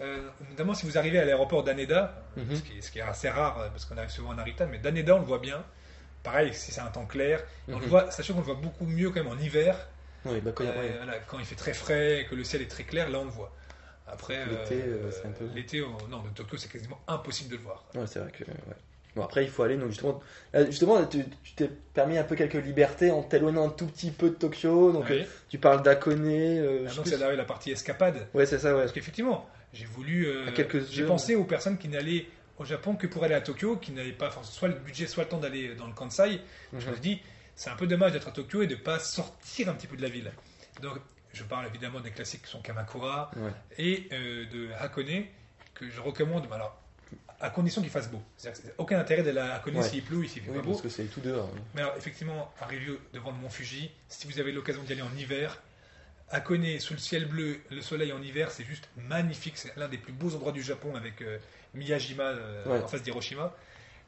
euh, 0.00 0.28
notamment 0.50 0.74
si 0.74 0.86
vous 0.86 0.98
arrivez 0.98 1.18
à 1.18 1.24
l'aéroport 1.24 1.62
d'Aneda, 1.64 2.22
Mhm. 2.36 2.56
ce, 2.56 2.62
qui 2.62 2.78
est, 2.78 2.80
ce 2.80 2.90
qui 2.90 2.98
est 2.98 3.02
assez 3.02 3.28
rare 3.28 3.60
euh, 3.60 3.68
parce 3.70 3.84
qu'on 3.84 3.96
arrive 3.96 4.10
souvent 4.10 4.30
à 4.32 4.34
Narita, 4.34 4.66
mais 4.66 4.78
d'Aneda 4.78 5.14
on 5.16 5.20
le 5.20 5.24
voit 5.26 5.38
bien. 5.38 5.64
Pareil, 6.22 6.52
si 6.54 6.72
c'est 6.72 6.80
un 6.80 6.86
temps 6.90 7.06
clair, 7.06 7.42
on 7.68 7.78
le 7.78 7.84
Mhm. 7.84 7.88
voit, 7.90 8.10
sachant 8.10 8.34
qu'on 8.34 8.40
le 8.40 8.46
voit 8.46 8.54
beaucoup 8.56 8.84
mieux 8.86 9.10
quand 9.10 9.22
même 9.22 9.32
en 9.32 9.38
hiver, 9.38 9.76
Oui, 10.24 10.40
bah, 10.40 10.50
quand 10.52 10.64
il 10.64 10.66
y 10.66 10.70
a- 10.70 10.74
Euh, 10.76 10.92
voilà, 11.04 11.18
quand 11.20 11.38
il 11.38 11.44
fait 11.44 11.54
très 11.54 11.72
frais, 11.72 12.22
et 12.22 12.24
que 12.26 12.34
le 12.34 12.42
ciel 12.42 12.60
est 12.62 12.66
très 12.66 12.82
clair, 12.82 13.08
là 13.10 13.20
on 13.20 13.24
le 13.24 13.30
voit. 13.30 13.54
Après, 14.08 14.44
L'été, 14.46 14.82
euh, 14.82 15.04
euh, 15.06 15.10
c'est 15.10 15.26
un 15.28 15.30
peu- 15.32 15.46
l'été, 15.54 15.80
au- 15.82 15.96
non, 16.08 16.22
de 16.22 16.28
Tokyo, 16.30 16.56
c'est 16.56 16.70
quasiment 16.70 17.00
impossible 17.08 17.50
de 17.50 17.56
le 17.56 17.62
voir. 17.62 17.84
Ouais, 17.94 18.06
c'est 18.06 18.18
vrai 18.20 18.30
que. 18.32 18.44
ouais. 18.44 18.76
Bon, 19.16 19.22
après, 19.24 19.44
il 19.44 19.50
faut 19.50 19.62
aller. 19.62 19.76
Donc, 19.76 19.88
justement, 19.88 20.20
justement 20.52 21.04
tu 21.06 21.24
t'es 21.56 21.68
permis 21.68 22.18
un 22.18 22.24
peu 22.24 22.34
quelques 22.36 22.54
libertés 22.62 23.10
en 23.10 23.22
t'éloignant 23.22 23.66
un 23.66 23.70
tout 23.70 23.86
petit 23.86 24.10
peu 24.10 24.30
de 24.30 24.34
Tokyo. 24.34 24.92
Donc, 24.92 25.10
euh, 25.10 25.20
Oui. 25.20 25.26
tu 25.48 25.58
parles 25.58 25.82
d'Akone. 25.82 26.26
euh, 26.26 26.86
Ah, 26.88 27.00
plus- 27.02 27.10
c'est 27.10 27.16
la 27.36 27.44
partie 27.44 27.70
escapade. 27.70 28.26
Ouais, 28.34 28.44
c'est 28.46 28.58
ça, 28.58 28.74
ouais. 28.74 28.80
Parce 28.82 28.92
qu'effectivement, 28.92 29.48
j'ai 29.76 29.84
voulu. 29.86 30.26
euh, 30.26 30.46
j'ai 30.90 31.04
pensé 31.04 31.34
aux 31.34 31.44
personnes 31.44 31.78
qui 31.78 31.88
n'allaient 31.88 32.26
au 32.58 32.64
Japon 32.64 32.96
que 32.96 33.06
pour 33.06 33.22
aller 33.24 33.34
à 33.34 33.40
Tokyo, 33.40 33.76
qui 33.76 33.92
n'avaient 33.92 34.12
pas 34.12 34.30
soit 34.42 34.68
le 34.68 34.74
budget, 34.74 35.06
soit 35.06 35.24
le 35.24 35.28
temps 35.28 35.38
d'aller 35.38 35.74
dans 35.74 35.86
le 35.86 35.92
Kansai. 35.92 36.40
Je 36.72 36.76
me 36.76 36.82
Mhm. 36.82 36.92
suis 36.92 37.00
dit, 37.00 37.20
c'est 37.54 37.70
un 37.70 37.76
peu 37.76 37.86
dommage 37.86 38.12
d'être 38.12 38.28
à 38.28 38.32
Tokyo 38.32 38.62
et 38.62 38.66
de 38.66 38.74
ne 38.74 38.80
pas 38.80 38.98
sortir 38.98 39.68
un 39.68 39.74
petit 39.74 39.86
peu 39.86 39.96
de 39.96 40.02
la 40.02 40.08
ville. 40.08 40.32
Donc, 40.80 40.98
je 41.32 41.42
parle 41.44 41.66
évidemment 41.66 42.00
des 42.00 42.10
classiques 42.10 42.42
qui 42.44 42.50
sont 42.50 42.60
Kamakura 42.62 43.30
Ouais. 43.36 43.50
et 43.78 44.08
euh, 44.12 44.46
de 44.46 44.70
Hakone, 44.78 45.24
que 45.74 45.90
je 45.90 46.00
recommande, 46.00 46.46
mais 46.48 46.54
alors, 46.56 46.80
à 47.38 47.50
condition 47.50 47.82
qu'il 47.82 47.90
fasse 47.90 48.10
beau. 48.10 48.22
C'est-à-dire 48.38 48.72
aucun 48.78 48.98
intérêt 48.98 49.22
d'aller 49.22 49.38
à 49.40 49.56
Hakone 49.56 49.76
Ouais. 49.76 49.82
s'il 49.82 50.02
pleut, 50.02 50.24
s'il 50.24 50.40
fait 50.42 50.50
Oui, 50.50 50.56
pas 50.56 50.62
beau. 50.62 50.70
parce 50.70 50.82
que 50.82 50.88
c'est 50.88 51.04
tout 51.04 51.20
dehors. 51.20 51.50
hein. 51.54 51.60
Mais 51.74 51.82
alors, 51.82 51.94
effectivement, 51.98 52.50
un 52.62 52.64
review 52.64 52.98
devant 53.12 53.30
le 53.32 53.36
Mont 53.36 53.50
Fuji, 53.50 53.90
si 54.08 54.26
vous 54.26 54.40
avez 54.40 54.52
l'occasion 54.52 54.82
d'y 54.82 54.92
aller 54.94 55.02
en 55.02 55.14
hiver, 55.14 55.60
Hakone, 56.30 56.80
sous 56.80 56.94
le 56.94 56.98
ciel 56.98 57.26
bleu, 57.26 57.58
le 57.70 57.80
soleil 57.80 58.12
en 58.12 58.20
hiver, 58.20 58.50
c'est 58.50 58.64
juste 58.64 58.88
magnifique. 59.08 59.56
C'est 59.56 59.76
l'un 59.76 59.88
des 59.88 59.98
plus 59.98 60.12
beaux 60.12 60.34
endroits 60.34 60.52
du 60.52 60.62
Japon 60.62 60.94
avec 60.96 61.22
euh, 61.22 61.38
Miyajima 61.74 62.24
euh, 62.24 62.64
Ouais. 62.66 62.82
en 62.82 62.88
face 62.88 63.02
d'Hiroshima. 63.02 63.54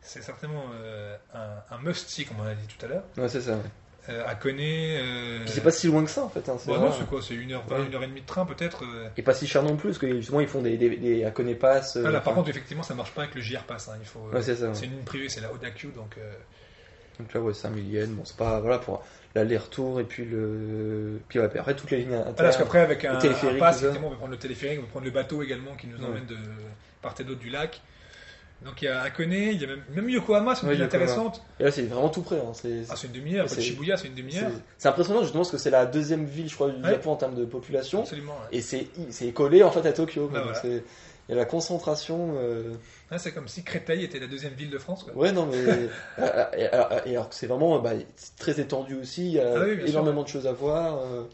C'est 0.00 0.22
certainement 0.22 0.64
euh, 0.74 1.16
un, 1.34 1.74
un 1.74 1.78
must-see, 1.78 2.24
comme 2.24 2.40
on 2.40 2.46
a 2.46 2.54
dit 2.54 2.66
tout 2.66 2.84
à 2.84 2.88
l'heure. 2.88 3.04
Ouais, 3.16 3.28
c'est 3.28 3.40
ça. 3.42 3.52
ouais. 3.56 4.14
Hakone. 4.26 5.46
C'est 5.46 5.62
pas 5.62 5.70
si 5.70 5.86
loin 5.86 6.02
que 6.02 6.10
ça, 6.10 6.24
en 6.24 6.28
fait. 6.30 6.48
hein, 6.48 6.56
c'est 6.58 6.70
Bah 6.70 6.78
non, 6.78 6.90
c'est 6.92 7.06
quoi 7.06 7.20
C'est 7.22 7.34
1h20, 7.34 7.56
Ouais. 7.68 7.88
1h30 7.88 8.14
de 8.14 8.20
train 8.26 8.46
peut-être. 8.46 8.82
Et 9.16 9.22
pas 9.22 9.34
si 9.34 9.46
cher 9.46 9.62
non 9.62 9.76
plus, 9.76 9.90
parce 9.90 9.98
que 9.98 10.16
justement, 10.16 10.40
ils 10.40 10.48
font 10.48 10.62
des, 10.62 10.76
des, 10.78 10.96
des 10.96 11.24
Akone 11.24 11.54
Pass. 11.56 11.98
Ah, 12.04 12.10
là, 12.10 12.20
par 12.20 12.34
contre, 12.34 12.48
effectivement, 12.48 12.82
ça 12.82 12.94
marche 12.94 13.12
pas 13.12 13.22
avec 13.24 13.34
le 13.34 13.42
JR 13.42 13.62
Pass. 13.64 13.88
hein, 13.88 13.96
Il 14.00 14.06
faut, 14.06 14.20
Ouais, 14.32 14.40
c'est 14.42 14.56
ça. 14.56 14.68
ouais. 14.68 14.74
c'est 14.74 14.86
une 14.86 14.92
ligne 14.92 15.04
privée, 15.04 15.28
c'est 15.28 15.40
la 15.42 15.52
Odakyu, 15.52 15.88
donc. 15.92 16.16
Donc 17.20 17.34
là, 17.34 17.40
ouais, 17.40 17.52
5000 17.52 17.92
yens. 17.92 18.08
Bon, 18.10 18.24
c'est 18.24 18.36
pas. 18.36 18.60
Voilà, 18.60 18.78
pour 18.78 19.04
l'aller-retour 19.38 20.00
et 20.00 20.04
puis 20.04 20.24
le. 20.24 21.20
Puis 21.28 21.38
ouais, 21.38 21.46
après, 21.58 21.74
toutes 21.74 21.90
les 21.90 21.98
lignes 21.98 22.14
internes. 22.14 22.34
parce 22.36 22.56
qu'après, 22.56 22.80
avec 22.80 23.04
un, 23.04 23.16
téléphérique, 23.16 23.56
un 23.56 23.60
pass, 23.60 23.78
effectivement, 23.82 24.08
on 24.08 24.10
peut 24.10 24.16
prendre 24.16 24.32
le 24.32 24.38
téléphérique, 24.38 24.78
on 24.80 24.82
peut 24.82 24.88
prendre 24.90 25.04
le 25.06 25.10
bateau 25.12 25.42
également 25.42 25.74
qui 25.76 25.86
nous 25.86 25.98
Ouais. 25.98 26.04
emmène 26.06 26.26
de 26.26 26.36
part 27.02 27.14
et 27.18 27.24
d'autre 27.24 27.40
du 27.40 27.50
lac. 27.50 27.80
Donc 28.64 28.82
il 28.82 28.86
y 28.86 28.88
a 28.88 29.02
Hakone, 29.02 29.32
il 29.32 29.60
y 29.60 29.64
a 29.64 29.68
même, 29.68 29.82
même 29.94 30.10
Yokohama, 30.10 30.56
c'est 30.56 30.62
une 30.62 30.68
Ouais, 30.70 30.74
ville 30.74 30.82
Yokohama. 30.82 31.04
intéressante. 31.04 31.42
Et 31.60 31.62
là, 31.62 31.70
c'est 31.70 31.82
vraiment 31.82 32.08
tout 32.08 32.22
près. 32.22 32.38
hein, 32.38 32.50
C'est 32.54 32.80
Ah, 32.90 32.94
c'est 32.96 33.06
une 33.06 33.12
demi-heure, 33.12 33.48
Shibuya, 33.48 33.96
c'est 33.96 34.08
une 34.08 34.16
demi-heure. 34.16 34.50
c'est 34.78 34.88
impressionnant, 34.88 35.20
justement, 35.22 35.42
parce 35.44 35.52
que 35.52 35.58
c'est 35.58 35.70
la 35.70 35.86
deuxième 35.86 36.24
ville, 36.24 36.48
je 36.48 36.54
crois, 36.56 36.70
du. 36.70 36.82
Japon 36.82 37.12
en 37.12 37.16
termes 37.16 37.36
de 37.36 37.44
population. 37.44 38.00
Absolument. 38.00 38.34
Et 38.50 38.60
c'est 38.60 38.88
collé, 39.32 39.62
en 39.62 39.70
fait, 39.70 39.86
à 39.86 39.92
Tokyo. 39.92 40.28
Bah, 40.32 40.42
voilà. 40.42 40.60
A 41.34 41.36
la 41.36 41.44
concentration. 41.44 42.34
euh, 42.38 42.74
Ouais, 43.10 43.18
c'est 43.18 43.32
comme 43.32 43.48
si 43.48 43.62
Créteil 43.62 44.04
était 44.04 44.18
la 44.18 44.26
deuxième 44.26 44.52
ville 44.54 44.70
de 44.70 44.78
France. 44.78 45.04
Quoi. 45.04 45.14
Ouais, 45.14 45.32
non, 45.32 45.46
mais. 45.46 45.56
euh, 46.18 46.44
et 46.56 46.66
alors, 46.66 46.92
et 47.06 47.10
alors 47.10 47.28
que 47.28 47.34
c'est 47.34 47.46
vraiment 47.46 47.78
bah, 47.80 47.92
très 48.38 48.60
étendu 48.60 48.94
aussi, 48.96 49.26
il 49.26 49.32
y 49.32 49.40
a 49.40 49.52
Ah 49.56 49.60
oui, 49.64 49.76
bien 49.76 49.86
sûr. 49.86 49.94
énormément 49.94 50.22
de 50.22 50.28
choses 50.28 50.46
à 50.46 50.52
voir. 50.52 50.98
euh, 50.98 51.24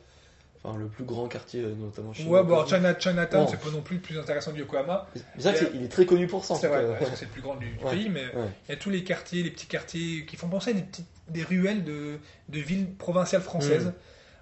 Enfin, 0.66 0.78
le 0.78 0.86
plus 0.86 1.04
grand 1.04 1.28
quartier, 1.28 1.60
euh, 1.62 1.74
notamment 1.74 2.14
chez 2.14 2.24
Ouais, 2.24 2.42
bon, 2.42 2.64
China, 2.66 2.98
Chinatown, 2.98 3.46
c'est 3.50 3.60
pas 3.60 3.68
non 3.70 3.82
plus 3.82 3.96
le 3.96 4.02
plus 4.02 4.18
intéressant 4.18 4.50
de 4.50 4.56
Yokohama. 4.56 5.06
C'est 5.38 5.50
vrai 5.52 5.70
qu'il 5.70 5.84
est 5.84 5.88
très 5.90 6.06
connu 6.06 6.26
pour 6.26 6.42
ça. 6.46 6.54
C'est 6.54 6.68
vrai, 6.68 6.86
parce 6.98 7.10
que 7.10 7.16
c'est 7.18 7.26
le 7.26 7.30
plus 7.32 7.42
grand 7.42 7.56
du, 7.56 7.68
du 7.68 7.84
Ouais. 7.84 7.90
pays, 7.90 8.08
mais 8.08 8.24
Ouais. 8.34 8.48
il 8.66 8.70
y 8.70 8.74
a 8.74 8.78
tous 8.78 8.88
les 8.88 9.04
quartiers, 9.04 9.42
les 9.42 9.50
petits 9.50 9.66
quartiers 9.66 10.24
qui 10.24 10.36
font 10.36 10.48
penser 10.48 10.70
à 10.70 10.72
des, 10.72 10.80
petites, 10.80 11.04
des 11.28 11.42
ruelles 11.42 11.84
de, 11.84 12.18
de 12.48 12.58
villes 12.60 12.94
provinciales 12.96 13.42
françaises. 13.42 13.88
Mm. 13.88 13.92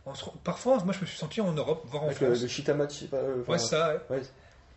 On 0.06 0.14
se- 0.14 0.24
parfois, 0.44 0.78
moi 0.84 0.94
je 0.94 1.00
me 1.00 1.06
suis 1.06 1.18
senti 1.18 1.40
en 1.40 1.50
Europe, 1.54 1.82
voire 1.88 2.04
en 2.04 2.06
Avec 2.06 2.20
le, 2.20 2.28
France. 2.28 2.42
le 2.42 2.46
Shitamachi, 2.48 3.10
euh, 3.12 3.40
enfin, 3.42 3.52
ouais, 3.54 3.58
ça, 3.58 3.94
ouais. 4.08 4.20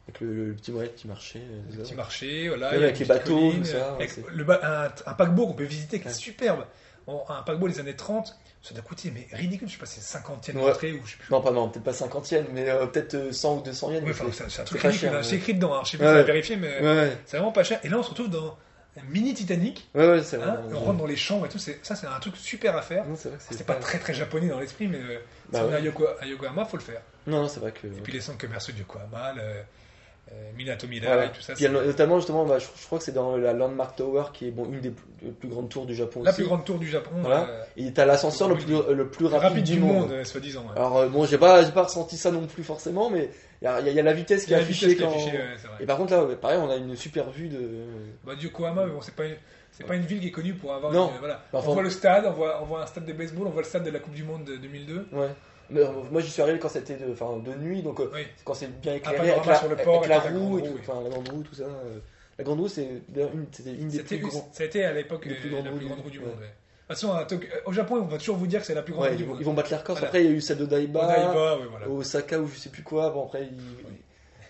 Avec 0.08 0.22
le, 0.22 0.48
le 0.48 0.54
petit, 0.54 0.72
ouais, 0.72 0.88
petit 0.88 1.08
marché. 1.08 1.40
euh, 1.40 1.78
Le 1.78 1.84
petit 1.84 1.96
marché, 1.96 2.48
voilà. 2.50 2.70
Avec 2.70 3.00
les 3.00 3.06
bateaux, 3.06 3.52
tout 3.54 3.64
ça, 3.66 3.94
avec 3.96 4.10
c'est- 4.12 4.24
le 4.32 4.44
ba- 4.44 4.60
un, 4.64 5.10
un 5.12 5.14
paquebot 5.14 5.48
qu'on 5.48 5.54
peut 5.54 5.64
visiter 5.64 6.00
qui 6.00 6.08
est 6.08 6.12
superbe. 6.14 6.66
Un 7.08 7.44
paquebot 7.44 7.68
des 7.68 7.80
années 7.80 7.96
30, 7.96 8.36
ça 8.64 8.74
doit 8.74 8.82
coûter 8.84 9.12
mais 9.14 9.28
ridicule, 9.32 9.68
je 9.68 9.74
sais 9.74 9.80
pas, 9.80 9.86
c'est 9.86 10.02
50 10.02 10.48
yens 10.48 10.58
Ouais. 10.58 10.66
d'entrée 10.72 10.92
ou 10.94 11.06
je 11.06 11.12
sais 11.12 11.18
plus. 11.18 11.32
Non, 11.32 11.40
pas, 11.40 11.52
non, 11.52 11.70
peut-être 11.70 11.84
pas 11.84 11.94
50 11.94 12.32
yens, 12.32 12.48
mais 12.52 12.68
euh, 12.68 12.88
peut-être 12.88 13.14
euh, 13.14 13.32
100 13.32 13.58
ou 13.58 13.62
200 13.62 13.92
yens. 13.92 14.04
Enfin, 14.10 14.26
c'est- 14.50 14.62
un 14.62 14.64
truc 14.64 14.82
ridicule, 14.82 15.10
hein. 15.10 15.20
c'est 15.22 15.32
ouais. 15.34 15.38
écrit 15.38 15.54
dedans, 15.54 15.76
hein. 15.76 15.82
je 15.86 15.92
sais 15.92 15.98
Ouais, 15.98 16.08
si 16.10 16.14
ouais. 16.16 16.24
vérifier, 16.24 16.56
mais 16.56 16.80
c'est 17.26 17.38
vraiment 17.38 17.52
pas 17.52 17.64
cher. 17.64 17.80
Et 17.84 17.90
là, 17.90 17.98
on 18.00 18.04
se 18.04 18.10
retrouve 18.10 18.30
dans 18.32 18.58
un 18.98 19.04
mini 19.10 19.34
Titanic, 19.36 19.88
ouais, 19.94 20.08
ouais, 20.08 20.24
c'est 20.24 20.38
hein, 20.38 20.56
vrai. 20.68 20.74
on 20.74 20.80
rentre 20.80 20.98
dans 20.98 21.06
les 21.06 21.16
chambres 21.18 21.46
et 21.46 21.50
tout, 21.50 21.60
ça 21.60 21.74
c'est 21.96 22.08
un 22.08 22.20
truc 22.20 22.36
super 22.38 22.76
à 22.76 22.82
faire. 22.82 23.06
C'est 23.40 23.66
pas 23.68 23.76
très 23.76 24.00
très 24.00 24.14
japonais 24.16 24.48
dans 24.48 24.60
l'esprit, 24.60 24.88
mais 24.88 24.98
euh, 24.98 25.20
Bah 25.52 25.60
si 25.60 25.66
on 25.66 25.72
est 25.72 25.76
à, 25.76 25.82
Yoko- 25.82 26.08
à 26.20 26.26
Yokohama, 26.26 26.66
faut 26.66 26.78
le 26.78 26.84
faire. 26.84 27.02
Non, 27.28 27.42
non, 27.44 27.48
c'est 27.48 27.60
vrai 27.60 27.72
que. 27.72 27.86
Et 27.86 28.02
puis 28.02 28.14
les 28.14 28.22
centres 28.22 28.38
commerciaux 28.40 28.74
de 28.74 28.80
Yokohama, 28.80 29.34
le, 29.34 29.42
euh, 30.32 30.52
Minato 30.58 30.88
Voilà. 31.04 31.26
et 31.26 31.32
tout 31.32 31.42
ça. 31.42 31.54
Puis 31.54 31.68
notamment 31.70 32.18
justement, 32.18 32.46
bah, 32.46 32.58
je, 32.60 32.66
je 32.80 32.86
crois 32.86 32.98
que 32.98 33.04
c'est 33.04 33.12
dans 33.12 33.38
la 33.38 33.54
Landmark 33.54 33.96
Tower 33.96 34.24
qui 34.34 34.48
est 34.48 34.52
bon 34.52 34.66
une 34.66 34.80
des 34.82 34.90
plus, 34.92 35.06
des 35.22 35.32
plus 35.32 35.48
grandes 35.50 35.70
tours 35.70 35.86
du 35.86 35.94
Japon 35.94 36.24
la 36.24 36.32
aussi. 36.32 36.42
plus 36.42 36.46
grande 36.48 36.66
tour 36.66 36.80
du 36.80 36.88
Japon. 36.90 37.12
Voilà. 37.22 37.48
euh, 37.50 37.64
Et 37.78 37.92
t'as 37.94 38.06
l'ascenseur 38.06 38.50
le 38.50 38.56
plus 38.56 38.66
le 38.94 39.08
plus 39.08 39.26
rapide, 39.28 39.50
rapide 39.50 39.64
du 39.66 39.80
monde, 39.80 40.12
euh, 40.12 40.24
soi-disant. 40.24 40.64
ouais. 40.64 40.76
Alors 40.76 40.98
euh, 40.98 41.08
bon, 41.10 41.26
j'ai 41.26 41.38
pas 41.38 41.64
pas 41.66 41.84
ressenti 41.84 42.18
ça 42.18 42.32
non 42.32 42.48
plus 42.48 42.64
forcément, 42.64 43.10
mais 43.10 43.30
il 43.62 43.66
y 43.66 43.68
a, 43.68 43.80
y 43.82 43.94
y 43.94 44.02
la 44.02 44.14
vitesse 44.14 44.46
qui 44.46 44.54
est 44.54 44.58
affichée 44.58 44.96
qui 44.96 45.04
est 45.04 45.06
ouais. 45.06 45.44
Et 45.80 45.86
par 45.86 45.98
contre 45.98 46.14
là, 46.14 46.26
pareil, 46.42 46.60
on 46.62 46.70
a 46.70 46.76
une 46.76 46.96
super 46.96 47.30
vue 47.30 47.48
de. 47.50 47.60
Bah, 48.26 48.36
du 48.36 48.46
Yokohama, 48.46 48.86
mais 48.86 48.92
bon, 48.94 49.02
c'est 49.02 49.16
pas, 49.16 49.26
une- 49.26 49.36
c'est 49.72 49.86
pas 49.86 49.96
une 49.96 50.06
ville 50.06 50.20
qui 50.22 50.28
est 50.28 50.32
connue 50.32 50.54
pour 50.56 50.74
avoir. 50.74 50.92
Non. 50.92 51.12
une- 51.14 51.20
voilà. 51.20 51.44
Enfin, 51.54 51.70
on 51.70 51.74
voit 51.74 51.84
le 51.84 51.90
stade, 51.92 52.26
on 52.26 52.32
voit, 52.32 52.60
on 52.62 52.66
voit 52.66 52.82
un 52.82 52.86
stade 52.88 53.06
de 53.06 53.14
baseball, 53.14 53.46
on 53.48 53.52
voit 53.52 53.62
le 53.62 53.68
stade 53.68 53.84
de 53.84 53.92
la 53.92 54.00
Coupe 54.00 54.14
du 54.14 54.24
Monde 54.24 54.44
de 54.46 54.56
2002. 54.56 55.08
Ouais. 55.14 55.28
Euh, 55.76 55.88
moi 56.12 56.22
j'y 56.22 56.30
suis 56.30 56.42
arrivé 56.42 56.60
quand 56.60 56.70
c'était 56.70 56.96
de, 56.98 57.54
nuit, 57.56 57.82
donc 57.82 58.00
euh, 58.00 58.10
Oui. 58.14 58.22
quand 58.44 58.54
c'est 58.54 58.68
bien 58.82 58.96
éclairé, 58.96 59.32
avec 59.32 59.46
la, 59.46 59.56
sur 59.56 59.70
le 59.70 59.76
port, 59.78 59.98
avec 59.98 60.10
la 60.10 60.18
avec 60.22 60.32
la 60.34 60.38
roue, 60.38 60.60
et 60.60 60.62
grande 60.62 60.76
tout, 60.84 60.92
roue, 60.92 61.04
la 61.04 61.10
grande 61.10 61.30
roue, 61.30 61.44
tout 61.44 61.56
ça. 61.56 61.64
euh, 61.64 62.00
la 62.38 62.44
grande 62.44 62.60
roue, 62.60 62.68
c'est 62.68 62.84
une, 62.84 63.46
c'était 63.52 63.72
une 63.74 63.88
des 63.90 63.98
C'était, 63.98 64.18
plus 64.18 64.28
grandes. 64.28 64.44
été 64.60 64.84
à 64.86 64.94
l'époque 64.94 65.26
la 65.26 65.36
plus 65.36 65.50
grande 65.50 65.68
roue 65.68 65.80
du 66.10 66.20
monde. 66.20 66.30
ouais. 66.40 66.48
De 66.88 66.94
toute 66.94 67.00
façon, 67.00 67.26
au 67.66 67.72
Japon, 67.74 67.96
on 67.96 68.06
va 68.06 68.18
toujours 68.20 68.36
vous 68.38 68.46
dire 68.46 68.60
que 68.60 68.68
c'est 68.68 68.76
la 68.76 68.84
plus 68.84 68.94
grande 68.94 69.06
Ouais, 69.06 69.12
roue 69.12 69.18
du 69.18 69.24
ils, 69.24 69.28
monde. 69.28 69.38
ils 69.40 69.46
vont 69.46 69.54
battre 69.54 69.72
les 69.72 69.78
records. 69.78 69.96
Voilà. 69.96 70.08
Après, 70.10 70.24
il 70.24 70.30
y 70.30 70.34
a 70.34 70.38
eu 70.38 70.42
celle 70.42 70.58
de 70.60 70.66
Daiba, 70.68 71.04
Odaiba, 71.06 71.58
oui, 71.58 71.66
voilà. 71.72 71.90
Osaka 71.90 72.40
ou 72.40 72.48
je 72.48 72.58
sais 72.60 72.70
plus 72.70 72.84
quoi. 72.84 73.10
Bon, 73.10 73.26
après, 73.26 73.50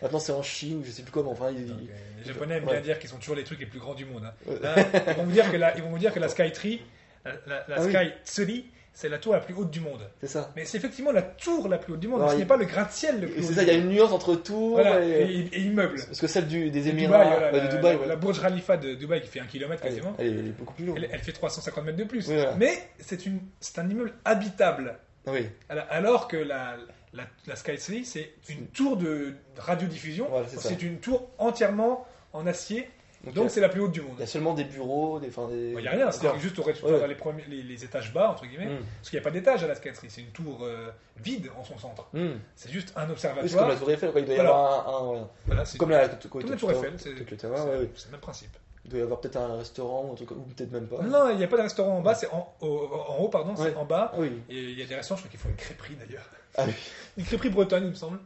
maintenant 0.01 0.20
c'est 0.20 0.34
en 0.34 0.43
Chine 0.43 0.80
ou 0.80 0.84
je 0.86 0.91
sais 0.91 1.03
plus 1.03 1.11
quoi. 1.13 1.24
Mais 1.24 1.30
enfin, 1.30 1.51
Donc, 1.53 1.61
euh, 1.61 1.74
les 2.20 2.26
Japonais 2.26 2.55
aiment 2.57 2.66
bien 2.66 2.82
dire 2.82 2.99
qu'ils 2.99 3.09
sont 3.09 3.18
toujours 3.18 3.36
les 3.36 3.43
trucs 3.45 3.59
les 3.59 3.66
plus 3.66 3.80
grands 3.80 3.93
du 3.93 4.03
monde. 4.05 4.24
hein. 4.26 4.53
Là, 4.61 4.76
ils 5.07 5.13
vont 5.16 5.24
vous 5.24 5.32
dire 5.32 5.49
que 5.49 5.55
la, 5.57 5.78
ils 5.78 5.84
vont 5.84 5.89
vous 5.89 5.97
dire 5.97 6.13
que 6.13 6.20
la 6.20 6.28
Sky 6.28 6.51
Tree, 6.51 6.82
la, 7.24 7.66
Ah. 7.74 7.82
Sky 7.82 8.11
Tsuri, 8.26 8.66
c'est 8.96 9.10
la 9.10 9.20
tour 9.20 9.34
la 9.34 9.39
plus 9.41 9.54
haute 9.54 9.70
du 9.70 9.82
monde. 9.82 10.10
c'est 10.22 10.28
ça. 10.28 10.52
Mais 10.56 10.66
c'est 10.66 10.78
effectivement 10.78 11.12
la 11.12 11.22
tour 11.22 11.68
la 11.68 11.78
plus 11.78 11.93
haute 11.93 12.00
du 12.00 12.08
monde. 12.08 12.22
Alors, 12.22 12.32
ce 12.32 12.38
il- 12.38 12.39
n'est 12.39 12.46
pas 12.46 12.58
le 12.58 12.66
gratte-ciel 12.66 13.22
le 13.22 13.28
plus 13.28 13.41
haut. 13.43 13.46
c'est 13.46 13.54
ça, 13.54 13.62
il 13.62 13.68
y 13.68 13.72
a 13.72 13.76
une 13.76 13.89
nuance 13.89 14.12
entre. 14.12 14.36
Voilà, 14.72 15.06
et- 15.06 15.10
et, 15.22 15.39
et 15.54 15.60
immeuble. 15.60 15.98
Parce 16.08 16.20
que 16.20 16.28
celle 16.28 16.48
du, 16.48 16.72
des 16.72 16.82
De 16.82 16.89
Émirats, 16.89 17.18
Dubaï, 17.26 17.28
voilà, 17.38 17.52
bah, 17.52 17.58
la, 17.58 17.68
de 17.68 17.76
Dubaï, 17.76 17.93
la- 17.96 18.00
ouais. 18.02 18.08
la 18.08 18.16
Burj 18.16 18.41
Khalifa 18.41 18.78
de 18.78 18.96
Dubaï 18.96 19.22
qui 19.22 19.28
fait 19.28 19.39
un 19.41 19.46
kilomètre 19.46 19.84
quasiment. 19.84 20.16
elle 20.18 20.28
est 20.48 20.58
beaucoup 20.58 20.74
plus 20.74 20.86
longue. 20.86 20.98
Elle, 20.98 21.10
elle 21.12 21.20
fait 21.20 21.34
350 21.34 21.84
mètres 21.86 21.98
de 21.98 22.04
plus. 22.06 22.28
Oui, 22.30 22.36
voilà. 22.36 22.56
Mais 22.58 22.72
c'est 23.00 23.26
une, 23.26 23.39
c'est 23.60 23.78
un 23.80 23.88
immeuble 23.89 24.14
habitable. 24.24 24.98
Oui, 25.28 25.48
Alors- 25.70 26.28
que 26.28 26.38
la, 26.38 26.78
la, 27.14 27.24
la 27.48 27.56
Sky 27.56 27.76
Tree, 27.78 28.06
c'est 28.06 28.32
une 28.50 28.68
tour 28.68 28.96
de 28.98 29.34
radiodiffusion. 29.58 30.28
C'est 30.58 30.82
une 30.82 31.00
tour 31.00 31.30
entièrement 31.38 32.06
en 32.34 32.48
acier. 32.48 32.88
Donc, 33.34 33.45
a- 33.47 33.49
c'est 33.49 33.61
la 33.61 33.69
plus 33.69 33.82
haute 33.82 33.91
du 33.91 34.01
monde. 34.01 34.13
il 34.17 34.21
y 34.21 34.23
a 34.23 34.28
seulement 34.28 34.53
des 34.53 34.63
bureaux, 34.65 35.19
des. 35.19 35.28
Enfin, 35.30 35.47
des... 35.47 35.71
Il 35.71 35.78
n'y 35.82 35.88
a 35.88 35.91
rien, 35.91 36.11
c'est 36.11 36.28
juste 36.39 36.59
au 36.59 36.63
rez-de-chaussée, 36.63 36.93
Ouais. 36.93 37.07
les, 37.07 37.15
premiers, 37.15 37.43
les, 37.49 37.63
les 37.63 37.84
étages 37.84 38.13
bas, 38.13 38.30
entre 38.30 38.45
guillemets. 38.45 38.67
Hmm. 38.67 38.84
Parce 38.99 39.09
qu'il 39.09 39.17
n'y 39.19 39.21
a 39.21 39.23
pas 39.23 39.32
d'étage 39.32 39.63
à 39.63 39.67
la 39.67 39.76
Tree, 39.76 39.91
c'est 40.09 40.21
une 40.21 40.32
tour 40.32 40.59
euh, 40.63 40.89
vide 41.17 41.49
en 41.59 41.63
son 41.63 41.78
centre. 41.78 42.07
Hmm. 42.13 42.34
C'est 42.55 42.71
juste 42.71 42.93
un 42.95 43.07
Oui, 43.07 43.13
c'est 43.17 43.28
comme 43.28 43.38
observatoire. 43.38 43.69
la 43.69 43.76
Tour 43.76 43.91
Eiffel, 43.91 44.11
quoi. 44.11 44.19
il 44.21 44.26
doit 44.26 44.34
y 44.34 44.38
Voilà. 44.38 44.49
avoir 44.51 44.88
un. 44.88 44.91
un- 44.91 45.03
voilà. 45.13 45.28
Voilà, 45.47 45.65
c'est 45.65 45.78
Comme 45.78 45.89
la 45.89 46.07
comme 46.09 46.41
la 46.49 46.55
Tour 46.57 46.71
Eiffel. 46.71 46.93
C'est 46.97 47.09
le 47.09 48.11
même 48.11 48.19
principe. 48.21 48.55
Il 48.84 48.91
doit 48.91 48.99
y 48.99 49.03
avoir 49.03 49.19
peut-être 49.19 49.38
un 49.38 49.57
restaurant 49.57 50.11
ou 50.11 50.13
peut-être 50.53 50.71
même 50.71 50.86
pas. 50.88 51.01
Non, 51.01 51.32
il 51.32 51.38
n'y 51.38 51.43
a 51.43 51.47
pas 51.47 51.57
de 51.57 51.63
restaurant 51.63 51.97
en 51.97 52.01
bas, 52.01 52.13
c'est 52.13 52.30
en, 52.32 52.53
au- 52.61 52.88
en 53.09 53.17
haut, 53.17 53.30
pardon, 53.30 53.55
c'est 53.55 53.76
en 53.76 53.84
bas. 53.86 54.13
Oui. 54.15 54.32
Et 54.47 54.61
il 54.61 54.80
y 54.80 54.84
a 54.84 54.86
des 54.86 54.93
restaurants, 54.93 55.17
je 55.17 55.23
crois 55.23 55.32
qu'ils 55.32 55.39
font 55.39 55.49
une 55.49 55.55
crêperie 55.55 55.95
d'ailleurs. 55.95 56.30
Ah 56.57 56.63
oui. 56.67 56.73
Une 57.17 57.26
crêperie 57.26 57.49
bretonne, 57.49 57.84
il 57.86 57.89
me 57.89 57.95
semble. 57.95 58.19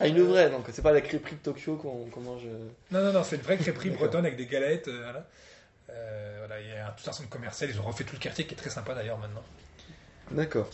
Ah, 0.00 0.08
une 0.08 0.20
vraie, 0.22 0.50
donc 0.50 0.66
c'est 0.72 0.82
pas 0.82 0.92
la 0.92 1.00
crêperie 1.00 1.36
de 1.36 1.40
Tokyo 1.40 1.76
qu'on 1.76 2.20
mange. 2.20 2.42
euh. 2.46 2.68
Non, 2.90 3.00
non, 3.04 3.12
non, 3.12 3.22
c'est 3.24 3.36
une 3.36 3.42
vraie 3.42 3.56
crêperie 3.56 3.90
bretonne 3.90 4.26
avec 4.26 4.36
des 4.36 4.46
galettes. 4.46 4.88
euh, 4.88 5.00
voilà. 5.02 5.26
Euh, 5.90 6.34
voilà, 6.40 6.60
il 6.60 6.68
y 6.68 6.72
a 6.72 6.94
tout 7.00 7.08
un 7.08 7.12
centre 7.12 7.28
commercial, 7.28 7.70
ils 7.70 7.78
ont 7.78 7.84
refait 7.84 8.04
tout 8.04 8.14
le 8.14 8.20
quartier 8.20 8.46
qui 8.46 8.54
est 8.54 8.56
très 8.56 8.70
sympa 8.70 8.94
d'ailleurs 8.94 9.18
maintenant. 9.18 9.42
D'accord. 10.30 10.68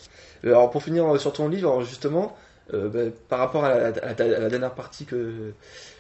Euh, 0.45 0.51
Alors 0.51 0.71
pour 0.71 0.83
finir 0.83 1.05
euh, 1.13 1.19
sur 1.19 1.33
ton 1.33 1.49
livre, 1.49 1.83
justement, 1.83 2.37
euh, 2.75 2.89
bah, 2.89 3.15
par 3.29 3.39
rapport 3.39 3.65
à 3.65 3.71
la, 3.79 3.87
à 3.89 4.15
la- 4.15 4.37
à 4.37 4.41
la 4.41 4.49
dernière 4.49 4.75
partie 4.75 5.05
que 5.07 5.53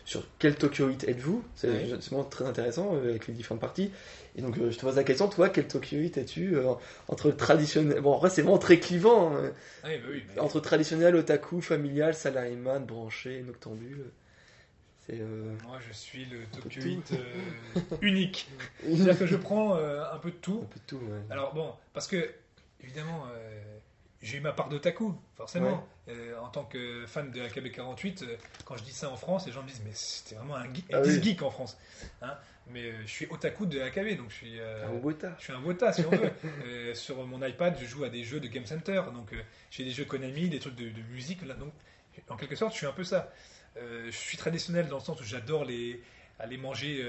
sur 0.04 0.24
quel 0.38 0.56
Tokyoite 0.56 1.04
êtes-vous, 1.04 1.44
c'est 1.54 1.68
Oui. 1.68 1.90
justement 1.90 2.24
très 2.24 2.44
intéressant 2.44 2.94
euh, 2.96 3.10
avec 3.10 3.26
les 3.26 3.34
différentes 3.34 3.60
parties. 3.60 3.90
Et 4.36 4.42
donc 4.42 4.58
euh, 4.58 4.70
je 4.70 4.76
te 4.76 4.82
pose 4.82 4.96
la 4.96 5.04
question, 5.04 5.28
toi, 5.28 5.48
quel 5.48 5.66
Tokyoite 5.68 6.16
es-tu 6.18 6.56
euh, 6.56 6.72
entre 7.08 7.30
traditionnel, 7.32 8.00
bon 8.00 8.12
en 8.14 8.18
vrai 8.18 8.30
c'est 8.30 8.42
vraiment 8.42 8.58
très 8.58 8.78
clivant, 8.78 9.34
hein, 9.36 9.50
Ah 9.82 9.88
bah 9.88 9.94
oui. 10.10 10.24
mais- 10.34 10.40
entre 10.40 10.60
traditionnel, 10.60 11.14
otaku, 11.16 11.60
familial, 11.60 12.14
salariman, 12.14 12.80
branché, 12.80 13.42
noctambule. 13.42 14.04
Moi, 15.12 15.78
je 15.88 15.92
suis 15.92 16.24
le 16.26 16.38
euh, 17.10 17.16
unique. 18.02 18.48
C'est-à-dire 18.80 19.18
que 19.18 19.26
je 19.26 19.34
prends 19.36 19.74
un 19.74 20.18
peu 20.18 20.30
de 20.30 20.36
tout. 20.36 20.60
un 20.62 20.66
peu 20.72 20.78
de 20.78 20.84
tout. 20.86 20.96
Ouais. 21.04 21.18
Alors 21.30 21.52
bon, 21.52 21.72
parce 21.92 22.06
que 22.06 22.30
évidemment, 22.80 23.24
j'ai 24.22 24.36
eu 24.38 24.40
ma 24.40 24.52
part 24.52 24.68
d'otaku, 24.68 25.14
forcément. 25.36 25.86
Euh, 26.08 26.36
en 26.38 26.48
tant 26.48 26.64
que 26.64 27.06
fan 27.06 27.30
de 27.30 27.40
AKB 27.40 27.70
48, 27.70 28.22
euh, 28.22 28.36
quand 28.64 28.76
je 28.76 28.82
dis 28.82 28.92
ça 28.92 29.08
en 29.10 29.16
France, 29.16 29.46
les 29.46 29.52
gens 29.52 29.62
me 29.62 29.68
disent 29.68 29.82
mais 29.84 29.92
c'était 29.94 30.34
vraiment 30.34 30.56
un 30.56 30.72
geek, 30.74 30.86
Ah 30.92 31.00
oui. 31.02 31.22
geek 31.22 31.42
en 31.42 31.50
France. 31.50 31.78
Hein 32.20 32.36
mais 32.66 32.84
euh, 32.90 33.00
je 33.06 33.10
suis 33.10 33.26
otaku 33.30 33.66
de 33.66 33.80
AKB, 33.80 34.16
donc 34.16 34.30
je 34.30 34.34
suis. 34.34 34.60
euh, 34.60 34.86
Un 34.88 34.92
Wota. 35.00 35.34
je 35.38 35.44
suis 35.44 35.52
un 35.52 35.60
Wota 35.62 35.92
si 35.92 36.04
on 36.04 36.10
veut. 36.10 36.94
Sur 36.94 37.24
mon 37.26 37.44
iPad, 37.46 37.76
je 37.80 37.86
joue 37.86 38.04
à 38.04 38.08
des 38.10 38.22
jeux 38.24 38.40
de 38.40 38.46
Game 38.48 38.66
Center, 38.66 39.02
donc 39.14 39.34
j'ai 39.70 39.84
des 39.84 39.90
jeux 39.90 40.04
Konami, 40.04 40.48
des 40.48 40.58
trucs 40.58 40.76
de, 40.76 40.88
de 40.90 41.02
musique. 41.12 41.44
Là, 41.46 41.54
donc, 41.54 41.72
en 42.28 42.36
quelque 42.36 42.56
sorte, 42.56 42.72
je 42.72 42.78
suis 42.78 42.86
un 42.86 42.92
peu 42.92 43.04
ça. 43.04 43.32
Je 43.76 44.10
suis 44.10 44.36
traditionnel 44.36 44.88
dans 44.88 44.98
le 44.98 45.02
sens 45.02 45.20
où 45.20 45.24
j'adore 45.24 45.64
les, 45.64 46.02
aller 46.38 46.56
manger 46.58 47.04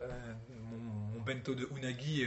mon, 0.00 0.78
mon 1.14 1.20
bento 1.20 1.54
de 1.54 1.68
unagi. 1.76 2.26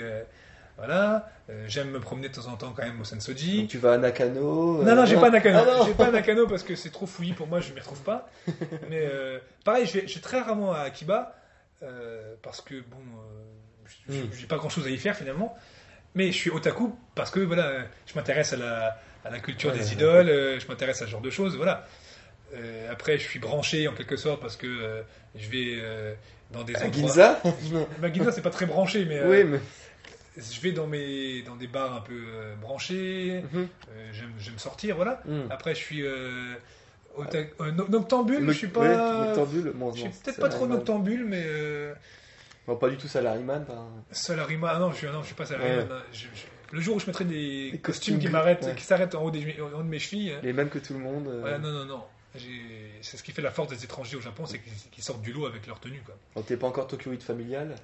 Euh, 0.81 0.85
voilà. 0.85 1.29
Euh, 1.49 1.65
J'aime 1.67 1.89
me 1.91 1.99
promener 1.99 2.29
de 2.29 2.33
temps 2.35 2.47
en 2.47 2.55
temps 2.57 2.73
quand 2.75 2.83
même 2.83 2.99
au 3.01 3.03
Sensoji. 3.03 3.61
Donc 3.61 3.69
tu 3.69 3.77
vas 3.77 3.93
à 3.93 3.97
Nakano. 3.97 4.83
Non, 4.83 4.95
non, 4.95 5.05
j'ai 5.05 5.15
pas 5.17 5.29
Nakano. 5.29 5.59
Ah, 5.67 5.83
j'ai 5.85 5.93
pas 5.93 6.11
Nakano 6.11 6.47
parce 6.47 6.63
que 6.63 6.75
c'est 6.75 6.89
trop 6.91 7.05
fouillis 7.05 7.33
pour 7.33 7.47
moi, 7.47 7.59
je 7.59 7.73
m'y 7.73 7.79
retrouve 7.79 8.01
pas. 8.01 8.29
Mais 8.89 9.01
euh, 9.01 9.39
pareil, 9.65 9.85
je 9.85 9.93
vais, 9.99 10.07
je 10.07 10.15
vais 10.15 10.21
très 10.21 10.39
rarement 10.39 10.73
à 10.73 10.79
Akiba 10.81 11.35
euh, 11.83 12.35
parce 12.41 12.61
que 12.61 12.75
bon, 12.75 12.97
euh, 12.97 13.47
Hmm. 14.07 14.29
j'ai 14.39 14.47
pas 14.47 14.55
grand 14.55 14.69
chose 14.69 14.87
à 14.87 14.89
y 14.89 14.97
faire 14.97 15.17
finalement. 15.17 15.53
Mais 16.15 16.27
je 16.27 16.37
suis 16.37 16.49
otaku 16.49 16.95
parce 17.13 17.29
que 17.29 17.41
voilà, 17.41 17.73
je 18.07 18.13
m'intéresse 18.15 18.53
à 18.53 18.57
la, 18.57 18.97
à 19.25 19.29
la 19.29 19.39
culture 19.39 19.69
Ouais, 19.71 19.77
des 19.77 19.85
ouais, 19.85 19.93
idoles, 19.93 20.29
euh, 20.29 20.59
je 20.61 20.67
m'intéresse 20.67 21.01
à 21.01 21.05
ce 21.07 21.11
genre 21.11 21.19
de 21.21 21.29
choses, 21.29 21.57
voilà. 21.57 21.85
Euh, 22.55 22.89
après, 22.89 23.17
je 23.17 23.23
suis 23.23 23.39
branché 23.39 23.89
en 23.89 23.93
quelque 23.93 24.15
sorte 24.15 24.39
parce 24.41 24.55
que 24.55 24.65
euh, 24.65 25.01
je 25.35 25.49
vais 25.49 25.79
euh, 25.81 26.13
dans 26.51 26.63
des 26.63 26.73
À 26.77 26.85
endroits. 26.85 26.91
Ginza 26.93 27.41
Bah, 27.99 28.13
Ginza, 28.13 28.31
c'est 28.31 28.41
pas 28.41 28.49
très 28.49 28.65
branché, 28.65 29.03
mais 29.03 29.19
euh, 29.19 29.29
Oui, 29.29 29.43
mais. 29.43 29.59
Je 30.37 30.61
vais 30.61 30.71
dans 30.71 30.87
mes 30.87 31.41
dans 31.43 31.55
des 31.55 31.67
bars 31.67 31.95
un 31.95 32.01
peu 32.01 32.13
euh, 32.27 32.55
branchés. 32.55 33.43
Mhm. 33.53 33.67
euh, 33.91 34.09
j'aime 34.13 34.33
j'aime 34.39 34.59
sortir, 34.59 34.95
voilà. 34.95 35.21
Hmm. 35.25 35.41
Après, 35.49 35.75
je 35.75 35.79
suis 35.79 36.03
euh, 36.05 36.53
euh, 37.19 37.71
no- 37.71 37.87
noctambule, 37.89 38.39
Noc- 38.45 38.53
je 38.53 38.57
suis 38.57 38.67
ouais, 38.67 38.73
pas. 38.73 39.25
noctambule, 39.25 39.71
bon, 39.75 39.91
je 39.91 39.97
suis 39.99 40.05
non, 40.05 40.11
peut-être 40.23 40.39
pas 40.39 40.49
trop 40.49 40.67
noctambule, 40.67 41.25
mais 41.25 41.45
Bon, 42.67 42.75
pas 42.75 42.89
du 42.89 42.97
tout 42.97 43.07
salariman. 43.07 43.65
Enfin, 43.67 43.87
salariman. 44.11 44.69
Ah 44.71 44.79
non, 44.79 44.91
je 44.91 44.97
suis, 44.97 45.07
ah 45.07 45.11
non, 45.11 45.21
je 45.21 45.27
suis 45.27 45.35
pas. 45.35 45.45
Ouais. 45.49 45.83
non, 45.85 45.95
je- 46.13 46.19
je- 46.19 46.75
le 46.75 46.79
jour 46.79 46.95
où 46.95 46.99
je 46.99 47.07
mettrai 47.07 47.25
des, 47.25 47.71
Des 47.71 47.77
costumes, 47.79 47.81
costumes 47.81 48.19
qui 48.19 48.25
gris, 48.25 48.31
m'arrêtent, 48.33 48.63
ouais. 48.63 48.75
qui 48.75 48.83
s'arrêtent 48.83 49.15
en 49.15 49.23
haut, 49.23 49.31
des, 49.31 49.57
en 49.61 49.79
haut 49.79 49.83
de 49.83 49.87
mes 49.89 49.99
chevilles. 49.99 50.31
hein. 50.31 50.39
les 50.43 50.53
mêmes 50.53 50.69
que 50.69 50.79
tout 50.79 50.93
le 50.93 50.99
monde. 50.99 51.27
Voilà, 51.41 51.57
non, 51.57 51.71
non, 51.71 51.85
non. 51.85 52.03
C'est 53.01 53.17
ce 53.17 53.23
qui 53.23 53.33
fait 53.33 53.41
la 53.41 53.51
force 53.51 53.67
des 53.69 53.83
étrangers 53.83 54.15
au 54.15 54.21
Japon, 54.21 54.45
c'est 54.45 54.59
qu'ils 54.91 55.03
sortent 55.03 55.21
du 55.21 55.33
lot 55.33 55.47
avec 55.47 55.67
leur 55.67 55.81
tenue. 55.81 56.01
Quoi. 56.05 56.15
bon, 56.35 56.41
T'es 56.43 56.55
pas 56.55 56.67
encore 56.67 56.87
Tokyoite 56.87 57.23
familial? 57.23 57.75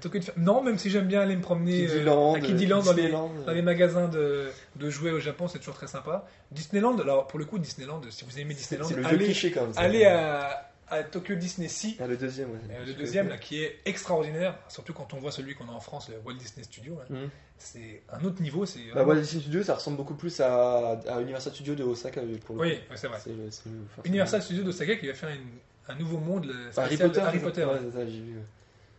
Tokyo 0.00 0.18
de 0.18 0.24
fa- 0.24 0.32
Non, 0.36 0.62
même 0.62 0.78
si 0.78 0.90
j'aime 0.90 1.06
bien 1.06 1.20
aller 1.20 1.36
me 1.36 1.42
promener 1.42 1.86
euh, 1.88 2.34
à 2.34 2.40
Kidiland 2.40 2.82
dans 2.82 2.92
les, 2.92 3.02
Disneyland, 3.02 3.30
dans 3.46 3.52
les 3.52 3.60
euh, 3.60 3.62
magasins 3.62 4.08
de, 4.08 4.48
de 4.76 4.90
jouets 4.90 5.10
au 5.12 5.20
Japon, 5.20 5.48
c'est 5.48 5.58
toujours 5.58 5.74
très 5.74 5.86
sympa. 5.86 6.26
Disneyland, 6.50 6.98
alors 6.98 7.26
pour 7.26 7.38
le 7.38 7.44
coup, 7.44 7.58
Disneyland, 7.58 8.00
si 8.10 8.24
vous 8.24 8.38
aimez 8.38 8.54
Disneyland, 8.54 8.86
c'est 8.88 8.94
le 8.94 9.02
vieux 9.02 9.10
allez, 9.10 9.24
cliché 9.26 9.50
quand 9.52 9.62
même. 9.62 9.72
ça. 9.74 9.80
allez 9.80 10.04
à, 10.04 10.70
à 10.88 11.02
Tokyo 11.02 11.34
Disney 11.34 11.68
Sea. 11.68 11.96
Ah, 12.00 12.06
le 12.06 12.16
deuxième, 12.16 12.50
ouais. 12.50 12.58
Euh, 12.70 12.84
le 12.86 12.94
deuxième, 12.94 13.28
là, 13.28 13.36
qui 13.38 13.62
est 13.62 13.78
extraordinaire, 13.84 14.56
surtout 14.68 14.92
quand 14.92 15.12
on 15.14 15.18
voit 15.18 15.32
celui 15.32 15.54
qu'on 15.54 15.68
a 15.68 15.72
en 15.72 15.80
France, 15.80 16.08
le 16.08 16.16
Walt 16.24 16.34
Disney 16.38 16.64
Studio. 16.64 16.96
là. 16.96 17.04
Mhm. 17.16 17.28
C'est 17.56 18.02
un 18.12 18.24
autre 18.24 18.42
niveau. 18.42 18.66
C'est 18.66 18.80
Bah, 18.94 19.04
Walt 19.04 19.20
Disney 19.20 19.42
Studios, 19.42 19.62
ça 19.62 19.74
ressemble 19.76 19.96
beaucoup 19.96 20.14
plus 20.14 20.40
à, 20.40 21.00
à 21.08 21.20
Universal 21.20 21.52
Studios 21.54 21.74
de 21.76 21.84
Osaka 21.84 22.20
pour 22.44 22.56
le 22.56 22.60
Oui, 22.62 22.68
ouais, 22.68 22.80
c'est 22.96 23.06
vrai. 23.06 23.18
C'est 23.22 23.30
le- 23.30 23.50
c'est 23.50 23.66
le- 23.66 23.72
enfin, 23.86 24.02
c'est 24.02 24.08
Universal 24.08 24.42
Studios 24.42 24.64
d'Osaka 24.64 24.96
qui 24.96 25.06
va 25.06 25.14
faire 25.14 25.28
une- 25.30 25.58
un 25.88 25.94
nouveau 25.98 26.18
monde. 26.18 26.46
le 26.46 26.54
Harry 26.76 26.96
Potter. 26.96 27.20
de 27.20 27.26
Harry 27.26 27.38
Potter. 27.38 27.60
ça 27.60 27.66
ouais. 27.68 27.74
Ouais, 27.74 27.80
c'est 27.92 27.98
ça, 27.98 28.04
j'ai 28.06 28.20
vu. 28.20 28.38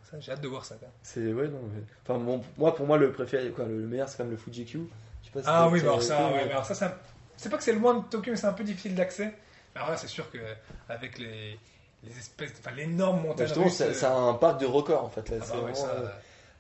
Ça, 0.10 0.20
J'ai 0.20 0.32
hâte 0.32 0.42
de 0.42 0.48
voir 0.48 0.64
ça. 0.66 0.76
C'est 1.02 1.34
ouais 1.34 1.48
non. 1.48 1.60
mais- 1.74 1.82
Enfin 2.08 2.20
moi 2.58 2.76
pour 2.76 2.86
moi 2.86 2.98
le 2.98 3.12
préféré 3.12 3.50
quoi, 3.50 3.66
le, 3.66 3.80
le 3.82 3.88
meilleur 3.88 4.08
c'est 4.08 4.18
quand 4.18 4.24
même 4.24 4.32
le 4.34 4.38
Fuji 4.38 4.66
Q. 4.66 4.80
Je 5.22 5.28
sais 5.28 5.32
pas 5.34 5.42
si 5.42 5.48
Ah 5.50 5.68
oui, 5.68 5.80
mais 5.82 5.88
alors 5.88 6.02
ça, 6.04 6.28
ouais, 6.32 6.46
mais 6.46 6.52
alors 6.52 6.66
ça, 6.66 6.76
c'est 6.76 6.86
un- 6.86 6.94
c'est 7.38 7.50
pas 7.50 7.58
que 7.58 7.64
c'est 7.64 7.74
loin 7.74 7.96
de 7.96 8.04
Tokyo, 8.06 8.32
mais 8.32 8.38
c'est 8.38 8.46
un 8.48 8.54
peu 8.54 8.64
difficile 8.64 8.94
d'accès. 8.96 9.34
Alors 9.74 9.90
là, 9.90 9.98
c'est 9.98 10.08
sûr 10.08 10.30
que 10.32 10.38
avec 10.88 11.18
les, 11.18 11.58
les 12.04 12.18
espèces, 12.18 12.54
enfin 12.60 12.72
l'énorme 12.76 13.22
montagne 13.24 13.48
justement, 13.48 13.70
c'est 13.70 13.86
euh, 13.90 13.94
c'est 13.94 14.06
un 14.06 14.34
parc 14.36 14.60
de 14.62 14.66
record 14.68 15.04
en 15.04 15.10
fait 15.10 15.28
là. 15.30 15.38
ah 15.42 15.44
c'est 15.44 15.52
bah 15.54 15.58
ouais, 15.64 15.72
vraiment, 15.72 15.76
ça- 15.76 15.92
euh, 16.00 16.08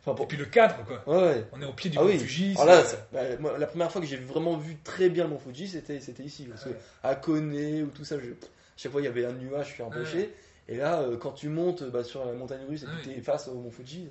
enfin, 0.05 0.23
Et 0.23 0.25
puis 0.25 0.37
le 0.37 0.45
cadre, 0.45 0.75
quoi. 0.85 1.03
Ouais, 1.05 1.23
ouais. 1.23 1.45
On 1.53 1.61
est 1.61 1.65
au 1.65 1.73
pied 1.73 1.89
du 1.91 1.97
Ah 1.99 2.03
oui. 2.03 2.17
Fuji. 2.19 2.55
Alors 2.59 2.65
là, 2.75 2.83
bah, 3.13 3.19
moi, 3.39 3.57
la 3.59 3.67
première 3.67 3.91
fois 3.91 4.01
que 4.01 4.07
j'ai 4.07 4.17
vraiment 4.17 4.57
vu 4.57 4.75
très 4.83 5.09
bien 5.09 5.25
le 5.25 5.29
mont 5.29 5.39
Fuji, 5.39 5.67
c'était 5.67 5.99
c'était 5.99 6.23
ici. 6.23 6.45
Parce 6.45 6.65
Ouais. 6.65 6.71
que 6.71 6.77
à 7.07 7.13
Kone 7.15 7.53
ou 7.83 7.87
tout 7.87 8.03
ça, 8.03 8.17
je, 8.19 8.31
chaque 8.75 8.91
fois 8.91 9.01
il 9.01 9.05
y 9.05 9.07
avait 9.07 9.25
un 9.25 9.33
nuage, 9.33 9.67
je 9.69 9.73
suis 9.75 9.83
empêché. 9.83 10.33
Et 10.67 10.77
là, 10.77 11.01
euh, 11.01 11.17
quand 11.17 11.31
tu 11.33 11.49
montes 11.49 11.83
bah, 11.83 12.03
sur 12.03 12.25
la 12.25 12.33
montagne 12.33 12.65
russe 12.67 12.83
et 12.83 12.85
que 12.87 12.91
Ouais. 12.91 13.01
tu 13.03 13.09
es 13.11 13.21
face 13.21 13.47
au 13.47 13.55
mont 13.55 13.71
Fuji, 13.71 14.09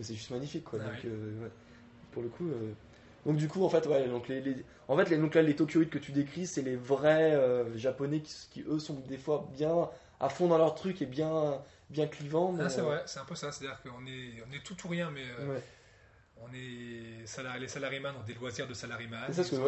c'est- 0.00 0.14
juste 0.14 0.30
magnifique 0.30 0.64
quoi. 0.64 0.78
Ah 0.82 0.86
donc, 0.86 0.94
oui. 1.04 1.10
euh, 1.10 1.42
ouais. 1.44 1.50
pour 2.12 2.22
le 2.22 2.28
coup. 2.28 2.48
euh, 2.48 2.72
Donc 3.26 3.36
du 3.36 3.48
coup, 3.48 3.64
en 3.64 3.68
fait, 3.68 3.86
ouais, 3.86 4.06
donc 4.08 4.28
les, 4.28 4.40
les- 4.40 4.64
en 4.88 4.96
fait, 4.96 5.10
les, 5.10 5.18
donc 5.18 5.34
là, 5.34 5.42
les 5.42 5.56
Tokyoïdes 5.56 5.90
que 5.90 5.98
tu 5.98 6.12
décris, 6.12 6.46
c'est 6.46 6.62
les 6.62 6.76
vrais 6.76 7.36
japonais 7.76 8.20
qui, 8.20 8.34
qui, 8.50 8.62
eux 8.68 8.78
sont 8.78 8.94
des 9.08 9.18
fois 9.18 9.48
bien 9.52 9.88
à 10.20 10.28
fond 10.28 10.48
dans 10.48 10.58
leur 10.58 10.74
truc 10.74 11.02
et 11.02 11.06
bien, 11.06 11.60
bien 11.90 12.06
clivant. 12.06 12.52
mais, 12.52 12.64
Ah, 12.64 12.68
c'est 12.70 12.80
vrai, 12.82 13.02
c'est 13.06 13.18
un 13.18 13.24
peu 13.24 13.34
ça. 13.34 13.52
C'est-à-dire 13.52 13.82
qu'on 13.82 14.06
est, 14.06 14.42
on 14.48 14.52
est 14.54 14.62
tout 14.64 14.76
ou 14.86 14.88
rien, 14.88 15.10
mais 15.10 15.24
ouais. 15.44 15.60
On 16.40 16.48
est 16.54 17.24
salari- 17.26 17.60
les 17.60 17.68
salariés 17.68 18.00
ont 18.16 18.26
des 18.26 18.34
loisirs 18.34 18.66
de 18.68 18.74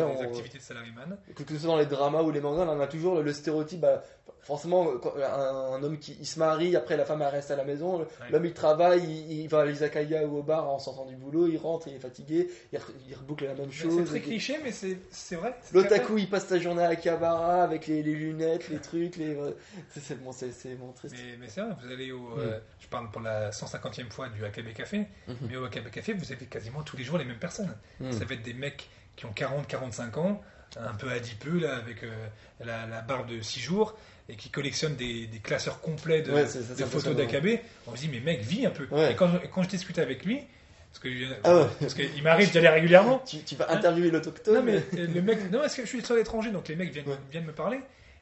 ont 0.05 0.15
des 0.15 0.27
on- 0.27 0.29
activités 0.31 0.59
de 0.59 0.63
salariés 0.63 0.93
Que, 1.35 1.43
que 1.43 1.55
ce 1.55 1.61
soit 1.61 1.69
dans 1.71 1.79
les 1.79 1.87
dramas 1.87 2.23
ou 2.23 2.31
les 2.31 2.41
mangas, 2.41 2.65
on 2.67 2.81
a 2.81 2.87
toujours 2.87 3.17
le, 3.17 3.23
le 3.23 3.33
stéréotype. 3.33 3.81
bah, 3.81 4.03
forcément, 4.43 4.87
un, 4.89 5.75
un 5.75 5.83
homme 5.83 5.99
qui 5.99 6.17
il 6.21 6.27
se 6.27 6.39
marie, 6.39 6.75
après 6.77 6.97
la 6.97 7.05
femme 7.05 7.21
elle 7.23 7.29
reste 7.29 7.51
à 7.51 7.57
la 7.57 7.65
maison, 7.65 8.07
l'homme 8.31 8.45
il 8.45 8.53
travaille, 8.55 9.03
il, 9.03 9.41
il 9.41 9.49
va 9.49 9.61
à 9.61 9.65
l'izakaya 9.67 10.25
ou 10.27 10.39
au 10.39 10.43
bar 10.43 10.69
en 10.71 10.79
sortant 10.79 11.05
du 11.07 11.17
boulot, 11.17 11.49
il 11.49 11.57
rentre, 11.59 11.89
il 11.89 11.95
est 11.95 11.99
fatigué, 11.99 12.49
il, 12.73 12.79
re- 12.79 12.83
il 13.09 13.15
reboucle 13.15 13.45
la 13.47 13.55
même 13.55 13.73
chose. 13.73 13.95
C'est 13.99 14.05
très 14.05 14.21
cliché, 14.21 14.59
mais 14.63 14.71
c'est 14.71 15.35
vrai. 15.37 15.55
L'otaku 15.73 16.19
il 16.19 16.31
passe 16.31 16.47
sa 16.47 16.59
journée 16.59 16.83
à 16.85 16.89
Akihabara 16.89 17.63
avec 17.65 17.87
les, 17.89 18.03
les 18.03 18.15
lunettes, 18.15 18.69
les 18.69 18.79
trucs, 18.79 19.17
les. 19.17 19.37
C'est 19.91 20.01
c'est 20.01 20.15
bon, 20.23 20.33
c'est 20.33 20.75
bon, 20.77 20.93
triste. 20.93 21.15
Mais, 21.19 21.37
mais 21.41 21.49
c'est 21.49 21.61
vrai, 21.61 21.71
vous 21.83 21.93
allez 21.93 22.13
au. 22.13 22.39
euh, 22.39 22.59
je 22.79 22.87
parle 22.89 23.11
pour 23.11 23.21
la 23.21 23.51
150e 23.51 24.11
fois 24.11 24.29
du 24.29 24.45
Akabe 24.45 24.73
Café, 24.73 25.07
Mhm. 25.27 25.37
mais 25.49 25.57
au 25.57 25.65
Akabe 25.65 25.91
Café, 25.91 26.13
vous 26.13 26.31
avez 26.33 26.47
quasiment 26.59 26.83
tous 26.83 26.97
les 26.97 27.05
jours 27.05 27.19
les 27.19 27.25
mêmes 27.25 27.39
personnes. 27.39 27.75
Mhm. 28.01 28.13
Ça 28.13 28.25
va 28.25 28.35
être 28.35 28.43
des 28.43 28.53
mecs 28.55 28.89
qui 29.17 29.27
ont 29.27 29.33
40-45 29.33 30.19
ans, 30.19 30.41
un 30.77 30.95
peu 30.95 31.11
adipeux, 31.11 31.59
là, 31.61 31.77
avec 31.77 32.03
euh, 32.03 32.27
la, 32.61 32.87
la 32.87 33.01
barbe 33.01 33.29
de 33.29 33.41
6 33.41 33.61
jours, 33.61 33.97
et 34.29 34.37
qui 34.37 34.51
collectionnent 34.51 34.97
des, 34.97 35.27
des 35.27 35.39
classeurs 35.39 35.81
complets 35.81 36.23
de, 36.23 36.33
Ouais, 36.33 36.47
photos 36.47 37.17
d'Akabe. 37.17 37.59
On 37.87 37.95
se 37.97 38.01
dit, 38.03 38.09
mais 38.09 38.21
mec, 38.21 38.41
vis 38.43 38.67
un 38.67 38.71
peu. 38.71 38.87
Ouais. 38.91 39.13
Et 39.13 39.17
quand, 39.17 39.29
je- 39.29 39.47
quand 39.49 39.63
je 39.63 39.69
discute 39.69 39.99
avec 39.99 40.25
lui, 40.25 40.43
parce 40.91 40.99
que 41.01 41.09
Ah 41.45 41.57
ouais. 41.57 41.67
parce 41.81 41.95
qu'il 41.95 42.23
m'arrive 42.23 42.51
d'y 42.51 42.59
aller 42.59 42.69
régulièrement. 42.69 43.19
Tu, 43.27 43.39
tu 43.43 43.55
vas 43.57 43.71
interviewer 43.71 44.11
l'autochtone 44.11 44.55
Non, 44.57 44.63
mais 44.63 44.77
euh, 44.99 45.07
le 45.07 45.23
mec, 45.23 45.51
non, 45.51 45.61
parce 45.61 45.75
que 45.75 45.83
je 45.83 45.87
suis 45.89 46.03
sur 46.05 46.15
l'étranger, 46.17 46.51
donc 46.51 46.69
les 46.69 46.77
mecs 46.77 46.93
viennent, 46.93 47.09
Ouais. 47.09 47.17
viennent 47.31 47.45
me 47.47 47.53
parler, 47.55 47.81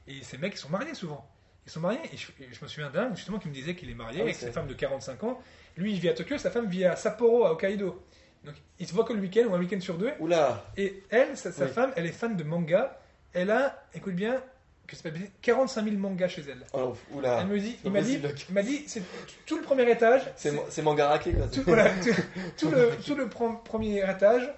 et 0.09 0.22
ces 0.22 0.39
mecs, 0.39 0.55
ils 0.55 0.59
sont 0.59 0.68
mariés 0.70 0.95
souvent. 0.95 1.28
Ils 1.66 1.72
sont 1.72 1.80
mariés, 1.80 1.99
et 2.12 2.16
je, 2.16 2.26
et 2.45 2.49
je 2.53 2.62
me 2.62 2.68
souviens 2.68 2.91
d'un, 2.91 3.12
justement, 3.16 3.39
qui 3.41 3.49
me 3.49 3.55
disait 3.55 3.74
qu'il 3.74 3.91
est 3.91 3.95
marié 3.95 4.18
Ah 4.20 4.22
avec 4.24 4.37
sa 4.37 4.53
femme 4.53 4.68
de 4.68 4.74
45 4.74 5.24
ans. 5.24 5.43
Lui, 5.76 5.93
il 5.95 5.99
vit 6.01 6.09
à 6.09 6.14
Tokyo, 6.14 6.39
sa 6.39 6.51
femme 6.53 6.68
vit 6.68 6.84
à 6.84 6.95
Sapporo, 6.97 7.45
à 7.45 7.53
Hokkaido. 7.53 8.03
Donc, 8.47 8.55
ils 8.78 8.86
se 8.86 8.94
voient 8.94 9.05
que 9.05 9.12
le 9.12 9.20
week-end, 9.20 9.44
ou 9.49 9.55
un 9.55 9.59
week-end 9.59 9.80
sur 9.80 9.99
deux. 9.99 10.12
Oula 10.20 10.64
Et 10.76 11.03
elle, 11.11 11.36
sa, 11.36 11.53
sa 11.53 11.64
Oui. 11.64 11.70
femme, 11.70 11.92
elle 11.97 12.07
est 12.07 12.12
fan 12.12 12.36
de 12.36 12.44
manga. 12.44 12.99
Elle 13.34 13.51
a, 13.51 13.82
écoute 13.94 14.14
bien, 14.14 14.40
que 14.86 14.94
c'est 14.94 15.03
pas 15.03 15.11
possible, 15.11 15.30
45 15.42 15.84
000 15.84 15.97
mangas 15.97 16.28
chez 16.28 16.42
elle. 16.49 16.64
oh, 16.72 16.94
Oula 17.12 17.40
Elle 17.40 17.49
me 17.49 17.59
dit, 17.59 17.76
il 17.84 17.90
m'a 17.90 18.01
dit, 18.03 18.20
il 18.49 18.55
m'a 18.55 18.62
dit, 18.62 18.84
c'est 18.86 19.03
tout 19.44 19.57
le 19.57 19.62
premier 19.62 19.90
étage. 19.90 20.22
C'est 20.36 20.82
mangarake 20.82 21.36
quoi. 21.36 21.49
tout, 21.49 21.62
voilà, 21.66 21.90
tout, 21.90 22.11
tout 22.57 22.70
le, 22.70 22.90
tout 23.05 23.14
le 23.16 23.26
pre- 23.26 23.62
premier 23.64 23.99
étage 24.09 24.49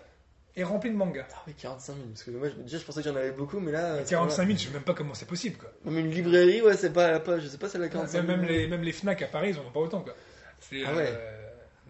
est 0.55 0.65
rempli 0.65 0.91
de 0.91 0.97
mangas. 0.97 1.25
Ah 1.35 1.43
oui, 1.47 1.55
45 1.57 1.93
000. 1.95 2.07
Parce 2.09 2.23
que 2.25 2.31
moi, 2.33 2.49
déjà, 2.59 2.77
je 2.79 2.85
pensais 2.85 3.01
que 3.03 3.09
j'en 3.09 3.17
avais 3.17 3.31
beaucoup, 3.31 3.59
mais 3.59 3.73
là. 3.73 3.99
c'est 4.05 4.11
45 4.11 4.45
000, 4.47 4.59
je 4.59 4.65
sais 4.65 4.71
même 4.73 4.83
pas 4.83 4.93
comment 4.95 5.15
c'est 5.15 5.25
possible, 5.29 5.57
quoi. 5.57 5.71
Même 5.87 5.99
une 6.05 6.11
librairie, 6.11 6.61
ouais, 6.61 6.77
c'est 6.77 6.93
pas, 6.93 7.21
pas. 7.21 7.39
Je 7.39 7.47
sais 7.47 7.59
pas, 7.59 7.69
c'est 7.71 7.79
la 7.79 7.89
45 7.89 8.19
Même, 8.19 8.27
000. 8.27 8.39
même 8.41 8.49
les, 8.49 8.67
même 8.69 8.83
les 8.83 8.93
Fnac 8.93 9.23
à 9.23 9.27
Paris, 9.29 9.51
ils 9.55 9.59
en 9.59 9.63
ont 9.67 9.71
pas 9.73 9.81
autant, 9.81 10.01
quoi. 10.03 10.15
Ah 10.85 10.95
ouais. 10.95 11.07
euh, 11.09 11.38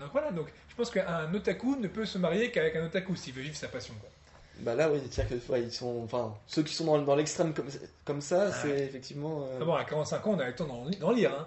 donc 0.01 0.11
voilà, 0.13 0.31
donc 0.31 0.49
je 0.69 0.75
pense 0.75 0.91
qu'un 0.91 1.33
otaku 1.35 1.77
ne 1.77 1.89
peut 1.89 2.05
se 2.07 2.19
marier 2.19 2.51
qu'avec 2.51 2.77
un 2.77 2.85
otaku 2.87 3.17
s'il 3.17 3.35
veut 3.35 3.43
vivre 3.43 3.57
sa 3.57 3.69
passion, 3.69 3.95
quoi. 4.01 4.09
Bah 4.61 4.75
là, 4.75 4.91
oui, 4.91 4.99
c'est-à-dire 5.11 5.39
que 5.47 5.53
ouais, 5.53 5.63
ils 5.63 5.73
sont. 5.73 6.01
Enfin, 6.05 6.35
ceux 6.49 6.65
qui 6.65 6.75
sont 6.75 6.85
dans, 6.85 6.99
dans 6.99 7.15
l'extrême 7.15 7.55
comme, 7.55 7.69
comme 8.05 8.21
ça, 8.21 8.47
Ah 8.49 8.53
c'est 8.53 8.69
ouais. 8.73 8.83
effectivement. 8.83 9.43
euh, 9.45 9.59
Ah 9.61 9.65
bon, 9.65 9.75
à 9.75 9.85
45 9.85 10.27
ans, 10.27 10.31
on 10.37 10.39
a 10.41 10.47
le 10.47 10.55
temps 10.55 10.67
d'en, 10.67 11.13
lire, 11.13 11.33
hein. 11.33 11.47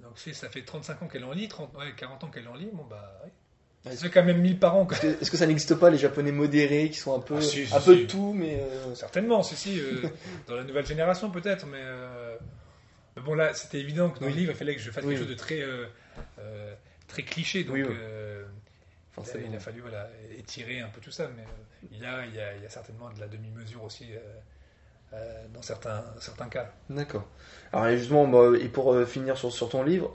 Donc 0.00 0.18
si 0.18 0.34
ça 0.34 0.50
fait 0.50 0.60
35 0.62 1.02
ans 1.02 1.08
qu'elle 1.08 1.24
en 1.24 1.32
lit, 1.32 1.48
30, 1.48 1.74
ouais, 1.76 1.92
40 1.96 2.24
ans 2.24 2.28
qu'elle 2.28 2.46
en 2.48 2.54
lit, 2.54 2.68
bon 2.72 2.84
bah, 2.84 3.18
oui. 3.24 3.30
Ça 3.84 3.96
fait 3.96 4.10
quand 4.10 4.24
même 4.24 4.40
1000 4.40 4.58
par 4.58 4.76
an. 4.76 4.86
Est-ce 4.90 5.30
que, 5.30 5.36
ça 5.36 5.46
n'existe 5.46 5.74
pas 5.74 5.88
les 5.90 5.98
japonais 5.98 6.32
modérés 6.32 6.88
qui 6.90 6.98
sont 6.98 7.14
un 7.14 7.20
peu, 7.20 7.36
Ah, 7.36 7.40
si, 7.42 7.66
si, 7.66 7.74
un 7.74 7.80
peu 7.80 7.96
de 7.96 8.04
tout, 8.04 8.32
mais. 8.34 8.58
euh, 8.60 8.94
Certainement, 8.94 9.42
si, 9.42 9.56
si, 9.56 9.78
euh, 9.80 10.02
dans 10.46 10.56
la 10.56 10.64
nouvelle 10.64 10.86
génération 10.86 11.30
peut-être, 11.30 11.66
mais, 11.66 11.80
euh, 11.80 12.36
mais 13.16 13.22
bon 13.22 13.34
là, 13.34 13.52
c'était 13.54 13.80
évident 13.80 14.08
que 14.10 14.20
dans 14.20 14.26
Oui. 14.26 14.32
les 14.32 14.40
livres, 14.40 14.52
il 14.52 14.56
fallait 14.58 14.74
que 14.74 14.80
je 14.82 14.90
fasse 14.90 15.04
Oui. 15.04 15.10
quelque 15.14 15.20
chose 15.20 15.30
de 15.30 15.34
très, 15.34 15.62
très 17.08 17.22
cliché, 17.22 17.64
donc 17.64 17.74
Oui, 17.74 17.82
oui. 17.82 17.94
euh, 17.98 18.44
forcément. 19.12 19.46
il 19.48 19.56
a 19.56 19.60
fallu 19.60 19.80
voilà, 19.80 20.08
étirer 20.36 20.80
un 20.80 20.88
peu 20.88 21.00
tout 21.00 21.10
ça, 21.10 21.28
mais 21.36 21.42
euh, 21.42 21.86
il, 21.92 21.98
y 21.98 22.06
a, 22.06 22.24
il, 22.26 22.34
y 22.34 22.40
a, 22.40 22.56
il 22.56 22.62
y 22.62 22.66
a 22.66 22.68
certainement 22.68 23.10
de 23.10 23.20
la 23.20 23.28
demi-mesure 23.28 23.82
aussi 23.84 24.06
euh, 25.12 25.44
dans 25.52 25.62
certains, 25.62 26.04
certains 26.20 26.48
cas. 26.48 26.72
D'accord. 26.90 27.26
Alors 27.72 27.86
et 27.88 27.98
justement, 27.98 28.26
bah, 28.26 28.56
et 28.58 28.68
pour 28.68 28.96
finir 29.06 29.36
sur, 29.38 29.52
sur 29.52 29.68
ton 29.68 29.82
livre, 29.82 30.10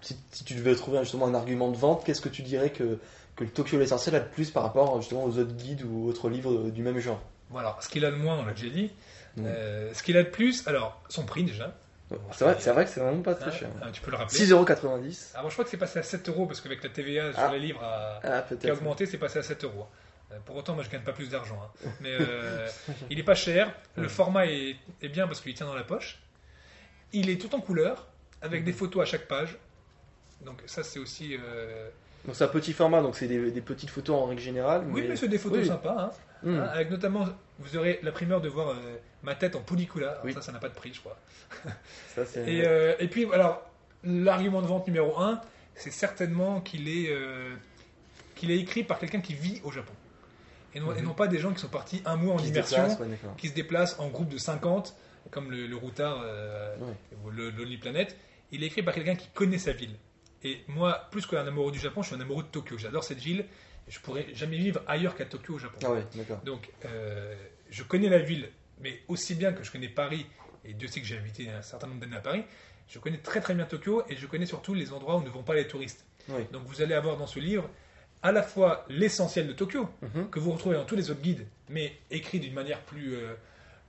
si, 0.00 0.16
si 0.32 0.44
tu 0.44 0.54
devais 0.54 0.74
trouver 0.74 0.98
justement 1.00 1.26
un 1.26 1.34
argument 1.34 1.70
de 1.70 1.76
vente, 1.76 2.04
qu'est-ce 2.04 2.20
que 2.20 2.28
tu 2.28 2.42
dirais 2.42 2.70
que, 2.70 2.98
que 3.36 3.44
le 3.44 3.50
Tokyo 3.50 3.78
l'essentiel 3.78 4.14
a 4.16 4.20
de 4.20 4.28
plus 4.28 4.50
par 4.50 4.62
rapport 4.64 5.00
justement 5.00 5.24
aux 5.24 5.38
autres 5.38 5.54
guides 5.54 5.82
ou 5.84 6.08
autres 6.08 6.28
livres 6.28 6.70
du 6.70 6.82
même 6.82 6.98
genre? 6.98 7.20
Bon, 7.50 7.58
alors, 7.58 7.82
ce 7.82 7.88
qu'il 7.88 8.04
a 8.04 8.10
de 8.10 8.16
moins, 8.16 8.38
on 8.38 8.44
l'a 8.44 8.52
déjà 8.52 8.68
dit. 8.68 8.90
Ce 9.36 10.02
qu'il 10.02 10.16
a 10.16 10.22
de 10.22 10.28
plus, 10.28 10.66
alors, 10.66 11.02
son 11.08 11.24
prix 11.24 11.44
déjà. 11.44 11.74
C'est 12.32 12.70
vrai, 12.70 12.84
que 12.84 12.90
c'est 12.90 13.00
vraiment 13.00 13.22
pas 13.22 13.34
très 13.34 13.50
Hein, 13.50 13.52
cher. 13.52 13.68
hein, 13.82 13.88
tu 13.92 14.00
peux 14.00 14.10
le 14.10 14.16
rappeler. 14.16 14.38
6,90€. 14.38 15.36
Alors, 15.36 15.48
je 15.50 15.54
crois 15.54 15.64
que 15.64 15.70
c'est 15.70 15.76
passé 15.76 15.98
à 15.98 16.02
7 16.02 16.28
euros 16.28 16.46
parce 16.46 16.60
qu'avec 16.60 16.82
la 16.82 16.88
TVA 16.90 17.32
sur 17.32 17.40
Ah. 17.42 17.52
les 17.52 17.58
livres 17.60 17.80
Ah, 17.82 18.44
qui 18.60 18.68
a 18.70 18.72
augmenté, 18.74 19.06
c'est 19.06 19.18
passé 19.18 19.38
à 19.38 19.42
7 19.42 19.64
euros. 19.64 19.86
Euh, 20.32 20.36
Pour 20.44 20.56
autant, 20.56 20.74
moi, 20.74 20.82
je 20.82 20.90
gagne 20.90 21.02
pas 21.02 21.12
plus 21.12 21.28
d'argent. 21.30 21.58
hein. 21.84 21.88
Mais 22.00 22.16
euh, 22.20 22.66
il 23.10 23.18
est 23.18 23.22
pas 23.24 23.34
cher. 23.34 23.72
Le 23.96 24.08
format 24.18 24.46
est, 24.46 24.76
est 25.02 25.08
bien 25.08 25.26
parce 25.26 25.40
qu'il 25.40 25.54
tient 25.54 25.66
dans 25.66 25.74
la 25.74 25.84
poche. 25.84 26.18
Il 27.12 27.28
est 27.28 27.40
tout 27.40 27.54
en 27.54 27.60
couleur, 27.60 28.06
avec 28.40 28.64
des 28.64 28.72
photos 28.72 29.02
à 29.02 29.04
chaque 29.04 29.28
page. 29.28 29.58
Donc 30.44 30.62
ça, 30.66 30.82
c'est 30.82 30.98
aussi... 30.98 31.36
euh, 31.36 31.88
Donc 32.24 32.34
c'est 32.34 32.44
un 32.44 32.48
petit 32.48 32.72
format, 32.72 33.02
donc 33.02 33.14
c'est 33.16 33.28
des, 33.28 33.50
des 33.50 33.60
petites 33.60 33.90
photos 33.90 34.16
en 34.16 34.26
règle 34.26 34.40
générale. 34.40 34.84
Oui, 34.88 35.04
mais 35.08 35.16
c'est 35.16 35.28
des 35.28 35.38
photos 35.38 35.58
oui. 35.58 35.66
sympas. 35.68 35.94
hein. 35.98 36.10
Hmm. 36.42 36.56
Hein, 36.58 36.70
avec 36.72 36.90
notamment, 36.90 37.26
vous 37.60 37.76
aurez 37.76 38.00
la 38.02 38.10
primeur 38.10 38.40
de 38.40 38.48
voir 38.48 38.70
euh, 38.70 38.74
ma 39.22 39.34
tête 39.34 39.56
en 39.56 39.60
pellicula. 39.60 40.20
Oui. 40.24 40.32
Ça, 40.32 40.42
ça 40.42 40.52
n'a 40.52 40.58
pas 40.58 40.68
de 40.68 40.74
prix, 40.74 40.92
je 40.94 41.00
crois. 41.00 41.18
Ça, 42.14 42.24
c'est- 42.26 42.44
Et, 42.52 42.66
euh, 42.66 42.94
et 42.98 43.08
puis, 43.08 43.26
alors, 43.32 43.62
l'argument 44.04 44.62
de 44.62 44.66
vente 44.66 44.86
numéro 44.86 45.18
un, 45.20 45.40
c'est 45.74 45.90
certainement 45.92 46.60
qu'il 46.60 46.88
est, 46.88 47.10
euh, 47.10 47.54
qu'il 48.34 48.50
est 48.50 48.58
écrit 48.58 48.82
par 48.84 48.98
quelqu'un 48.98 49.20
qui 49.20 49.34
vit 49.34 49.60
au 49.64 49.70
Japon. 49.70 49.92
Et 50.74 50.80
non, 50.80 50.92
et 50.94 51.00
Mhm. 51.00 51.06
non 51.08 51.14
pas 51.14 51.26
des 51.28 51.38
gens 51.38 51.52
qui 51.52 51.60
sont 51.60 51.68
partis 51.68 52.02
un 52.06 52.16
mois 52.16 52.34
en 52.34 52.38
qui 52.38 52.48
immersion, 52.48 52.82
ouais, 52.98 53.08
qui 53.36 53.48
se 53.48 53.54
déplacent 53.54 53.98
en 54.00 54.08
groupe 54.08 54.28
de 54.30 54.38
50, 54.38 54.96
comme 55.30 55.50
le, 55.50 55.66
le 55.66 55.76
routard 55.76 56.20
euh, 56.24 56.74
Ouais. 56.78 56.94
le 57.30 57.50
Lonely 57.50 57.76
Planet. 57.76 58.16
Il 58.50 58.62
est 58.64 58.66
écrit 58.66 58.82
par 58.82 58.94
quelqu'un 58.94 59.14
qui 59.14 59.28
connaît 59.28 59.58
sa 59.58 59.72
ville. 59.72 59.94
Et 60.42 60.60
moi, 60.68 61.06
plus 61.10 61.24
qu'un 61.26 61.46
amoureux 61.46 61.72
du 61.72 61.78
Japon, 61.78 62.02
je 62.02 62.08
suis 62.08 62.16
un 62.16 62.20
amoureux 62.20 62.42
de 62.42 62.48
Tokyo. 62.48 62.76
J'adore 62.78 63.04
cette 63.04 63.18
ville. 63.20 63.44
Je 63.88 63.98
pourrais 64.00 64.26
jamais 64.34 64.56
vivre 64.56 64.80
ailleurs 64.86 65.14
qu'à 65.14 65.24
Tokyo 65.26 65.54
au 65.54 65.58
Japon. 65.58 65.78
Ah 65.84 65.90
ouais. 65.92 66.04
Donc, 66.44 66.70
euh, 66.84 67.34
je 67.70 67.82
connais 67.82 68.08
la 68.08 68.18
ville, 68.18 68.48
mais 68.82 69.00
aussi 69.08 69.34
bien 69.34 69.52
que 69.52 69.62
je 69.62 69.70
connais 69.72 69.88
Paris, 69.88 70.26
et 70.64 70.74
Dieu 70.74 70.88
sait 70.88 71.00
que 71.00 71.06
j'ai 71.06 71.16
habité 71.18 71.48
un 71.50 71.62
certain 71.62 71.86
nombre 71.86 72.00
d'années 72.00 72.16
à 72.16 72.20
Paris, 72.20 72.44
je 72.88 72.98
connais 72.98 73.18
très 73.18 73.40
très 73.40 73.54
bien 73.54 73.64
Tokyo 73.64 74.02
et 74.08 74.16
je 74.16 74.26
connais 74.26 74.46
surtout 74.46 74.74
les 74.74 74.92
endroits 74.92 75.16
où 75.16 75.22
ne 75.22 75.30
vont 75.30 75.42
pas 75.42 75.54
les 75.54 75.66
touristes. 75.66 76.04
Oui. 76.28 76.42
Donc, 76.52 76.62
vous 76.66 76.82
allez 76.82 76.94
avoir 76.94 77.16
dans 77.16 77.26
ce 77.26 77.38
livre 77.40 77.68
à 78.22 78.30
la 78.32 78.42
fois 78.42 78.84
l'essentiel 78.88 79.46
de 79.48 79.52
Tokyo, 79.52 79.88
Mhm, 80.02 80.30
que 80.30 80.38
vous 80.38 80.52
retrouvez 80.52 80.76
dans 80.76 80.84
tous 80.84 80.94
les 80.96 81.10
autres 81.10 81.20
guides, 81.22 81.46
mais 81.68 81.96
écrit 82.10 82.38
d'une 82.38 82.54
manière 82.54 82.80
plus, 82.82 83.14
euh, 83.14 83.34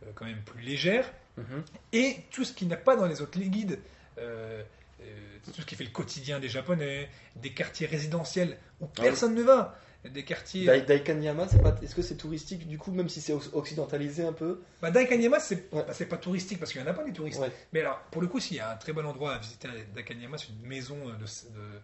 euh, 0.05 0.11
quand 0.15 0.25
même 0.25 0.41
plus 0.41 0.61
légère, 0.61 1.11
mhm. 1.37 1.63
et 1.91 2.17
tout 2.31 2.43
ce 2.43 2.53
qui 2.53 2.65
n'a 2.65 2.77
pas 2.77 2.95
dans 2.95 3.05
les 3.05 3.21
autres 3.21 3.37
guides. 3.39 3.79
euh, 4.19 4.63
euh, 5.01 5.05
tout 5.53 5.61
ce 5.61 5.65
qui 5.65 5.75
fait 5.75 5.83
le 5.83 5.89
quotidien 5.89 6.39
des 6.39 6.47
Japonais, 6.49 7.09
des 7.35 7.49
quartiers 7.51 7.87
résidentiels 7.87 8.57
où 8.79 8.85
Ah 8.85 8.89
oui. 8.99 9.03
personne 9.03 9.35
ne 9.35 9.41
va, 9.43 9.77
des 10.09 10.23
quartiers. 10.23 10.65
Daikanyama, 10.81 11.47
c'est 11.49 11.61
pas... 11.61 11.75
est-ce 11.81 11.95
que 11.95 12.01
c'est 12.01 12.15
touristique 12.15 12.67
du 12.67 12.77
coup, 12.77 12.91
même 12.91 13.09
si 13.09 13.21
c'est 13.21 13.33
oc- 13.33 13.49
occidentalisé 13.53 14.25
un 14.25 14.33
peu? 14.33 14.61
Bah, 14.81 14.91
Daikanyama, 14.91 15.39
c'est 15.39 15.65
Ouais. 15.71 15.83
bah, 15.87 16.05
pas 16.09 16.17
touristique 16.17 16.59
parce 16.59 16.71
qu'il 16.71 16.81
n'y 16.81 16.87
en 16.87 16.91
a 16.91 16.93
pas 16.93 17.03
des 17.03 17.13
touristes. 17.13 17.39
Ouais. 17.39 17.51
Mais 17.71 17.79
alors, 17.81 17.99
pour 18.11 18.21
le 18.21 18.27
coup, 18.27 18.39
s'il 18.39 18.57
y 18.57 18.59
a 18.59 18.71
un 18.71 18.75
très 18.75 18.91
bon 18.93 19.05
endroit 19.05 19.35
à 19.35 19.37
visiter 19.39 19.67
à 19.67 19.71
Daikanyama, 19.95 20.37
c'est 20.37 20.49
une 20.49 20.67
maison 20.67 20.97
de, 21.05 21.11
de- 21.13 21.79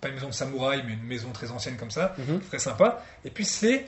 Pas 0.00 0.08
une 0.08 0.14
maison 0.14 0.28
de 0.28 0.34
samouraï, 0.34 0.82
mais 0.86 0.92
une 0.92 1.02
maison 1.04 1.30
très 1.32 1.50
ancienne 1.50 1.76
comme 1.76 1.90
ça, 1.90 2.14
Mhm. 2.18 2.40
très 2.40 2.58
sympa. 2.58 3.02
Et 3.24 3.30
puis, 3.30 3.44
c'est. 3.46 3.86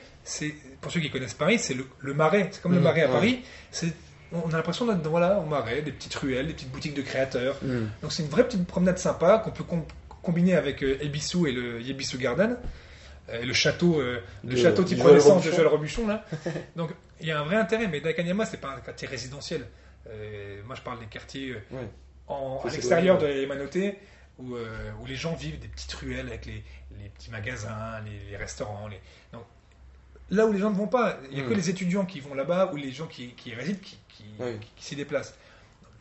Pour 0.81 0.91
ceux 0.91 0.99
qui 0.99 1.09
connaissent 1.11 1.33
Paris, 1.35 1.59
c'est 1.59 1.73
le, 1.75 1.85
le 1.99 2.13
marais. 2.15 2.49
C'est 2.51 2.61
comme 2.61 2.71
le 2.73 2.79
Mhm, 2.79 2.83
marais 2.83 3.03
à. 3.03 3.07
Paris. 3.09 3.43
C'est. 3.71 3.93
On 4.31 4.47
a 4.49 4.57
l'impression 4.57 4.85
d'être 4.85 5.07
voilà, 5.07 5.39
au 5.39 5.45
marais, 5.45 5.81
des 5.81 5.91
petites 5.91 6.13
ruelles, 6.15 6.47
des 6.47 6.53
petites 6.53 6.71
boutiques 6.71 6.93
de 6.95 7.01
créateurs. 7.01 7.57
Hmm. 7.63 7.87
Donc 8.01 8.11
c'est 8.11 8.21
une 8.23 8.29
vraie 8.29 8.43
petite 8.45 8.65
promenade 8.67 8.97
sympa 8.99 9.39
qu'on 9.43 9.49
peut 9.51 9.63
com- 9.63 9.83
combiner 10.21 10.55
avec 10.55 10.83
euh, 10.83 10.97
Ebisu 11.01 11.47
et 11.47 11.51
le 11.51 11.81
Yebisu 11.81 12.17
Garden. 12.19 12.55
Euh, 13.29 13.45
le 13.45 13.53
château, 13.53 13.99
euh, 13.99 14.19
le 14.43 14.51
De- 14.51 14.55
château 14.55 14.83
type 14.83 15.01
Renaissance 15.01 15.45
de. 15.45 15.51
Joël 15.51 15.67
Robuchon 15.67 16.07
là. 16.07 16.25
Donc 16.75 16.91
il 17.21 17.27
y 17.27 17.31
a 17.31 17.39
un 17.39 17.43
vrai 17.43 17.55
intérêt, 17.57 17.87
mais 17.87 18.01
Daikanyama 18.01 18.45
c'est 18.45 18.57
pas 18.61 18.75
un 18.75 18.79
quartier 18.79 19.07
résidentiel. 19.07 19.65
Euh, 20.09 20.61
moi 20.65 20.75
je 20.75 20.81
parle 20.81 20.99
des 20.99 21.05
quartiers 21.05 21.55
Ouais. 21.71 21.87
en, 22.27 22.61
à 22.65 22.69
l'extérieur 22.71 23.17
de 23.17 23.27
Yamanote 23.27 23.77
où, 24.39 24.55
euh, 24.55 24.91
où 25.01 25.05
les 25.05 25.15
gens 25.15 25.35
vivent 25.35 25.59
des 25.59 25.67
petites 25.67 25.93
ruelles 25.93 26.27
avec 26.27 26.45
les, 26.45 26.63
les 27.01 27.09
petits 27.09 27.29
magasins, 27.29 28.01
les, 28.05 28.31
les 28.31 28.37
restaurants. 28.37 28.87
Les... 28.87 28.99
Donc, 29.33 29.43
là 30.29 30.45
où 30.45 30.53
les 30.53 30.59
gens 30.59 30.69
ne 30.71 30.75
vont 30.75 30.87
pas, 30.87 31.17
il 31.29 31.35
n'y 31.37 31.41
a 31.41 31.43
que 31.43 31.53
Mm. 31.53 31.57
les 31.57 31.69
étudiants 31.69 32.05
qui 32.05 32.21
vont 32.21 32.33
là-bas 32.33 32.71
ou 32.71 32.77
les 32.77 32.91
gens 32.91 33.07
qui, 33.07 33.33
qui 33.33 33.49
y 33.49 33.53
résident 33.53 33.79
qui, 33.81 33.99
qui, 34.07 34.23
Oui. 34.39 34.57
qui- 34.61 34.71
qui 34.77 34.85
s'y 34.85 34.95
déplacent. 34.95 35.35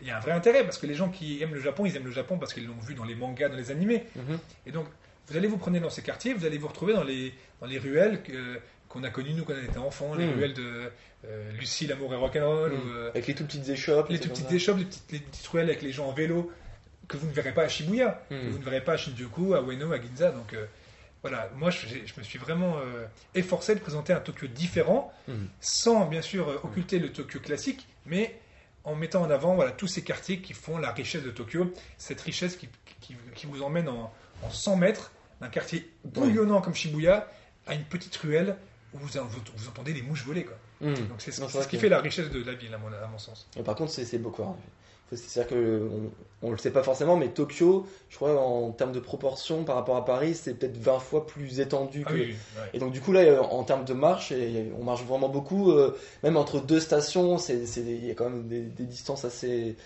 Il 0.00 0.06
y 0.06 0.10
a 0.12 0.16
un 0.16 0.20
vrai 0.20 0.30
intérêt 0.32 0.62
parce 0.62 0.78
que 0.78 0.86
les 0.86 0.94
gens 0.94 1.08
qui 1.08 1.42
aiment 1.42 1.54
le 1.54 1.60
Japon, 1.60 1.84
ils 1.84 1.96
aiment 1.96 2.04
le 2.06 2.12
Japon 2.12 2.38
parce 2.38 2.54
qu'ils 2.54 2.66
l'ont 2.66 2.78
vu 2.80 2.94
dans 2.94 3.04
les 3.04 3.16
mangas, 3.16 3.48
dans 3.48 3.56
les 3.56 3.72
animés. 3.72 4.04
Mhm. 4.14 4.38
Et 4.66 4.70
donc, 4.70 4.86
vous 5.28 5.36
allez 5.36 5.48
vous 5.48 5.58
promener 5.58 5.80
dans 5.80 5.90
ces 5.90 6.02
quartiers, 6.02 6.34
vous 6.34 6.44
allez 6.44 6.58
vous 6.58 6.68
retrouver 6.68 6.94
dans 6.94 7.04
les, 7.04 7.32
dans 7.60 7.66
les 7.66 7.78
ruelles 7.78 8.22
que- 8.22 8.60
qu'on 8.88 9.04
a 9.04 9.10
connues 9.10 9.34
nous 9.34 9.44
quand 9.44 9.52
on 9.52 9.64
était 9.64 9.78
enfants, 9.78 10.14
les 10.14 10.26
Mm. 10.26 10.34
ruelles 10.34 10.54
de 10.54 10.90
euh, 11.26 11.52
Lucie, 11.58 11.86
l'amour 11.86 12.12
et 12.14 12.16
rock'n'roll, 12.16 12.72
Mm. 12.72 12.74
ou 12.76 12.90
euh, 12.92 13.08
Avec 13.10 13.26
les 13.26 13.34
tout 13.34 13.44
petites 13.44 13.68
échoppes. 13.68 14.08
les 14.08 14.18
tout 14.20 14.28
petites 14.30 14.50
échoppes, 14.52 14.78
les 14.78 14.84
petites, 14.84 15.12
les 15.12 15.18
petites 15.18 15.46
ruelles 15.48 15.68
avec 15.68 15.82
les 15.82 15.92
gens 15.92 16.06
en 16.08 16.12
vélo 16.12 16.50
que 17.08 17.16
vous 17.16 17.26
ne 17.26 17.32
verrez 17.32 17.52
pas 17.52 17.62
à 17.64 17.68
Shibuya, 17.68 18.22
que 18.30 18.48
vous 18.50 18.58
ne 18.58 18.64
verrez 18.64 18.82
pas 18.84 18.92
à 18.92 18.96
Shinjuku, 18.96 19.54
à 19.54 19.60
Ueno, 19.60 19.92
à 19.92 20.00
Ginza. 20.00 20.30
Donc 20.30 20.52
euh, 20.54 20.64
voilà, 21.22 21.50
moi 21.56 21.70
je, 21.70 21.86
je 21.88 22.14
me 22.16 22.22
suis 22.22 22.38
vraiment 22.38 22.76
efforcé 23.34 23.74
de 23.74 23.80
présenter 23.80 24.12
un 24.12 24.20
Tokyo 24.20 24.46
différent, 24.46 25.12
Mm. 25.26 25.32
sans 25.60 26.06
bien 26.06 26.22
sûr 26.22 26.48
occulter 26.64 26.98
le 26.98 27.10
Tokyo 27.12 27.40
classique, 27.40 27.86
mais 28.06 28.38
en 28.84 28.94
mettant 28.94 29.22
en 29.22 29.30
avant 29.30 29.54
voilà, 29.54 29.72
tous 29.72 29.88
ces 29.88 30.02
quartiers 30.02 30.38
qui 30.38 30.54
font 30.54 30.78
la 30.78 30.92
richesse 30.92 31.22
de 31.24 31.30
Tokyo, 31.30 31.72
cette 31.98 32.20
richesse 32.22 32.56
qui, 32.56 32.68
qui- 33.00 33.16
qui 33.34 33.46
vous 33.46 33.62
emmène 33.62 33.88
en, 33.88 34.10
en 34.42 34.50
100 34.50 34.76
mètres 34.76 35.10
d'un 35.40 35.48
quartier 35.48 35.88
bouillonnant 36.04 36.60
comme 36.60 36.74
Shibuya 36.74 37.28
à 37.66 37.74
une 37.74 37.84
petite 37.84 38.16
ruelle 38.16 38.56
où 38.94 38.98
vous, 38.98 39.08
vous, 39.08 39.40
vous 39.56 39.68
entendez 39.68 39.92
les 39.92 40.02
mouches 40.02 40.24
voler. 40.24 40.44
Quoi. 40.44 40.56
Mm. 40.80 40.94
Donc 40.94 41.18
c'est 41.18 41.32
ce, 41.32 41.40
Non, 41.40 41.46
qui 41.48 41.76
que- 41.76 41.78
fait 41.78 41.88
la 41.88 42.00
richesse 42.00 42.30
de 42.30 42.42
la 42.42 42.54
ville, 42.54 42.72
à 42.74 42.78
mon, 42.78 42.88
à 42.88 43.06
mon 43.06 43.18
sens. 43.18 43.46
Et 43.56 43.62
par 43.62 43.74
contre, 43.74 43.92
c'est 43.92 44.18
beaucoup. 44.18 44.42
hein. 44.42 44.56
C'est-à-dire 45.10 45.48
que 45.50 45.88
on, 46.42 46.48
on 46.48 46.50
le 46.50 46.58
sait 46.58 46.70
pas 46.70 46.82
forcément, 46.82 47.16
mais 47.16 47.28
Tokyo, 47.28 47.86
je 48.10 48.16
crois 48.16 48.38
en 48.38 48.72
termes 48.72 48.92
de 48.92 49.00
proportion 49.00 49.64
par 49.64 49.76
rapport 49.76 49.96
à 49.96 50.04
Paris, 50.04 50.34
c'est 50.34 50.52
peut-être 50.52 50.76
20 50.76 50.98
fois 50.98 51.26
plus 51.26 51.60
étendu. 51.60 52.02
Ah 52.06 52.10
oui, 52.12 52.26
oui. 52.28 52.62
Et 52.74 52.78
donc 52.78 52.92
du 52.92 53.00
coup 53.00 53.12
là, 53.12 53.42
en 53.42 53.64
termes 53.64 53.86
de 53.86 53.94
marche, 53.94 54.34
on 54.78 54.84
marche 54.84 55.02
vraiment 55.04 55.30
beaucoup. 55.30 55.70
euh, 55.72 55.96
même 56.22 56.36
entre 56.36 56.60
deux 56.60 56.78
stations, 56.78 57.38
il 57.38 58.04
y 58.06 58.10
a 58.10 58.14
quand 58.14 58.28
même 58.28 58.48
des, 58.48 58.60
des 58.60 58.84
distances 58.84 59.24
assez 59.24 59.76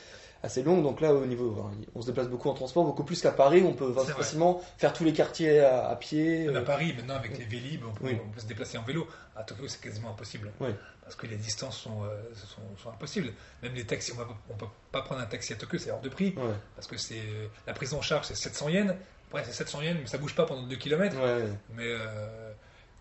assez 0.42 0.62
longues. 0.62 0.82
Donc 0.82 1.00
là, 1.00 1.12
au 1.14 1.24
niveau, 1.26 1.64
on 1.94 2.00
se 2.02 2.06
déplace 2.06 2.28
beaucoup 2.28 2.48
en 2.50 2.54
transport, 2.54 2.84
beaucoup 2.84 3.04
plus 3.04 3.20
qu'à 3.20 3.30
Paris. 3.32 3.62
On 3.66 3.72
peut 3.74 3.84
vrai. 3.86 4.12
facilement 4.12 4.60
faire 4.78 4.92
tous 4.92 5.04
les 5.04 5.12
quartiers 5.12 5.60
à, 5.60 5.88
à 5.88 5.96
pied. 5.96 6.46
Même 6.46 6.56
à 6.56 6.58
euh, 6.60 6.64
Paris, 6.64 6.92
maintenant, 6.96 7.14
avec 7.16 7.38
les 7.38 7.44
Vélib, 7.44 7.82
on 7.88 7.92
peut, 7.92 8.04
Oui. 8.06 8.18
on 8.24 8.28
peut 8.30 8.40
se 8.40 8.46
déplacer 8.46 8.78
en 8.78 8.82
vélo. 8.82 9.06
À 9.36 9.42
Tokyo, 9.44 9.68
c'est 9.68 9.80
quasiment 9.80 10.10
impossible. 10.10 10.52
Oui. 10.60 10.70
Parce 11.02 11.16
que 11.16 11.26
les 11.26 11.36
distances 11.36 11.78
sont, 11.78 12.04
euh, 12.04 12.20
sont, 12.34 12.82
sont 12.82 12.90
impossibles. 12.90 13.32
Même 13.62 13.74
les 13.74 13.84
taxis, 13.84 14.12
on 14.16 14.20
ne 14.52 14.58
peut 14.58 14.66
pas 14.92 15.02
prendre 15.02 15.20
un 15.20 15.26
taxi 15.26 15.52
à 15.52 15.56
Tokyo, 15.56 15.78
c'est 15.78 15.90
hors 15.90 16.00
de 16.00 16.08
prix. 16.08 16.34
Parce 16.76 16.86
que 16.86 16.96
c'est 16.96 17.22
la 17.66 17.72
prise 17.72 17.92
en 17.94 18.00
charge, 18.02 18.26
c'est 18.26 18.36
700 18.36 18.68
yens. 18.68 18.94
Ouais, 19.34 19.42
c'est 19.44 19.52
700 19.52 19.82
yens, 19.82 19.96
mais 20.00 20.06
ça 20.06 20.18
bouge 20.18 20.34
pas 20.34 20.44
pendant 20.46 20.62
2 20.66 20.76
km. 20.76 21.16
ouais. 21.16 21.44
Mais 21.74 21.86
euh, 21.86 22.52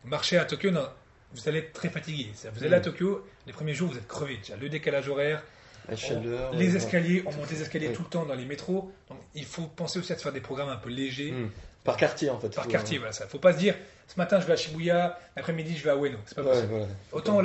marcher 0.06 0.38
à 0.38 0.46
Tokyo, 0.46 0.72
non, 0.72 0.88
vous 1.34 1.48
allez 1.50 1.60
être 1.60 1.74
très 1.74 1.89
fatigué. 1.89 2.32
Vous 2.54 2.64
allez 2.64 2.74
à 2.76 2.80
Mm. 2.80 2.84
tokyo, 2.84 3.28
les 3.46 3.54
premiers 3.54 3.74
jours, 3.74 3.89
vous 3.92 3.98
êtes 3.98 4.08
crevé. 4.08 4.38
Déjà, 4.38 4.56
le 4.56 4.70
décalage 4.70 5.08
horaire, 5.10 5.44
La 5.90 5.96
chaleur. 5.96 6.54
les 6.54 6.70
ouais, 6.72 6.76
escaliers, 6.78 7.24
on 7.26 7.32
monte 7.32 7.50
les 7.52 7.62
escaliers 7.62 7.88
Oui. 7.90 7.94
tout 7.94 8.04
le 8.04 8.10
temps 8.10 8.26
dans 8.26 8.36
les 8.36 8.46
métros. 8.46 8.92
Donc, 9.10 9.18
il 9.36 9.46
faut 9.46 9.64
penser 9.64 10.00
aussi 10.00 10.14
à 10.14 10.18
se 10.18 10.22
faire 10.24 10.32
des 10.34 10.42
programmes 10.42 10.70
un 10.70 10.78
peu 10.78 10.90
légers. 10.90 11.32
Mm. 11.32 11.50
Par 11.84 11.98
quartier 11.98 12.30
en 12.30 12.40
fait. 12.40 12.54
Par 12.54 12.66
Faut- 12.66 12.70
quartier, 12.70 13.00
voilà 13.00 13.12
ça. 13.12 13.26
Faut 13.28 13.40
pas 13.40 13.54
se 13.54 13.58
dire, 13.58 13.76
ce 14.08 14.16
matin 14.18 14.40
je 14.40 14.46
vais 14.46 14.54
à 14.54 14.56
Shibuya, 14.56 15.18
l'après-midi 15.36 15.76
je 15.76 15.84
vais 15.84 15.90
à 15.90 15.96
Ueno. 15.96 16.18
C'est 16.28 16.36
pas 16.36 16.44
Ouais, 16.44 16.50
possible. 16.50 16.68
voilà. 16.70 16.86
Autant 17.12 17.42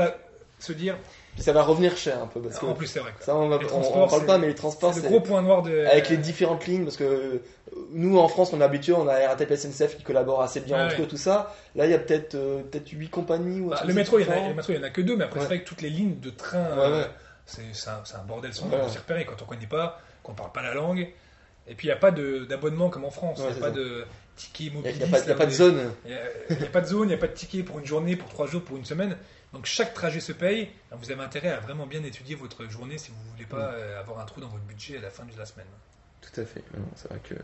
se 0.59 0.73
dire, 0.73 0.97
Puis 1.35 1.43
ça 1.43 1.53
va 1.53 1.63
revenir 1.63 1.97
cher 1.99 2.23
un 2.23 2.27
peu 2.27 2.41
parce 2.41 2.59
que 2.59 2.65
en 2.65 2.73
plus 2.73 2.87
c'est 2.87 2.99
vrai. 3.01 3.13
ça 3.21 3.37
on, 3.37 3.47
va- 3.49 3.59
on- 3.75 4.03
on 4.05 4.09
parle 4.09 4.25
pas, 4.25 4.39
mais 4.39 4.47
les 4.47 4.55
transports 4.55 4.95
C'est 4.95 5.03
le 5.03 5.09
gros 5.09 5.21
point 5.21 5.43
noir 5.43 5.61
de. 5.63 5.85
avec 5.85 6.09
les 6.09 6.17
différentes 6.17 6.67
lignes 6.67 6.85
parce 6.85 6.97
que 6.97 7.05
euh, 7.05 7.43
nous 7.91 8.19
en 8.19 8.27
France 8.29 8.55
on 8.55 8.61
est 8.63 8.65
habitué, 8.65 8.95
on 8.95 9.07
a 9.07 9.13
RATP 9.29 9.53
SNCF 9.55 9.99
qui 9.99 10.03
collabore 10.03 10.41
assez 10.43 10.61
bien 10.61 10.87
entre 10.87 10.97
ouais. 10.97 11.03
eux 11.05 11.09
tout 11.09 11.19
ça. 11.19 11.55
Là 11.75 11.85
il 11.85 11.91
y 11.91 11.95
a 11.95 11.99
peut-être 11.99 12.37
euh, 12.37 12.63
peut-être 12.63 12.89
8 12.91 13.09
compagnies 13.11 13.61
ou 13.61 13.69
Bah, 13.69 13.83
le 13.87 13.93
métro, 13.93 14.19
il 14.19 14.23
y, 14.23 14.29
en 14.29 14.31
a, 14.31 14.33
différent. 14.35 14.49
le 14.49 14.55
métro, 14.55 14.73
il 14.73 14.77
y 14.77 14.79
en 14.79 14.83
a 14.83 14.91
que 14.91 15.01
deux, 15.03 15.17
mais 15.17 15.25
après 15.25 15.41
Ouais. 15.41 15.45
c'est 15.47 15.55
vrai 15.55 15.61
que 15.63 15.69
toutes 15.69 15.83
les 15.83 15.91
lignes 15.91 16.19
de 16.21 16.31
train, 16.31 16.63
Ouais, 16.75 16.79
euh, 16.85 17.01
ouais. 17.03 17.09
C'est 17.47 17.63
un, 17.89 18.25
bordel 18.27 18.53
sans 18.53 18.69
Ouais. 18.69 18.89
s'y 18.89 18.99
repérer 18.99 19.25
quand 19.25 19.41
on 19.41 19.45
connaît 19.47 19.67
pas, 19.67 20.01
qu'on 20.23 20.35
parle 20.35 20.53
pas 20.53 20.63
la 20.63 20.75
langue. 20.75 21.09
Et 21.69 21.75
puis 21.75 21.89
il 21.89 21.91
n'y 21.91 21.95
a 21.97 21.99
pas 21.99 22.11
d'abonnement 22.11 22.91
comme 22.91 23.05
en 23.05 23.11
France. 23.11 23.39
Il 23.41 23.45
Ouais, 23.45 23.51
n'y 23.53 23.57
a 23.59 23.61
pas 23.61 23.67
ça. 23.69 23.73
de 23.73 24.05
ticket 24.37 24.65
Il 24.67 24.81
n'y 24.81 25.03
a, 25.03 25.35
pas- 25.35 25.43
a 25.43 25.47
de 25.47 25.51
zone. 25.51 25.93
Il 26.05 26.11
n'y 26.59 26.63
a, 26.65 26.67
pas 26.71 26.81
de 26.81 26.87
zone, 26.87 27.05
il 27.05 27.09
n'y 27.09 27.15
a 27.15 27.19
pas 27.19 27.27
de 27.29 27.33
ticket 27.35 27.63
pour 27.63 27.79
une 27.79 27.87
journée, 27.87 28.15
pour 28.17 28.29
trois 28.29 28.47
jours, 28.47 28.63
pour 28.63 28.77
une 28.77 28.85
semaine. 28.85 29.17
Donc 29.53 29.65
chaque 29.67 29.95
trajet 29.95 30.21
se 30.21 30.33
paye. 30.33 30.69
Vous 30.93 31.11
avez 31.11 31.23
intérêt 31.23 31.49
à 31.51 31.61
vraiment 31.61 31.87
bien 31.87 32.03
étudier 32.05 32.35
votre 32.35 32.69
journée 32.71 32.99
si 32.99 33.11
vous 33.11 33.17
ne 33.25 33.31
voulez 33.33 33.47
pas 33.47 33.71
Mm. 33.73 33.75
euh, 33.75 34.01
avoir 34.01 34.21
un 34.21 34.25
trou 34.27 34.41
dans 34.41 34.49
votre 34.49 34.65
budget 34.65 34.99
à 34.99 35.01
la 35.01 35.11
fin 35.11 35.25
de 35.25 35.31
la 35.39 35.47
semaine. 35.47 35.67
Tout 36.21 36.41
à 36.41 36.45
fait. 36.45 36.63
C'est 36.97 37.09
vrai 37.09 37.21
que 37.23 37.35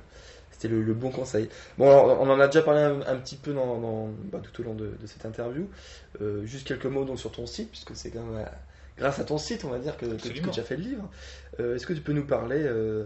c'était 0.50 0.68
le, 0.68 0.82
le 0.82 0.94
bon 0.94 1.10
conseil. 1.10 1.48
Bon, 1.78 1.88
alors, 1.88 2.20
on 2.20 2.28
en 2.28 2.38
a 2.40 2.46
déjà 2.46 2.62
parlé 2.62 2.80
un, 2.82 3.00
un 3.00 3.16
petit 3.16 3.36
peu 3.36 3.52
dans, 3.52 3.78
dans- 3.78 4.08
bah, 4.24 4.40
tout 4.42 4.60
au 4.60 4.64
long 4.64 4.74
de, 4.74 4.94
de 5.00 5.06
cette 5.06 5.24
interview. 5.24 5.68
Euh, 6.20 6.44
juste 6.44 6.66
quelques 6.66 6.86
mots 6.86 7.04
donc, 7.04 7.18
sur 7.18 7.32
ton 7.32 7.46
site, 7.46 7.70
puisque 7.70 7.94
c'est 7.96 8.10
quand 8.10 8.22
même 8.24 8.44
euh, 8.44 8.48
grâce 9.02 9.18
à 9.18 9.24
ton 9.24 9.38
site, 9.38 9.64
on 9.64 9.70
va 9.70 9.78
dire, 9.78 9.96
que, 9.96 10.06
que, 10.06 10.28
que 10.28 10.50
tu 10.50 10.60
as 10.60 10.62
fait 10.62 10.76
le 10.76 10.82
livre. 10.82 11.10
Euh, 11.58 11.74
Est-ce 11.74 11.86
que 11.86 11.92
tu 11.92 12.00
peux 12.00 12.12
nous 12.12 12.24
parler, 12.24 12.62
euh, 12.62 13.04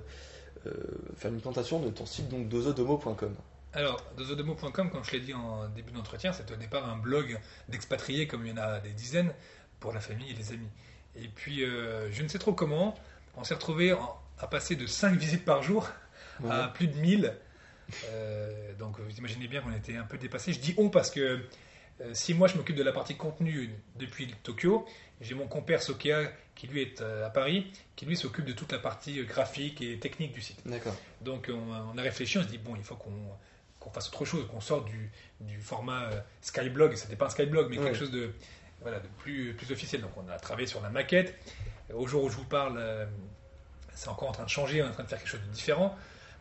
euh, 0.66 0.72
faire 1.16 1.30
une 1.30 1.40
présentation 1.40 1.80
de 1.80 1.90
ton 1.90 2.04
site, 2.04 2.28
donc 2.28 2.48
dozodomo.com 2.48 3.34
Alors, 3.72 4.04
dozodomo.com, 4.16 4.90
comme 4.90 5.04
je 5.04 5.12
l'ai 5.12 5.20
dit 5.20 5.32
en 5.32 5.68
début 5.68 5.92
d'entretien, 5.92 6.32
c'est 6.34 6.50
au 6.50 6.56
départ 6.56 6.86
un 6.88 6.98
blog 6.98 7.40
d'expatriés, 7.70 8.26
comme 8.26 8.44
il 8.46 8.50
y 8.50 8.52
en 8.52 8.62
a 8.62 8.80
des 8.80 8.92
dizaines, 8.92 9.32
pour 9.80 9.92
la 9.92 10.00
famille 10.00 10.30
et 10.30 10.34
les 10.34 10.52
amis. 10.52 10.68
Et 11.16 11.28
puis, 11.28 11.64
je 11.64 12.22
ne 12.22 12.28
sais 12.28 12.38
trop 12.38 12.52
comment, 12.52 12.94
on 13.36 13.44
s'est 13.44 13.54
retrouvé 13.54 13.96
à 14.38 14.46
passer 14.46 14.76
de 14.76 14.86
5 14.86 15.16
visites 15.18 15.44
par 15.46 15.62
jour 15.62 15.88
à 16.48 16.68
plus 16.68 16.88
de 16.88 16.96
1000. 16.96 17.32
Euh, 18.10 18.74
donc, 18.78 18.98
vous 19.00 19.16
imaginez 19.16 19.48
bien 19.48 19.60
qu'on 19.60 19.72
était 19.72 19.96
un 19.96 20.04
peu 20.04 20.18
dépassé. 20.18 20.52
Je 20.52 20.60
dis 20.60 20.74
on 20.76 20.90
parce 20.90 21.10
que 21.10 21.40
euh, 22.00 22.10
si 22.14 22.34
moi 22.34 22.48
je 22.48 22.56
m'occupe 22.56 22.76
de 22.76 22.82
la 22.82 22.92
partie 22.92 23.16
contenu 23.16 23.70
depuis 23.96 24.28
Tokyo, 24.42 24.86
j'ai 25.20 25.34
mon 25.34 25.46
compère 25.46 25.82
Sokea 25.82 26.30
qui 26.54 26.66
lui 26.66 26.82
est 26.82 27.00
euh, 27.00 27.26
à 27.26 27.30
Paris, 27.30 27.70
qui 27.96 28.06
lui 28.06 28.16
s'occupe 28.16 28.44
de 28.44 28.52
toute 28.52 28.72
la 28.72 28.78
partie 28.78 29.18
euh, 29.20 29.24
graphique 29.24 29.80
et 29.80 29.98
technique 29.98 30.32
du 30.32 30.40
site. 30.40 30.60
Donc 31.22 31.50
on, 31.50 31.72
on 31.94 31.98
a 31.98 32.02
réfléchi, 32.02 32.38
on 32.38 32.42
se 32.42 32.48
dit 32.48 32.58
bon, 32.58 32.74
il 32.76 32.82
faut 32.82 32.96
qu'on 32.96 33.90
fasse 33.90 34.08
autre 34.08 34.24
chose, 34.24 34.46
qu'on 34.48 34.60
sorte 34.60 34.86
du, 34.86 35.10
du 35.40 35.60
format 35.60 36.10
Skyblog. 36.42 36.94
C'était 36.96 37.16
pas 37.16 37.26
un 37.26 37.30
Skyblog, 37.30 37.68
mais 37.70 37.78
Ouais. 37.78 37.84
quelque 37.84 37.98
chose 37.98 38.10
de, 38.10 38.32
voilà, 38.82 38.98
de 38.98 39.06
plus, 39.18 39.54
plus 39.54 39.70
officiel. 39.70 40.00
Donc 40.02 40.10
on 40.16 40.28
a 40.28 40.38
travaillé 40.38 40.66
sur 40.66 40.80
la 40.82 40.90
maquette. 40.90 41.34
Au 41.94 42.06
jour 42.06 42.24
où 42.24 42.28
je 42.28 42.36
vous 42.36 42.44
parle, 42.44 42.82
c'est 43.94 44.08
encore 44.08 44.28
en 44.28 44.32
train 44.32 44.44
de 44.44 44.48
changer, 44.50 44.82
on 44.82 44.86
est 44.86 44.88
en 44.88 44.92
train 44.92 45.04
de 45.04 45.08
faire 45.08 45.18
quelque 45.18 45.28
chose 45.30 45.40
de 45.46 45.52
différent 45.52 45.96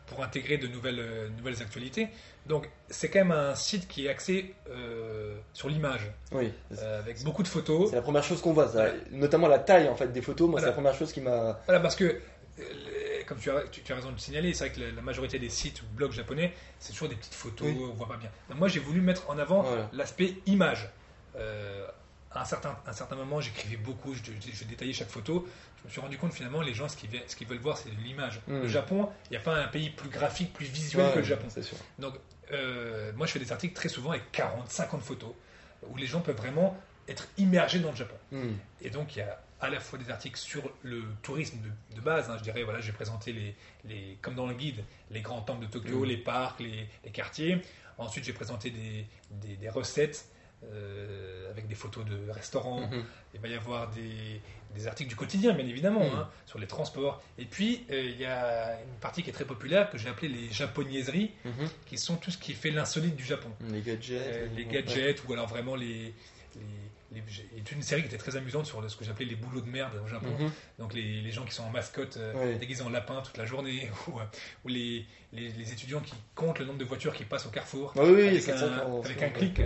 pour 0.06 0.22
intégrer 0.22 0.56
de 0.58 0.66
nouvelles, 0.68 1.00
euh, 1.00 1.28
nouvelles 1.30 1.60
actualités. 1.62 2.08
Donc 2.46 2.68
c'est 2.88 3.08
quand 3.08 3.18
même 3.18 3.32
un 3.32 3.54
site 3.54 3.88
qui 3.88 4.06
est 4.06 4.08
axé 4.08 4.54
euh, 4.70 5.36
sur 5.52 5.68
l'image, 5.68 6.10
Oui. 6.32 6.52
euh, 6.78 6.98
avec 7.00 7.22
beaucoup 7.24 7.42
de 7.42 7.48
photos. 7.48 7.90
C'est 7.90 7.96
la 7.96 8.02
première 8.02 8.22
chose 8.22 8.40
qu'on 8.40 8.52
voit, 8.52 8.68
ça. 8.68 8.86
Notamment 9.10 9.48
la 9.48 9.58
taille 9.58 9.88
en 9.88 9.96
fait 9.96 10.12
des 10.12 10.22
photos. 10.22 10.48
Moi, 10.48 10.60
c'est 10.60 10.66
la 10.66 10.72
première 10.72 10.94
chose 10.94 11.12
qui 11.12 11.20
m'a. 11.20 11.58
Voilà, 11.66 11.80
parce 11.80 11.96
que, 11.96 12.20
comme 13.26 13.38
tu 13.38 13.50
as, 13.50 13.62
tu, 13.72 13.82
tu 13.82 13.92
as 13.92 13.96
raison 13.96 14.08
de 14.08 14.12
le 14.14 14.18
signaler, 14.18 14.54
c'est 14.54 14.68
vrai 14.68 14.74
que 14.74 14.80
la, 14.80 14.92
la 14.92 15.02
majorité 15.02 15.38
des 15.40 15.48
sites 15.48 15.82
ou 15.82 15.86
blogs 15.92 16.12
japonais, 16.12 16.52
c'est 16.78 16.92
toujours 16.92 17.08
des 17.08 17.16
petites 17.16 17.34
photos, 17.34 17.66
Oui. 17.68 17.76
on 17.90 17.94
voit 17.94 18.06
pas 18.08 18.16
bien. 18.16 18.30
Donc 18.48 18.58
moi, 18.60 18.68
j'ai 18.68 18.80
voulu 18.80 19.00
mettre 19.00 19.28
en 19.28 19.38
avant 19.38 19.62
Voilà. 19.62 19.90
l'aspect 19.92 20.34
image. 20.46 20.88
À 22.36 22.42
un 22.42 22.44
certain, 22.44 22.78
un 22.86 22.92
certain 22.92 23.16
moment, 23.16 23.40
j'écrivais 23.40 23.76
beaucoup, 23.78 24.14
je, 24.14 24.20
je- 24.24 24.52
je 24.54 24.64
détaillais 24.64 24.92
chaque 24.92 25.08
photo. 25.08 25.48
Je 25.80 25.84
me 25.86 25.90
suis 25.90 26.00
rendu 26.00 26.18
compte 26.18 26.32
finalement, 26.34 26.60
les 26.60 26.74
gens, 26.74 26.86
ce 26.88 26.96
qu'ils, 26.96 27.08
ve- 27.10 27.22
ce 27.26 27.34
qu'ils 27.34 27.46
veulent 27.46 27.58
voir, 27.58 27.78
c'est 27.78 27.88
de 27.90 28.00
l'image. 28.02 28.40
Mm. 28.46 28.60
Le 28.60 28.68
Japon, 28.68 29.08
il 29.26 29.30
n'y 29.32 29.36
a 29.38 29.40
pas 29.40 29.56
un 29.56 29.68
pays 29.68 29.88
plus 29.90 30.10
graphique, 30.10 30.52
plus 30.52 30.66
visuel 30.66 31.06
Ouais, 31.06 31.12
que 31.14 31.18
le 31.20 31.24
Japon. 31.24 31.46
C'est 31.48 31.62
sûr. 31.62 31.78
Donc, 31.98 32.14
euh, 32.52 33.10
moi, 33.16 33.26
je 33.26 33.32
fais 33.32 33.38
des 33.38 33.52
articles 33.52 33.74
très 33.74 33.88
souvent 33.88 34.10
avec 34.10 34.30
40, 34.32 34.70
50 34.70 35.02
photos, 35.02 35.32
où 35.88 35.96
les 35.96 36.06
gens 36.06 36.20
peuvent 36.20 36.36
vraiment 36.36 36.76
être 37.08 37.26
immergés 37.38 37.78
dans 37.78 37.90
le 37.90 37.96
Japon. 37.96 38.16
Hmm. 38.32 38.52
Et 38.82 38.90
donc, 38.90 39.16
il 39.16 39.20
y 39.20 39.22
a 39.22 39.40
à 39.60 39.70
la 39.70 39.80
fois 39.80 39.98
des 39.98 40.10
articles 40.10 40.38
sur 40.38 40.70
le 40.82 41.04
tourisme 41.22 41.56
de, 41.62 41.96
de 41.96 42.00
base. 42.02 42.28
hein, 42.28 42.36
je 42.36 42.42
dirais, 42.42 42.62
voilà, 42.64 42.80
j'ai 42.80 42.92
présenté, 42.92 43.32
les, 43.32 43.54
les, 43.86 44.18
comme 44.20 44.34
dans 44.34 44.46
le 44.46 44.52
guide, 44.54 44.84
les 45.10 45.22
grands 45.22 45.40
temples 45.40 45.64
de 45.64 45.70
Tokyo, 45.70 46.00
Mhm. 46.00 46.04
les 46.04 46.16
parcs, 46.18 46.60
les, 46.60 46.86
les 47.04 47.10
quartiers. 47.12 47.62
Ensuite, 47.96 48.24
j'ai 48.24 48.34
présenté 48.34 48.68
des, 48.70 49.06
des, 49.30 49.56
des 49.56 49.68
recettes 49.70 50.26
euh, 50.64 51.50
avec 51.50 51.66
des 51.68 51.74
photos 51.74 52.04
de 52.04 52.30
restaurants. 52.30 52.86
Mhm. 52.88 53.04
Il 53.34 53.40
va 53.40 53.48
y 53.48 53.54
avoir 53.54 53.90
des, 53.90 54.40
des 54.74 54.86
articles 54.86 55.08
du 55.10 55.16
quotidien, 55.16 55.52
bien 55.52 55.66
évidemment, 55.66 56.04
Mhm. 56.04 56.14
hein, 56.18 56.28
sur 56.46 56.58
les 56.58 56.66
transports. 56.66 57.22
Et 57.38 57.44
puis, 57.44 57.84
euh, 57.90 58.02
il 58.04 58.18
y 58.20 58.24
a 58.24 58.80
une 58.82 58.98
partie 59.00 59.22
qui 59.22 59.30
est 59.30 59.32
très 59.34 59.44
populaire 59.44 59.90
que 59.90 59.98
j'ai 59.98 60.08
appelée 60.08 60.28
les 60.28 60.50
japoniaiseries, 60.52 61.30
Mhm. 61.44 61.68
qui 61.86 61.98
sont 61.98 62.16
tout 62.16 62.30
ce 62.30 62.38
qui 62.38 62.52
fait 62.54 62.70
l'insolite 62.70 63.16
du 63.16 63.24
Japon. 63.24 63.50
Les 63.70 63.80
gadgets. 63.82 64.20
Euh, 64.22 64.48
les 64.56 64.64
gadgets 64.64 65.22
ou 65.28 65.32
alors 65.32 65.46
vraiment 65.46 65.76
les. 65.76 66.12
les, 66.56 66.62
les- 67.12 67.22
toute 67.62 67.72
une 67.76 67.82
série 67.82 68.00
qui 68.02 68.08
était 68.08 68.16
très 68.18 68.36
amusante 68.36 68.66
sur 68.66 68.88
ce 68.90 68.96
que 68.96 69.04
j'appelais 69.04 69.26
les 69.26 69.36
boulots 69.36 69.60
de 69.60 69.68
merde 69.70 69.92
au 70.04 70.08
Japon. 70.08 70.34
Mhm. 70.38 70.50
Donc 70.78 70.92
les, 70.94 71.20
les 71.20 71.30
gens 71.32 71.44
qui 71.44 71.54
sont 71.54 71.62
en 71.64 71.70
mascotte 71.70 72.18
déguisés 72.58 72.82
en 72.82 72.88
lapin 72.90 73.22
toute 73.22 73.36
la 73.36 73.46
journée, 73.46 73.88
ou, 74.08 74.12
ou 74.64 74.68
les, 74.68 75.04
les, 75.32 75.48
les 75.48 75.72
étudiants 75.72 76.00
qui 76.00 76.14
comptent 76.34 76.58
le 76.58 76.64
nombre 76.64 76.78
de 76.78 76.84
voitures 76.84 77.14
qui 77.14 77.24
passent 77.24 77.46
au 77.46 77.50
carrefour 77.50 77.92
Ah 77.96 78.00
oui, 78.02 78.12
oui, 78.12 78.28
avec, 78.28 78.42
ça. 78.42 78.86
un 78.86 79.28
clic. 79.30 79.60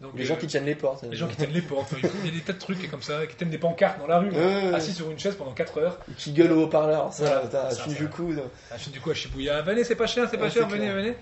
Donc, 0.00 0.12
Les 0.14 0.22
euh, 0.22 0.26
gens 0.26 0.36
qui 0.36 0.46
tiennent 0.46 0.64
les 0.64 0.76
portes. 0.76 1.02
les 1.10 1.16
gens 1.16 1.26
qui 1.26 1.36
tiennent 1.36 1.50
les 1.52 1.60
portes. 1.62 1.92
Il 2.22 2.26
y 2.26 2.28
a 2.28 2.32
des 2.32 2.40
tas 2.40 2.52
de 2.52 2.58
trucs 2.58 2.88
comme 2.90 3.02
ça, 3.02 3.26
qui 3.26 3.34
tiennent 3.34 3.50
des 3.50 3.58
pancartes 3.58 3.98
dans 3.98 4.06
la 4.06 4.20
rue, 4.20 4.30
ouais. 4.30 4.72
assis 4.74 4.92
sur 4.92 5.10
une 5.10 5.18
chaise 5.18 5.34
pendant 5.34 5.52
4 5.52 5.78
heures. 5.78 5.98
Qui 6.16 6.32
gueulent 6.32 6.52
au 6.52 6.64
haut-parleur. 6.64 7.12
Ça, 7.12 7.42
Voilà, 7.50 7.70
ça, 7.72 7.84
Shinjuku. 7.84 8.34
À 8.70 8.78
Shinjuku, 8.78 9.10
à 9.10 9.14
Shibuya, 9.14 9.62
venez, 9.62 9.82
c'est 9.82 9.96
pas 9.96 10.06
cher, 10.06 10.28
c'est 10.30 10.38
pas 10.38 10.44
Ouais, 10.44 10.50
cher, 10.50 10.68
venez, 10.68 10.84
clair. 10.86 10.94
venez. 10.94 11.14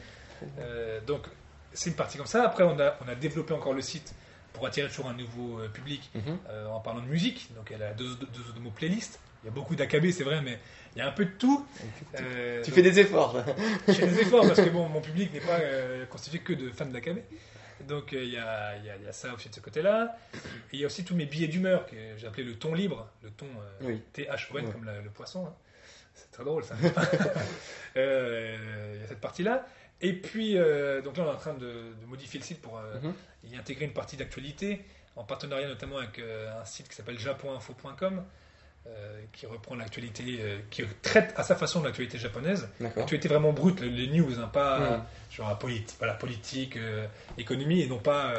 Euh, 0.61 1.01
donc, 1.07 1.23
c'est 1.73 1.89
une 1.91 1.97
partie 1.97 2.19
comme 2.19 2.27
ça. 2.27 2.45
Après, 2.45 2.65
on 2.65 2.79
a, 2.79 2.97
on 3.05 3.09
a 3.09 3.15
développé 3.15 3.55
encore 3.55 3.73
le 3.73 3.81
site 3.83 4.15
pour 4.53 4.67
attirer 4.67 4.89
toujours 4.89 5.09
un 5.09 5.15
nouveau 5.15 5.59
euh, 5.61 5.69
public 5.69 6.11
Mhm. 6.15 6.23
euh, 6.51 6.67
en 6.69 6.81
parlant 6.81 7.01
de 7.01 7.07
musique. 7.09 7.49
Donc, 7.57 7.71
elle 7.75 7.83
a 7.83 7.93
deux, 7.95 8.15
deux, 8.17 8.27
deux 8.55 8.61
mots 8.61 8.71
playlist. 8.75 9.21
il 9.43 9.47
y 9.47 9.49
a 9.51 9.53
beaucoup 9.53 9.75
d'AKB, 9.75 10.11
c'est 10.11 10.25
vrai, 10.25 10.41
mais 10.43 10.59
il 10.95 10.99
y 10.99 11.03
a 11.03 11.07
un 11.09 11.13
peu 11.13 11.25
de 11.25 11.31
tout. 11.39 11.65
Euh, 12.21 12.63
Tu 12.63 12.71
donc, 12.71 12.75
fais 12.77 12.83
des 12.83 12.99
efforts. 13.01 13.37
je 13.89 13.93
fais 13.95 14.07
des 14.07 14.21
efforts 14.21 14.43
parce 14.47 14.61
que 14.61 14.69
bon, 14.69 14.87
mon 14.89 15.01
public 15.01 15.33
n'est 15.33 15.41
pas 15.41 15.61
euh, 15.61 16.05
constitué 16.07 16.41
que 16.41 16.53
de 16.53 16.71
fans 16.71 16.85
d'AKB. 16.87 17.19
Donc 17.87 18.13
euh, 18.13 18.23
il 18.25 18.31
y, 18.31 18.37
a, 18.39 18.77
il 18.77 18.85
y 18.85 18.91
a- 18.91 18.97
il 18.97 19.03
y 19.05 19.07
a 19.09 19.13
ça 19.13 19.33
aussi 19.35 19.49
de 19.49 19.55
ce 19.55 19.61
côté-là. 19.61 20.17
Il 20.73 20.81
y 20.81 20.85
a 20.85 20.87
aussi 20.87 21.05
tous 21.05 21.15
mes 21.15 21.27
billets 21.27 21.49
d'humeur 21.49 21.87
que 21.87 21.95
j'ai 22.17 22.27
appelé 22.27 22.43
le 22.45 22.57
ton 22.57 22.75
libre, 22.75 23.09
le 23.23 23.31
ton 23.31 23.47
euh, 23.47 23.87
Oui. 23.87 24.03
T-H-O-N 24.13 24.65
Ouais. 24.67 24.73
comme 24.73 24.85
la- 24.85 25.01
le 25.01 25.11
poisson. 25.11 25.47
hein. 25.47 25.55
C'est 26.15 26.31
très 26.31 26.45
drôle 26.45 26.65
ça. 26.65 26.75
Euh, 27.97 28.93
Il 28.97 29.01
y 29.01 29.05
a 29.05 29.07
cette 29.07 29.21
partie-là. 29.21 29.67
Et 30.01 30.13
puis, 30.13 30.59
euh, 30.59 31.01
donc 31.01 31.17
là, 31.17 31.25
on 31.25 31.27
est 31.29 31.35
en 31.35 31.37
train 31.39 31.55
de, 31.55 31.67
de 32.01 32.07
modifier 32.07 32.39
le 32.41 32.45
site 32.45 32.61
pour 32.61 32.79
Mhm. 33.03 33.15
y 33.45 33.57
intégrer 33.57 33.85
une 33.87 33.93
partie 33.95 34.17
d'actualité, 34.17 34.85
en 35.15 35.25
partenariat 35.25 35.67
notamment 35.69 35.97
avec 35.99 36.19
un 36.19 36.65
site 36.67 36.89
qui 36.89 36.95
s'appelle 36.95 37.19
japoninfo.com, 37.19 38.23
euh, 38.87 39.21
qui 39.33 39.47
reprend 39.47 39.75
l'actualité, 39.75 40.23
euh, 40.41 40.59
qui 40.71 40.83
traite 41.03 41.33
à 41.37 41.43
sa 41.43 41.57
façon 41.57 41.83
l'actualité 41.83 42.19
japonaise. 42.19 42.69
L'actualité 42.81 43.29
vraiment 43.29 43.53
brute, 43.53 43.81
le- 43.81 43.89
les 43.89 44.07
news, 44.09 44.39
hein, 44.41 44.49
pas 44.53 44.81
euh, 44.81 44.97
genre 45.31 45.59
politique, 45.59 45.97
voilà, 45.99 46.15
politique 46.15 46.77
euh, 46.77 47.07
économie, 47.39 47.83
et 47.83 47.87
non 47.89 47.99
pas 47.99 48.33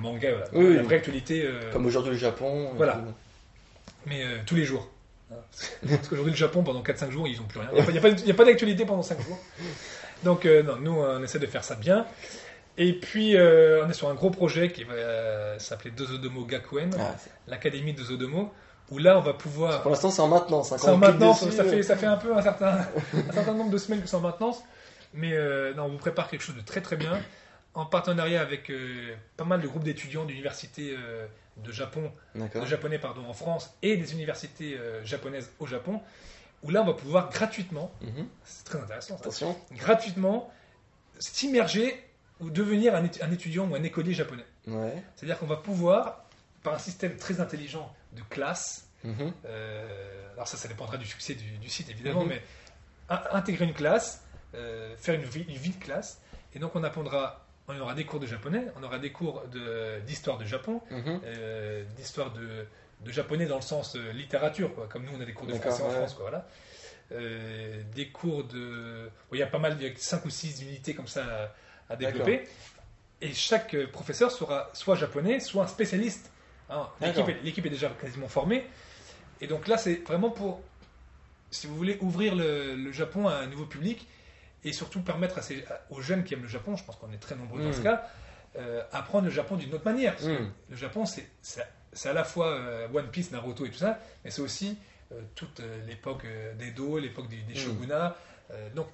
manga. 0.00 0.30
Voilà. 0.30 0.46
Oui, 0.52 0.74
la 0.74 0.80
oui. 0.80 0.86
vraie 0.86 0.96
actualité. 0.96 1.48
Comme 1.72 1.86
aujourd'hui 1.86 2.12
le 2.12 2.18
Japon. 2.18 2.70
Voilà. 2.76 3.02
mais 4.06 4.22
tous 4.46 4.54
les 4.54 4.64
jours. 4.64 4.88
Hein. 5.32 5.36
Parce 5.88 6.08
qu'aujourd'hui, 6.08 6.32
le 6.32 6.38
Japon, 6.38 6.62
pendant 6.62 6.82
4-5 6.82 7.10
jours, 7.10 7.26
ils 7.26 7.38
n'ont 7.40 7.46
plus 7.46 7.60
rien. 7.60 7.70
Il 7.88 7.92
n'y 7.92 7.98
a, 8.30 8.34
pas- 8.34 8.44
d'actualité 8.44 8.84
pendant 8.86 9.02
5 9.02 9.20
jours. 9.22 9.38
Donc, 10.22 10.44
non, 10.44 10.76
nous, 10.76 10.92
on 10.92 11.22
essaie 11.22 11.38
de 11.40 11.46
faire 11.46 11.64
ça 11.64 11.74
bien. 11.74 12.06
Et 12.78 12.92
puis, 12.92 13.34
on 13.36 13.88
est 13.88 13.92
sur 13.94 14.08
un 14.08 14.14
gros 14.14 14.30
projet 14.30 14.70
qui 14.70 14.84
va 14.84 15.58
s'appeler 15.58 15.90
Dozodomo 15.90 16.44
Gakuen, 16.44 16.90
Ah, 16.98 17.14
l'académie 17.48 17.92
de 17.92 17.98
Dozodomo, 17.98 18.52
où 18.90 18.98
là, 18.98 19.18
on 19.18 19.20
va 19.22 19.32
pouvoir. 19.34 19.82
pour 19.82 19.90
l'instant, 19.90 20.10
c'est 20.10 20.22
en 20.22 20.28
maintenance. 20.28 20.72
hein. 20.72 20.76
C'est 20.78 20.88
en 20.90 20.96
maintenance, 20.96 21.42
dessus, 21.44 21.56
ça 21.56 21.62
euh, 21.64 21.70
fait, 21.70 21.82
ça 21.82 21.96
fait 21.96 22.06
un 22.06 22.16
peu 22.16 22.36
un 22.36 22.42
certain, 22.42 22.78
un 23.28 23.32
certain 23.32 23.54
nombre 23.54 23.70
de 23.70 23.78
semaines 23.78 24.00
que 24.02 24.08
c'est 24.08 24.16
en 24.16 24.20
maintenance. 24.20 24.62
Mais 25.14 25.32
euh, 25.32 25.72
non, 25.74 25.84
on 25.84 25.88
vous 25.88 25.98
prépare 25.98 26.28
quelque 26.28 26.42
chose 26.42 26.56
de 26.56 26.60
très 26.60 26.80
très 26.82 26.96
bien, 26.96 27.18
en 27.74 27.86
partenariat 27.86 28.40
avec 28.40 28.70
euh, 28.70 29.14
pas 29.36 29.44
mal 29.44 29.60
de 29.60 29.66
groupes 29.68 29.84
d'étudiants 29.84 30.24
d'universités 30.24 30.94
euh, 30.96 31.26
de 31.56 31.72
Japon 31.72 32.12
de 32.34 32.66
japonais 32.66 32.98
pardon, 32.98 33.24
en 33.26 33.32
France 33.32 33.70
et 33.82 33.96
des 33.96 34.12
universités 34.12 34.78
japonaises 35.04 35.50
au 35.58 35.66
Japon, 35.66 36.02
où 36.62 36.68
là 36.70 36.82
on 36.82 36.84
va 36.84 36.92
pouvoir 36.92 37.30
gratuitement, 37.30 37.90
Mhm. 38.02 38.26
c'est 38.44 38.64
très 38.64 38.78
intéressant, 38.78 39.14
ça, 39.16 39.22
Attention. 39.22 39.56
gratuitement 39.72 40.50
s'immerger 41.18 42.02
ou 42.40 42.50
devenir 42.50 42.94
un, 42.94 43.04
étu- 43.04 43.22
un 43.24 43.32
étudiant 43.32 43.66
ou 43.66 43.74
un 43.74 43.82
écolier 43.82 44.12
japonais. 44.12 44.44
Ouais. 44.66 45.02
C'est-à-dire 45.14 45.38
qu'on 45.38 45.46
va 45.46 45.56
pouvoir, 45.56 46.24
par 46.62 46.74
un 46.74 46.78
système 46.78 47.16
très 47.16 47.40
intelligent 47.40 47.90
de 48.16 48.22
classe, 48.22 48.88
Mhm. 49.04 49.32
euh, 49.44 50.32
alors 50.34 50.48
ça 50.48 50.56
ça 50.56 50.66
dépendra 50.68 50.96
du 50.96 51.06
succès 51.06 51.34
du, 51.34 51.58
du 51.58 51.68
site 51.68 51.88
évidemment, 51.90 52.22
Mhm. 52.24 52.28
mais 52.30 52.42
in- 53.08 53.22
intégrer 53.32 53.64
une 53.66 53.74
classe, 53.74 54.22
euh, 54.54 54.96
faire 54.96 55.14
une 55.14 55.22
vie, 55.24 55.44
une 55.48 55.56
vie 55.56 55.70
de 55.70 55.84
classe, 55.84 56.20
et 56.54 56.58
donc 56.58 56.74
on 56.74 56.82
apprendra, 56.82 57.46
on 57.68 57.78
aura 57.78 57.94
des 57.94 58.04
cours 58.04 58.18
de 58.20 58.26
japonais, 58.26 58.66
on 58.76 58.82
aura 58.82 58.98
des 58.98 59.12
cours 59.12 59.44
d'histoire 60.06 60.38
de 60.38 60.44
Japon, 60.44 60.80
Mhm. 60.90 61.20
euh, 61.24 61.84
d'histoire 61.96 62.32
de, 62.32 62.66
de 63.04 63.12
japonais 63.12 63.46
dans 63.46 63.56
le 63.56 63.62
sens 63.62 63.94
littérature, 63.96 64.74
quoi. 64.74 64.88
comme 64.88 65.04
nous 65.04 65.12
on 65.16 65.20
a 65.20 65.24
des 65.24 65.34
cours 65.34 65.46
de 65.46 65.54
français 65.54 65.82
en. 65.82 65.90
France. 65.90 66.14
Quoi, 66.14 66.30
voilà. 66.30 66.46
Des 67.94 68.08
cours 68.08 68.44
de... 68.44 69.10
bon, 69.28 69.36
il 69.36 69.38
y 69.38 69.42
a 69.42 69.46
pas 69.46 69.58
mal, 69.58 69.76
il 69.80 69.86
y 69.86 69.90
a 69.90 69.94
5 69.96 70.24
ou 70.24 70.30
6 70.30 70.62
unités 70.62 70.94
comme 70.94 71.06
ça 71.06 71.24
à, 71.88 71.92
à 71.92 71.96
développer. 71.96 72.48
Et 73.20 73.32
chaque 73.32 73.76
professeur 73.92 74.30
sera 74.30 74.70
soit 74.74 74.96
japonais, 74.96 75.40
soit 75.40 75.64
un 75.64 75.68
spécialiste. 75.68 76.30
Hein. 76.70 76.88
L'équipe 77.00 77.28
est, 77.28 77.42
l'équipe 77.42 77.66
est 77.66 77.70
déjà 77.70 77.88
quasiment 77.90 78.28
formée. 78.28 78.66
Et 79.40 79.46
donc 79.46 79.68
là, 79.68 79.76
c'est 79.76 79.96
vraiment 80.06 80.30
pour, 80.30 80.62
si 81.50 81.66
vous 81.66 81.76
voulez, 81.76 81.98
ouvrir 82.00 82.34
le, 82.34 82.74
le 82.74 82.92
Japon 82.92 83.28
à 83.28 83.34
un 83.36 83.46
nouveau 83.46 83.66
public 83.66 84.06
et 84.64 84.72
surtout 84.72 85.00
permettre 85.02 85.38
à 85.38 85.42
ces- 85.42 85.64
à- 85.66 85.80
aux 85.90 86.00
jeunes 86.00 86.24
qui 86.24 86.34
aiment 86.34 86.42
le 86.42 86.48
Japon, 86.48 86.76
je 86.76 86.84
pense 86.84 86.96
qu'on 86.96 87.12
est 87.12 87.18
très 87.18 87.34
nombreux 87.36 87.62
dans 87.62 87.68
Mm. 87.68 87.72
ce 87.74 87.82
cas, 87.82 88.08
euh, 88.58 88.82
apprendre 88.92 89.26
le 89.26 89.30
Japon 89.30 89.56
d'une 89.56 89.72
autre 89.74 89.84
manière. 89.84 90.12
Parce 90.14 90.26
que 90.26 90.42
Mm. 90.42 90.52
le 90.70 90.76
Japon, 90.76 91.04
c'est 91.06 91.28
c'est- 91.42 91.66
c'est 91.92 92.08
à 92.08 92.12
la 92.14 92.24
fois 92.24 92.48
euh, 92.48 92.88
One 92.92 93.08
Piece, 93.10 93.30
Naruto 93.30 93.64
et 93.66 93.70
tout 93.70 93.78
ça, 93.78 93.98
mais 94.24 94.30
c'est 94.30 94.42
aussi 94.42 94.76
euh, 95.12 95.20
toute 95.36 95.60
euh, 95.60 95.86
l'époque 95.86 96.24
euh, 96.24 96.52
d'Edo, 96.54 96.98
l'époque 96.98 97.28
des, 97.28 97.36
des 97.42 97.54
Mm. 97.54 97.56
shogunats. 97.56 98.16
Donc, 98.76 98.86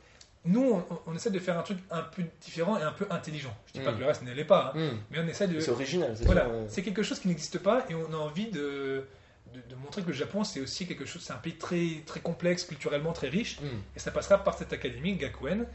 nous, 0.44 0.84
on, 0.90 0.98
on 1.06 1.14
essaie 1.14 1.30
de 1.30 1.38
faire 1.38 1.58
un 1.58 1.62
truc 1.62 1.78
un 1.90 2.02
peu 2.02 2.22
différent 2.40 2.76
et 2.78 2.82
un 2.82 2.92
peu 2.92 3.06
intelligent. 3.10 3.56
Je 3.66 3.72
dis 3.74 3.80
pas 3.80 3.92
Mm. 3.92 3.94
que 3.94 4.00
le 4.00 4.06
reste 4.06 4.22
ne 4.22 4.32
l'est 4.32 4.44
pas, 4.44 4.72
hein, 4.74 4.78
Mhm. 4.78 4.98
mais 5.10 5.18
on 5.20 5.26
essaie 5.28 5.46
de. 5.48 5.60
C'est 5.60 5.70
original, 5.70 6.12
c'est 6.16 6.24
Voilà, 6.24 6.48
c'est 6.68 6.82
quelque 6.82 7.02
chose 7.02 7.20
qui 7.20 7.28
n'existe 7.28 7.58
pas 7.58 7.84
et 7.88 7.94
on 7.94 8.12
a 8.12 8.16
envie 8.16 8.48
de, 8.50 9.06
de, 9.54 9.60
de 9.70 9.74
montrer 9.76 10.02
que 10.02 10.08
le 10.08 10.12
Japon, 10.12 10.42
c'est 10.44 10.60
aussi 10.60 10.86
quelque 10.86 11.04
chose, 11.04 11.22
c'est 11.22 11.32
un 11.32 11.36
pays 11.36 11.54
très, 11.56 12.02
très 12.06 12.20
complexe, 12.20 12.64
culturellement 12.64 13.12
très 13.12 13.28
riche, 13.28 13.60
Mhm. 13.60 13.68
et 13.96 13.98
ça 14.00 14.10
passera 14.10 14.42
par 14.42 14.54
cette 14.58 14.72
académie, 14.72 15.14
Gakuen. 15.16 15.66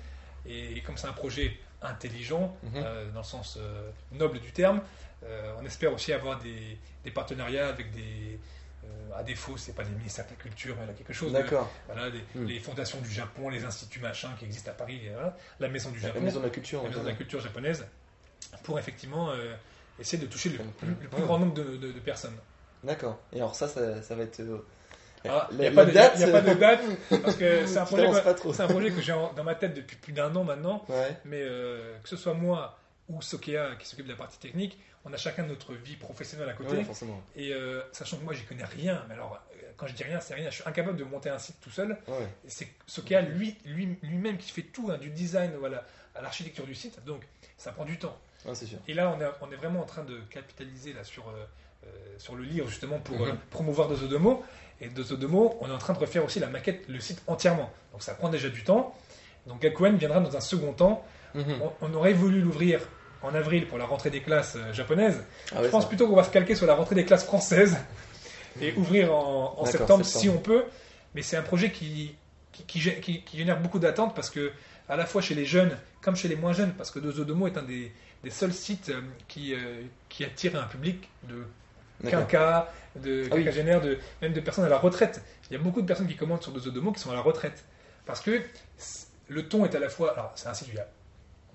Et 0.46 0.82
comme 0.82 0.98
c'est 0.98 1.08
un 1.08 1.14
projet 1.14 1.58
intelligent, 1.82 2.56
Mhm. 2.64 2.72
euh, 2.76 3.12
dans 3.12 3.20
le 3.20 3.26
sens 3.26 3.58
euh, 3.60 3.90
noble 4.14 4.40
du 4.40 4.52
terme, 4.52 4.82
euh, 5.24 5.54
on 5.60 5.66
espère 5.66 5.94
aussi 5.94 6.12
avoir 6.14 6.40
des, 6.40 6.78
des 7.04 7.12
partenariats 7.12 7.68
avec 7.70 7.92
des. 7.92 8.40
Euh, 8.88 9.20
à 9.20 9.24
défaut, 9.24 9.58
c'est 9.58 9.74
pas 9.74 9.84
des 9.84 9.92
ministères 9.92 10.26
de 10.26 10.32
la 10.32 10.36
culture, 10.38 10.76
mais 10.80 10.86
là, 10.86 10.94
quelque 10.94 11.14
chose. 11.14 11.32
D'accord. 11.34 11.70
voilà, 11.88 12.10
Mhm. 12.36 12.46
les 12.46 12.60
fondations 12.60 13.00
du 13.02 13.10
Japon, 13.12 13.50
les 13.50 13.64
instituts 13.66 14.00
machin 14.00 14.30
qui 14.40 14.46
existent 14.46 14.72
à 14.72 14.74
Paris, 14.74 15.02
et 15.06 15.10
voilà, 15.10 15.36
la 15.60 15.68
maison 15.68 15.90
du 15.92 16.00
La 16.00 16.08
Japon, 16.10 16.22
maison 16.22 16.40
de 16.40 16.46
la 16.46 16.50
culture. 16.52 16.84
la 16.84 16.90
maison 16.90 17.04
de 17.04 17.08
la 17.10 17.16
culture 17.16 17.40
japonaise, 17.42 17.86
pour 18.64 18.78
effectivement 18.80 19.32
euh, 19.32 19.54
essayer 20.00 20.22
de 20.22 20.30
toucher 20.30 20.50
le, 20.50 20.60
le 20.88 20.94
plus 21.10 21.24
grand 21.24 21.40
nombre 21.40 21.54
de, 21.54 21.64
de- 21.78 21.92
de 21.92 22.00
personnes. 22.00 22.38
D'accord. 22.84 23.20
Et 23.34 23.38
alors 23.38 23.56
ça, 23.56 23.68
ça, 23.68 24.02
ça 24.02 24.16
va 24.16 24.24
être. 24.24 24.40
euh, 24.40 24.66
Ah, 25.28 25.48
Il 25.52 25.58
la- 25.58 25.64
n'y 25.64 25.68
a, 25.70 25.72
pas 25.72 25.84
la 25.84 25.86
de- 25.90 25.94
date, 25.94 26.20
y 26.20 26.24
a 26.24 26.28
pas 26.32 26.42
de 26.42 26.54
date, 26.60 26.82
parce 27.24 27.36
que 27.36 27.66
c'est 27.66 27.80
un 27.80 27.86
projet, 27.86 28.04
que- 28.08 28.62
un 28.62 28.68
projet 28.68 28.94
j'ai 29.02 29.14
dans 29.36 29.44
ma 29.44 29.56
tête 29.56 29.74
depuis 29.74 29.98
plus 29.98 30.14
d'un 30.14 30.34
an 30.36 30.44
maintenant, 30.44 30.86
Ouais. 30.88 31.18
mais 31.26 31.42
euh, 31.42 31.98
que 32.04 32.08
ce 32.08 32.16
soit 32.16 32.34
moi 32.36 32.78
ou 33.10 33.22
Sokea 33.22 33.76
qui 33.80 33.88
s'occupe 33.88 34.06
de 34.06 34.12
la 34.12 34.18
partie 34.18 34.38
technique, 34.38 34.78
on 35.10 35.14
a 35.14 35.18
chacun 35.18 35.44
notre 35.44 35.74
vie 35.74 35.96
professionnelle 35.96 36.50
à 36.50 36.54
côté. 36.54 36.78
Ouais, 36.78 36.84
forcément. 36.84 37.22
Et 37.36 37.54
euh, 37.54 37.82
sachant 37.92 38.18
que 38.18 38.24
moi, 38.24 38.34
j'y 38.34 38.44
connais 38.44 38.66
rien, 38.66 39.04
mais 39.08 39.14
alors, 39.14 39.42
quand 39.78 39.88
je 39.88 39.94
dis 39.94 40.04
rien, 40.04 40.20
c'est 40.20 40.34
rien, 40.34 40.50
je 40.50 40.56
suis 40.56 40.64
incapable 40.68 40.98
de 40.98 41.04
monter 41.04 41.30
un 41.30 41.40
site 41.40 41.58
tout 41.62 41.70
seul. 41.70 41.98
Ouais. 42.08 42.28
Et 42.46 42.50
c'est 42.50 42.68
Sokea 42.88 43.22
lui, 43.22 43.56
lui, 43.66 43.98
lui-même 44.04 44.38
qui 44.38 44.52
fait 44.52 44.64
tout, 44.64 44.90
hein, 44.92 44.98
du 44.98 45.10
design 45.10 45.52
voilà, 45.60 45.84
à 46.16 46.22
l'architecture 46.22 46.66
du 46.66 46.76
site, 46.76 47.04
donc 47.06 47.22
ça 47.58 47.72
prend 47.72 47.86
du 47.86 47.98
temps. 47.98 48.18
Ouais, 48.46 48.56
c'est 48.56 48.66
sûr. 48.66 48.80
Et 48.88 48.94
là, 48.94 49.14
on 49.16 49.22
est, 49.22 49.28
on 49.42 49.52
est 49.52 49.56
vraiment 49.56 49.82
en 49.82 49.86
train 49.86 50.04
de 50.04 50.20
capitaliser 50.30 50.94
là, 50.94 51.04
sur, 51.04 51.28
euh, 51.30 51.46
euh, 51.86 51.88
sur 52.18 52.36
le 52.36 52.44
livre, 52.44 52.68
justement, 52.68 53.00
pour 53.00 53.20
Mhm. 53.20 53.30
euh, 53.30 53.34
promouvoir 53.50 53.88
Dozodomo. 53.88 54.44
Et 54.82 54.90
Dozodomo, 54.90 55.58
on 55.62 55.68
est 55.70 55.74
en 55.74 55.78
train 55.80 55.94
de 55.94 56.00
refaire 56.00 56.24
aussi 56.26 56.40
la 56.40 56.48
maquette, 56.48 56.88
le 56.88 57.00
site 57.00 57.22
entièrement. 57.28 57.72
Donc 57.92 58.04
ça 58.04 58.14
prend 58.14 58.30
déjà 58.30 58.50
du 58.50 58.64
temps. 58.64 58.96
Donc 59.48 59.62
Gakuen 59.62 59.96
viendra 59.98 60.20
dans 60.20 60.36
un 60.36 60.40
second 60.42 60.74
temps. 60.74 61.06
Mhm. 61.34 61.62
On, 61.62 61.72
on 61.82 61.94
aurait 61.96 62.14
voulu 62.14 62.42
l'ouvrir 62.42 62.82
en 63.24 63.34
avril 63.36 63.68
pour 63.68 63.78
la 63.78 63.86
rentrée 63.86 64.10
des 64.10 64.22
classes 64.22 64.56
euh, 64.56 64.74
japonaises. 64.74 65.24
Ah 65.52 65.60
ouais, 65.60 65.66
Je 65.66 65.70
pense 65.70 65.84
ça- 65.84 65.90
plutôt 65.90 66.08
qu'on 66.08 66.16
va 66.16 66.24
se 66.24 66.30
calquer 66.32 66.56
sur 66.56 66.66
la 66.68 66.76
rentrée 66.76 66.96
des 66.96 67.06
classes 67.06 67.24
françaises 67.26 67.78
et 68.62 68.74
ouvrir 68.74 69.14
en, 69.14 69.66
septembre, 69.66 70.06
si 70.06 70.30
on 70.30 70.38
peut. 70.38 70.64
Mais 71.16 71.22
c'est 71.22 71.38
un 71.38 71.42
projet 71.42 71.72
qui, 71.72 72.16
qui, 72.52 72.64
qui 72.64 72.80
gé- 72.80 73.00
qui- 73.00 73.24
qui 73.24 73.38
génère 73.38 73.60
beaucoup 73.60 73.80
d'attentes 73.80 74.14
parce 74.16 74.30
que, 74.30 74.52
à 74.90 74.96
la 74.96 75.06
fois 75.06 75.22
chez 75.22 75.36
les 75.36 75.46
jeunes 75.46 75.78
comme 76.02 76.16
chez 76.16 76.28
les 76.28 76.36
moins 76.36 76.54
jeunes, 76.54 76.74
parce 76.74 76.92
que 76.92 77.00
Dozodomo 77.00 77.48
est 77.48 77.58
un 77.58 77.64
des, 77.64 77.92
des 78.24 78.30
seuls 78.30 78.54
sites 78.54 78.90
euh, 78.90 79.02
qui, 79.28 79.54
euh, 79.54 79.82
qui 80.10 80.24
attire 80.24 80.56
un 80.62 80.66
public 80.68 81.10
de 81.28 81.44
quinca, 82.10 82.72
de 82.96 83.24
Ah 83.26 83.36
oui. 83.36 83.40
quinquagénaires, 83.44 83.82
de, 83.82 83.98
même 84.22 84.32
de 84.34 84.40
personnes 84.40 84.64
à 84.66 84.70
la 84.70 84.78
retraite. 84.78 85.22
Il 85.50 85.54
y 85.54 85.56
a 85.60 85.60
beaucoup 85.64 85.82
de 85.82 85.88
personnes 85.88 86.08
qui 86.08 86.16
commandent 86.16 86.44
sur 86.44 86.52
Dozodomo 86.52 86.92
qui 86.92 87.00
sont 87.02 87.12
à 87.12 87.16
la 87.16 87.22
retraite. 87.22 87.64
Parce 88.06 88.22
que 88.22 88.42
le 89.28 89.48
ton 89.50 89.66
est 89.66 89.76
à 89.76 89.80
la 89.80 89.90
fois. 89.90 90.14
Alors, 90.14 90.32
c'est 90.36 90.48
un 90.48 90.54
site 90.54 90.68
où 90.70 90.72
il 90.72 90.78
y 90.78 90.80
a- 90.80 90.88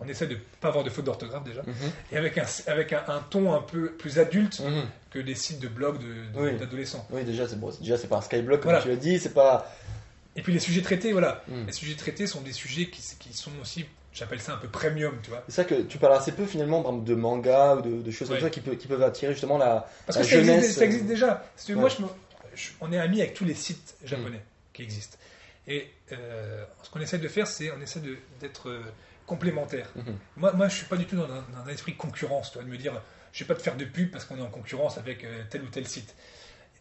on 0.05 0.09
essaie 0.09 0.27
de 0.27 0.35
ne 0.35 0.39
pas 0.61 0.69
avoir 0.69 0.85
de 0.85 0.91
faute 0.91 1.05
d'orthographe 1.05 1.45
déjà, 1.45 1.63
Mhm. 1.63 1.75
et 2.13 2.17
avec 2.17 2.39
un, 2.39 2.45
avec 2.67 2.93
un, 2.93 3.03
un 3.09 3.21
ton 3.31 3.53
un 3.55 3.61
peu 3.63 3.93
plus 3.93 4.19
adulte 4.19 4.61
Mhm. 4.61 4.83
que 5.11 5.19
des 5.19 5.35
sites 5.35 5.61
de 5.61 5.69
blogs 5.69 5.99
de- 5.99 6.05
de- 6.39 6.45
Oui. 6.53 6.57
d'adolescents. 6.59 7.07
Oui, 7.11 7.25
déjà, 7.25 7.47
c'est 7.49 7.59
bon. 7.59 7.71
Déjà, 7.81 7.97
c'est 7.99 8.09
pas 8.09 8.17
un 8.19 8.23
skyblock, 8.23 8.61
comme 8.61 8.71
Voilà. 8.71 8.83
tu 8.83 8.89
l'as 8.89 8.97
dit. 8.97 9.19
C'est 9.19 9.35
pas. 9.35 9.71
Et 10.37 10.43
puis 10.43 10.53
les 10.53 10.61
sujets 10.61 10.81
traités, 10.83 11.13
voilà. 11.13 11.43
Mhm. 11.49 11.67
Les 11.67 11.73
sujets 11.73 11.95
traités 11.97 12.27
sont 12.27 12.41
des 12.41 12.53
sujets 12.53 12.87
qui, 12.89 13.03
qui 13.19 13.35
sont 13.35 13.51
aussi, 13.61 13.85
j'appelle 14.15 14.41
ça 14.41 14.55
un 14.55 14.57
peu 14.57 14.69
premium, 14.69 15.15
tu 15.23 15.29
vois. 15.31 15.43
C'est 15.47 15.55
ça 15.57 15.65
que 15.65 15.83
tu 15.83 15.99
parles 15.99 16.15
assez 16.15 16.33
peu 16.33 16.47
finalement 16.47 16.83
par 16.83 16.93
exemple, 16.93 17.09
de 17.09 17.15
manga 17.15 17.77
ou 17.77 17.83
de, 17.83 18.01
de 18.03 18.11
choses 18.11 18.29
Ouais. 18.31 18.37
comme 18.37 18.45
ça 18.47 18.51
qui, 18.51 18.61
peut- 18.61 18.75
qui 18.77 18.87
peuvent 18.89 19.03
attirer 19.03 19.33
justement 19.33 19.59
la. 19.59 19.87
Parce 20.07 20.19
La 20.19 20.25
que 20.25 20.31
ça 20.31 20.37
existe, 20.39 20.55
jeunesse, 20.57 20.75
ça 20.77 20.85
existe 20.87 21.05
déjà. 21.07 21.45
Parce 21.55 21.67
que 21.67 21.73
ouais. 21.75 21.81
Moi, 21.81 21.89
je 21.91 22.03
me- 22.03 22.09
je- 22.55 22.71
on 22.81 22.91
est 22.93 22.99
amis 22.99 23.21
avec 23.21 23.35
tous 23.35 23.45
les 23.45 23.55
sites 23.55 23.95
japonais 24.05 24.43
qui 24.73 24.83
existent. 24.83 25.19
Et 25.69 25.87
euh, 26.13 26.65
ce 26.83 26.91
qu'on 26.91 27.01
essaie 27.01 27.19
de 27.19 27.29
faire, 27.29 27.47
c'est 27.47 27.71
on 27.71 27.81
essaie 27.83 28.01
d'être 28.41 28.69
euh, 28.71 28.81
complémentaires. 29.33 29.91
Mhm. 29.97 30.17
Moi, 30.37 30.53
moi, 30.53 30.69
je 30.69 30.77
suis 30.77 30.87
pas 30.87 30.97
du 30.97 31.07
tout 31.07 31.17
dans 31.17 31.25
un, 31.25 31.45
dans 31.55 31.63
un 31.67 31.69
esprit 31.73 31.93
de 31.93 31.99
concurrence, 31.99 32.53
toi, 32.53 32.63
de 32.63 32.69
me 32.69 32.77
dire, 32.77 32.93
je 33.33 33.45
vais 33.45 33.49
pas 33.49 33.55
te 33.59 33.63
faire 33.63 33.77
de 33.77 33.85
pub 33.85 34.11
parce 34.11 34.25
qu'on 34.25 34.37
est 34.39 34.43
en 34.43 34.51
concurrence 34.51 34.99
avec 34.99 35.25
euh, 35.25 35.43
tel 35.51 35.63
ou 35.63 35.69
tel 35.69 35.87
site. 35.87 36.15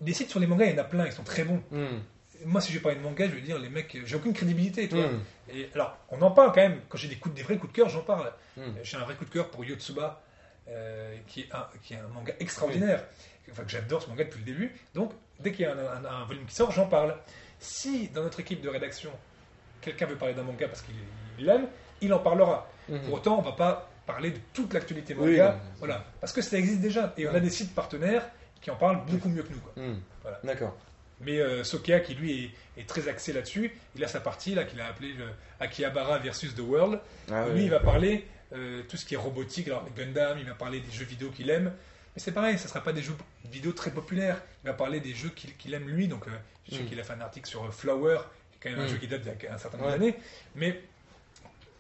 Des 0.02 0.14
sites 0.14 0.30
sur 0.30 0.40
les 0.40 0.48
mangas, 0.48 0.66
il 0.66 0.76
y 0.76 0.80
en 0.80 0.82
a 0.82 0.84
plein, 0.86 1.06
ils 1.06 1.12
sont 1.14 1.24
très 1.24 1.44
bons. 1.44 1.62
Mhm. 1.72 2.02
Moi, 2.46 2.60
si 2.60 2.72
je 2.72 2.78
vais 2.78 2.82
parler 2.82 2.98
de 2.98 3.04
manga, 3.04 3.26
je 3.28 3.36
veux 3.36 3.42
dire, 3.42 3.60
les 3.60 3.70
mecs, 3.70 3.96
j'ai 4.06 4.16
aucune 4.16 4.34
crédibilité, 4.34 4.90
toi. 4.90 5.08
Mhm. 5.08 5.20
Et 5.54 5.70
alors, 5.76 5.98
on 6.10 6.22
en 6.22 6.32
parle 6.32 6.50
quand 6.54 6.62
même. 6.62 6.80
Quand 6.90 6.98
j'ai 6.98 7.08
des, 7.08 7.16
coups, 7.18 7.36
des 7.36 7.44
vrais 7.44 7.58
coups 7.58 7.72
de 7.72 7.76
cœur, 7.78 7.88
j'en 7.90 8.02
parle. 8.02 8.32
Mhm. 8.58 8.76
J'ai 8.84 8.98
un 8.98 9.04
vrai 9.04 9.16
coup 9.16 9.26
de 9.26 9.30
cœur 9.30 9.50
pour 9.52 9.64
Yotsuba, 9.64 10.22
euh, 10.68 11.16
qui, 11.28 11.42
est 11.42 11.54
un, 11.54 11.68
qui 11.84 11.94
est 11.94 11.98
un 11.98 12.08
manga 12.08 12.34
extraordinaire. 12.40 13.04
Enfin, 13.52 13.64
que 13.64 13.70
j'adore 13.72 14.02
ce 14.02 14.08
manga 14.10 14.24
depuis 14.24 14.40
le 14.40 14.46
début. 14.46 14.72
Donc, 14.96 15.12
dès 15.40 15.52
qu'il 15.52 15.62
y 15.62 15.66
a 15.66 15.74
un, 15.74 16.06
un- 16.06 16.22
un 16.22 16.26
volume 16.26 16.46
qui 16.46 16.56
sort, 16.56 16.72
j'en 16.72 16.88
parle. 16.88 17.16
Si 17.60 18.08
dans 18.10 18.24
notre 18.24 18.40
équipe 18.40 18.62
de 18.62 18.70
rédaction, 18.70 19.12
quelqu'un 19.82 20.06
veut 20.08 20.16
parler 20.16 20.34
d'un 20.34 20.44
manga 20.44 20.68
parce 20.68 20.82
qu'il 20.82 20.96
il 21.38 21.46
l'aime, 21.46 21.68
il 22.02 22.14
en 22.14 22.20
parlera. 22.20 22.70
Mhm. 22.90 23.02
Pour 23.02 23.14
autant, 23.16 23.40
on 23.40 23.42
va 23.42 23.52
pas 23.54 23.90
parler 24.06 24.32
de 24.32 24.40
toute 24.54 24.74
l'actualité 24.74 25.14
Oui, 25.18 25.32
manga, 25.32 25.52
non, 25.54 25.60
voilà, 25.80 26.06
parce 26.20 26.34
que 26.34 26.42
ça 26.42 26.58
existe 26.58 26.82
déjà. 26.82 27.14
Et 27.18 27.28
on 27.28 27.34
a 27.36 27.40
des 27.40 27.50
sites 27.50 27.74
partenaires 27.74 28.28
qui 28.62 28.70
en 28.72 28.76
parlent 28.76 29.06
beaucoup 29.06 29.30
mieux 29.30 29.44
que 29.44 29.54
nous. 29.54 29.60
quoi. 29.60 29.74
Mhm. 29.82 30.00
Voilà. 30.22 30.40
D'accord. 30.44 30.76
Mais 31.22 31.40
euh, 31.40 31.64
Sokia, 31.64 32.00
qui 32.00 32.16
lui 32.16 32.46
est, 32.78 32.82
est 32.82 32.88
très 32.90 33.08
axé 33.08 33.32
là-dessus, 33.32 33.72
il 33.96 34.04
a 34.04 34.08
sa 34.08 34.20
partie 34.20 34.56
là 34.56 34.64
qu'il 34.64 34.82
a 34.82 34.88
appelée 34.88 35.14
le 35.14 35.26
Akihabara 35.60 36.18
versus 36.18 36.56
The 36.56 36.60
World. 36.62 37.00
Ah, 37.32 37.48
lui, 37.50 37.66
il 37.66 37.70
va 37.70 37.80
parler 37.80 38.26
euh, 38.54 38.82
tout 38.90 38.98
ce 38.98 39.06
qui 39.06 39.14
est 39.14 39.18
robotique, 39.18 39.68
alors 39.68 39.86
Gundam, 39.96 40.38
il 40.40 40.46
va 40.46 40.56
parler 40.56 40.80
des 40.80 40.92
jeux 40.92 41.06
vidéo 41.06 41.30
qu'il 41.30 41.50
aime. 41.52 41.72
Mais 42.16 42.22
c'est 42.22 42.32
pareil, 42.32 42.58
ce 42.58 42.64
ne 42.64 42.70
sera 42.70 42.82
pas 42.82 42.92
des 42.92 43.02
jeux 43.04 43.16
vidéo 43.52 43.72
très 43.72 43.92
populaires. 43.92 44.42
Il 44.64 44.68
va 44.68 44.74
parler 44.74 45.00
des 45.00 45.14
jeux 45.14 45.30
qu'il 45.30 45.74
aime 45.74 45.88
lui. 45.88 46.08
Donc, 46.08 46.28
euh, 46.28 46.32
je 46.70 46.76
sais 46.76 46.82
Mm. 46.84 46.86
qu'il 46.88 47.00
a 47.00 47.04
fait 47.04 47.14
un 47.14 47.22
article 47.22 47.48
sur 47.48 47.64
euh, 47.66 47.72
Flower, 47.72 48.18
qui 48.52 48.58
est 48.68 48.72
quand 48.72 48.76
même 48.78 48.86
un 48.86 48.90
jeu 48.90 48.98
qui 48.98 49.08
date 49.08 49.22
d'il 49.22 49.32
y 49.44 49.48
a 49.48 49.54
un 49.54 49.58
certain 49.60 49.78
nombre 49.78 49.92
Ouais. 49.92 49.98
d'années. 50.00 50.16
Mais 50.56 50.82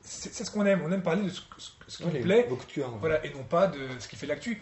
c'est 0.03 0.43
ce 0.43 0.51
qu'on 0.51 0.65
aime. 0.65 0.81
On 0.85 0.91
aime 0.91 1.03
parler 1.03 1.23
de 1.23 1.29
ce, 1.29 1.41
ce- 1.57 1.71
ce 1.87 1.97
qui 1.97 2.03
nous 2.05 2.09
plaît. 2.23 2.47
Ouais. 2.93 2.99
Voilà, 2.99 3.25
et 3.25 3.33
non 3.33 3.43
pas 3.43 3.67
de 3.67 3.79
ce 3.99 4.07
qui 4.07 4.15
fait 4.15 4.27
l'actu. 4.27 4.61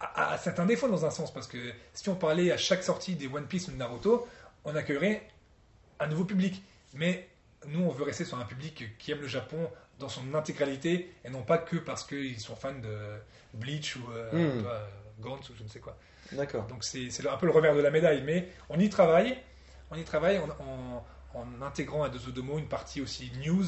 À, 0.00 0.32
à 0.32 0.38
certains 0.38 0.66
défauts 0.66 0.88
dans 0.88 1.04
un 1.06 1.10
sens, 1.10 1.32
parce 1.32 1.46
que 1.46 1.58
si 1.92 2.08
on 2.08 2.14
parlait 2.16 2.50
à 2.52 2.56
chaque 2.56 2.82
sortie 2.82 3.14
des 3.14 3.26
One 3.28 3.46
Piece 3.46 3.68
ou 3.68 3.72
de 3.72 3.76
Naruto, 3.76 4.26
on 4.64 4.74
accueillerait 4.74 5.26
un 6.00 6.06
nouveau 6.08 6.24
public. 6.24 6.62
Mais 6.94 7.28
nous, 7.66 7.80
on 7.84 7.90
veut 7.90 8.04
rester 8.04 8.24
sur 8.24 8.38
un 8.38 8.44
public 8.44 8.96
qui 8.98 9.12
aime 9.12 9.20
le 9.20 9.28
Japon 9.28 9.70
dans 9.98 10.08
son 10.08 10.34
intégralité, 10.34 11.12
et 11.24 11.30
non 11.30 11.42
pas 11.42 11.58
que 11.58 11.76
parce 11.76 12.04
qu'ils 12.04 12.40
sont 12.40 12.56
fans 12.56 12.72
de 12.74 12.98
Bleach 13.54 13.96
ou 13.96 14.10
euh, 14.12 14.58
Hmm. 14.60 14.66
Gantz 15.20 15.48
ou 15.50 15.54
je 15.56 15.62
ne 15.62 15.68
sais 15.68 15.78
quoi. 15.78 15.96
D'accord. 16.32 16.66
Donc 16.66 16.82
c'est 16.84 17.10
c'est 17.10 17.26
un 17.28 17.36
peu 17.36 17.46
le 17.46 17.52
revers 17.52 17.74
de 17.76 17.80
la 17.80 17.90
médaille, 17.90 18.22
mais 18.24 18.48
on 18.68 18.78
y 18.80 18.88
travaille. 18.90 19.38
On 19.90 19.96
y 19.96 20.02
travaille 20.04 20.38
en, 20.38 20.48
en- 20.48 21.04
en 21.34 21.62
intégrant 21.62 22.02
à 22.02 22.08
Dozodomo 22.08 22.58
une 22.58 22.66
partie 22.68 23.00
aussi 23.00 23.30
news, 23.46 23.64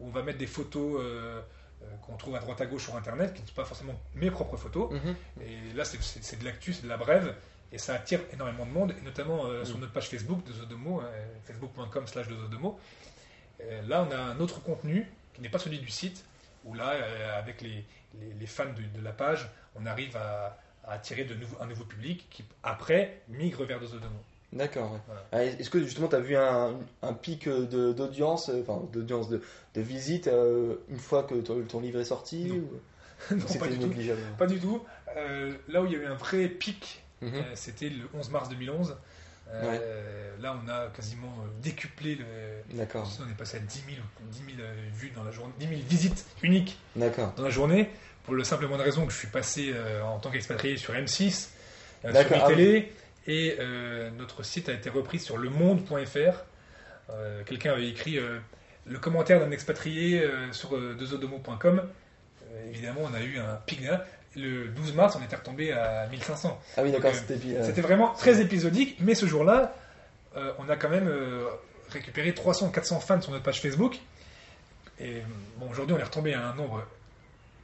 où 0.00 0.06
on 0.08 0.10
va 0.10 0.22
mettre 0.22 0.38
des 0.38 0.46
photos 0.46 1.00
euh, 1.00 1.40
euh, 1.82 1.96
qu'on 2.02 2.16
trouve 2.16 2.34
à 2.36 2.40
droite 2.40 2.60
à 2.60 2.66
gauche 2.66 2.84
sur 2.84 2.96
Internet, 2.96 3.34
qui 3.34 3.42
ne 3.42 3.46
sont 3.46 3.54
pas 3.54 3.64
forcément 3.64 3.94
mes 4.14 4.30
propres 4.30 4.56
photos. 4.56 4.90
Mhm. 4.92 5.16
Et 5.42 5.72
là, 5.74 5.84
c'est- 5.84 6.36
de 6.38 6.44
l'actu, 6.44 6.72
c'est 6.72 6.82
de 6.82 6.88
la 6.88 6.96
brève, 6.96 7.34
et 7.72 7.78
ça 7.78 7.94
attire 7.94 8.20
énormément 8.32 8.66
de 8.66 8.70
monde, 8.72 8.94
et 8.98 9.02
notamment 9.02 9.46
euh, 9.46 9.64
sur 9.64 9.76
Mm. 9.76 9.80
notre 9.80 9.92
page 9.92 10.08
Facebook 10.08 10.44
de 10.44 10.52
Zodomo, 10.52 11.00
hein, 11.00 11.08
facebook.com 11.44 12.06
slash 12.06 12.26
de 12.28 12.34
Zodomo. 12.34 12.78
Euh, 13.60 13.82
là, 13.82 14.06
on 14.08 14.12
a 14.12 14.18
un 14.18 14.40
autre 14.40 14.62
contenu 14.62 15.06
qui 15.34 15.40
n'est 15.42 15.48
pas 15.50 15.58
celui 15.58 15.78
du 15.78 15.88
site, 15.90 16.24
où 16.64 16.74
là, 16.74 16.94
avec 17.36 17.60
les, 17.60 17.84
les- 18.20 18.32
les 18.34 18.46
fans 18.46 18.72
de, 18.72 18.82
de 18.98 19.04
la 19.04 19.12
page, 19.12 19.48
on 19.76 19.86
arrive 19.86 20.16
à, 20.16 20.58
à 20.84 20.92
attirer 20.94 21.24
de 21.24 21.34
nouveau, 21.34 21.56
un 21.60 21.66
nouveau 21.66 21.84
public 21.84 22.26
qui, 22.30 22.44
après, 22.62 23.20
migre 23.28 23.64
vers 23.64 23.84
Zodomo. 23.84 24.18
D'accord. 24.52 24.92
ouais. 24.92 24.98
Voilà. 25.06 25.24
Ah, 25.32 25.44
Est-ce 25.44 25.68
que 25.70 25.78
justement 25.84 26.08
tu 26.08 26.16
as 26.16 26.20
vu 26.20 26.36
un, 26.36 26.74
un 27.02 27.12
pic 27.12 27.48
de- 27.48 27.92
d'audience, 27.92 28.48
euh, 28.48 28.62
enfin 28.66 28.82
d'audience 28.92 29.28
de, 29.28 29.42
de 29.74 29.80
visite 29.80 30.26
euh, 30.28 30.76
une 30.88 30.98
fois 30.98 31.22
que 31.24 31.34
ton, 31.34 31.60
ton 31.62 31.80
livre 31.80 32.00
est 32.00 32.04
sorti 32.04 32.44
Non. 32.46 32.54
ou- 32.56 32.70
non, 33.34 33.44
pas 33.58 33.66
du 33.66 33.78
tout. 33.78 33.90
Pas 34.38 34.46
du 34.46 34.58
tout. 34.60 34.82
Euh, 35.16 35.52
là 35.68 35.82
où 35.82 35.86
il 35.86 35.92
y 35.92 35.96
a 35.96 35.98
eu 35.98 36.06
un 36.06 36.14
vrai 36.14 36.48
pic, 36.48 37.02
Mhm. 37.20 37.34
euh, 37.34 37.42
c'était 37.56 37.88
le 37.88 38.04
11 38.14 38.30
mars 38.30 38.48
2011. 38.48 38.96
Euh, 39.50 40.36
Là, 40.40 40.56
on 40.64 40.68
a 40.68 40.86
quasiment 40.94 41.34
euh, 41.42 41.48
décuplé 41.62 42.14
le, 42.14 42.76
D'accord. 42.76 43.10
On 43.20 43.28
est 43.28 43.34
passé 43.36 43.56
à 43.56 43.60
10 43.60 43.82
000, 43.88 43.96
10 44.30 44.38
000 44.56 44.58
euh, 44.60 44.72
vues 44.94 45.10
dans 45.16 45.24
la 45.24 45.32
journée, 45.32 45.52
10 45.58 45.66
000 45.68 45.80
visites 45.88 46.26
uniques 46.44 46.78
dans 47.36 47.42
la 47.42 47.50
journée, 47.50 47.90
pour 48.24 48.34
le 48.34 48.44
simple 48.44 48.66
et 48.66 48.68
bonne 48.68 48.80
raison 48.80 49.04
que 49.04 49.12
je 49.12 49.18
suis 49.18 49.26
passé 49.26 49.72
euh, 49.74 50.00
en 50.04 50.20
tant 50.20 50.30
qu'expatrié 50.30 50.76
sur 50.76 50.94
M6, 50.94 51.48
euh, 52.04 52.12
sur 52.12 52.12
D'accord, 52.12 52.38
ah 52.44 52.48
et 53.28 53.56
euh, 53.60 54.10
notre 54.18 54.42
site 54.42 54.68
a 54.68 54.72
été 54.72 54.90
repris 54.90 55.20
sur 55.20 55.36
lemonde.fr. 55.38 56.44
Euh, 57.10 57.42
Quelqu'un 57.44 57.72
avait 57.72 57.88
écrit 57.88 58.18
euh, 58.18 58.38
le 58.86 58.98
commentaire 58.98 59.38
d'un 59.40 59.50
expatrié 59.52 60.20
euh, 60.22 60.50
sur. 60.52 60.74
Euh, 60.74 60.96
évidemment, 62.70 63.00
on 63.04 63.14
a 63.14 63.20
eu 63.22 63.38
un 63.38 63.54
pic. 63.66 63.80
Le 64.36 64.68
12 64.68 64.94
mars, 64.94 65.16
on 65.20 65.24
était 65.24 65.36
retombé 65.36 65.72
à 65.72 66.06
1500. 66.10 66.60
Ah 66.76 66.82
oui, 66.82 66.90
d'accord, 66.92 67.14
c'était 67.14 67.38
C'était 67.62 67.80
vraiment 67.80 68.12
très 68.14 68.40
épisodique, 68.40 68.96
mais 69.00 69.14
ce 69.14 69.26
jour-là, 69.26 69.74
on 70.58 70.68
a 70.68 70.76
quand 70.76 70.90
même 70.90 71.10
récupéré 71.90 72.34
300 72.34 72.70
400 72.70 73.00
fans 73.00 73.20
sur 73.20 73.32
notre 73.32 73.42
page 73.42 73.60
Facebook. 73.60 73.98
Et 75.00 75.22
bon, 75.56 75.68
aujourd'hui, 75.70 75.94
on 75.96 75.98
est 75.98 76.04
retombé 76.04 76.34
à 76.34 76.42
un 76.46 76.54
nombre 76.54 76.84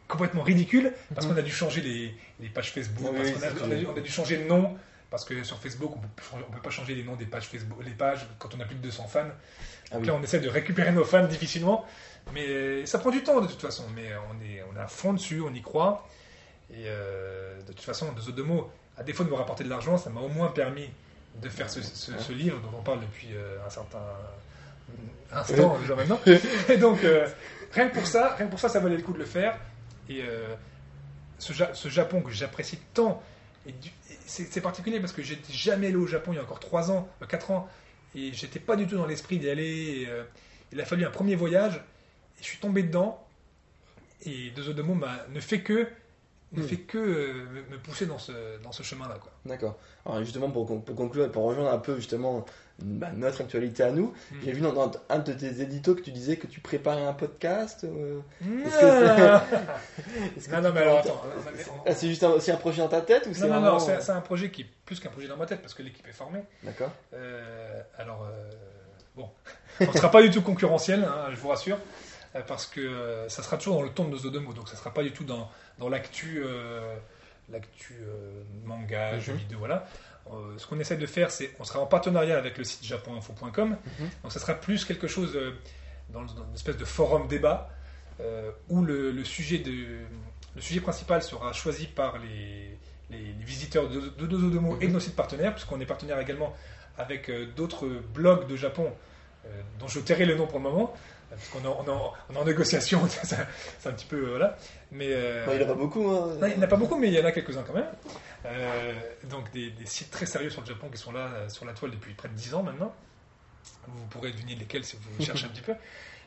complètement 0.09 0.43
ridicule 0.43 0.93
parce 1.15 1.27
Mhm. 1.27 1.35
qu'on 1.35 1.39
a 1.39 1.43
dû 1.43 1.53
changer 1.53 1.81
les, 1.83 2.15
les 2.41 2.49
pages 2.49 2.71
Facebook, 2.73 3.11
Oui, 3.13 3.19
parce 3.19 3.55
qu'on 3.55 3.71
a, 3.71 3.73
a 3.73 3.77
dû, 3.77 3.87
on 3.87 3.97
a 3.97 4.01
dû 4.01 4.11
changer 4.11 4.39
de 4.39 4.45
nom. 4.49 4.77
Parce 5.15 5.25
que 5.25 5.45
sur 5.45 5.59
Facebook, 5.61 5.93
on 5.97 6.37
ne 6.39 6.43
peut 6.43 6.61
pas 6.61 6.71
changer 6.71 6.97
les 6.97 7.05
noms 7.05 7.15
des 7.15 7.25
pages 7.27 7.47
Facebook, 7.47 7.79
les 7.85 7.93
pages 7.93 8.27
quand 8.41 8.53
on 8.57 8.59
a 8.61 8.65
plus 8.65 8.75
de 8.75 8.81
200 8.81 9.07
fans. 9.07 9.21
Ah 9.29 9.95
Donc 9.95 10.01
oui. 10.01 10.07
là, 10.09 10.15
on 10.15 10.23
essaie 10.25 10.41
de 10.41 10.49
récupérer 10.49 10.91
nos 10.91 11.05
fans 11.05 11.25
difficilement. 11.29 11.85
Mais 12.33 12.85
ça 12.85 12.99
prend 12.99 13.11
du 13.11 13.23
temps 13.23 13.41
de 13.41 13.47
toute 13.47 13.61
façon. 13.61 13.85
Mais 13.95 14.09
on 14.29 14.45
est, 14.45 14.61
on 14.73 14.77
est 14.77 14.81
à 14.83 14.89
fond 14.89 15.13
dessus, 15.13 15.41
on 15.41 15.55
y 15.55 15.63
croit. 15.63 16.09
Et 16.71 16.87
euh, 16.89 17.61
de 17.61 17.67
toute 17.73 17.81
façon, 17.85 18.09
de 18.13 18.43
mots, 18.43 18.69
à 18.99 19.05
défaut 19.05 19.23
de 19.23 19.29
me 19.31 19.35
rapporter 19.37 19.63
de 19.63 19.69
l'argent, 19.71 19.97
ça 19.99 20.11
m'a 20.11 20.21
au 20.21 20.29
moins 20.29 20.49
permis 20.49 20.89
de 21.41 21.49
faire 21.49 21.71
ce, 21.71 21.81
ce- 21.81 22.19
ce 22.19 22.33
livre 22.33 22.61
dont 22.61 22.77
on 22.77 22.83
parle 22.83 23.01
depuis 23.01 23.29
euh, 23.37 23.59
un 23.65 23.71
certain 23.71 24.03
instant 25.33 25.79
déjà 25.81 25.95
maintenant. 25.95 26.19
Et 26.69 26.77
donc, 26.77 27.05
euh, 27.05 27.29
rien 27.73 27.89
que 27.89 27.95
pour 27.95 28.07
ça, 28.07 28.35
rien 28.37 28.47
que 28.47 28.51
pour 28.51 28.61
ça, 28.61 28.69
ça 28.69 28.81
valait 28.81 28.97
le 28.97 29.03
coup 29.03 29.13
de 29.13 29.19
le 29.19 29.25
faire. 29.25 29.57
Et 30.09 30.23
euh, 30.23 30.55
ce, 31.39 31.53
Ja- 31.53 31.73
ce 31.75 31.89
Japon 31.89 32.21
que 32.21 32.31
j'apprécie 32.33 32.79
tant, 32.93 33.23
et 33.67 33.73
du- 33.73 33.89
et 34.04 34.04
c'est 34.27 34.61
particulier 34.61 35.01
parce 35.01 35.13
que 35.13 35.23
j'étais 35.23 35.53
jamais 35.53 35.89
allé 35.89 35.97
au 35.97 36.07
Japon 36.07 36.33
il 36.33 36.37
y 36.37 36.39
a 36.39 36.43
encore 36.43 36.61
3 36.61 36.91
ans, 36.91 37.09
4 37.29 37.51
ans, 37.51 37.69
et 38.15 38.33
j'étais 38.33 38.61
pas 38.61 38.77
du 38.77 38.87
tout 38.87 38.97
dans 38.97 39.07
l'esprit 39.07 39.39
d'y 39.39 39.49
aller. 39.51 40.03
et, 40.03 40.09
euh, 40.09 40.25
il 40.73 40.81
a 40.81 40.85
fallu 40.85 41.05
un 41.05 41.11
premier 41.11 41.37
voyage, 41.37 41.77
et 41.77 42.43
je 42.43 42.45
suis 42.45 42.59
tombé 42.59 42.83
dedans, 42.83 43.25
et 44.27 44.51
Deux 44.51 44.73
de 44.75 44.83
mots 44.83 44.95
m'a- 44.95 45.27
ne 45.29 45.41
fait 45.41 45.61
que 45.63 45.89
ne 46.53 46.61
Hmm. 46.61 46.63
fait 46.63 46.77
que 46.79 46.99
euh, 46.99 47.65
me, 47.71 47.79
pousser 47.79 48.07
dans 48.07 48.19
ce, 48.19 48.33
dans 48.63 48.71
ce 48.73 48.83
chemin-là. 48.85 49.19
D'accord. 49.45 49.77
Alors 50.07 50.21
justement, 50.21 50.51
pour, 50.51 50.67
pour 50.85 50.95
conclure 50.97 51.25
et 51.25 51.31
pour 51.31 51.45
rejoindre 51.45 51.71
un 51.71 51.79
peu 51.79 51.97
justement 51.97 52.45
bah, 52.81 53.09
notre 53.15 53.41
actualité 53.43 53.83
à 53.85 53.91
nous, 53.93 54.13
Mm. 54.33 54.37
j'ai 54.45 54.53
vu 54.53 54.61
dans, 54.61 54.73
dans 54.73 54.91
un 55.09 55.19
de 55.19 55.33
tes 55.33 55.61
éditos 55.63 55.95
que 55.95 56.01
tu 56.01 56.11
disais 56.11 56.37
que 56.37 56.47
tu 56.47 56.61
préparais 56.61 57.05
un 57.05 57.13
podcast. 57.13 57.85
euh, 57.85 58.21
Est-ce 58.43 58.77
est-ce 60.37 60.49
que 60.49 60.55
non, 60.55 60.63
non, 60.63 60.73
mais 60.73 60.81
alors 60.81 60.99
attends. 60.99 61.23
Ah, 61.87 61.95
c'est 61.95 62.09
juste 62.09 62.25
un- 62.25 62.31
aussi 62.31 62.51
un 62.51 62.57
projet 62.57 62.83
dans 62.83 62.89
ta 62.89 63.01
tête 63.01 63.27
ou 63.27 63.35
c'est 63.35 63.47
Non, 63.49 63.61
non, 63.61 63.73
non, 63.73 63.79
c'est 63.79 64.11
un 64.11 64.21
projet 64.21 64.51
qui 64.51 64.63
est 64.63 64.67
plus 64.85 65.01
qu'un 65.01 65.11
projet 65.11 65.29
dans 65.29 65.37
ma 65.37 65.47
tête 65.47 65.61
parce 65.61 65.75
que 65.75 65.83
l'équipe 65.83 66.07
est 66.09 66.13
formée. 66.13 66.41
D'accord. 66.63 66.91
Euh, 67.15 67.81
alors, 67.99 68.25
euh, 68.25 68.51
bon, 69.17 69.29
on 69.81 69.87
ne 69.87 69.93
sera 69.93 70.11
pas 70.11 70.23
du 70.23 70.31
tout 70.31 70.43
concurrentiel, 70.43 71.05
hein, 71.05 71.27
je 71.31 71.37
vous 71.37 71.49
rassure, 71.49 71.79
parce 72.49 72.67
que 72.67 73.25
ça 73.29 73.43
sera 73.43 73.57
toujours 73.57 73.77
dans 73.77 73.83
le 73.83 73.91
ton 73.91 74.05
de 74.05 74.11
nos 74.11 74.31
deux 74.31 74.41
mots, 74.41 74.53
donc 74.53 74.69
ça 74.69 74.75
ne 74.75 74.79
sera 74.79 74.93
pas 74.93 75.03
du 75.03 75.13
tout 75.13 75.25
dans, 75.25 75.49
dans 75.79 75.89
l'actu 75.89 76.43
l'actu 77.53 77.95
euh, 78.03 78.43
manga, 78.65 79.19
jeux 79.19 79.33
Mhm. 79.35 79.39
vidéo, 79.39 79.59
voilà. 79.59 79.87
Euh, 80.33 80.55
ce 80.57 80.67
qu'on 80.67 80.81
essaie 80.81 80.97
de 80.97 81.07
faire, 81.07 81.31
c'est 81.31 81.51
on 81.61 81.65
sera 81.65 81.81
en 81.81 81.87
partenariat 81.87 82.39
avec 82.39 82.57
le 82.59 82.65
site 82.65 82.83
japoninfo.com, 82.85 83.77
Mhm. 84.01 84.09
donc 84.23 84.33
ça 84.33 84.41
sera 84.41 84.55
plus 84.55 84.85
quelque 84.85 85.07
chose 85.07 85.37
euh, 85.37 85.53
dans, 86.11 86.23
dans 86.23 86.45
une 86.49 86.55
espèce 86.55 86.77
de 86.79 86.85
forum 86.85 87.29
débat 87.29 87.69
euh, 88.21 88.51
où 88.71 88.83
le, 88.83 89.11
le 89.11 89.25
sujet 89.25 89.59
de, 89.59 89.99
le 90.57 90.61
sujet 90.63 90.81
principal 90.81 91.23
sera 91.23 91.53
choisi 91.53 91.87
par 91.87 92.19
les, 92.19 92.79
les, 93.11 93.19
les 93.39 93.45
visiteurs 93.45 93.89
de, 93.91 94.01
de 94.01 94.27
Dozodomo 94.27 94.79
et 94.81 94.87
de 94.89 94.93
nos 94.93 95.01
sites 95.01 95.17
partenaires, 95.17 95.53
puisqu'on 95.55 95.81
est 95.81 95.87
partenaire 95.87 96.19
également 96.19 96.55
avec 96.97 97.31
d'autres 97.57 97.87
blogs 98.15 98.47
de 98.47 98.57
Japon, 98.57 98.93
dont 99.81 99.89
je 99.89 99.99
tairai 100.01 100.25
le 100.27 100.37
nom 100.37 100.47
pour 100.47 100.59
le 100.59 100.63
moment, 100.63 100.95
parce 101.37 101.49
qu'on 101.49 101.63
est, 101.65 101.67
en- 101.67 101.81
on 101.81 101.85
est 101.87 101.91
en- 101.91 102.13
on 102.31 102.35
est 102.35 102.39
en 102.39 102.45
négociation, 102.45 103.01
c'est 103.23 103.37
un- 103.89 103.93
petit 103.93 104.07
peu. 104.07 104.17
euh, 104.17 104.29
voilà. 104.31 104.57
Mais, 104.93 105.09
euh, 105.11 105.45
Bah, 105.47 105.53
il 105.55 105.59
n'y 105.59 105.65
en 105.65 105.67
a 105.67 105.73
pas 105.73 105.79
beaucoup. 105.79 106.09
Hein. 106.11 106.37
non, 106.41 106.47
il 106.47 106.53
n'y 106.55 106.59
en 106.59 106.63
a 106.63 106.67
pas 106.67 106.77
beaucoup, 106.77 106.97
mais 106.99 107.09
il 107.09 107.15
y 107.15 107.21
en 107.21 107.25
a 107.25 107.33
quelques-uns 107.33 107.63
quand 107.63 107.75
même. 107.75 107.89
Euh, 108.47 108.93
donc 109.31 109.51
des, 109.53 109.71
des 109.71 109.87
sites 109.87 110.11
très 110.11 110.27
sérieux 110.27 110.51
sur 110.51 110.61
le 110.61 110.67
Japon 110.67 110.89
qui 110.91 110.99
sont 110.99 111.13
là 111.13 111.49
sur 111.49 111.65
la 111.65 111.73
toile 111.73 111.91
depuis 111.93 112.13
près 112.15 112.29
de 112.29 112.35
10 112.35 112.55
ans 112.55 112.63
maintenant. 112.63 112.95
Vous 113.87 114.07
pourrez 114.11 114.31
deviner 114.33 114.55
lesquels 114.55 114.85
si 114.85 114.97
vous 114.97 115.25
cherchez 115.25 115.47
un 115.47 115.49
petit 115.49 115.63
peu. 115.63 115.75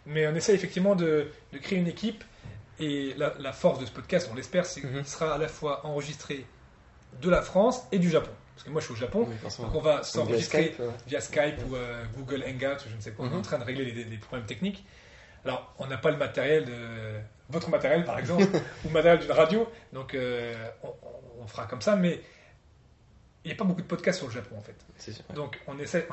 Mais 0.05 0.25
on 0.27 0.33
essaie 0.35 0.53
effectivement 0.55 0.95
de, 0.95 1.29
de 1.53 1.57
créer 1.59 1.77
une 1.79 1.87
équipe. 1.87 2.23
Et 2.79 3.13
la, 3.17 3.33
la 3.39 3.53
force 3.53 3.79
de 3.79 3.85
ce 3.87 3.91
podcast, 3.91 4.29
on 4.31 4.35
l'espère, 4.35 4.65
c'est 4.65 4.81
qu'il 4.81 4.89
Mhm. 4.91 5.03
sera 5.03 5.33
à 5.33 5.37
la 5.39 5.47
fois 5.47 5.83
enregistré 5.85 6.45
de 7.21 7.29
la 7.29 7.41
France 7.41 7.81
et 7.91 7.97
du 7.99 8.09
Japon. 8.09 8.29
Parce 8.53 8.63
que 8.65 8.69
moi 8.71 8.81
je 8.81 8.85
suis 8.85 8.93
au 8.93 8.97
Japon, 8.97 9.27
Oui, 9.27 9.35
donc 9.59 9.75
on 9.75 9.79
va 9.81 9.95
via 9.95 10.03
s'enregistrer 10.03 10.63
Skype, 10.65 10.79
ouais. 10.79 10.85
via 11.07 11.21
Skype 11.21 11.55
ou 11.69 11.75
euh, 11.75 12.03
Google 12.15 12.43
Hangout, 12.47 12.79
je 12.89 12.95
ne 12.95 13.01
sais 13.01 13.11
pas, 13.11 13.23
on 13.23 13.27
est 13.27 13.33
en 13.33 13.37
Mhm. 13.37 13.41
train 13.43 13.57
de 13.59 13.63
régler 13.63 13.85
les, 13.91 14.03
les 14.03 14.17
problèmes 14.17 14.45
techniques. 14.47 14.83
Alors, 15.47 15.73
on 15.79 15.87
n'a 15.87 15.95
pas 15.97 16.11
le 16.11 16.17
matériel 16.17 16.65
de 16.65 17.21
votre 17.47 17.69
matériel, 17.69 18.03
par 18.03 18.19
exemple, 18.19 18.43
ou 18.83 18.87
le 18.89 18.93
matériel 18.93 19.21
d'une 19.21 19.31
radio, 19.31 19.65
donc 19.93 20.13
euh, 20.13 20.53
on, 21.39 21.47
fera 21.47 21.65
comme 21.67 21.81
ça, 21.81 21.95
mais 21.95 22.21
il 23.45 23.47
n'y 23.47 23.53
a 23.53 23.55
pas 23.55 23.63
beaucoup 23.63 23.81
de 23.81 23.87
podcasts 23.87 24.17
sur 24.17 24.27
le 24.27 24.33
Japon, 24.33 24.57
en 24.57 24.61
fait. 24.61 24.75
Donc, 25.33 25.57
on, 25.67 25.79
essaie, 25.79 26.05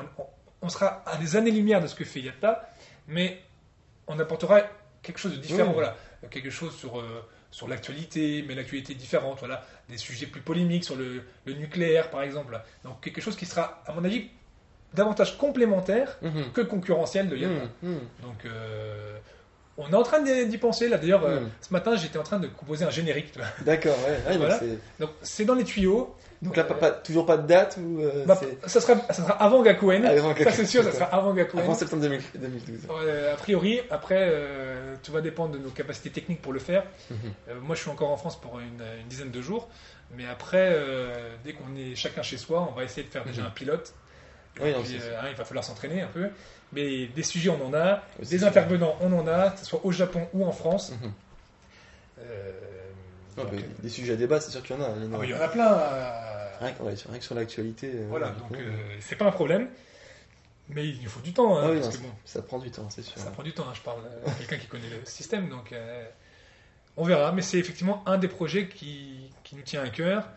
on, 0.61 0.69
sera 0.69 1.03
à 1.05 1.17
des 1.17 1.35
années-lumière 1.35 1.81
de 1.81 1.87
ce 1.87 1.95
que 1.95 2.05
fait 2.05 2.21
Yatta, 2.21 2.69
mais 3.09 3.41
on 4.07 4.17
apportera 4.19 4.61
quelque 5.01 5.17
chose 5.17 5.33
de 5.33 5.41
différent, 5.41 5.73
voilà, 5.73 5.97
quelque 6.31 6.49
chose 6.49 6.73
sur, 6.73 6.97
euh, 6.97 7.27
sur 7.51 7.67
l'actualité, 7.67 8.41
mais 8.47 8.55
l'actualité 8.55 8.95
différente, 8.95 9.39
voilà, 9.39 9.65
des 9.89 9.97
sujets 9.97 10.27
plus 10.27 10.39
polémiques 10.39 10.85
sur 10.85 10.95
le, 10.95 11.25
le 11.43 11.53
nucléaire 11.55 12.09
par 12.09 12.21
exemple. 12.21 12.57
Donc 12.85 13.01
quelque 13.01 13.19
chose 13.19 13.35
qui 13.35 13.45
sera, 13.45 13.83
à 13.85 13.91
mon 13.91 14.05
avis, 14.05 14.29
davantage 14.95 15.37
complémentaire 15.37 16.17
Mhm. 16.21 16.51
que 16.53 16.61
concurrentiel 16.61 17.29
de 17.29 17.35
Yata. 17.37 17.53
Mhm. 17.83 17.91
Mhm. 17.91 17.99
Donc 18.23 18.45
euh, 18.45 19.17
on 19.77 19.89
est 19.89 19.95
en 19.95 20.03
train 20.03 20.21
d'y 20.21 20.57
penser 20.57 20.87
là. 20.87 20.97
D'ailleurs, 20.97 21.25
euh, 21.25 21.41
Mm. 21.41 21.49
ce 21.61 21.73
matin 21.73 21.95
j'étais 21.97 22.17
en 22.17 22.23
train 22.23 22.39
de 22.39 22.47
composer 22.47 22.85
un 22.85 22.89
générique. 22.89 23.33
D'accord, 23.65 23.97
ouais. 24.05 24.11
Ouais, 24.25 24.31
donc 24.33 24.37
Voilà. 24.37 24.59
c'est- 24.59 24.79
Donc 24.99 25.09
c'est 25.21 25.43
dans 25.45 25.55
les 25.55 25.65
tuyaux. 25.65 26.15
Donc 26.41 26.55
là, 26.57 26.63
pas, 26.65 26.75
pas- 26.75 26.91
toujours 26.91 27.25
pas 27.25 27.37
de 27.37 27.47
date 27.47 27.77
ou 27.81 28.01
euh, 28.01 28.23
Bah, 28.25 28.39
ça, 28.67 28.79
sera, 28.79 28.95
ça 29.07 29.13
sera 29.13 29.33
avant 29.33 29.63
Gakuen. 29.63 30.05
Avant 30.05 30.35
ça 30.35 30.51
c'est 30.51 30.65
sûr, 30.65 30.83
ça 30.83 30.91
sera 30.91 31.05
avant 31.05 31.33
Gakuen. 31.33 31.59
avant 31.61 31.73
septembre 31.73 32.03
2000 32.03 32.21
2012 32.35 32.81
Euh, 33.03 33.33
a 33.33 33.37
priori, 33.37 33.79
après, 33.89 34.17
euh, 34.29 34.95
tout 35.01 35.11
va 35.11 35.21
dépendre 35.21 35.53
de 35.53 35.57
nos 35.59 35.69
capacités 35.71 36.09
techniques 36.11 36.41
pour 36.41 36.53
le 36.53 36.59
faire. 36.59 36.83
Moi, 37.61 37.75
je 37.75 37.81
suis 37.81 37.89
encore 37.89 38.11
en 38.11 38.17
France 38.17 38.39
pour 38.39 38.59
une, 38.59 38.81
une 39.01 39.07
dizaine 39.07 39.31
de 39.31 39.41
jours. 39.41 39.67
Mais 40.15 40.25
après, 40.27 40.77
dès 41.43 41.53
qu'on 41.53 41.75
est 41.77 41.95
chacun 41.95 42.21
chez 42.21 42.37
soi, 42.37 42.67
on 42.71 42.77
va 42.77 42.83
essayer 42.83 43.03
de 43.07 43.11
faire 43.11 43.25
déjà 43.25 43.43
un 43.45 43.49
pilote. 43.49 43.93
Oui, 44.61 44.71
non, 44.71 44.81
puis, 44.83 44.97
euh, 45.01 45.19
hein, 45.21 45.25
il 45.29 45.35
va 45.35 45.43
falloir 45.45 45.63
s'entraîner 45.63 46.01
un 46.01 46.07
peu. 46.07 46.29
Mais 46.73 47.07
des 47.07 47.23
sujets, 47.23 47.49
on 47.49 47.65
en 47.65 47.73
a. 47.73 48.03
des 48.19 48.43
intervenants, 48.43 48.95
on 49.01 49.11
en 49.13 49.27
a, 49.27 49.51
que 49.51 49.59
ce 49.59 49.65
soit 49.65 49.81
au 49.83 49.91
Japon 49.91 50.27
ou 50.33 50.45
en 50.45 50.51
France. 50.51 50.91
Mhm. 50.91 51.11
Euh, 52.19 52.51
Non, 53.37 53.43
euh, 53.51 53.59
des 53.79 53.89
sujets 53.89 54.13
à 54.13 54.15
débat, 54.15 54.39
c'est 54.39 54.51
sûr 54.51 54.63
qu'il 54.63 54.75
y 54.75 54.79
en 54.79 54.83
a. 54.83 54.89
il 54.97 55.03
y 55.03 55.07
en 55.07 55.13
a. 55.13 55.17
ah 55.19 55.25
il 55.25 55.29
y 55.29 55.33
en 55.33 55.41
a 55.41 55.47
plein. 55.49 55.77
Rien, 56.61 56.71
que, 56.71 56.83
ouais, 56.83 56.93
rien 57.09 57.19
que 57.19 57.23
sur 57.25 57.35
l'actualité. 57.35 57.91
voilà, 58.07 58.29
donc 58.29 58.51
ouais. 58.51 58.59
c'est 59.01 59.17
pas 59.17 59.25
un 59.25 59.31
problème. 59.31 59.67
Mais 60.69 60.87
il 60.87 61.01
nous 61.03 61.09
faut 61.09 61.19
du 61.19 61.33
temps. 61.33 61.57
hein, 61.57 61.63
Ah 61.65 61.71
oui, 61.71 61.79
parce 61.81 61.95
non, 61.95 62.01
que 62.01 62.07
bon, 62.07 62.13
ça 62.25 62.41
prend 62.41 62.57
du 62.59 62.71
temps, 62.71 62.89
c'est 62.89 63.03
sûr. 63.03 63.17
Ça 63.21 63.29
prend 63.31 63.43
du 63.43 63.53
temps, 63.53 63.65
hein, 63.69 63.73
je 63.75 63.81
parle 63.81 63.99
à 64.25 64.31
quelqu'un 64.31 64.57
qui 64.57 64.67
connaît 64.67 64.89
le 64.89 65.05
système, 65.05 65.49
donc 65.49 65.71
euh, 65.73 66.05
on 66.97 67.03
verra. 67.03 67.31
Mais 67.33 67.41
c'est 67.43 67.59
effectivement 67.59 68.01
un 68.07 68.17
des 68.17 68.27
projets 68.29 68.67
qui, 68.67 69.29
qui 69.43 69.55
nous 69.57 69.61
tient 69.61 69.83
à 69.83 69.89
cœur, 69.89 70.27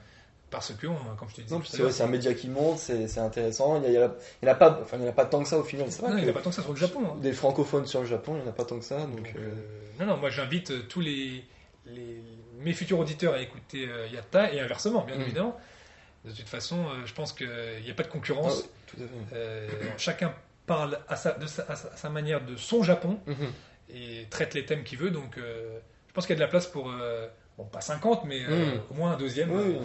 parce 0.51 0.73
que, 0.75 0.87
on- 0.87 1.17
comme 1.19 1.29
je 1.29 1.37
te 1.37 1.41
disais 1.43 1.91
c'est 1.91 2.03
un 2.03 2.07
média 2.07 2.33
qui 2.35 2.49
monte, 2.49 2.79
c'est 2.79 3.19
intéressant. 3.19 3.77
Il 3.83 3.85
y, 3.85 3.87
a, 3.87 3.91
il 3.91 3.95
y 3.95 3.97
a- 3.99 4.15
il 4.43 4.47
y 4.47 4.49
en 4.49 4.53
a 4.53 4.55
pas, 4.55 4.79
enfin, 4.83 4.97
il 4.99 5.03
y 5.03 5.07
en 5.07 5.11
a 5.11 5.13
pas 5.13 5.27
tant 5.27 5.43
que 5.43 5.49
ça 5.49 5.59
au 5.59 5.63
final. 5.65 5.87
Non, 6.03 6.17
il 6.19 6.25
n'y 6.25 6.31
a 6.31 6.33
pas 6.33 6.41
tant 6.41 6.51
que 6.51 6.57
ça 6.57 6.63
sur 6.63 6.73
le 6.73 6.79
Japon. 6.79 7.01
hein. 7.07 7.17
des 7.21 7.33
francophones 7.33 7.87
sur 7.87 8.01
le 8.01 8.07
Japon, 8.07 8.35
il 8.37 8.43
n'y 8.43 8.47
en 8.47 8.51
a 8.51 8.55
pas 8.55 8.65
tant 8.65 8.79
que 8.79 8.85
ça. 8.85 8.99
Donc, 9.01 9.17
Donc, 9.17 9.33
euh, 9.37 9.41
euh, 9.41 10.01
non, 10.01 10.07
non, 10.07 10.17
moi 10.17 10.31
j'invite 10.31 10.71
euh, 10.71 10.83
tous 10.89 11.01
les, 11.01 11.45
les- 11.87 12.23
mes 12.61 12.73
futurs 12.73 12.99
auditeurs 12.99 13.35
à 13.35 13.41
écouter 13.41 13.87
euh, 13.89 14.07
Yatta 14.09 14.53
et 14.53 14.61
inversement, 14.61 15.05
bien 15.05 15.17
Mm. 15.17 15.23
évidemment. 15.23 15.57
De 16.25 16.33
toute 16.33 16.49
façon, 16.49 16.79
euh, 16.87 17.07
je 17.07 17.15
pense 17.15 17.33
qu'il 17.33 17.49
n'y 17.85 17.91
a 17.91 17.95
pas 17.95 18.03
de 18.03 18.09
ah 18.09 18.13
concurrence. 18.13 18.59
ouais, 18.63 18.69
tout 18.87 18.97
à 18.97 19.35
fait. 19.35 19.95
Chacun 19.99 20.35
parle 20.67 20.99
à 21.09 21.17
sa, 21.17 21.33
de 21.33 21.47
sa- 21.47 21.63
à 21.69 21.77
sa- 21.77 21.89
à 21.89 21.97
sa 21.97 22.09
manière 22.11 22.45
de 22.45 22.57
son 22.57 22.83
Japon. 22.83 23.19
Mhm. 23.27 23.37
et 23.91 24.27
traite 24.29 24.53
les 24.53 24.67
thèmes 24.67 24.85
qu'il 24.85 24.99
veut. 24.99 25.11
Donc, 25.11 25.37
je 25.39 26.13
pense 26.13 26.27
qu'il 26.27 26.35
y 26.35 26.37
a 26.37 26.41
de 26.41 26.45
la 26.45 26.49
place 26.49 26.67
pour, 26.67 26.93
bon, 27.57 27.65
pas 27.65 27.81
50, 27.81 28.27
mais 28.27 28.41
Mm. 28.41 28.81
au 28.91 28.95
moins 28.95 29.13
un 29.13 29.17
deuxième. 29.17 29.51
Oui, 29.51 29.63
oui. 29.67 29.79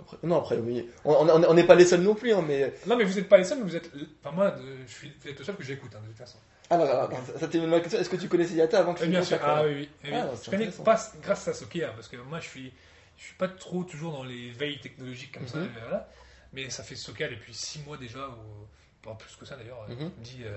Après- 0.00 0.16
non, 0.22 0.38
après, 0.38 0.56
oui. 0.56 0.88
on 1.04 1.54
n'est 1.54 1.64
pas 1.64 1.74
les 1.74 1.84
seuls 1.84 2.00
non 2.00 2.14
plus, 2.14 2.32
hein, 2.32 2.42
mais. 2.46 2.72
Non, 2.86 2.96
mais 2.96 3.04
vous 3.04 3.14
n'êtes 3.14 3.28
pas 3.28 3.38
les 3.38 3.44
seuls, 3.44 3.58
mais 3.58 3.64
vous 3.64 3.76
êtes. 3.76 3.90
Enfin, 4.24 4.34
moi, 4.34 4.54
je 4.86 4.92
suis, 4.92 5.12
le 5.24 5.44
seul 5.44 5.54
que 5.56 5.62
j'écoute, 5.62 5.92
hein, 5.94 6.00
de 6.02 6.08
toute 6.08 6.16
façon. 6.18 6.38
Alors, 6.70 6.88
alors, 6.88 7.04
alors, 7.10 7.20
ça, 7.38 7.48
t'est 7.48 7.58
ma 7.66 7.80
question. 7.80 7.98
Est-ce 8.00 8.08
que 8.08 8.16
tu 8.16 8.28
connaissais 8.28 8.54
Yata 8.54 8.78
avant 8.78 8.94
que 8.94 9.00
Oui, 9.00 9.06
tu 9.06 9.10
bien 9.10 9.20
me 9.20 9.24
sûr. 9.24 9.38
Ah 9.42 9.56
alors 9.58 9.64
oui, 9.66 9.74
oui. 9.76 9.88
oui. 10.04 10.10
Ah, 10.14 10.28
c'est 10.36 10.46
je 10.46 10.50
connais 10.50 10.70
pas 10.70 10.98
grâce 11.22 11.48
à 11.48 11.52
Sokia, 11.54 11.88
parce 11.88 12.08
que 12.08 12.16
moi, 12.16 12.38
je 12.40 12.48
suis, 12.48 12.72
je 13.16 13.24
suis 13.24 13.34
pas 13.34 13.48
trop 13.48 13.82
toujours 13.84 14.12
dans 14.12 14.24
les 14.24 14.50
veilles 14.52 14.80
technologiques 14.80 15.32
comme 15.32 15.48
ça. 15.48 15.58
Mhm. 15.58 15.68
voilà. 15.82 16.08
Mais 16.52 16.70
ça 16.70 16.82
fait 16.82 16.96
Sokia 16.96 17.28
depuis 17.28 17.54
6 17.54 17.80
mois 17.84 17.96
déjà, 17.96 18.28
ou 18.28 18.66
pas 19.02 19.14
plus 19.14 19.34
que 19.36 19.44
ça 19.44 19.56
d'ailleurs. 19.56 19.84
Mhm. 19.88 20.10
Dit. 20.18 20.40
euh, 20.44 20.56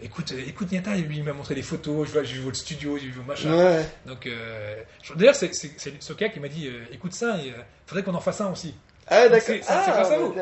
Écoute, 0.00 0.30
euh, 0.32 0.42
écoute 0.46 0.70
Niata, 0.70 0.94
lui 0.96 1.16
il 1.18 1.24
m'a 1.24 1.32
montré 1.32 1.54
des 1.56 1.62
photos, 1.62 2.06
je 2.06 2.12
vois, 2.12 2.22
j'ai 2.22 2.34
vu 2.36 2.42
votre 2.42 2.56
studio, 2.56 2.96
j'ai 2.98 3.06
vu 3.06 3.12
vos 3.12 3.24
machins. 3.24 3.52
Ouais, 3.52 3.84
Donc, 4.06 4.26
euh, 4.26 4.80
je- 5.02 5.12
d'ailleurs, 5.14 5.34
c'est, 5.34 5.52
Sokia 6.00 6.28
qui 6.28 6.38
m'a 6.38 6.48
dit 6.48 6.68
euh, 6.68 6.84
écoute 6.92 7.12
ça, 7.14 7.36
il 7.38 7.52
faudrait 7.86 8.04
qu'on 8.04 8.14
en 8.14 8.20
fasse 8.20 8.40
un 8.40 8.52
aussi. 8.52 8.74
Ah, 9.08 9.28
d'accord. 9.28 9.40
C'est- 9.46 9.62
Ah, 9.66 9.84
grâce 9.88 10.10
à 10.12 10.18
vous. 10.18 10.34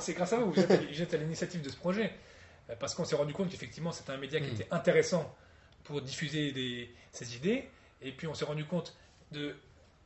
C'est 0.00 0.14
grâce 0.14 0.32
à 0.32 0.36
vous, 0.36 0.52
vous 0.52 0.60
êtes, 0.60 1.14
à 1.14 1.16
l'initiative 1.16 1.62
de 1.62 1.70
ce 1.70 1.76
projet. 1.76 2.12
Parce 2.78 2.94
qu'on 2.94 3.04
s'est 3.04 3.16
rendu 3.16 3.32
compte 3.32 3.48
qu'effectivement, 3.50 3.90
c'était 3.90 4.12
un 4.12 4.16
média 4.16 4.38
qui 4.40 4.50
Mm. 4.50 4.54
était 4.54 4.66
intéressant 4.70 5.34
pour 5.84 6.00
diffuser 6.02 6.52
des, 6.52 6.88
ses 7.10 7.34
idées. 7.36 7.68
Et 8.02 8.12
puis, 8.12 8.26
on 8.28 8.34
s'est 8.34 8.44
rendu 8.44 8.64
compte, 8.64 8.94
de, 9.32 9.56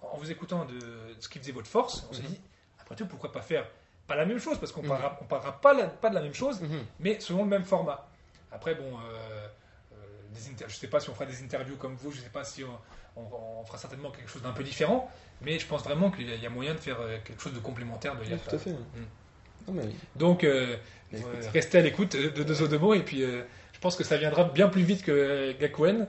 en 0.03 0.17
vous 0.19 0.31
écoutant, 0.31 0.65
de 0.67 0.79
ce 1.19 1.29
qui 1.29 1.39
faisait 1.39 1.53
votre 1.53 1.67
force. 1.67 2.07
On 2.11 2.15
s'est 2.15 2.23
Mhm. 2.23 2.29
dit, 2.29 2.41
après 2.81 2.95
tout, 2.95 3.07
pourquoi 3.07 3.33
pas 3.33 3.43
faire 3.43 3.67
pas 4.07 4.17
la 4.17 4.27
même 4.27 4.39
chose? 4.39 4.59
Parce 4.59 4.71
qu'on 4.71 4.83
ne 4.83 4.87
Mhm. 4.89 4.99
parlera, 5.29 5.61
pas, 5.61 5.73
la- 5.75 5.87
pas 5.89 6.11
de 6.11 6.15
la 6.15 6.21
même 6.23 6.35
chose, 6.35 6.61
Mhm. 6.61 6.85
mais 7.01 7.19
selon 7.21 7.43
le 7.45 7.49
même 7.49 7.65
format. 7.65 8.07
Après, 8.55 8.75
bon, 8.75 8.85
euh, 8.85 9.49
euh, 9.93 9.97
des 10.33 10.49
inter- 10.49 10.65
je 10.69 10.75
ne 10.75 10.79
sais 10.79 10.87
pas 10.89 11.01
si 11.01 11.11
on 11.11 11.15
fera 11.15 11.27
des 11.27 11.43
interviews 11.43 11.77
comme 11.77 11.95
vous, 11.97 12.13
je 12.13 12.19
ne 12.19 12.23
sais 12.23 12.31
pas 12.31 12.45
si 12.45 12.63
on, 12.65 13.21
on- 13.21 13.61
on 13.61 13.65
fera 13.65 13.79
certainement 13.79 14.11
quelque 14.11 14.31
chose 14.31 14.43
d'un 14.43 14.53
peu 14.53 14.63
différent, 14.63 15.11
mais 15.43 15.59
je 15.59 15.67
pense 15.67 15.83
vraiment 15.83 16.11
qu'il 16.11 16.29
y 16.29 16.33
a- 16.33 16.37
il 16.37 16.43
y 16.43 16.47
a 16.47 16.51
moyen 16.51 16.75
de 16.75 16.79
faire 16.79 17.01
euh, 17.01 17.19
quelque 17.25 17.43
chose 17.43 17.53
de 17.55 17.59
complémentaire 17.61 18.15
de 18.17 18.21
Oui, 18.21 18.29
tout 18.49 18.55
à 18.55 18.59
fait. 18.59 18.71
Non, 18.71 19.73
mais. 19.75 19.83
Donc, 20.17 20.45
euh, 20.45 20.77
mais 21.13 21.21
euh, 21.23 21.49
restez 21.53 21.79
à 21.79 21.81
l'écoute 21.81 22.15
de, 22.17 22.29
de 22.29 22.43
deux 22.43 22.63
Odomo 22.63 22.95
et 22.95 23.01
puis 23.03 23.23
euh, 23.23 23.43
je 23.73 23.79
pense 23.81 23.97
que 23.97 24.05
ça 24.05 24.17
viendra 24.17 24.45
bien 24.45 24.69
plus 24.69 24.83
vite 24.83 25.03
que 25.03 25.53
Gakuen, 25.59 26.07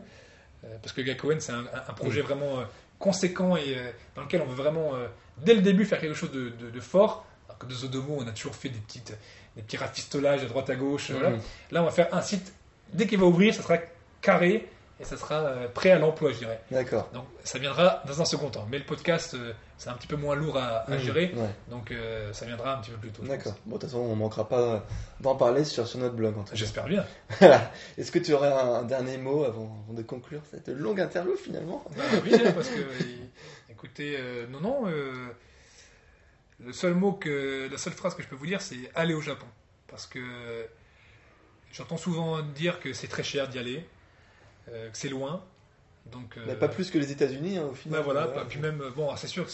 parce 0.82 0.94
que 0.94 1.02
Gakuen 1.02 1.40
c'est 1.40 1.52
un, 1.52 1.64
projet 1.96 2.22
Mm. 2.22 2.26
vraiment 2.26 2.64
conséquent 3.00 3.56
et 3.56 3.76
dans 4.16 4.22
lequel 4.24 4.42
on 4.42 4.46
veut 4.46 4.56
vraiment 4.56 4.92
dès 5.38 5.54
le 5.54 5.62
début 5.62 5.86
faire 5.86 6.00
quelque 6.00 6.16
chose 6.16 6.32
de, 6.32 6.50
de- 6.50 6.70
de 6.70 6.80
fort. 6.80 7.26
Alors 7.48 7.60
que 7.60 7.66
deux 7.68 7.86
Odomo 7.86 8.18
on 8.20 8.28
a 8.28 8.32
toujours 8.32 8.56
fait 8.56 8.70
des 8.70 8.80
petites 8.80 9.16
des 9.56 9.62
petits 9.62 9.78
rafistolages 9.78 10.44
à 10.44 10.48
droite 10.48 10.70
à 10.70 10.76
gauche. 10.76 11.12
voilà. 11.12 11.30
Mhm. 11.32 11.40
Là 11.72 11.82
on 11.82 11.86
va 11.86 11.92
faire 11.92 12.14
un 12.14 12.22
site 12.22 12.54
dès 12.94 13.08
qu'il 13.08 13.20
va 13.20 13.26
ouvrir, 13.26 13.54
ça 13.54 13.62
sera 13.62 13.78
carré 14.22 14.68
et 14.98 15.04
ça 15.04 15.18
sera 15.18 15.36
euh, 15.42 15.68
prêt 15.68 15.92
à 15.92 16.00
l'emploi, 16.00 16.32
je 16.32 16.38
dirais. 16.38 16.62
D'accord. 16.72 17.10
Donc 17.14 17.26
ça 17.44 17.60
viendra 17.60 18.02
dans 18.08 18.22
un 18.22 18.26
second 18.26 18.50
temps. 18.50 18.66
Mais 18.72 18.78
le 18.80 18.86
podcast 18.86 19.34
euh, 19.34 19.52
c'est 19.78 19.90
un 19.90 19.94
petit 19.94 20.08
peu 20.08 20.16
moins 20.16 20.36
lourd 20.36 20.58
à, 20.58 20.90
à 20.90 20.92
Mhm. 20.92 21.00
gérer, 21.00 21.34
Ouais. 21.36 21.50
donc 21.70 21.92
euh, 21.92 22.32
ça 22.32 22.46
viendra 22.46 22.78
un 22.78 22.82
petit 22.82 22.92
peu 22.92 22.98
plus 22.98 23.10
tôt. 23.12 23.24
D'accord. 23.24 23.56
Bon, 23.66 23.76
de 23.76 23.82
toute 23.82 23.90
façon, 23.90 24.00
on 24.02 24.16
manquera 24.16 24.48
pas 24.48 24.86
d'en 25.20 25.36
parler 25.36 25.66
sur, 25.66 25.86
sur 25.86 26.00
notre 26.00 26.16
blog. 26.16 26.34
J'espère 26.54 26.86
bien. 26.86 27.04
Est-ce 27.98 28.10
que 28.12 28.20
tu 28.20 28.34
aurais 28.34 28.54
un, 28.54 28.74
un 28.76 28.84
dernier 28.84 29.18
mot 29.18 29.44
avant, 29.44 29.84
avant 29.84 29.94
de 29.94 30.02
conclure 30.02 30.42
cette 30.50 30.70
longue 30.70 31.02
interview 31.02 31.36
finalement? 31.36 31.84
Ah, 32.00 32.02
oui, 32.24 32.32
parce 32.56 32.70
que, 32.70 32.80
écoutez, 33.70 34.18
non, 34.50 34.62
non, 34.62 34.84
le 36.60 36.74
seul 36.74 36.94
mot 36.94 37.14
que, 37.14 37.68
la 37.72 37.78
seule 37.78 37.94
phrase 37.94 38.16
que 38.16 38.24
je 38.24 38.28
peux 38.28 38.36
vous 38.36 38.46
dire, 38.48 38.62
c'est 38.62 38.92
aller 38.96 39.14
au 39.14 39.22
Japon. 39.22 39.48
Parce 39.88 40.08
que 40.08 40.68
j'entends 41.72 41.98
souvent 41.98 42.42
dire 42.42 42.80
que 42.80 42.94
c'est 42.94 43.08
très 43.08 43.24
cher 43.24 43.48
d'y 43.48 43.60
aller, 43.60 43.86
euh, 44.70 44.90
que 44.90 44.98
c'est 44.98 45.10
loin. 45.10 45.44
Donc, 46.06 46.38
Mais 46.46 46.54
euh, 46.54 46.56
Pas 46.56 46.70
plus 46.70 46.92
que 46.92 46.98
les 46.98 47.12
États-Unis 47.12 47.58
hein, 47.58 47.64
au 47.64 47.70
bah 47.70 47.76
final. 47.76 48.02
voilà, 48.04 48.28
Voilà, 48.28 48.46
puis 48.46 48.60
même, 48.60 48.82
bon, 48.96 49.16
c'est 49.16 49.28
sûr 49.28 49.46
que 49.46 49.52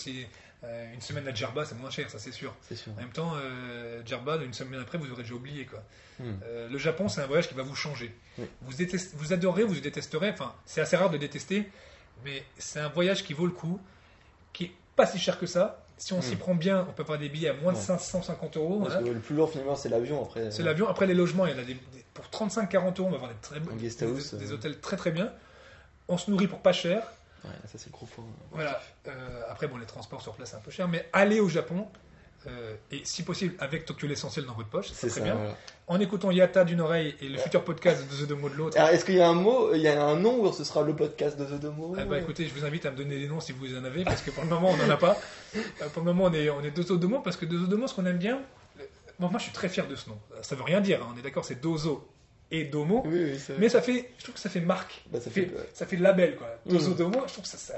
euh, 0.64 0.94
une 0.94 1.02
semaine 1.02 1.28
à 1.28 1.34
Djerba, 1.34 1.65
c'est 1.65 1.76
moins 1.76 1.90
cher, 1.90 2.10
ça 2.10 2.19
c'est 2.19 2.32
sûr. 2.32 2.53
Sûr. 2.76 2.91
En 2.94 3.02
même 3.02 3.10
temps, 3.11 3.34
euh, 3.36 4.02
Djerba, 4.06 4.38
une 4.38 4.53
semaine 4.53 4.80
après, 4.80 4.98
vous 4.98 5.11
aurez 5.11 5.23
déjà 5.23 5.34
oublié, 5.34 5.65
quoi. 5.65 5.84
Hmm. 6.19 6.34
Euh, 6.44 6.69
le 6.69 6.78
Japon, 6.78 7.07
c'est 7.07 7.22
un 7.22 7.26
voyage 7.26 7.48
qui 7.48 7.56
va 7.56 7.64
vous 7.64 7.76
changer. 7.76 8.15
Vous, 8.61 8.73
détestez- 8.73 9.15
vous 9.15 9.34
adorez, 9.34 9.64
vous 9.64 9.80
détesterez. 9.80 10.30
Enfin, 10.30 10.53
c'est 10.65 10.82
assez 10.82 10.95
rare 10.95 11.10
de 11.10 11.18
détester, 11.18 11.68
mais 12.23 12.44
c'est 12.60 12.80
un 12.80 12.90
voyage 12.90 13.23
qui 13.23 13.34
vaut 13.34 13.48
le 13.48 13.52
coup, 13.53 13.80
qui 14.53 14.65
est 14.65 14.72
pas 14.95 15.07
si 15.07 15.18
cher 15.18 15.40
que 15.40 15.48
ça. 15.48 15.84
Si 16.02 16.14
on 16.14 16.22
s'y 16.22 16.34
Hmm. 16.34 16.40
prend 16.40 16.56
bien, 16.56 16.88
on 16.90 16.94
peut 16.94 17.03
avoir 17.03 17.19
des 17.19 17.30
billets 17.30 17.49
à 17.49 17.53
moins 17.53 17.73
de 17.73 17.78
Ouais. 17.78 17.84
550 17.84 18.57
euros. 18.57 18.80
Parce 18.80 18.95
que 18.95 19.03
le 19.07 19.19
plus 19.19 19.36
lourd 19.36 19.52
finalement 19.52 19.76
c'est 19.76 19.88
l'avion 19.90 20.23
après. 20.23 20.49
C'est 20.49 20.64
l'avion. 20.64 20.88
Après 20.90 21.06
les 21.06 21.14
logements, 21.14 21.45
il 21.45 21.52
y 21.53 21.56
en 21.56 21.60
a 21.60 21.64
des, 21.64 21.76
des- 21.76 22.06
pour 22.15 22.26
35-40 22.26 22.99
euros, 22.99 23.07
on 23.07 23.10
va 23.11 23.15
avoir 23.18 23.30
des, 23.32 23.38
très, 23.40 23.60
guest 23.78 24.02
house, 24.02 24.34
des 24.34 24.52
euh. 24.52 24.56
hôtels 24.56 24.80
très 24.80 24.98
très 24.98 25.11
bien. 25.11 25.32
On 26.07 26.18
se 26.18 26.32
nourrit 26.32 26.48
pour 26.48 26.57
pas 26.60 26.73
cher. 26.73 27.03
Ouais, 27.44 27.52
ça 27.65 27.78
c'est 27.78 27.86
le 27.86 27.91
gros 27.91 28.07
point. 28.07 28.26
Voilà. 28.52 28.82
Euh, 29.07 29.41
après, 29.48 29.68
bon, 29.68 29.78
les 29.78 29.86
transports 29.86 30.22
sur 30.23 30.34
place, 30.34 30.49
c'est 30.49 30.56
un 30.56 30.60
peu 30.61 30.72
cher, 30.72 30.88
mais 30.88 31.07
aller 31.14 31.40
au 31.40 31.49
Japon, 31.49 31.88
euh, 32.47 32.76
et 32.91 33.01
si 33.03 33.23
possible, 33.23 33.53
avec 33.59 33.85
Tokyo 33.85 34.07
l'essentiel 34.07 34.45
dans 34.45 34.53
votre 34.53 34.69
poche, 34.69 34.89
C'est 34.93 35.07
très 35.07 35.19
ça. 35.19 35.23
bien. 35.26 35.35
voilà. 35.35 35.57
En 35.88 35.99
écoutant 35.99 36.31
Yata 36.31 36.63
d'une 36.63 36.80
oreille 36.81 37.15
et 37.22 37.27
le 37.27 37.38
futur 37.38 37.63
podcast 37.63 38.03
de 38.09 38.26
The 38.26 38.30
Domo 38.30 38.49
de 38.49 38.55
l'autre. 38.55 38.77
Alors 38.77 38.89
est-ce 38.91 39.03
qu'il 39.05 39.15
y 39.15 39.19
a 39.22 39.27
un 39.27 39.34
mot, 39.34 39.73
il 39.73 39.81
y 39.81 39.88
a 39.89 40.01
un 40.03 40.15
nom 40.15 40.41
ou 40.41 40.51
ce 40.53 40.63
sera 40.63 40.81
le 40.84 40.95
podcast 40.95 41.38
de 41.38 41.43
The 41.45 41.72
Ah 41.97 42.05
bah 42.05 42.18
écoutez, 42.19 42.47
je 42.47 42.53
vous 42.53 42.63
invite 42.65 42.85
à 42.85 42.91
me 42.91 42.95
donner 42.97 43.19
des 43.19 43.27
noms 43.27 43.39
si 43.41 43.51
vous 43.51 43.76
en 43.77 43.84
avez, 43.84 44.03
parce 44.05 44.22
que 44.22 44.31
pour 44.31 44.43
le 44.43 44.49
moment 44.49 44.69
on 44.72 44.77
n'en 44.77 44.89
a 44.89 44.97
pas. 44.97 45.19
Euh, 45.55 45.59
Pour 45.93 46.03
le 46.03 46.13
moment 46.13 46.26
on 46.26 46.34
est, 46.34 46.49
on 46.49 46.63
est 46.63 46.72
Dozo 46.72 46.97
Domo, 46.97 47.19
parce 47.19 47.35
que 47.35 47.45
Dozo 47.45 47.68
Domo, 47.68 47.88
ce 47.88 47.93
qu'on 47.95 48.05
aime 48.05 48.18
bien, 48.18 48.41
bon, 49.19 49.27
moi 49.30 49.38
je 49.38 49.43
suis 49.43 49.51
très 49.53 49.68
fier 49.69 49.85
de 49.88 49.95
ce 49.95 50.09
nom. 50.09 50.18
Ça 50.41 50.55
veut 50.55 50.63
rien 50.63 50.80
dire, 50.81 51.01
hein, 51.03 51.11
on 51.13 51.19
est 51.19 51.23
d'accord, 51.23 51.43
c'est 51.43 51.59
Dozo 51.61 52.07
et 52.51 52.63
Domo, 52.63 53.03
Oui, 53.05 53.34
oui, 53.34 53.55
mais 53.59 53.68
ça 53.69 53.81
fait, 53.81 54.11
je 54.18 54.23
trouve 54.23 54.35
que 54.35 54.41
ça 54.41 54.49
fait 54.49 54.59
marque, 54.61 55.03
Bah, 55.11 55.19
ça 55.19 55.30
fait, 55.30 55.45
fait- 55.47 55.55
ouais. 55.55 55.69
ça 55.73 55.85
fait 55.85 55.97
label 55.97 56.35
quoi. 56.38 56.47
Dozo 56.65 56.91
Mm. 56.91 56.95
Domo, 56.95 57.19
je 57.27 57.31
trouve 57.34 57.43
que 57.43 57.49
ça, 57.49 57.57
ça 57.57 57.73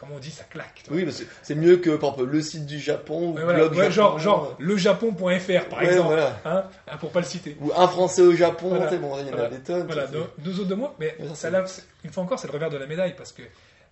comment 0.00 0.14
on 0.16 0.18
dit, 0.18 0.30
ça 0.30 0.44
claque. 0.44 0.82
Oui, 0.90 1.04
mais 1.04 1.12
c'est- 1.12 1.54
mieux 1.54 1.76
que 1.76 1.90
par 1.96 2.10
exemple 2.14 2.30
le 2.32 2.40
site 2.42 2.64
du 2.66 2.80
Japon 2.80 3.30
ou 3.30 3.34
Ouais, 3.36 3.44
voilà, 3.44 3.64
Japon, 3.72 3.90
genre, 3.90 4.14
euh, 4.16 4.18
genre 4.18 4.56
lejapon.fr 4.58 5.68
par 5.68 5.78
ouais, 5.80 5.86
exemple, 5.86 6.06
voilà. 6.08 6.40
hein, 6.44 6.64
hein, 6.88 6.96
pour 6.98 7.10
pas 7.12 7.20
le 7.20 7.26
citer. 7.26 7.56
Ou 7.60 7.70
un 7.76 7.86
Français 7.86 8.22
au 8.22 8.32
Japon, 8.32 8.70
Voilà. 8.70 8.96
bon, 8.96 9.16
il 9.20 9.28
y 9.28 9.32
en 9.34 9.38
a 9.38 9.48
des 9.48 9.60
tonnes. 9.60 9.86
Voilà, 9.86 10.06
deux 10.38 10.58
autres 10.60 10.68
de 10.68 10.74
mots, 10.74 10.90
mais 10.98 11.16
ça, 11.28 11.34
ça, 11.34 11.50
là, 11.50 11.64
une 12.04 12.10
fois 12.10 12.22
encore, 12.24 12.38
c'est 12.38 12.46
le 12.48 12.52
revers 12.52 12.70
de 12.70 12.78
la 12.78 12.86
médaille 12.86 13.14
parce 13.16 13.32
que 13.32 13.42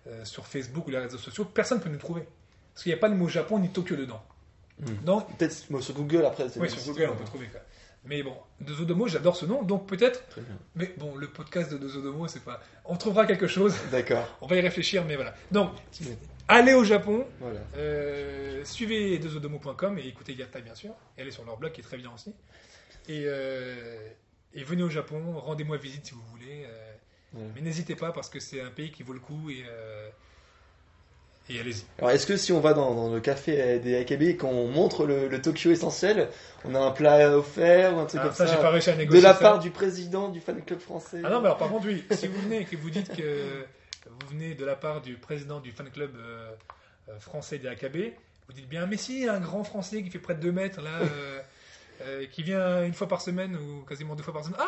euh, 0.07 0.23
sur 0.25 0.45
Facebook 0.47 0.87
ou 0.87 0.89
les 0.91 0.97
réseaux 0.97 1.17
sociaux, 1.17 1.45
personne 1.45 1.77
ne 1.79 1.83
peut 1.83 1.89
nous 1.89 1.97
trouver. 1.97 2.23
Parce 2.73 2.83
qu'il 2.83 2.91
n'y 2.91 2.97
a 2.97 2.99
pas 2.99 3.09
le 3.09 3.15
mot 3.15 3.27
Japon 3.27 3.59
ni 3.59 3.69
Tokyo 3.69 3.95
dedans. 3.95 4.21
Hmm. 4.79 4.85
Donc, 5.05 5.25
c'est- 5.27 5.37
Peut-être 5.37 5.69
moi, 5.69 5.81
sur 5.81 5.93
Google 5.93 6.25
après. 6.25 6.45
oui, 6.55 6.69
sur 6.69 6.81
Google, 6.93 7.09
on 7.11 7.15
peut 7.17 7.25
trouver. 7.25 7.47
Quoi. 7.47 7.59
Mais 8.05 8.23
bon, 8.23 8.35
Dozodomo, 8.61 9.07
j'adore 9.07 9.35
ce 9.35 9.45
nom, 9.45 9.61
donc 9.63 9.85
peut-être. 9.87 10.25
Très 10.29 10.41
bien. 10.41 10.57
Mais 10.75 10.93
bon, 10.97 11.15
le 11.15 11.27
podcast 11.27 11.71
de 11.71 11.77
Dozodomo, 11.77 12.27
c'est 12.27 12.43
pas. 12.43 12.61
On 12.85 12.95
trouvera 12.95 13.25
quelque 13.25 13.47
chose. 13.47 13.75
D'accord. 13.91 14.25
On 14.41 14.47
va 14.47 14.55
y 14.55 14.61
réfléchir, 14.61 15.03
mais 15.05 15.15
voilà. 15.15 15.35
Donc, 15.51 15.71
allez 16.47 16.73
au 16.73 16.83
Japon, 16.85 17.27
Voilà. 17.39 17.59
euh, 17.77 18.63
suivez 18.63 19.19
dozodomo.com 19.19 19.99
et 19.99 20.07
écoutez 20.07 20.33
Yatai 20.33 20.61
bien 20.61 20.75
sûr. 20.75 20.95
Et 21.17 21.21
allez 21.21 21.31
sur 21.31 21.43
leur 21.45 21.57
blog 21.57 21.71
qui 21.73 21.81
est 21.81 21.83
très 21.83 21.97
bien 21.97 22.11
aussi. 22.13 22.33
Et, 23.09 23.23
euh, 23.25 24.07
et 24.53 24.63
venez 24.63 24.83
au 24.83 24.89
Japon, 24.89 25.33
rendez-moi 25.37 25.77
visite 25.77 26.05
si 26.05 26.13
vous 26.13 26.23
voulez. 26.31 26.65
euh, 26.67 26.93
Voilà. 27.33 27.49
mais 27.53 27.61
n'hésitez 27.61 27.95
pas 27.95 28.11
parce 28.13 28.29
que 28.29 28.39
c'est 28.39 28.61
un 28.61 28.71
pays 28.71 28.91
qui 28.91 29.03
vaut 29.03 29.13
le 29.13 29.19
coup 29.19 29.49
et, 29.49 29.63
euh, 29.67 29.98
et 31.49 31.59
allez-y. 31.59 31.83
Alors, 31.97 32.11
est-ce 32.11 32.25
que 32.27 32.37
si 32.37 32.51
on 32.51 32.59
va 32.59 32.73
dans, 32.73 32.93
dans 32.93 33.09
le 33.13 33.19
café 33.19 33.79
des 33.79 33.97
AKB 33.97 34.21
et 34.23 34.37
qu'on 34.37 34.67
montre 34.67 35.05
le, 35.05 35.27
le 35.27 35.41
Tokyo 35.41 35.71
essentiel, 35.71 36.29
on 36.65 36.75
a 36.75 36.79
un 36.79 36.91
plat 36.91 37.29
offert 37.37 37.95
ou 37.95 37.99
un 37.99 38.05
truc 38.05 38.21
Ah, 38.23 38.27
comme 38.27 38.35
ça, 38.35 38.47
ça, 38.47 38.53
j'ai 38.55 38.61
pas 38.61 38.69
réussi 38.69 38.89
à 38.89 38.93
De 38.93 38.99
négocier. 38.99 39.21
la 39.21 39.33
ça. 39.33 39.39
part 39.39 39.59
du 39.59 39.71
président 39.71 40.29
du 40.29 40.39
fan 40.41 40.61
club 40.63 40.79
français 40.79 41.21
Ah 41.23 41.29
non, 41.29 41.39
mais 41.41 41.45
alors 41.47 41.57
par 41.57 41.69
contre, 41.69 41.87
oui, 41.87 42.03
si 42.11 42.27
vous 42.27 42.41
venez 42.41 42.61
et 42.61 42.65
que 42.65 42.75
vous 42.77 42.89
dites 42.89 43.15
que 43.15 43.65
vous 44.09 44.27
venez 44.29 44.53
de 44.55 44.65
la 44.65 44.75
part 44.75 45.01
du 45.01 45.15
président 45.15 45.59
du 45.59 45.71
fan 45.71 45.89
club 45.89 46.11
euh, 46.17 46.51
euh, 47.09 47.19
français 47.19 47.57
des 47.57 47.67
AKB, 47.67 48.13
vous 48.47 48.53
dites 48.53 48.67
bien, 48.69 48.85
mais 48.85 48.97
si, 48.97 49.27
un 49.27 49.39
grand 49.39 49.63
français 49.63 50.01
qui 50.03 50.09
fait 50.09 50.19
près 50.19 50.35
de 50.35 50.41
2 50.41 50.51
mètres, 50.51 50.81
là, 50.81 50.89
euh, 51.01 51.39
euh, 52.01 52.25
qui 52.31 52.43
vient 52.43 52.83
une 52.83 52.93
fois 52.93 53.07
par 53.07 53.21
semaine 53.21 53.55
ou 53.55 53.83
quasiment 53.85 54.15
deux 54.15 54.23
fois 54.23 54.33
par 54.33 54.43
semaine. 54.43 54.59
Ah, 54.59 54.65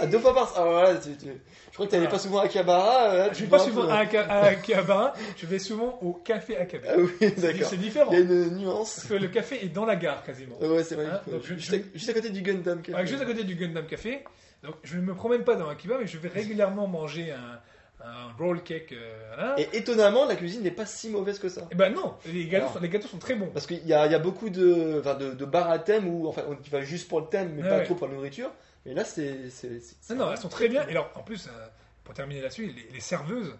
Ah, 0.00 0.06
deux 0.06 0.18
fois 0.18 0.34
par 0.34 0.56
Alors 0.56 0.72
voilà, 0.72 0.94
tu- 0.96 1.16
tu- 1.16 1.26
je 1.26 1.72
crois 1.74 1.86
que 1.86 1.90
tu 1.90 1.96
n'allais 1.96 2.08
Ah. 2.08 2.10
pas 2.12 2.18
souvent 2.18 2.38
à 2.40 2.48
Kabara. 2.48 3.10
euh, 3.10 3.18
là, 3.18 3.28
je 3.32 3.36
tu 3.36 3.42
vais 3.44 3.48
pas 3.50 3.56
vas 3.58 3.62
un 3.62 3.66
souvent 3.66 3.82
peu- 3.82 3.90
à, 3.90 3.98
Aka- 3.98 4.26
à 4.28 4.52
je 5.36 5.46
vais 5.46 5.58
souvent 5.58 5.98
au 6.02 6.12
café 6.12 6.56
AKB. 6.56 6.84
Ah 6.88 6.92
oui, 6.98 7.10
C'est 7.20 7.40
d'accord. 7.40 7.68
c'est 7.68 7.76
différent. 7.76 8.10
Il 8.12 8.18
y 8.18 8.20
a 8.22 8.24
une 8.24 8.56
nuance. 8.58 8.94
Parce 8.96 9.06
que 9.08 9.14
le 9.14 9.28
café 9.28 9.64
est 9.64 9.68
dans 9.68 9.84
la 9.84 9.96
gare 9.96 10.22
quasiment. 10.24 10.58
Ouais, 10.60 10.82
c'est 10.84 10.94
vrai. 10.94 11.06
Hein, 11.06 11.20
donc 11.30 11.42
je- 11.44 11.54
juste, 11.54 11.74
à, 11.74 11.76
juste 11.94 12.08
à 12.08 12.12
côté 12.14 12.30
du 12.30 12.42
Gundam. 12.42 12.80
Café. 12.82 12.98
Ouais, 12.98 13.06
juste 13.06 13.22
à 13.22 13.26
côté 13.26 13.44
du 13.44 13.54
Gundam 13.54 13.86
Café. 13.86 14.24
Donc 14.62 14.74
je 14.82 14.96
ne 14.96 15.02
me 15.02 15.14
promène 15.14 15.44
pas 15.44 15.54
dans 15.56 15.68
Akiba, 15.68 15.96
mais 16.00 16.06
je 16.06 16.18
vais 16.18 16.28
régulièrement 16.28 16.86
manger 16.86 17.32
un, 17.32 17.60
un 18.04 18.32
roll 18.38 18.62
cake. 18.62 18.92
euh, 18.92 19.12
voilà. 19.34 19.60
Et 19.60 19.68
étonnamment, 19.76 20.24
la 20.26 20.34
cuisine 20.36 20.62
n'est 20.62 20.70
pas 20.70 20.86
si 20.86 21.08
mauvaise 21.10 21.38
que 21.38 21.48
ça. 21.48 21.62
Eh 21.70 21.74
ben 21.74 21.92
non, 21.92 22.14
les 22.26 22.44
gâteaux, 22.46 22.56
Alors. 22.64 22.72
sont- 22.74 22.80
les 22.80 22.88
gâteaux 22.88 23.08
sont 23.08 23.18
très 23.18 23.34
bons. 23.34 23.48
Parce 23.52 23.66
qu'il 23.66 23.86
y 23.86 23.92
a, 23.92 24.06
il 24.06 24.12
y 24.12 24.14
a 24.14 24.18
beaucoup 24.18 24.48
de, 24.50 24.96
enfin, 25.00 25.14
de, 25.14 25.32
de 25.32 25.44
bars 25.44 25.70
à 25.70 25.78
thème 25.78 26.08
où 26.08 26.26
enfin, 26.26 26.42
on- 26.48 26.56
vas 26.70 26.82
juste 26.82 27.08
pour 27.08 27.20
le 27.20 27.26
thème, 27.26 27.52
mais 27.54 27.62
Ouais, 27.62 27.68
pas 27.68 27.76
ouais. 27.78 27.84
trop 27.84 27.94
pour 27.94 28.08
la 28.08 28.14
nourriture. 28.14 28.50
Mais 28.86 28.94
là, 28.94 29.04
c'est. 29.04 29.36
Non, 30.10 30.16
non, 30.16 30.30
elles 30.32 30.38
sont 30.38 30.48
très 30.48 30.68
bien. 30.68 30.86
Et 30.86 30.92
alors, 30.92 31.10
en 31.14 31.22
plus, 31.22 31.48
euh, 31.48 31.66
pour 32.04 32.14
terminer 32.14 32.40
là-dessus, 32.40 32.66
les, 32.66 32.88
les 32.94 33.00
serveuses 33.00 33.54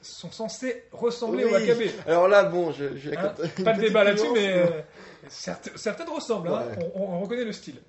sont 0.00 0.30
censées 0.30 0.84
ressembler 0.92 1.44
Oui. 1.44 1.50
au 1.52 1.54
AKB. 1.56 1.82
Alors 2.06 2.28
là, 2.28 2.44
bon, 2.44 2.70
je, 2.72 2.96
je 2.96 3.10
Hein, 3.10 3.34
pas 3.64 3.72
de 3.74 3.80
débat 3.80 4.04
là-dessus, 4.04 4.28
mais 4.32 4.52
euh, 4.52 4.80
certaines, 5.28 5.76
certaines 5.76 6.08
ressemblent. 6.08 6.48
hein. 6.48 6.64
On, 6.94 7.02
on 7.02 7.20
reconnaît 7.20 7.44
le 7.44 7.52
style. 7.52 7.80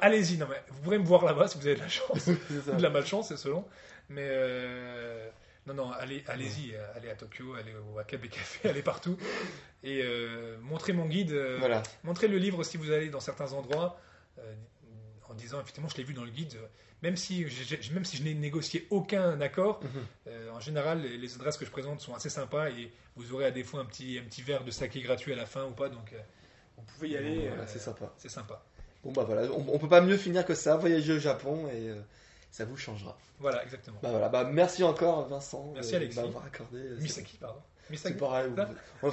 Allez-y, 0.00 0.36
non 0.38 0.46
mais 0.48 0.62
vous 0.70 0.80
pourrez 0.82 0.98
me 0.98 1.04
voir 1.04 1.24
là-bas 1.24 1.46
si 1.48 1.58
vous 1.58 1.66
avez 1.66 1.76
de 1.76 1.80
la 1.80 1.88
chance. 1.88 2.26
ou 2.28 2.76
de 2.76 2.82
la 2.82 2.90
malchance, 2.90 3.28
c'est 3.28 3.36
selon. 3.36 3.64
Mais 4.08 4.26
euh, 4.26 5.28
non, 5.66 5.74
non, 5.74 5.90
allez, 5.92 6.24
allez-y, 6.28 6.74
allez 6.96 7.10
à 7.10 7.14
Tokyo, 7.14 7.54
allez 7.54 7.72
au 7.92 7.98
Akabe 7.98 8.26
Café, 8.28 8.68
allez 8.68 8.82
partout. 8.82 9.16
Et 9.84 10.00
euh, 10.02 10.56
montrez 10.62 10.92
mon 10.92 11.06
guide, 11.06 11.32
Voilà. 11.58 11.82
montrez 12.04 12.26
le 12.28 12.38
livre 12.38 12.62
si 12.64 12.76
vous 12.76 12.90
allez 12.92 13.08
dans 13.10 13.20
certains 13.20 13.52
endroits, 13.52 14.00
en 14.38 14.75
disant 15.36 15.60
effectivement, 15.60 15.88
je 15.88 15.96
l'ai 15.96 16.04
vu 16.04 16.14
dans 16.14 16.24
le 16.24 16.30
guide. 16.30 16.54
euh, 16.56 16.66
Même 17.02 17.16
si, 17.18 17.46
j'ai- 17.48 17.78
même 17.92 18.06
si 18.06 18.16
je 18.16 18.22
n'ai 18.22 18.32
négocié 18.34 18.86
aucun 18.90 19.38
accord, 19.42 19.80
Mhm. 19.82 19.90
euh, 20.28 20.50
en 20.50 20.60
général, 20.60 21.02
les, 21.02 21.18
les 21.18 21.34
adresses 21.34 21.58
que 21.58 21.66
je 21.66 21.70
présente 21.70 22.00
sont 22.00 22.14
assez 22.14 22.30
sympas 22.30 22.70
et 22.70 22.90
vous 23.16 23.34
aurez 23.34 23.44
à 23.44 23.50
des 23.50 23.64
fois 23.64 23.80
un 23.80 23.84
petit, 23.84 24.18
un 24.18 24.24
petit 24.24 24.40
verre 24.42 24.64
de 24.64 24.70
saké 24.70 25.02
gratuit 25.02 25.32
à 25.32 25.36
la 25.36 25.44
fin 25.46 25.64
ou 25.66 25.72
pas. 25.72 25.90
Donc, 25.90 26.12
euh, 26.14 26.18
vous 26.78 26.84
pouvez 26.84 27.10
y 27.10 27.16
aller. 27.18 27.48
Voilà, 27.48 27.66
c'est 27.66 27.78
sympa. 27.78 28.12
C'est 28.16 28.30
sympa. 28.30 28.64
Bon, 29.04 29.12
bah 29.12 29.24
voilà, 29.24 29.42
on, 29.52 29.74
on 29.74 29.78
peut 29.78 29.88
pas 29.90 30.00
mieux 30.00 30.16
finir 30.16 30.44
que 30.46 30.54
ça. 30.54 30.76
Voyager 30.78 31.12
au 31.12 31.18
Japon 31.18 31.68
et 31.68 31.92
ça 32.50 32.64
vous 32.64 32.76
changera. 32.78 33.16
Voilà, 33.38 33.62
exactement. 33.62 33.98
Bah 34.02 34.10
voilà, 34.10 34.30
bah 34.30 34.44
merci 34.44 34.82
encore, 34.82 35.28
Vincent. 35.28 35.72
Merci, 35.74 35.92
de 35.92 35.96
Alexis. 35.96 36.18
m'avoir 36.18 36.46
accordé. 36.46 36.78
Misaki, 36.98 37.36
pardon. 37.36 37.60
C'est 37.86 37.92
Misaki. 37.92 38.14
c'est 38.14 38.20
pareil. 38.20 38.50
On- 39.02 39.10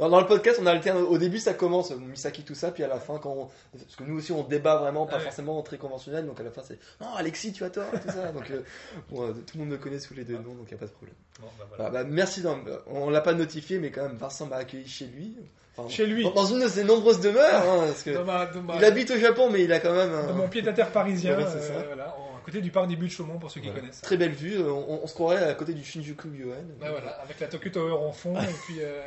on- 0.00 0.08
dans 0.08 0.20
le 0.20 0.26
podcast, 0.26 0.58
on 0.62 0.66
alterne. 0.66 0.98
Au 1.02 1.18
début, 1.18 1.38
ça 1.38 1.54
commence, 1.54 1.90
Misaki, 1.92 2.42
tout 2.42 2.54
ça, 2.54 2.70
puis 2.72 2.82
à 2.82 2.88
la 2.88 2.98
fin, 2.98 3.18
quand 3.18 3.30
on- 3.30 3.48
parce 3.78 3.96
que 3.96 4.04
nous 4.04 4.18
aussi, 4.18 4.32
on 4.32 4.42
débat 4.42 4.76
vraiment, 4.76 5.06
pas 5.06 5.16
Ouais. 5.18 5.22
forcément 5.22 5.60
très 5.62 5.78
conventionnel, 5.78 6.26
donc 6.26 6.40
à 6.40 6.42
la 6.42 6.50
fin, 6.50 6.62
c'est 6.66 6.78
non, 7.00 7.14
Alexis, 7.16 7.52
tu 7.52 7.62
as 7.64 7.70
tort, 7.70 7.84
tout 7.92 8.10
ça. 8.10 8.32
Donc, 8.32 8.50
euh, 8.50 8.62
bon, 9.10 9.22
euh, 9.28 9.32
tout 9.32 9.56
le 9.58 9.60
monde 9.60 9.68
me 9.70 9.76
connaît 9.78 10.00
sous 10.00 10.14
les 10.14 10.24
deux 10.24 10.34
noms, 10.38 10.54
donc 10.54 10.66
il 10.66 10.74
n'y 10.74 10.74
a 10.74 10.78
pas 10.78 10.86
de 10.86 10.90
problème. 10.90 11.14
Bon, 11.40 11.46
bah, 11.58 11.66
voilà. 11.76 11.90
Bah, 11.90 12.04
merci. 12.08 12.42
d'en- 12.42 12.58
On 12.88 13.10
l'a 13.10 13.20
pas 13.20 13.34
notifié, 13.34 13.78
mais 13.78 13.90
quand 13.90 14.02
même, 14.02 14.16
Vincent 14.16 14.46
m'a 14.46 14.56
accueilli 14.56 14.86
chez 14.88 15.06
lui. 15.06 15.36
Enfin, 15.76 15.88
Chez 15.88 16.04
lui. 16.06 16.24
Dans, 16.24 16.32
dans 16.32 16.46
une 16.46 16.60
de 16.62 16.68
ses 16.68 16.82
nombreuses 16.84 17.20
demeures, 17.20 17.62
hein, 17.62 17.84
parce 17.86 18.02
que 18.02 18.10
Dans 18.10 18.24
ma- 18.24 18.46
dans 18.46 18.60
ma- 18.60 18.76
il 18.76 18.84
habite 18.84 19.10
au 19.12 19.16
Japon, 19.16 19.48
mais 19.50 19.62
il 19.62 19.72
a 19.72 19.78
quand 19.78 19.94
même 19.94 20.12
un- 20.12 20.26
dans 20.26 20.34
mon 20.34 20.48
pied 20.48 20.66
à 20.68 20.72
terre 20.72 20.90
parisien, 20.90 21.38
ça. 21.46 21.56
euh, 21.56 21.82
voilà, 21.86 22.14
côté 22.50 22.60
du 22.62 22.70
parc 22.70 22.88
des 22.88 22.96
buts 22.96 23.06
de 23.06 23.12
Chaumont 23.12 23.38
pour 23.38 23.50
ceux 23.50 23.60
qui 23.60 23.66
Voilà. 23.68 23.80
connaissent. 23.80 24.00
Très 24.00 24.16
belle 24.16 24.32
vue. 24.32 24.56
euh, 24.58 24.70
On, 24.72 25.00
on 25.02 25.06
se 25.06 25.14
croirait 25.14 25.42
à 25.48 25.54
côté 25.54 25.72
du 25.74 25.84
Shinjuku 25.84 26.28
Gyoen. 26.36 26.66
Ouais, 26.80 26.90
voilà, 26.90 27.10
avec 27.22 27.38
la 27.40 27.46
Tokyo 27.48 27.70
Tower 27.70 27.92
en 27.92 28.12
fond 28.12 28.38
et 28.40 28.46
puis 28.66 28.76
euh, 28.80 29.02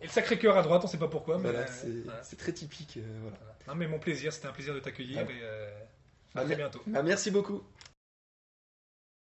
et 0.00 0.04
le 0.06 0.10
Sacré-Cœur 0.10 0.56
à 0.56 0.62
droite, 0.62 0.82
on 0.84 0.88
sait 0.88 0.98
pas 0.98 1.08
pourquoi, 1.08 1.36
mais 1.38 1.44
Voilà, 1.50 1.60
euh, 1.60 1.66
c'est 1.70 2.04
voilà. 2.04 2.20
très 2.38 2.52
typique. 2.52 2.96
euh, 2.98 3.18
voilà. 3.22 3.36
Non, 3.68 3.74
mais 3.76 3.86
mon 3.86 3.98
plaisir, 4.00 4.32
c'était 4.32 4.48
un 4.48 4.52
plaisir 4.52 4.74
de 4.74 4.80
t'accueillir 4.80 5.18
Ouais. 5.18 5.32
et 5.32 5.40
euh, 5.42 5.70
Bah, 6.34 6.40
à 6.40 6.44
très 6.44 6.56
mer- 6.56 6.68
bientôt. 6.70 6.82
bah, 6.86 7.02
merci 7.02 7.30
beaucoup. 7.30 7.62